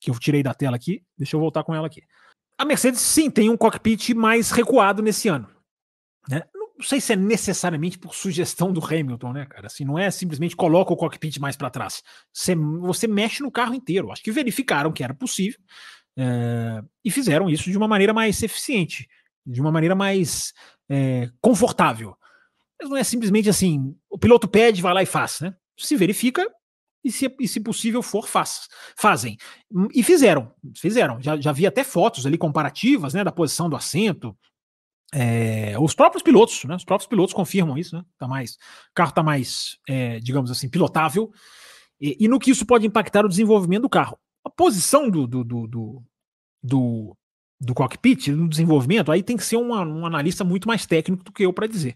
que 0.00 0.10
eu 0.10 0.18
tirei 0.18 0.42
da 0.42 0.52
tela 0.52 0.74
aqui. 0.74 1.04
Deixa 1.16 1.36
eu 1.36 1.40
voltar 1.40 1.62
com 1.62 1.72
ela 1.72 1.86
aqui. 1.86 2.02
A 2.58 2.64
Mercedes, 2.64 3.00
sim, 3.00 3.30
tem 3.30 3.48
um 3.48 3.56
cockpit 3.56 4.12
mais 4.12 4.50
recuado 4.50 5.02
nesse 5.02 5.28
ano. 5.28 5.46
Né? 6.28 6.42
Não 6.78 6.84
sei 6.84 7.00
se 7.00 7.12
é 7.12 7.16
necessariamente 7.16 7.98
por 7.98 8.14
sugestão 8.14 8.72
do 8.72 8.84
Hamilton, 8.84 9.32
né, 9.32 9.46
cara? 9.46 9.66
Assim, 9.66 9.84
não 9.84 9.98
é 9.98 10.10
simplesmente 10.10 10.54
coloca 10.54 10.92
o 10.92 10.96
cockpit 10.96 11.38
mais 11.38 11.56
para 11.56 11.70
trás. 11.70 12.02
Você, 12.32 12.54
você 12.54 13.06
mexe 13.06 13.42
no 13.42 13.50
carro 13.50 13.74
inteiro. 13.74 14.12
Acho 14.12 14.22
que 14.22 14.30
verificaram 14.30 14.92
que 14.92 15.02
era 15.02 15.14
possível 15.14 15.58
é, 16.18 16.82
e 17.04 17.10
fizeram 17.10 17.48
isso 17.48 17.70
de 17.70 17.76
uma 17.76 17.88
maneira 17.88 18.12
mais 18.12 18.42
eficiente, 18.42 19.08
de 19.44 19.60
uma 19.60 19.72
maneira 19.72 19.94
mais 19.94 20.52
é, 20.88 21.30
confortável. 21.40 22.16
Mas 22.80 22.90
não 22.90 22.96
é 22.96 23.04
simplesmente 23.04 23.48
assim, 23.48 23.94
o 24.10 24.18
piloto 24.18 24.46
pede, 24.46 24.82
vai 24.82 24.92
lá 24.92 25.02
e 25.02 25.06
faz, 25.06 25.40
né? 25.40 25.54
Se 25.78 25.96
verifica 25.96 26.46
e 27.04 27.10
se, 27.10 27.34
e 27.40 27.48
se 27.48 27.60
possível 27.60 28.02
for, 28.02 28.26
faz, 28.26 28.68
fazem. 28.96 29.36
E 29.94 30.02
fizeram, 30.02 30.52
fizeram. 30.76 31.20
Já, 31.22 31.40
já 31.40 31.52
vi 31.52 31.66
até 31.66 31.84
fotos 31.84 32.26
ali 32.26 32.36
comparativas, 32.36 33.14
né, 33.14 33.22
da 33.22 33.32
posição 33.32 33.70
do 33.70 33.76
assento, 33.76 34.36
é, 35.14 35.78
os 35.78 35.94
próprios 35.94 36.22
pilotos, 36.22 36.64
né? 36.64 36.76
Os 36.76 36.84
próprios 36.84 37.08
pilotos 37.08 37.34
confirmam 37.34 37.78
isso, 37.78 37.96
né? 37.96 38.04
Tá 38.18 38.26
mais, 38.26 38.54
o 38.90 38.94
carro 38.94 39.10
está 39.10 39.22
mais, 39.22 39.78
é, 39.88 40.18
digamos 40.20 40.50
assim, 40.50 40.68
pilotável. 40.68 41.30
E, 42.00 42.16
e, 42.20 42.28
no 42.28 42.38
que 42.38 42.50
isso 42.50 42.66
pode 42.66 42.86
impactar 42.86 43.24
o 43.24 43.28
desenvolvimento 43.28 43.82
do 43.82 43.88
carro. 43.88 44.18
A 44.44 44.50
posição 44.50 45.08
do, 45.08 45.26
do, 45.26 45.42
do, 45.42 45.66
do, 45.66 46.02
do, 46.62 47.16
do 47.60 47.74
cockpit, 47.74 48.28
no 48.28 48.48
desenvolvimento, 48.48 49.10
aí 49.10 49.22
tem 49.22 49.36
que 49.36 49.44
ser 49.44 49.56
uma, 49.56 49.82
um 49.82 50.04
analista 50.04 50.44
muito 50.44 50.68
mais 50.68 50.84
técnico 50.84 51.24
do 51.24 51.32
que 51.32 51.44
eu 51.44 51.52
para 51.52 51.66
dizer. 51.66 51.94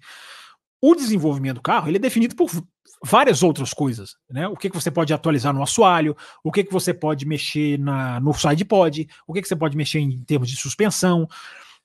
O 0.81 0.95
desenvolvimento 0.95 1.57
do 1.57 1.63
carro 1.63 1.89
ele 1.89 1.99
é 1.99 2.01
definido 2.01 2.35
por 2.35 2.51
várias 3.05 3.43
outras 3.43 3.75
coisas, 3.75 4.17
né? 4.31 4.49
O 4.49 4.57
que, 4.57 4.71
que 4.71 4.75
você 4.75 4.91
pode 4.91 5.13
atualizar 5.13 5.53
no 5.53 5.63
assoalho, 5.63 6.17
o 6.43 6.51
que, 6.51 6.65
que 6.65 6.73
você 6.73 6.95
pode 6.95 7.27
mexer 7.27 7.79
na, 7.79 8.19
no 8.21 8.33
sidepod, 8.33 9.07
o 9.27 9.33
que, 9.35 9.43
que 9.43 9.49
você 9.49 9.57
pode 9.57 9.77
mexer 9.77 9.99
em 9.99 10.23
termos 10.25 10.49
de 10.49 10.57
suspensão. 10.57 11.29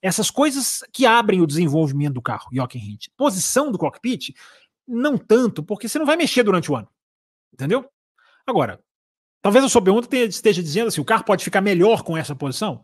Essas 0.06 0.30
coisas 0.30 0.84
que 0.94 1.04
abrem 1.04 1.42
o 1.42 1.48
desenvolvimento 1.48 2.14
do 2.14 2.22
carro, 2.22 2.50
Jochen 2.54 2.92
Hint. 2.92 3.08
Posição 3.18 3.72
do 3.72 3.78
cockpit, 3.80 4.36
não 4.88 5.18
tanto, 5.18 5.64
porque 5.64 5.90
você 5.90 5.98
não 5.98 6.06
vai 6.06 6.16
mexer 6.16 6.44
durante 6.44 6.72
o 6.72 6.76
ano. 6.76 6.88
Entendeu? 7.52 7.90
Agora, 8.46 8.80
talvez 9.42 9.66
a 9.66 9.70
sua 9.70 9.82
pergunta 9.82 10.16
esteja 10.16 10.62
dizendo 10.62 10.90
assim: 10.90 11.02
o 11.02 11.06
carro 11.06 11.24
pode 11.24 11.44
ficar 11.44 11.60
melhor 11.60 12.04
com 12.04 12.16
essa 12.16 12.36
posição? 12.36 12.84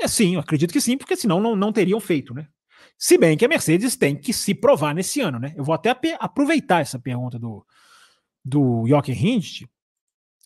É 0.00 0.08
sim, 0.08 0.34
eu 0.34 0.40
acredito 0.40 0.72
que 0.72 0.80
sim, 0.80 0.96
porque 0.96 1.14
senão 1.14 1.40
não, 1.40 1.54
não 1.54 1.74
teriam 1.74 2.00
feito, 2.00 2.32
né? 2.32 2.48
Se 2.96 3.18
bem 3.18 3.36
que 3.36 3.44
a 3.44 3.48
Mercedes 3.48 3.94
tem 3.94 4.16
que 4.16 4.32
se 4.32 4.54
provar 4.54 4.94
nesse 4.94 5.20
ano, 5.20 5.38
né? 5.38 5.52
Eu 5.54 5.64
vou 5.64 5.74
até 5.74 5.94
aproveitar 6.18 6.80
essa 6.80 6.98
pergunta 6.98 7.38
do, 7.38 7.66
do 8.42 8.86
Jochen 8.88 9.68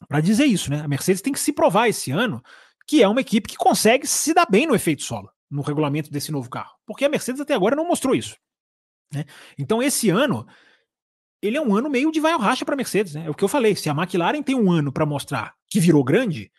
para 0.09 0.20
dizer 0.20 0.47
isso, 0.47 0.72
né? 0.72 0.81
A 0.81 0.89
Mercedes 0.89 1.22
tem 1.22 1.33
que 1.33 1.39
se 1.39 1.53
provar 1.53 1.89
esse 1.89 2.11
ano 2.11 2.43
que 2.85 3.01
é 3.01 3.09
uma 3.09 3.20
equipe 3.20 3.49
que 3.49 3.57
consegue 3.57 4.09
se 4.09 4.35
dar 4.35 4.47
bem 4.51 4.66
no 4.66 4.74
efeito 4.74 5.03
solo, 5.05 5.31
no 5.51 5.63
regulamento 5.63 6.11
desse 6.11 6.33
novo 6.33 6.51
carro. 6.51 6.75
Porque 6.87 7.05
a 7.05 7.09
Mercedes 7.09 7.41
até 7.41 7.55
agora 7.55 7.77
não 7.77 7.87
mostrou 7.87 8.15
isso. 8.15 8.37
Né? 9.13 9.25
Então, 9.59 9.83
esse 9.83 10.11
ano, 10.11 10.47
ele 11.41 11.57
é 11.57 11.61
um 11.61 11.75
ano 11.75 11.89
meio 11.89 12.11
de 12.11 12.21
vai 12.21 12.33
ao 12.33 12.41
racha 12.41 12.65
para 12.65 12.75
a 12.75 12.77
Mercedes. 12.77 13.15
Né? 13.15 13.27
É 13.27 13.31
o 13.31 13.35
que 13.35 13.45
eu 13.45 13.49
falei. 13.49 13.75
Se 13.77 13.89
a 13.89 13.93
McLaren 13.93 14.43
tem 14.43 14.55
um 14.55 14.71
ano 14.71 14.93
para 14.93 15.07
mostrar 15.07 15.55
que 15.69 15.81
virou 15.81 16.03
grande, 16.03 16.51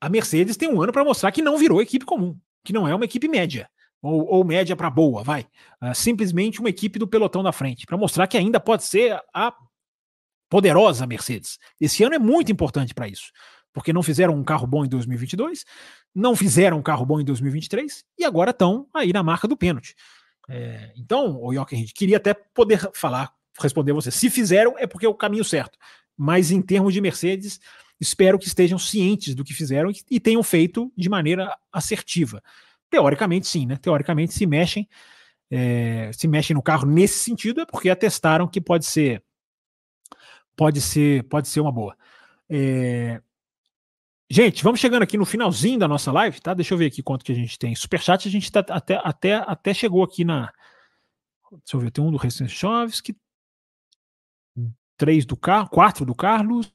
a 0.00 0.08
Mercedes 0.08 0.56
tem 0.56 0.68
um 0.68 0.80
ano 0.80 0.92
para 0.92 1.04
mostrar 1.04 1.32
que 1.32 1.42
não 1.42 1.58
virou 1.58 1.82
equipe 1.82 2.04
comum, 2.04 2.38
que 2.64 2.72
não 2.72 2.86
é 2.86 2.94
uma 2.94 3.04
equipe 3.04 3.28
média. 3.28 3.68
Ou, 4.00 4.26
ou 4.26 4.44
média 4.44 4.76
para 4.76 4.88
boa, 4.88 5.24
vai. 5.24 5.46
Uh, 5.82 5.94
simplesmente 5.94 6.60
uma 6.60 6.68
equipe 6.68 6.98
do 7.00 7.08
pelotão 7.08 7.42
da 7.42 7.50
frente, 7.50 7.84
para 7.84 7.96
mostrar 7.96 8.28
que 8.28 8.38
ainda 8.38 8.60
pode 8.60 8.84
ser 8.84 9.20
a 9.34 9.52
poderosa 10.48 11.04
Mercedes. 11.04 11.58
Esse 11.80 12.04
ano 12.04 12.14
é 12.14 12.18
muito 12.18 12.52
importante 12.52 12.94
para 12.94 13.08
isso 13.08 13.32
porque 13.72 13.92
não 13.92 14.02
fizeram 14.02 14.34
um 14.34 14.44
carro 14.44 14.66
bom 14.66 14.84
em 14.84 14.88
2022, 14.88 15.64
não 16.14 16.34
fizeram 16.34 16.78
um 16.78 16.82
carro 16.82 17.04
bom 17.06 17.20
em 17.20 17.24
2023 17.24 18.04
e 18.18 18.24
agora 18.24 18.50
estão 18.50 18.86
aí 18.94 19.12
na 19.12 19.22
marca 19.22 19.46
do 19.46 19.56
pênalti. 19.56 19.94
É, 20.48 20.92
então, 20.96 21.38
o 21.42 21.52
Jochen, 21.52 21.84
queria 21.94 22.16
até 22.16 22.32
poder 22.32 22.90
falar, 22.94 23.32
responder 23.60 23.92
você. 23.92 24.10
Se 24.10 24.30
fizeram, 24.30 24.74
é 24.78 24.86
porque 24.86 25.06
é 25.06 25.08
o 25.08 25.14
caminho 25.14 25.44
certo. 25.44 25.78
Mas 26.16 26.50
em 26.50 26.62
termos 26.62 26.94
de 26.94 27.00
Mercedes, 27.00 27.60
espero 28.00 28.38
que 28.38 28.46
estejam 28.46 28.78
cientes 28.78 29.34
do 29.34 29.44
que 29.44 29.52
fizeram 29.52 29.90
e 30.10 30.18
tenham 30.18 30.42
feito 30.42 30.92
de 30.96 31.08
maneira 31.08 31.56
assertiva. 31.72 32.42
Teoricamente, 32.90 33.46
sim, 33.46 33.66
né? 33.66 33.76
Teoricamente, 33.76 34.32
se 34.32 34.46
mexem, 34.46 34.88
é, 35.50 36.10
se 36.12 36.26
mexem 36.26 36.54
no 36.54 36.62
carro 36.62 36.86
nesse 36.86 37.18
sentido, 37.18 37.60
é 37.60 37.66
porque 37.66 37.90
atestaram 37.90 38.48
que 38.48 38.60
pode 38.60 38.86
ser, 38.86 39.22
pode 40.56 40.80
ser, 40.80 41.22
pode 41.24 41.48
ser 41.48 41.60
uma 41.60 41.70
boa. 41.70 41.96
É, 42.48 43.20
Gente, 44.30 44.62
vamos 44.62 44.78
chegando 44.78 45.02
aqui 45.02 45.16
no 45.16 45.24
finalzinho 45.24 45.78
da 45.78 45.88
nossa 45.88 46.12
live, 46.12 46.38
tá? 46.40 46.52
Deixa 46.52 46.74
eu 46.74 46.78
ver 46.78 46.86
aqui 46.86 47.02
quanto 47.02 47.24
que 47.24 47.32
a 47.32 47.34
gente 47.34 47.58
tem. 47.58 47.74
Superchat, 47.74 48.28
a 48.28 48.30
gente 48.30 48.52
tá 48.52 48.60
até, 48.60 49.00
até, 49.02 49.34
até 49.36 49.72
chegou 49.72 50.04
aqui 50.04 50.22
na. 50.22 50.52
Deixa 51.50 51.76
eu 51.76 51.80
ver, 51.80 51.90
tem 51.90 52.04
um 52.04 52.10
do 52.10 52.18
Recenchowski, 52.18 53.16
três 54.98 55.24
do 55.24 55.34
Carlos, 55.34 55.70
quatro 55.70 56.04
do 56.04 56.14
Carlos, 56.14 56.70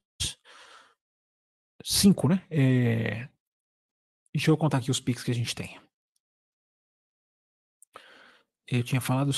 cinco, 1.83 2.27
né? 2.27 2.43
É... 2.49 3.29
Deixa 4.33 4.49
eu 4.49 4.57
contar 4.57 4.79
aqui 4.79 4.89
os 4.89 4.99
pics 4.99 5.23
que 5.23 5.29
a 5.29 5.35
gente 5.35 5.53
tem. 5.53 5.79
Eu 8.65 8.81
tinha 8.81 8.99
falado 8.99 9.31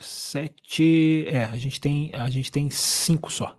sete. 0.00 1.26
É, 1.28 1.44
a 1.44 1.56
gente 1.58 1.78
tem, 1.78 2.10
a 2.14 2.30
gente 2.30 2.50
tem 2.50 2.70
cinco 2.70 3.30
só. 3.30 3.54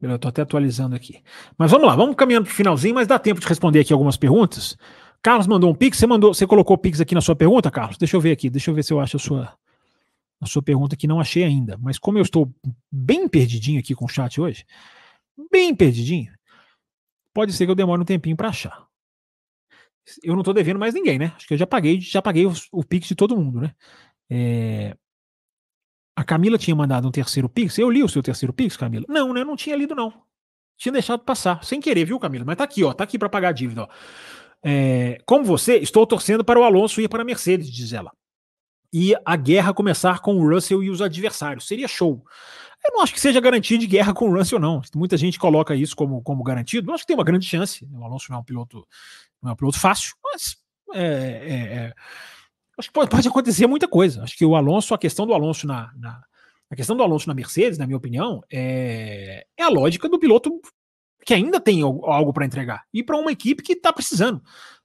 Eu 0.00 0.16
estou 0.16 0.28
até 0.28 0.42
atualizando 0.42 0.94
aqui. 0.94 1.22
Mas 1.56 1.70
vamos 1.70 1.86
lá, 1.86 1.96
vamos 1.96 2.16
caminhando 2.16 2.44
para 2.44 2.52
o 2.52 2.54
finalzinho, 2.54 2.94
mas 2.94 3.06
dá 3.06 3.18
tempo 3.18 3.40
de 3.40 3.46
responder 3.46 3.80
aqui 3.80 3.92
algumas 3.92 4.16
perguntas. 4.16 4.76
Carlos 5.22 5.46
mandou 5.46 5.70
um 5.70 5.74
pix, 5.74 5.98
você 5.98 6.06
mandou, 6.06 6.34
você 6.34 6.46
colocou 6.46 6.76
o 6.76 6.78
pix 6.78 7.00
aqui 7.00 7.14
na 7.14 7.20
sua 7.20 7.34
pergunta, 7.34 7.70
Carlos? 7.70 7.96
Deixa 7.96 8.16
eu 8.16 8.20
ver 8.20 8.32
aqui, 8.32 8.50
deixa 8.50 8.70
eu 8.70 8.74
ver 8.74 8.82
se 8.82 8.92
eu 8.92 9.00
acho 9.00 9.16
a 9.16 9.20
sua 9.20 9.58
a 10.38 10.46
sua 10.46 10.62
pergunta 10.62 10.96
que 10.96 11.06
não 11.06 11.18
achei 11.18 11.44
ainda. 11.44 11.78
Mas 11.78 11.98
como 11.98 12.18
eu 12.18 12.22
estou 12.22 12.52
bem 12.92 13.26
perdidinho 13.26 13.80
aqui 13.80 13.94
com 13.94 14.04
o 14.04 14.08
chat 14.08 14.40
hoje, 14.40 14.64
bem 15.50 15.74
perdidinho, 15.74 16.32
pode 17.32 17.52
ser 17.52 17.64
que 17.64 17.70
eu 17.70 17.74
demore 17.74 18.02
um 18.02 18.04
tempinho 18.04 18.36
para 18.36 18.50
achar. 18.50 18.86
Eu 20.22 20.34
não 20.34 20.42
estou 20.42 20.54
devendo 20.54 20.78
mais 20.78 20.94
ninguém, 20.94 21.18
né? 21.18 21.32
Acho 21.34 21.48
que 21.48 21.54
eu 21.54 21.58
já 21.58 21.66
paguei, 21.66 22.00
já 22.00 22.22
paguei 22.22 22.46
o, 22.46 22.52
o 22.70 22.84
pix 22.84 23.08
de 23.08 23.14
todo 23.14 23.36
mundo, 23.36 23.60
né? 23.60 23.74
É, 24.30 24.96
a 26.16 26.24
Camila 26.24 26.56
tinha 26.56 26.74
mandado 26.74 27.06
um 27.06 27.10
terceiro 27.10 27.46
Pix. 27.46 27.78
Eu 27.78 27.90
li 27.90 28.02
o 28.02 28.08
seu 28.08 28.22
terceiro 28.22 28.52
Pix, 28.52 28.74
Camila? 28.74 29.04
Não, 29.06 29.34
né? 29.34 29.44
Não 29.44 29.54
tinha 29.54 29.76
lido, 29.76 29.94
não. 29.94 30.12
Tinha 30.74 30.92
deixado 30.92 31.20
passar. 31.20 31.62
Sem 31.62 31.78
querer, 31.78 32.06
viu, 32.06 32.18
Camila? 32.18 32.42
Mas 32.44 32.56
tá 32.56 32.64
aqui, 32.64 32.82
ó. 32.82 32.94
Tá 32.94 33.04
aqui 33.04 33.18
para 33.18 33.28
pagar 33.28 33.50
a 33.50 33.52
dívida, 33.52 33.82
ó. 33.82 33.88
É, 34.64 35.20
como 35.26 35.44
você, 35.44 35.76
estou 35.76 36.06
torcendo 36.06 36.42
para 36.42 36.58
o 36.58 36.64
Alonso 36.64 37.02
ir 37.02 37.08
para 37.08 37.20
a 37.20 37.24
Mercedes, 37.24 37.70
diz 37.70 37.92
ela. 37.92 38.10
E 38.90 39.14
a 39.26 39.36
guerra 39.36 39.74
começar 39.74 40.20
com 40.20 40.36
o 40.36 40.48
Russell 40.48 40.82
e 40.82 40.88
os 40.88 41.02
adversários. 41.02 41.68
Seria 41.68 41.86
show. 41.86 42.24
Eu 42.82 42.94
não 42.94 43.02
acho 43.02 43.12
que 43.12 43.20
seja 43.20 43.38
garantia 43.38 43.76
de 43.76 43.86
guerra 43.86 44.14
com 44.14 44.30
o 44.30 44.34
Russell, 44.34 44.58
não. 44.58 44.80
Muita 44.94 45.18
gente 45.18 45.38
coloca 45.38 45.74
isso 45.74 45.94
como, 45.94 46.22
como 46.22 46.42
garantido. 46.42 46.90
Eu 46.90 46.94
acho 46.94 47.02
que 47.02 47.08
tem 47.08 47.16
uma 47.16 47.24
grande 47.24 47.44
chance. 47.44 47.86
O 47.92 48.02
Alonso 48.02 48.30
não 48.30 48.38
é 48.38 48.40
um 48.40 48.44
piloto, 48.44 48.88
não 49.42 49.50
é 49.50 49.52
um 49.52 49.56
piloto 49.56 49.78
fácil, 49.78 50.14
mas 50.24 50.56
é, 50.94 51.02
é, 51.02 51.54
é 51.74 51.94
Acho 52.78 52.88
que 52.88 52.94
pode, 52.94 53.28
acontecer 53.28 53.66
muita 53.66 53.88
coisa. 53.88 54.22
Acho 54.22 54.36
que 54.36 54.44
o 54.44 54.54
Alonso, 54.54 54.92
a 54.92 54.98
questão 54.98 55.26
do 55.26 55.32
Alonso 55.32 55.66
na, 55.66 55.90
na 55.96 56.22
a 56.70 56.74
questão 56.74 56.96
do 56.96 57.02
Alonso 57.02 57.28
na 57.28 57.34
Mercedes, 57.34 57.78
na 57.78 57.86
minha 57.86 57.96
opinião, 57.96 58.42
é, 58.50 59.46
é 59.56 59.62
a 59.62 59.68
lógica 59.68 60.08
do 60.08 60.18
piloto 60.18 60.50
que 61.24 61.32
ainda 61.32 61.60
tem 61.60 61.82
algo 61.82 62.32
para 62.32 62.44
entregar 62.44 62.84
e 62.92 63.02
para 63.02 63.16
uma 63.16 63.30
equipe 63.30 63.62
que 63.62 63.72
está 63.72 63.92
precisando, 63.92 64.42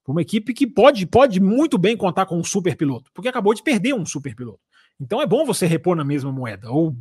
uma 0.08 0.22
equipe 0.22 0.54
que 0.54 0.68
pode, 0.68 1.06
pode 1.06 1.39
muito 1.39 1.78
bem 1.78 1.96
contar 1.96 2.26
com 2.26 2.38
um 2.38 2.44
super 2.44 2.76
piloto, 2.76 3.12
porque 3.14 3.30
acabou 3.30 3.54
de 3.54 3.64
perder 3.64 3.94
um 3.94 4.06
super 4.06 4.36
piloto. 4.36 4.60
Então 5.00 5.22
é 5.22 5.26
bom 5.26 5.46
você 5.46 5.66
repor 5.66 5.96
na 5.96 6.04
mesma 6.04 6.32
moeda. 6.32 6.70
Ou, 6.70 6.96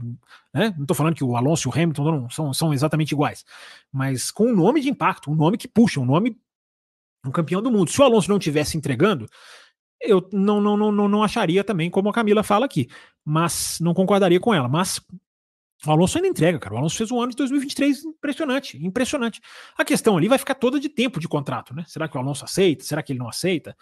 né, 0.55 0.73
não 0.75 0.83
estou 0.83 0.95
falando 0.95 1.15
que 1.15 1.25
o 1.25 1.37
Alonso 1.37 1.69
e 1.69 1.71
o 1.71 1.75
Hamilton 1.75 2.05
não 2.05 2.31
são, 2.31 2.53
são 2.55 2.73
exatamente 2.73 3.13
iguais, 3.13 3.45
mas 3.93 4.31
com 4.31 4.47
um 4.47 4.55
nome 4.55 4.81
de 4.81 4.89
impacto, 4.89 5.31
um 5.31 5.35
nome 5.35 5.59
que 5.59 5.69
puxa, 5.69 6.01
um 6.01 6.07
nome 6.07 6.39
um 7.25 7.31
campeão 7.31 7.61
do 7.61 7.71
mundo. 7.71 7.91
Se 7.91 8.01
o 8.01 8.05
Alonso 8.05 8.31
não 8.31 8.39
tivesse 8.39 8.79
entregando, 8.79 9.29
eu 10.01 10.27
não, 10.33 10.61
não, 10.61 10.77
não, 10.93 11.09
não 11.09 11.23
acharia 11.23 11.63
também, 11.63 11.91
como 11.91 12.09
a 12.09 12.13
Camila 12.13 12.43
fala 12.43 12.67
aqui, 12.67 12.89
mas 13.25 13.79
não 13.81 13.95
concordaria 13.95 14.41
com 14.41 14.55
ela. 14.55 14.69
Mas 14.69 15.01
o 15.87 15.91
Alonso 15.91 16.19
ainda 16.19 16.29
entrega, 16.29 16.59
cara. 16.59 16.75
O 16.75 16.79
Alonso 16.79 16.97
fez 16.97 17.11
um 17.11 17.21
ano 17.21 17.31
de 17.31 17.37
2023 17.37 18.05
impressionante, 18.05 18.85
impressionante. 18.85 19.41
A 19.77 19.85
questão 19.85 20.17
ali 20.17 20.29
vai 20.29 20.39
ficar 20.39 20.55
toda 20.55 20.79
de 20.79 20.89
tempo 20.89 21.21
de 21.21 21.29
contrato, 21.29 21.75
né? 21.75 21.85
Será 21.87 22.09
que 22.09 22.17
o 22.17 22.21
Alonso 22.21 22.45
aceita? 22.45 22.85
Será 22.85 23.03
que 23.03 23.13
ele 23.13 23.19
não 23.19 23.29
aceita? 23.29 23.77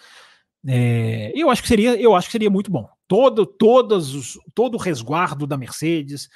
É, 0.67 1.33
eu 1.35 1.51
acho 1.51 1.63
que 1.63 1.69
seria, 1.69 2.01
eu 2.01 2.15
acho 2.15 2.29
que 2.29 2.33
seria 2.33 2.51
muito 2.51 2.71
bom. 2.71 2.89
Todo, 3.07 3.47
todas 3.47 4.15
os, 4.15 4.39
todo 4.55 4.75
o 4.75 4.79
resguardo 4.79 5.47
da 5.47 5.57
Mercedes 5.57 6.29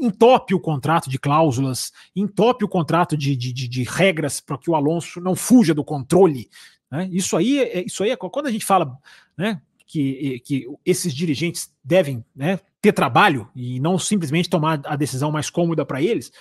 entope 0.00 0.54
o 0.54 0.60
contrato 0.60 1.08
de 1.08 1.18
cláusulas, 1.18 1.92
entope 2.14 2.64
o 2.64 2.68
contrato 2.68 3.16
de, 3.16 3.36
de, 3.36 3.52
de, 3.52 3.68
de 3.68 3.82
regras 3.84 4.40
para 4.40 4.58
que 4.58 4.68
o 4.68 4.74
Alonso 4.74 5.20
não 5.20 5.36
fuja 5.36 5.72
do 5.72 5.84
controle 5.84 6.48
né? 6.90 7.08
Isso 7.10 7.36
aí, 7.36 7.60
é, 7.60 7.84
isso 7.84 8.02
aí 8.02 8.10
é 8.10 8.16
quando 8.16 8.46
a 8.46 8.50
gente 8.50 8.64
fala 8.64 8.96
né, 9.36 9.60
que, 9.86 10.40
que 10.44 10.66
esses 10.84 11.14
dirigentes 11.14 11.72
devem 11.82 12.24
né, 12.34 12.60
ter 12.80 12.92
trabalho 12.92 13.50
e 13.54 13.80
não 13.80 13.98
simplesmente 13.98 14.48
tomar 14.48 14.80
a 14.84 14.96
decisão 14.96 15.30
mais 15.30 15.50
cômoda 15.50 15.84
para 15.84 16.02
eles, 16.02 16.32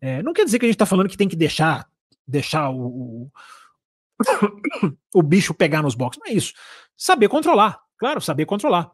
é, 0.00 0.22
não 0.22 0.32
quer 0.32 0.44
dizer 0.44 0.58
que 0.58 0.64
a 0.64 0.68
gente 0.68 0.74
está 0.74 0.86
falando 0.86 1.08
que 1.08 1.16
tem 1.16 1.28
que 1.28 1.36
deixar, 1.36 1.88
deixar 2.26 2.70
o, 2.70 2.86
o, 3.26 3.30
o 5.14 5.22
bicho 5.22 5.54
pegar 5.54 5.82
nos 5.82 5.94
boxes. 5.94 6.20
Não 6.22 6.30
é 6.30 6.34
isso. 6.34 6.52
Saber 6.96 7.28
controlar, 7.28 7.80
claro, 7.96 8.20
saber 8.20 8.46
controlar. 8.46 8.90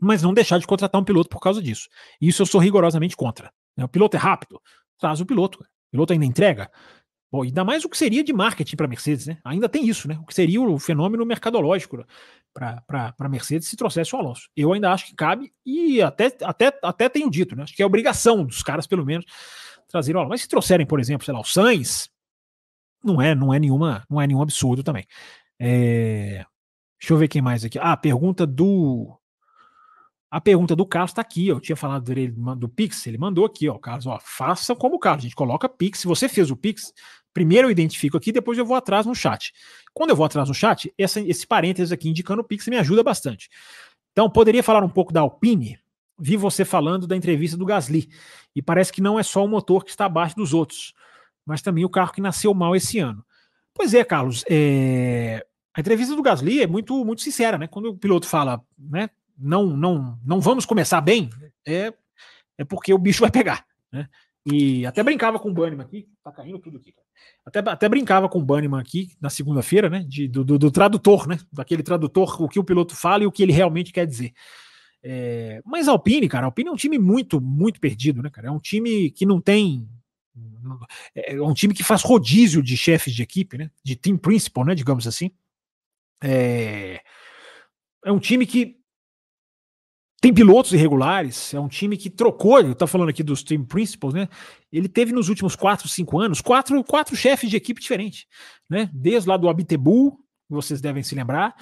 Mas 0.00 0.22
não 0.22 0.34
deixar 0.34 0.58
de 0.58 0.66
contratar 0.66 1.00
um 1.00 1.04
piloto 1.04 1.28
por 1.28 1.38
causa 1.38 1.62
disso. 1.62 1.88
Isso 2.20 2.42
eu 2.42 2.46
sou 2.46 2.60
rigorosamente 2.60 3.16
contra. 3.16 3.52
Né? 3.76 3.84
O 3.84 3.88
piloto 3.88 4.16
é 4.16 4.20
rápido, 4.20 4.60
traz 4.98 5.20
o 5.20 5.26
piloto. 5.26 5.60
O 5.60 5.90
piloto 5.92 6.12
ainda 6.12 6.24
entrega, 6.24 6.70
Bom, 7.32 7.44
ainda 7.44 7.64
mais 7.64 7.82
o 7.82 7.88
que 7.88 7.96
seria 7.96 8.22
de 8.22 8.30
marketing 8.30 8.76
para 8.76 8.84
a 8.84 8.88
Mercedes, 8.88 9.26
né? 9.26 9.38
Ainda 9.42 9.66
tem 9.66 9.88
isso, 9.88 10.06
né? 10.06 10.18
O 10.20 10.26
que 10.26 10.34
seria 10.34 10.60
o 10.60 10.78
fenômeno 10.78 11.24
mercadológico 11.24 12.04
para 12.52 13.14
a 13.18 13.28
Mercedes 13.30 13.68
se 13.68 13.74
trouxesse 13.74 14.14
o 14.14 14.18
Alonso. 14.18 14.50
Eu 14.54 14.70
ainda 14.70 14.92
acho 14.92 15.06
que 15.06 15.14
cabe 15.14 15.50
e 15.64 16.02
até, 16.02 16.30
até, 16.42 16.78
até 16.82 17.08
tenho 17.08 17.30
dito, 17.30 17.56
né? 17.56 17.62
Acho 17.62 17.74
que 17.74 17.82
é 17.82 17.86
obrigação 17.86 18.44
dos 18.44 18.62
caras, 18.62 18.86
pelo 18.86 19.06
menos, 19.06 19.24
trazer 19.88 20.14
o 20.14 20.18
Alonso. 20.18 20.28
Mas 20.28 20.42
se 20.42 20.48
trouxerem, 20.48 20.84
por 20.84 21.00
exemplo, 21.00 21.24
sei 21.24 21.32
lá, 21.32 21.40
o 21.40 21.44
Sainz, 21.44 22.10
não 23.02 23.20
é, 23.20 23.34
não 23.34 23.54
é, 23.54 23.58
nenhuma, 23.58 24.04
não 24.10 24.20
é 24.20 24.26
nenhum 24.26 24.42
absurdo 24.42 24.82
também. 24.82 25.06
É... 25.58 26.44
Deixa 27.00 27.14
eu 27.14 27.16
ver 27.16 27.28
quem 27.28 27.40
mais 27.40 27.64
aqui. 27.64 27.78
Ah, 27.80 27.96
pergunta 27.96 28.46
do 28.46 29.18
a 30.32 30.40
pergunta 30.40 30.74
do 30.74 30.86
Carlos 30.86 31.10
está 31.10 31.20
aqui, 31.20 31.46
eu 31.46 31.60
tinha 31.60 31.76
falado 31.76 32.04
dele, 32.04 32.34
do 32.56 32.66
Pix, 32.66 33.06
ele 33.06 33.18
mandou 33.18 33.44
aqui, 33.44 33.68
ó, 33.68 33.76
Carlos, 33.76 34.06
ó, 34.06 34.18
faça 34.18 34.74
como 34.74 34.96
o 34.96 34.98
Carlos, 34.98 35.24
a 35.24 35.28
gente 35.28 35.36
coloca 35.36 35.68
Pix, 35.68 35.98
se 35.98 36.06
você 36.06 36.26
fez 36.26 36.50
o 36.50 36.56
Pix, 36.56 36.90
primeiro 37.32 37.68
eu 37.68 37.70
identifico 37.70 38.16
aqui, 38.16 38.32
depois 38.32 38.58
eu 38.58 38.64
vou 38.64 38.76
atrás 38.76 39.06
no 39.06 39.14
chat. 39.14 39.52
Quando 39.94 40.10
eu 40.10 40.16
vou 40.16 40.26
atrás 40.26 40.48
no 40.48 40.54
chat, 40.54 40.92
essa, 40.98 41.20
esse 41.20 41.46
parênteses 41.46 41.92
aqui 41.92 42.08
indicando 42.08 42.42
o 42.42 42.44
Pix 42.44 42.66
me 42.68 42.76
ajuda 42.76 43.02
bastante. 43.02 43.48
Então, 44.12 44.28
poderia 44.28 44.62
falar 44.62 44.84
um 44.84 44.88
pouco 44.88 45.12
da 45.12 45.20
Alpine? 45.20 45.78
Vi 46.18 46.36
você 46.36 46.64
falando 46.64 47.06
da 47.06 47.16
entrevista 47.16 47.56
do 47.56 47.64
Gasly, 47.64 48.08
e 48.54 48.62
parece 48.62 48.92
que 48.92 49.00
não 49.00 49.18
é 49.18 49.22
só 49.22 49.44
o 49.44 49.48
motor 49.48 49.84
que 49.84 49.90
está 49.90 50.04
abaixo 50.04 50.36
dos 50.36 50.52
outros, 50.52 50.94
mas 51.44 51.62
também 51.62 51.84
o 51.84 51.90
carro 51.90 52.12
que 52.12 52.20
nasceu 52.20 52.52
mal 52.54 52.76
esse 52.76 52.98
ano. 52.98 53.24
Pois 53.74 53.94
é, 53.94 54.04
Carlos, 54.04 54.44
é... 54.48 55.44
a 55.74 55.80
entrevista 55.80 56.14
do 56.14 56.22
Gasly 56.22 56.60
é 56.60 56.66
muito, 56.66 57.04
muito 57.04 57.22
sincera, 57.22 57.56
né? 57.56 57.66
Quando 57.66 57.86
o 57.86 57.98
piloto 57.98 58.26
fala, 58.26 58.62
né, 58.78 59.08
não, 59.36 59.66
não, 59.66 60.18
não 60.24 60.40
vamos 60.40 60.66
começar 60.66 61.00
bem, 61.00 61.30
é, 61.66 61.92
é 62.58 62.64
porque 62.64 62.92
o 62.92 62.98
bicho 62.98 63.22
vai 63.22 63.30
pegar. 63.30 63.66
Né? 63.90 64.08
E 64.44 64.84
até 64.84 65.02
brincava 65.02 65.38
com 65.38 65.50
o 65.50 65.52
Banniman 65.52 65.84
aqui, 65.84 66.08
tá 66.22 66.32
caindo 66.32 66.58
tudo 66.58 66.76
aqui. 66.76 66.92
Até, 67.46 67.60
até 67.60 67.88
brincava 67.88 68.28
com 68.28 68.40
o 68.40 68.44
Banniman 68.44 68.80
aqui 68.80 69.12
na 69.20 69.30
segunda-feira, 69.30 69.88
né? 69.88 70.04
De, 70.08 70.26
do, 70.26 70.44
do, 70.44 70.58
do, 70.58 70.70
tradutor, 70.70 71.28
né? 71.28 71.38
Daquele 71.52 71.82
tradutor, 71.82 72.42
o 72.42 72.48
que 72.48 72.58
o 72.58 72.64
piloto 72.64 72.96
fala 72.96 73.22
e 73.22 73.26
o 73.26 73.32
que 73.32 73.42
ele 73.42 73.52
realmente 73.52 73.92
quer 73.92 74.06
dizer. 74.06 74.32
É, 75.04 75.60
mas 75.64 75.86
Alpine, 75.86 76.28
cara, 76.28 76.46
Alpine 76.46 76.68
é 76.68 76.72
um 76.72 76.76
time 76.76 76.98
muito, 76.98 77.40
muito 77.40 77.80
perdido, 77.80 78.22
né, 78.22 78.30
cara? 78.30 78.48
É 78.48 78.50
um 78.50 78.58
time 78.58 79.10
que 79.10 79.24
não 79.24 79.40
tem. 79.40 79.88
É, 81.14 81.34
é 81.34 81.42
um 81.42 81.54
time 81.54 81.72
que 81.72 81.84
faz 81.84 82.02
rodízio 82.02 82.62
de 82.62 82.76
chefes 82.76 83.14
de 83.14 83.22
equipe, 83.22 83.56
né? 83.56 83.70
De 83.84 83.94
team 83.94 84.16
principal, 84.16 84.64
né? 84.64 84.74
Digamos 84.74 85.06
assim. 85.06 85.30
É, 86.20 87.00
é 88.04 88.10
um 88.10 88.18
time 88.18 88.44
que 88.44 88.81
tem 90.22 90.32
pilotos 90.32 90.72
irregulares, 90.72 91.52
é 91.52 91.58
um 91.58 91.66
time 91.66 91.96
que 91.96 92.08
trocou, 92.08 92.60
eu 92.60 92.76
tô 92.76 92.86
falando 92.86 93.08
aqui 93.08 93.24
dos 93.24 93.42
team 93.42 93.64
principals, 93.64 94.14
né? 94.14 94.28
Ele 94.72 94.88
teve 94.88 95.12
nos 95.12 95.28
últimos 95.28 95.56
4, 95.56 95.88
5 95.88 96.20
anos, 96.20 96.40
quatro, 96.40 96.84
quatro 96.84 97.16
chefes 97.16 97.50
de 97.50 97.56
equipe 97.56 97.80
diferentes, 97.80 98.26
né? 98.70 98.88
Desde 98.94 99.28
lá 99.28 99.36
do 99.36 99.48
Abitebu, 99.48 100.16
vocês 100.48 100.80
devem 100.80 101.02
se 101.02 101.16
lembrar, 101.16 101.56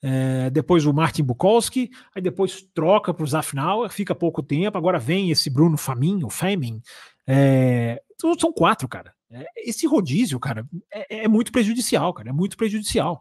é, 0.00 0.48
depois 0.48 0.86
o 0.86 0.94
Martin 0.94 1.24
Bukowski, 1.24 1.90
aí 2.14 2.22
depois 2.22 2.66
troca 2.72 3.12
para 3.12 3.22
o 3.22 3.26
Zafnauer, 3.26 3.90
fica 3.90 4.14
pouco 4.14 4.42
tempo, 4.42 4.78
agora 4.78 4.98
vem 4.98 5.30
esse 5.30 5.50
Bruno 5.50 5.76
Famin, 5.76 6.24
o 6.24 6.30
Famin, 6.30 6.80
é, 7.26 8.00
então 8.14 8.34
são 8.38 8.50
quatro, 8.50 8.88
cara. 8.88 9.14
É, 9.30 9.44
esse 9.56 9.86
rodízio, 9.86 10.38
cara, 10.38 10.66
é, 10.90 11.24
é, 11.24 11.28
muito 11.28 11.50
prejudicial, 11.50 12.14
cara, 12.14 12.30
é 12.30 12.32
muito 12.32 12.56
prejudicial. 12.56 13.20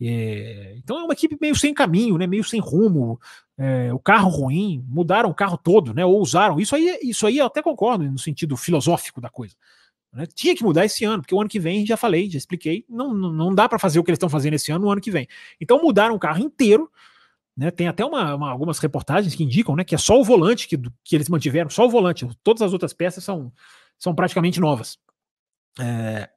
É, 0.00 0.74
então 0.78 0.98
é 0.98 1.04
uma 1.04 1.12
equipe 1.12 1.36
meio 1.40 1.54
sem 1.54 1.74
caminho, 1.74 2.16
né, 2.18 2.26
meio 2.26 2.42
sem 2.42 2.58
rumo, 2.58 3.20
é, 3.62 3.94
o 3.94 3.98
carro 3.98 4.28
ruim, 4.28 4.84
mudaram 4.88 5.30
o 5.30 5.34
carro 5.34 5.56
todo, 5.56 5.94
né, 5.94 6.04
ou 6.04 6.20
usaram, 6.20 6.58
isso 6.58 6.74
aí, 6.74 6.98
isso 7.00 7.24
aí 7.28 7.38
eu 7.38 7.46
até 7.46 7.62
concordo 7.62 8.02
no 8.02 8.18
sentido 8.18 8.56
filosófico 8.56 9.20
da 9.20 9.28
coisa. 9.28 9.54
Né? 10.12 10.26
Tinha 10.26 10.56
que 10.56 10.64
mudar 10.64 10.84
esse 10.84 11.04
ano, 11.04 11.22
porque 11.22 11.34
o 11.34 11.40
ano 11.40 11.48
que 11.48 11.60
vem, 11.60 11.86
já 11.86 11.96
falei, 11.96 12.28
já 12.28 12.38
expliquei, 12.38 12.84
não, 12.88 13.14
não, 13.14 13.54
dá 13.54 13.68
para 13.68 13.78
fazer 13.78 14.00
o 14.00 14.04
que 14.04 14.10
eles 14.10 14.16
estão 14.16 14.28
fazendo 14.28 14.54
esse 14.54 14.72
ano 14.72 14.86
no 14.86 14.90
ano 14.90 15.00
que 15.00 15.12
vem. 15.12 15.28
Então 15.60 15.80
mudaram 15.80 16.16
o 16.16 16.18
carro 16.18 16.40
inteiro, 16.40 16.90
né? 17.56 17.70
Tem 17.70 17.86
até 17.86 18.04
uma, 18.04 18.34
uma, 18.34 18.50
algumas 18.50 18.80
reportagens 18.80 19.34
que 19.34 19.44
indicam 19.44 19.76
né, 19.76 19.84
que 19.84 19.94
é 19.94 19.98
só 19.98 20.18
o 20.18 20.24
volante 20.24 20.66
que, 20.66 20.76
que 21.04 21.14
eles 21.14 21.28
mantiveram, 21.28 21.70
só 21.70 21.86
o 21.86 21.90
volante, 21.90 22.28
todas 22.42 22.62
as 22.62 22.72
outras 22.72 22.92
peças 22.92 23.22
são, 23.22 23.52
são 23.96 24.12
praticamente 24.12 24.58
novas. 24.58 24.98
É, 25.78 26.28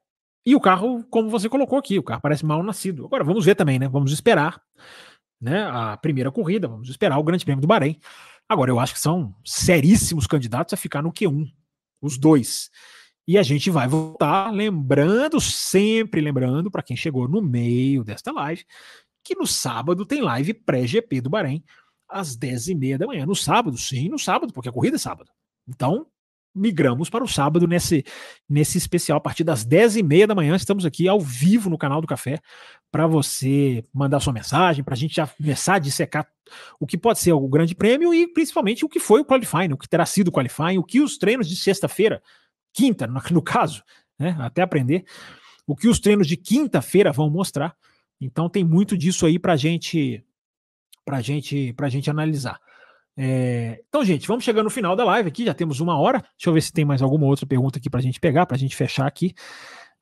e 0.45 0.55
o 0.55 0.59
carro, 0.59 1.03
como 1.09 1.29
você 1.29 1.49
colocou 1.49 1.79
aqui, 1.79 1.97
o 1.97 2.03
carro 2.03 2.21
parece 2.21 2.45
mal 2.45 2.61
nascido. 2.61 3.05
Agora 3.05 3.23
vamos 3.23 3.45
ver 3.45 3.55
também, 3.55 3.79
né? 3.79 3.87
Vamos 3.87 4.11
esperar 4.11 4.61
né, 5.39 5.63
a 5.65 5.97
primeira 5.97 6.31
corrida, 6.31 6.67
vamos 6.67 6.89
esperar 6.89 7.17
o 7.17 7.23
Grande 7.23 7.45
Prêmio 7.45 7.61
do 7.61 7.67
Bahrein. 7.67 7.99
Agora, 8.47 8.71
eu 8.71 8.79
acho 8.79 8.93
que 8.93 8.99
são 8.99 9.35
seríssimos 9.43 10.27
candidatos 10.27 10.73
a 10.73 10.77
ficar 10.77 11.01
no 11.01 11.11
Q1, 11.11 11.51
os 12.01 12.17
dois. 12.17 12.69
E 13.27 13.37
a 13.37 13.43
gente 13.43 13.71
vai 13.71 13.87
voltar 13.87 14.51
lembrando, 14.51 15.41
sempre 15.41 16.21
lembrando, 16.21 16.69
para 16.69 16.83
quem 16.83 16.95
chegou 16.95 17.27
no 17.27 17.41
meio 17.41 18.03
desta 18.03 18.31
live, 18.31 18.63
que 19.23 19.35
no 19.35 19.47
sábado 19.47 20.05
tem 20.05 20.21
live 20.21 20.53
pré-GP 20.53 21.21
do 21.21 21.29
Bahrein, 21.29 21.63
às 22.07 22.37
10h30 22.37 22.97
da 22.99 23.07
manhã. 23.07 23.25
No 23.25 23.35
sábado, 23.35 23.75
sim, 23.77 24.09
no 24.09 24.19
sábado, 24.19 24.53
porque 24.53 24.69
a 24.69 24.71
corrida 24.71 24.97
é 24.97 24.99
sábado. 24.99 25.31
Então, 25.67 26.05
migramos 26.53 27.09
para 27.09 27.23
o 27.23 27.27
sábado 27.27 27.67
nesse, 27.67 28.05
nesse 28.47 28.77
especial. 28.77 29.17
A 29.17 29.21
partir 29.21 29.43
das 29.43 29.65
10h30 29.65 30.27
da 30.27 30.35
manhã, 30.35 30.55
estamos 30.55 30.85
aqui 30.85 31.07
ao 31.07 31.19
vivo 31.19 31.69
no 31.69 31.77
canal 31.77 31.99
do 31.99 32.07
Café 32.07 32.39
para 32.95 33.07
você 33.07 33.83
mandar 33.93 34.21
sua 34.21 34.31
mensagem, 34.31 34.81
para 34.81 34.93
a 34.93 34.97
gente 34.97 35.15
já 35.15 35.27
começar 35.27 35.75
a 35.75 35.79
dissecar 35.79 36.25
o 36.79 36.87
que 36.87 36.97
pode 36.97 37.19
ser 37.19 37.33
o 37.33 37.45
grande 37.45 37.75
prêmio 37.75 38.13
e 38.13 38.25
principalmente 38.25 38.85
o 38.85 38.87
que 38.87 39.01
foi 39.01 39.19
o 39.19 39.25
qualifying, 39.25 39.73
o 39.73 39.77
que 39.77 39.89
terá 39.89 40.05
sido 40.05 40.29
o 40.29 40.31
qualifying, 40.31 40.77
o 40.77 40.83
que 40.83 41.01
os 41.01 41.17
treinos 41.17 41.49
de 41.49 41.57
sexta-feira 41.57 42.23
quinta, 42.71 43.05
no, 43.05 43.41
caso, 43.41 43.83
né, 44.17 44.37
até 44.39 44.61
aprender, 44.61 45.03
o 45.67 45.75
que 45.75 45.89
os 45.89 45.99
treinos 45.99 46.25
de 46.25 46.37
quinta-feira 46.37 47.11
vão 47.11 47.29
mostrar. 47.29 47.75
Então 48.21 48.47
tem 48.47 48.63
muito 48.63 48.97
disso 48.97 49.25
aí 49.25 49.37
para 49.37 49.57
gente, 49.57 50.23
para 51.03 51.19
gente, 51.19 51.73
para 51.73 51.89
gente 51.89 52.09
analisar. 52.09 52.61
É, 53.17 53.83
então, 53.89 54.05
gente, 54.05 54.25
vamos 54.25 54.45
chegando 54.45 54.63
no 54.63 54.69
final 54.69 54.95
da 54.95 55.03
live 55.03 55.27
aqui, 55.27 55.43
já 55.43 55.53
temos 55.53 55.81
uma 55.81 55.99
hora. 55.99 56.19
Deixa 56.19 56.47
eu 56.47 56.53
ver 56.53 56.61
se 56.61 56.71
tem 56.71 56.85
mais 56.85 57.01
alguma 57.01 57.25
outra 57.25 57.45
pergunta 57.45 57.77
aqui 57.77 57.89
para 57.89 57.99
a 57.99 58.03
gente 58.03 58.21
pegar, 58.21 58.45
para 58.45 58.55
a 58.55 58.59
gente 58.59 58.73
fechar 58.73 59.05
aqui. 59.05 59.35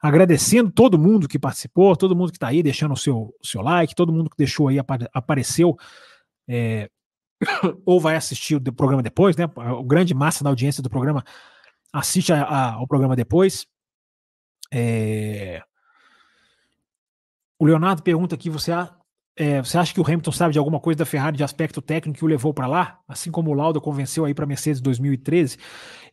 Agradecendo 0.03 0.69
todo 0.69 0.99
mundo 0.99 1.29
que 1.29 1.39
participou, 1.39 1.95
todo 1.95 2.13
mundo 2.13 2.29
que 2.29 2.35
está 2.35 2.49
aí 2.49 2.61
deixando 2.61 2.91
o 2.93 2.97
seu, 2.97 3.33
seu 3.41 3.61
like, 3.61 3.95
todo 3.95 4.11
mundo 4.11 4.29
que 4.29 4.35
deixou 4.35 4.67
aí, 4.67 4.77
apareceu, 5.13 5.77
é, 6.45 6.89
ou 7.85 8.01
vai 8.01 8.17
assistir 8.17 8.55
o 8.55 8.73
programa 8.73 9.01
depois, 9.01 9.37
né? 9.37 9.45
O 9.55 9.81
grande 9.81 10.13
massa 10.13 10.43
da 10.43 10.49
audiência 10.49 10.83
do 10.83 10.89
programa 10.89 11.23
assiste 11.93 12.33
a, 12.33 12.43
a, 12.43 12.73
ao 12.73 12.85
programa 12.85 13.15
depois. 13.15 13.65
É... 14.73 15.63
O 17.57 17.65
Leonardo 17.65 18.03
pergunta 18.03 18.35
aqui: 18.35 18.49
você, 18.49 18.73
é, 19.35 19.61
você 19.61 19.77
acha 19.77 19.93
que 19.93 19.99
o 19.99 20.03
Hamilton 20.03 20.31
sabe 20.31 20.53
de 20.53 20.59
alguma 20.59 20.79
coisa 20.79 20.99
da 20.99 21.05
Ferrari 21.05 21.35
de 21.35 21.43
aspecto 21.43 21.81
técnico 21.81 22.19
que 22.19 22.25
o 22.25 22.27
levou 22.27 22.53
para 22.53 22.67
lá? 22.67 22.99
Assim 23.07 23.31
como 23.31 23.49
o 23.49 23.53
Lauda 23.53 23.81
convenceu 23.81 24.25
aí 24.25 24.33
para 24.33 24.45
Mercedes 24.45 24.79
2013? 24.79 25.57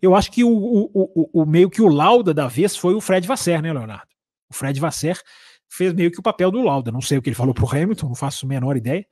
Eu 0.00 0.14
acho 0.14 0.30
que 0.32 0.42
o, 0.42 0.50
o, 0.50 0.90
o, 0.94 1.42
o, 1.42 1.46
meio 1.46 1.68
que 1.68 1.82
o 1.82 1.88
Lauda 1.88 2.32
da 2.32 2.46
vez 2.46 2.74
foi 2.76 2.94
o 2.94 3.00
Fred 3.00 3.26
Vasser, 3.26 3.60
né, 3.60 3.72
Leonardo? 3.72 4.08
O 4.50 4.54
Fred 4.54 4.80
Vasser 4.80 5.20
fez 5.68 5.92
meio 5.92 6.10
que 6.10 6.18
o 6.18 6.22
papel 6.22 6.50
do 6.50 6.62
Lauda. 6.62 6.90
Não 6.90 7.02
sei 7.02 7.18
o 7.18 7.22
que 7.22 7.28
ele 7.28 7.36
falou 7.36 7.52
para 7.52 7.64
o 7.64 7.68
Hamilton, 7.68 8.08
não 8.08 8.14
faço 8.14 8.46
a 8.46 8.48
menor 8.48 8.76
ideia. 8.76 9.06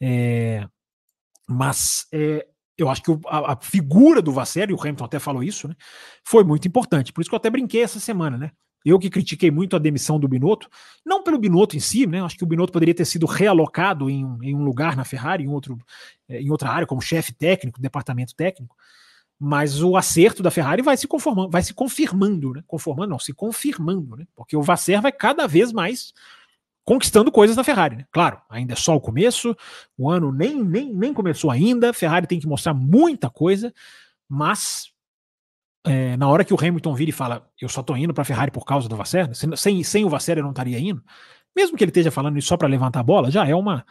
É, 0.00 0.66
mas 1.48 2.06
é, 2.12 2.46
eu 2.76 2.90
acho 2.90 3.02
que 3.02 3.10
a, 3.26 3.52
a, 3.54 3.56
figura 3.56 4.20
do 4.20 4.32
Vasser, 4.32 4.68
e 4.68 4.74
o 4.74 4.80
Hamilton 4.80 5.04
até 5.04 5.18
falou 5.18 5.42
isso, 5.42 5.66
né, 5.66 5.74
foi 6.22 6.44
muito 6.44 6.68
importante. 6.68 7.10
Por 7.10 7.22
isso 7.22 7.30
que 7.30 7.34
eu 7.34 7.38
até 7.38 7.48
brinquei 7.48 7.82
essa 7.82 7.98
semana, 7.98 8.36
né? 8.36 8.50
Eu 8.86 9.00
que 9.00 9.10
critiquei 9.10 9.50
muito 9.50 9.74
a 9.74 9.80
demissão 9.80 10.16
do 10.16 10.28
Binotto, 10.28 10.70
não 11.04 11.20
pelo 11.20 11.40
Binotto 11.40 11.76
em 11.76 11.80
si, 11.80 12.06
né? 12.06 12.22
Acho 12.22 12.36
que 12.36 12.44
o 12.44 12.46
Binotto 12.46 12.72
poderia 12.72 12.94
ter 12.94 13.04
sido 13.04 13.26
realocado 13.26 14.08
em, 14.08 14.24
em 14.42 14.54
um 14.54 14.62
lugar 14.62 14.96
na 14.96 15.04
Ferrari, 15.04 15.42
em, 15.42 15.48
outro, 15.48 15.76
eh, 16.28 16.40
em 16.40 16.50
outra 16.50 16.70
área, 16.70 16.86
como 16.86 17.02
chefe 17.02 17.32
técnico, 17.32 17.82
departamento 17.82 18.32
técnico. 18.36 18.76
Mas 19.40 19.82
o 19.82 19.96
acerto 19.96 20.40
da 20.40 20.52
Ferrari 20.52 20.82
vai 20.82 20.96
se 20.96 21.08
conformando, 21.08 21.50
vai 21.50 21.64
se 21.64 21.74
confirmando, 21.74 22.52
né? 22.52 22.62
Conformando, 22.64 23.10
não, 23.10 23.18
se 23.18 23.32
confirmando, 23.32 24.14
né? 24.16 24.24
Porque 24.36 24.56
o 24.56 24.62
Vasser 24.62 25.02
vai 25.02 25.10
cada 25.10 25.48
vez 25.48 25.72
mais 25.72 26.14
conquistando 26.84 27.32
coisas 27.32 27.56
na 27.56 27.64
Ferrari, 27.64 27.96
né? 27.96 28.06
Claro, 28.12 28.40
ainda 28.48 28.74
é 28.74 28.76
só 28.76 28.94
o 28.94 29.00
começo, 29.00 29.56
o 29.98 30.08
ano 30.08 30.30
nem, 30.30 30.62
nem, 30.62 30.94
nem 30.94 31.12
começou 31.12 31.50
ainda, 31.50 31.92
Ferrari 31.92 32.28
tem 32.28 32.38
que 32.38 32.46
mostrar 32.46 32.72
muita 32.72 33.28
coisa, 33.28 33.74
mas 34.28 34.92
é, 35.86 36.16
na 36.16 36.28
hora 36.28 36.44
que 36.44 36.52
o 36.52 36.58
Hamilton 36.58 36.94
vira 36.94 37.10
e 37.10 37.12
fala, 37.12 37.48
eu 37.60 37.68
só 37.68 37.82
tô 37.82 37.96
indo 37.96 38.12
para 38.12 38.22
a 38.22 38.24
Ferrari 38.24 38.50
por 38.50 38.64
causa 38.64 38.88
do 38.88 38.96
Vasser, 38.96 39.28
sem, 39.56 39.82
sem 39.82 40.04
o 40.04 40.08
Vasser 40.08 40.38
eu 40.38 40.42
não 40.42 40.50
estaria 40.50 40.78
indo, 40.78 41.02
mesmo 41.54 41.76
que 41.76 41.84
ele 41.84 41.90
esteja 41.90 42.10
falando 42.10 42.38
isso 42.38 42.48
só 42.48 42.56
para 42.56 42.68
levantar 42.68 43.00
a 43.00 43.04
bola, 43.04 43.30
já 43.30 43.46
é 43.46 43.54
uma 43.54 43.84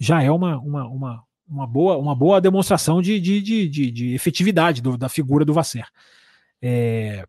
já 0.00 0.22
é 0.22 0.30
uma, 0.30 0.58
uma, 0.58 0.88
uma, 0.88 1.24
uma, 1.48 1.66
boa, 1.66 1.96
uma 1.96 2.14
boa 2.14 2.40
demonstração 2.40 3.00
de, 3.00 3.20
de, 3.20 3.40
de, 3.40 3.68
de, 3.68 3.90
de 3.90 4.14
efetividade 4.14 4.82
do, 4.82 4.96
da 4.96 5.08
figura 5.08 5.44
do 5.44 5.54
Vasser. 5.54 5.86
É, 6.60 7.24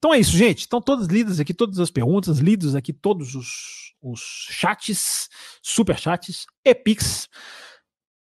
então 0.00 0.14
é 0.14 0.18
isso, 0.18 0.34
gente. 0.34 0.60
Estão 0.60 0.80
todas 0.80 1.06
lidas 1.08 1.38
aqui, 1.38 1.52
todas 1.52 1.78
as 1.78 1.90
perguntas, 1.90 2.38
lidos 2.38 2.74
aqui 2.74 2.90
todos 2.90 3.34
os, 3.34 3.94
os 4.00 4.48
chats, 4.50 5.28
super 5.62 5.98
chats. 5.98 6.46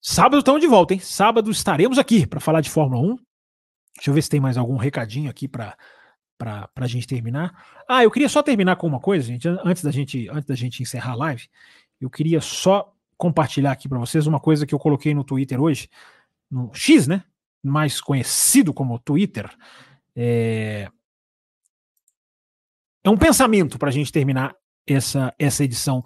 Sábado 0.02 0.40
estamos 0.40 0.60
de 0.60 0.68
volta, 0.68 0.94
hein? 0.94 1.00
Sábado 1.00 1.50
estaremos 1.50 1.98
aqui 1.98 2.28
para 2.28 2.42
falar 2.42 2.60
de 2.60 2.70
Fórmula 2.70 3.14
1. 3.14 3.18
Deixa 3.96 4.10
eu 4.10 4.14
ver 4.14 4.22
se 4.22 4.30
tem 4.30 4.40
mais 4.40 4.58
algum 4.58 4.78
recadinho 4.78 5.30
aqui 5.30 5.48
para 5.48 5.76
para 6.38 6.72
a 6.76 6.88
gente 6.88 7.06
terminar. 7.06 7.84
Ah, 7.88 8.04
eu 8.04 8.10
queria 8.10 8.28
só 8.28 8.42
terminar 8.42 8.76
com 8.76 8.88
uma 8.88 9.00
coisa, 9.00 9.28
gente, 9.28 9.48
antes 9.48 9.84
da 9.84 9.92
gente 9.92 10.28
antes 10.30 10.48
da 10.48 10.56
gente 10.56 10.82
encerrar 10.82 11.12
a 11.12 11.16
live. 11.16 11.48
Eu 12.00 12.10
queria 12.10 12.42
só 12.42 12.92
compartilhar 13.16 13.72
aqui 13.72 13.88
para 13.88 14.00
vocês 14.00 14.26
uma 14.26 14.40
coisa 14.40 14.66
que 14.66 14.74
eu 14.74 14.80
coloquei 14.80 15.14
no 15.14 15.24
Twitter 15.24 15.62
hoje, 15.62 15.88
no 16.50 16.72
X, 16.74 17.06
né? 17.06 17.24
Mais 17.64 18.02
conhecido 18.02 18.74
como 18.74 18.98
Twitter. 18.98 19.48
É, 20.16 20.90
é 23.04 23.10
um 23.10 23.18
pensamento 23.18 23.78
para 23.78 23.90
a 23.90 23.92
gente 23.92 24.12
terminar 24.12 24.56
essa, 24.88 25.32
essa 25.38 25.64
edição 25.64 26.04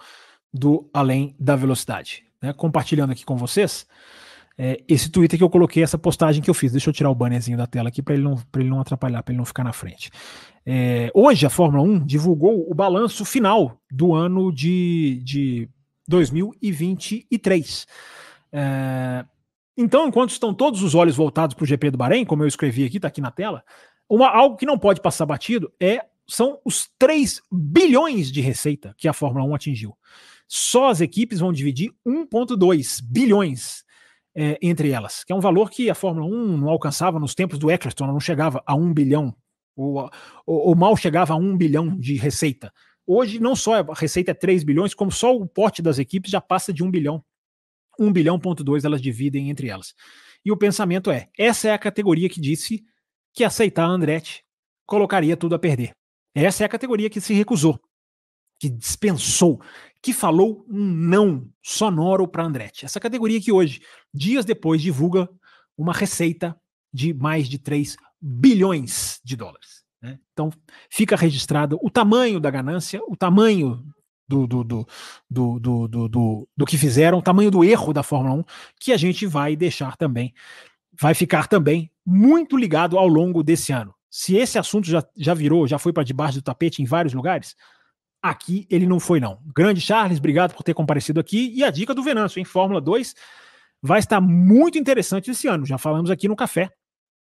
do 0.53 0.89
Além 0.93 1.33
da 1.39 1.55
Velocidade. 1.55 2.25
Né? 2.41 2.51
Compartilhando 2.51 3.11
aqui 3.11 3.23
com 3.23 3.37
vocês 3.37 3.87
é, 4.57 4.81
esse 4.87 5.09
Twitter 5.09 5.37
que 5.37 5.43
eu 5.43 5.49
coloquei, 5.49 5.83
essa 5.83 5.97
postagem 5.97 6.41
que 6.41 6.49
eu 6.49 6.53
fiz. 6.53 6.71
Deixa 6.71 6.89
eu 6.89 6.93
tirar 6.93 7.09
o 7.09 7.15
bannerzinho 7.15 7.57
da 7.57 7.67
tela 7.67 7.89
aqui 7.89 8.01
para 8.01 8.13
ele, 8.13 8.23
não, 8.23 8.41
ele 8.55 8.69
não 8.69 8.79
atrapalhar, 8.79 9.21
para 9.21 9.33
ele 9.33 9.37
não 9.37 9.45
ficar 9.45 9.63
na 9.63 9.73
frente. 9.73 10.09
É, 10.65 11.11
hoje 11.13 11.45
a 11.45 11.49
Fórmula 11.49 11.83
1 11.83 12.05
divulgou 12.05 12.69
o 12.69 12.73
balanço 12.73 13.25
final 13.25 13.79
do 13.91 14.13
ano 14.13 14.51
de, 14.51 15.21
de 15.23 15.69
2023. 16.07 17.87
É, 18.51 19.25
então, 19.77 20.07
enquanto 20.07 20.29
estão 20.29 20.53
todos 20.53 20.81
os 20.81 20.95
olhos 20.95 21.15
voltados 21.15 21.53
para 21.53 21.63
o 21.63 21.67
GP 21.67 21.91
do 21.91 21.97
Bahrein, 21.97 22.23
como 22.23 22.43
eu 22.43 22.47
escrevi 22.47 22.85
aqui, 22.85 22.97
está 22.97 23.09
aqui 23.09 23.19
na 23.19 23.31
tela, 23.31 23.63
uma, 24.09 24.29
algo 24.29 24.55
que 24.55 24.65
não 24.65 24.79
pode 24.79 25.01
passar 25.01 25.25
batido 25.25 25.71
é 25.81 26.05
são 26.27 26.59
os 26.65 26.89
3 26.97 27.41
bilhões 27.51 28.31
de 28.31 28.41
receita 28.41 28.95
que 28.97 29.07
a 29.07 29.13
Fórmula 29.13 29.45
1 29.45 29.55
atingiu. 29.55 29.95
Só 30.47 30.89
as 30.89 31.01
equipes 31.01 31.39
vão 31.39 31.51
dividir 31.51 31.91
1,2 32.07 33.01
bilhões 33.03 33.84
é, 34.35 34.57
entre 34.61 34.91
elas, 34.91 35.23
que 35.23 35.31
é 35.31 35.35
um 35.35 35.39
valor 35.39 35.69
que 35.69 35.89
a 35.89 35.95
Fórmula 35.95 36.27
1 36.27 36.57
não 36.57 36.69
alcançava 36.69 37.19
nos 37.19 37.33
tempos 37.33 37.57
do 37.57 37.71
Eccleston, 37.71 38.07
não 38.07 38.19
chegava 38.19 38.61
a 38.65 38.75
1 38.75 38.93
bilhão, 38.93 39.33
ou, 39.75 40.09
ou, 40.45 40.67
ou 40.67 40.75
mal 40.75 40.95
chegava 40.97 41.33
a 41.33 41.37
1 41.37 41.57
bilhão 41.57 41.97
de 41.97 42.15
receita. 42.15 42.71
Hoje, 43.07 43.39
não 43.39 43.55
só 43.55 43.75
a 43.75 43.93
receita 43.93 44.31
é 44.31 44.33
3 44.33 44.63
bilhões, 44.63 44.93
como 44.93 45.11
só 45.11 45.35
o 45.35 45.47
pote 45.47 45.81
das 45.81 45.99
equipes 45.99 46.31
já 46.31 46.41
passa 46.41 46.73
de 46.73 46.83
1 46.83 46.91
bilhão. 46.91 47.23
1 47.99 48.11
bilhão 48.11 48.39
ponto 48.39 48.63
2 48.63 48.83
elas 48.83 49.01
dividem 49.01 49.49
entre 49.49 49.69
elas. 49.69 49.93
E 50.43 50.51
o 50.51 50.57
pensamento 50.57 51.09
é, 51.09 51.29
essa 51.37 51.69
é 51.69 51.73
a 51.73 51.77
categoria 51.77 52.29
que 52.29 52.41
disse 52.41 52.83
que 53.33 53.43
aceitar 53.43 53.85
a 53.85 53.89
Andretti 53.89 54.43
colocaria 54.85 55.37
tudo 55.37 55.55
a 55.55 55.59
perder. 55.59 55.91
Essa 56.33 56.63
é 56.63 56.65
a 56.65 56.69
categoria 56.69 57.09
que 57.09 57.21
se 57.21 57.33
recusou, 57.33 57.79
que 58.59 58.69
dispensou, 58.69 59.61
que 60.05 60.13
falou 60.13 60.63
um 60.69 60.85
não 60.85 61.49
sonoro 61.63 62.27
para 62.27 62.43
Andretti. 62.43 62.85
Essa 62.85 62.99
categoria 62.99 63.41
que 63.41 63.51
hoje, 63.51 63.81
dias 64.13 64.45
depois, 64.45 64.79
divulga 64.79 65.27
uma 65.75 65.91
receita 65.91 66.55
de 66.93 67.11
mais 67.11 67.49
de 67.49 67.57
3 67.57 67.97
bilhões 68.21 69.19
de 69.25 69.35
dólares. 69.35 69.83
Né? 69.99 70.19
Então, 70.31 70.51
fica 70.91 71.15
registrado 71.15 71.79
o 71.81 71.89
tamanho 71.89 72.39
da 72.39 72.51
ganância, 72.51 73.01
o 73.07 73.17
tamanho 73.17 73.83
do, 74.27 74.45
do, 74.45 74.63
do, 74.63 74.87
do, 75.27 75.59
do, 75.59 75.87
do, 75.87 76.07
do, 76.07 76.49
do 76.55 76.65
que 76.67 76.77
fizeram, 76.77 77.17
o 77.17 77.23
tamanho 77.23 77.49
do 77.49 77.63
erro 77.63 77.91
da 77.91 78.03
Fórmula 78.03 78.35
1, 78.35 78.43
que 78.79 78.93
a 78.93 78.97
gente 78.97 79.25
vai 79.25 79.55
deixar 79.55 79.97
também, 79.97 80.35
vai 81.01 81.15
ficar 81.15 81.47
também 81.47 81.89
muito 82.05 82.55
ligado 82.55 82.95
ao 82.95 83.07
longo 83.07 83.41
desse 83.41 83.73
ano. 83.73 83.91
Se 84.11 84.37
esse 84.37 84.59
assunto 84.59 84.85
já, 84.85 85.03
já 85.17 85.33
virou, 85.33 85.65
já 85.65 85.79
foi 85.79 85.91
para 85.91 86.03
debaixo 86.03 86.37
do 86.37 86.43
tapete 86.43 86.83
em 86.83 86.85
vários 86.85 87.15
lugares, 87.15 87.55
aqui 88.29 88.65
ele 88.69 88.87
não 88.87 88.99
foi, 88.99 89.19
não. 89.19 89.39
Grande 89.55 89.79
Charles, 89.79 90.17
obrigado 90.17 90.53
por 90.53 90.63
ter 90.63 90.73
comparecido 90.73 91.19
aqui. 91.19 91.51
E 91.55 91.63
a 91.63 91.69
dica 91.69 91.93
do 91.93 92.01
Venâncio, 92.01 92.39
em 92.39 92.45
Fórmula 92.45 92.81
2, 92.81 93.15
vai 93.81 93.99
estar 93.99 94.19
muito 94.19 94.77
interessante 94.77 95.29
esse 95.29 95.47
ano. 95.47 95.65
Já 95.65 95.77
falamos 95.77 96.09
aqui 96.09 96.27
no 96.27 96.35
café. 96.35 96.71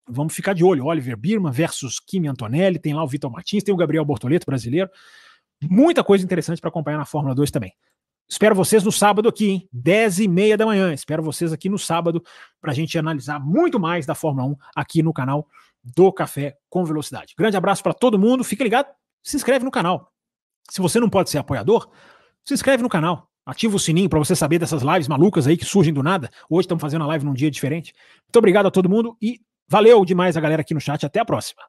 Vamos 0.08 0.36
ficar 0.36 0.54
de 0.54 0.64
olho. 0.64 0.86
Oliver 0.86 1.18
Birman 1.18 1.52
versus 1.52 2.00
Kimi 2.00 2.28
Antonelli, 2.28 2.78
tem 2.78 2.94
lá 2.94 3.04
o 3.04 3.08
Vitor 3.08 3.32
Martins, 3.32 3.64
tem 3.64 3.74
o 3.74 3.78
Gabriel 3.78 4.06
Bortoleto, 4.06 4.46
brasileiro. 4.46 4.89
Muita 5.62 6.04
coisa 6.04 6.24
interessante 6.24 6.62
para 6.62 6.70
acompanhar 6.70 6.98
na 6.98 7.06
Fórmula 7.06 7.34
2 7.34 7.50
também. 7.50 7.74
Espero 8.30 8.56
vocês 8.56 8.84
no 8.84 8.91
sábado 8.91 9.28
aqui, 9.28 9.50
hein? 9.50 9.70
10 9.72 10.20
e 10.20 10.28
meia 10.28 10.58
da 10.58 10.66
manhã. 10.66 10.94
Espero 10.94 11.24
vocês 11.24 11.52
aqui 11.52 11.70
no 11.70 11.80
sábado 11.80 12.24
para 12.62 12.72
a 12.72 12.74
gente 12.74 12.98
analisar 12.98 13.39
muito 13.39 13.80
mais 13.80 14.06
da 14.06 14.14
Fórmula 14.14 14.48
1 14.48 14.56
aqui 14.76 15.02
no 15.02 15.14
canal 15.14 15.48
do 15.84 16.12
Café 16.12 16.56
com 16.70 16.86
Velocidade. 16.86 17.34
Grande 17.38 17.58
abraço 17.58 17.82
para 17.82 17.94
todo 17.94 18.20
mundo. 18.20 18.44
Fica 18.44 18.64
ligado, 18.64 18.88
se 19.24 19.36
inscreve 19.36 19.66
no 19.66 19.72
canal. 19.72 20.12
Se 20.70 20.82
você 20.82 20.99
não 20.99 21.09
pode 21.09 21.30
ser 21.30 21.38
apoiador, 21.38 21.89
se 22.43 22.53
inscreve 22.53 22.84
no 22.84 22.89
canal. 22.89 23.30
Ativa 23.45 23.76
o 23.76 23.80
sininho 23.80 24.09
para 24.09 24.20
você 24.20 24.36
saber 24.36 24.57
dessas 24.57 24.82
lives 24.82 25.07
malucas 25.07 25.47
aí 25.47 25.57
que 25.57 25.66
surgem 25.66 25.93
do 25.93 26.01
nada. 26.01 26.30
Hoje 26.49 26.66
estamos 26.66 26.82
fazendo 26.82 27.03
a 27.03 27.07
live 27.07 27.26
num 27.26 27.34
dia 27.34 27.51
diferente. 27.51 27.93
Muito 28.24 28.38
obrigado 28.38 28.68
a 28.68 28.72
todo 28.72 28.89
mundo 28.89 29.18
e 29.22 29.41
valeu 29.68 30.05
demais 30.05 30.38
a 30.38 30.41
galera 30.41 30.61
aqui 30.61 30.74
no 30.74 30.80
chat. 30.80 31.05
Até 31.05 31.20
a 31.20 31.26
próxima. 31.26 31.61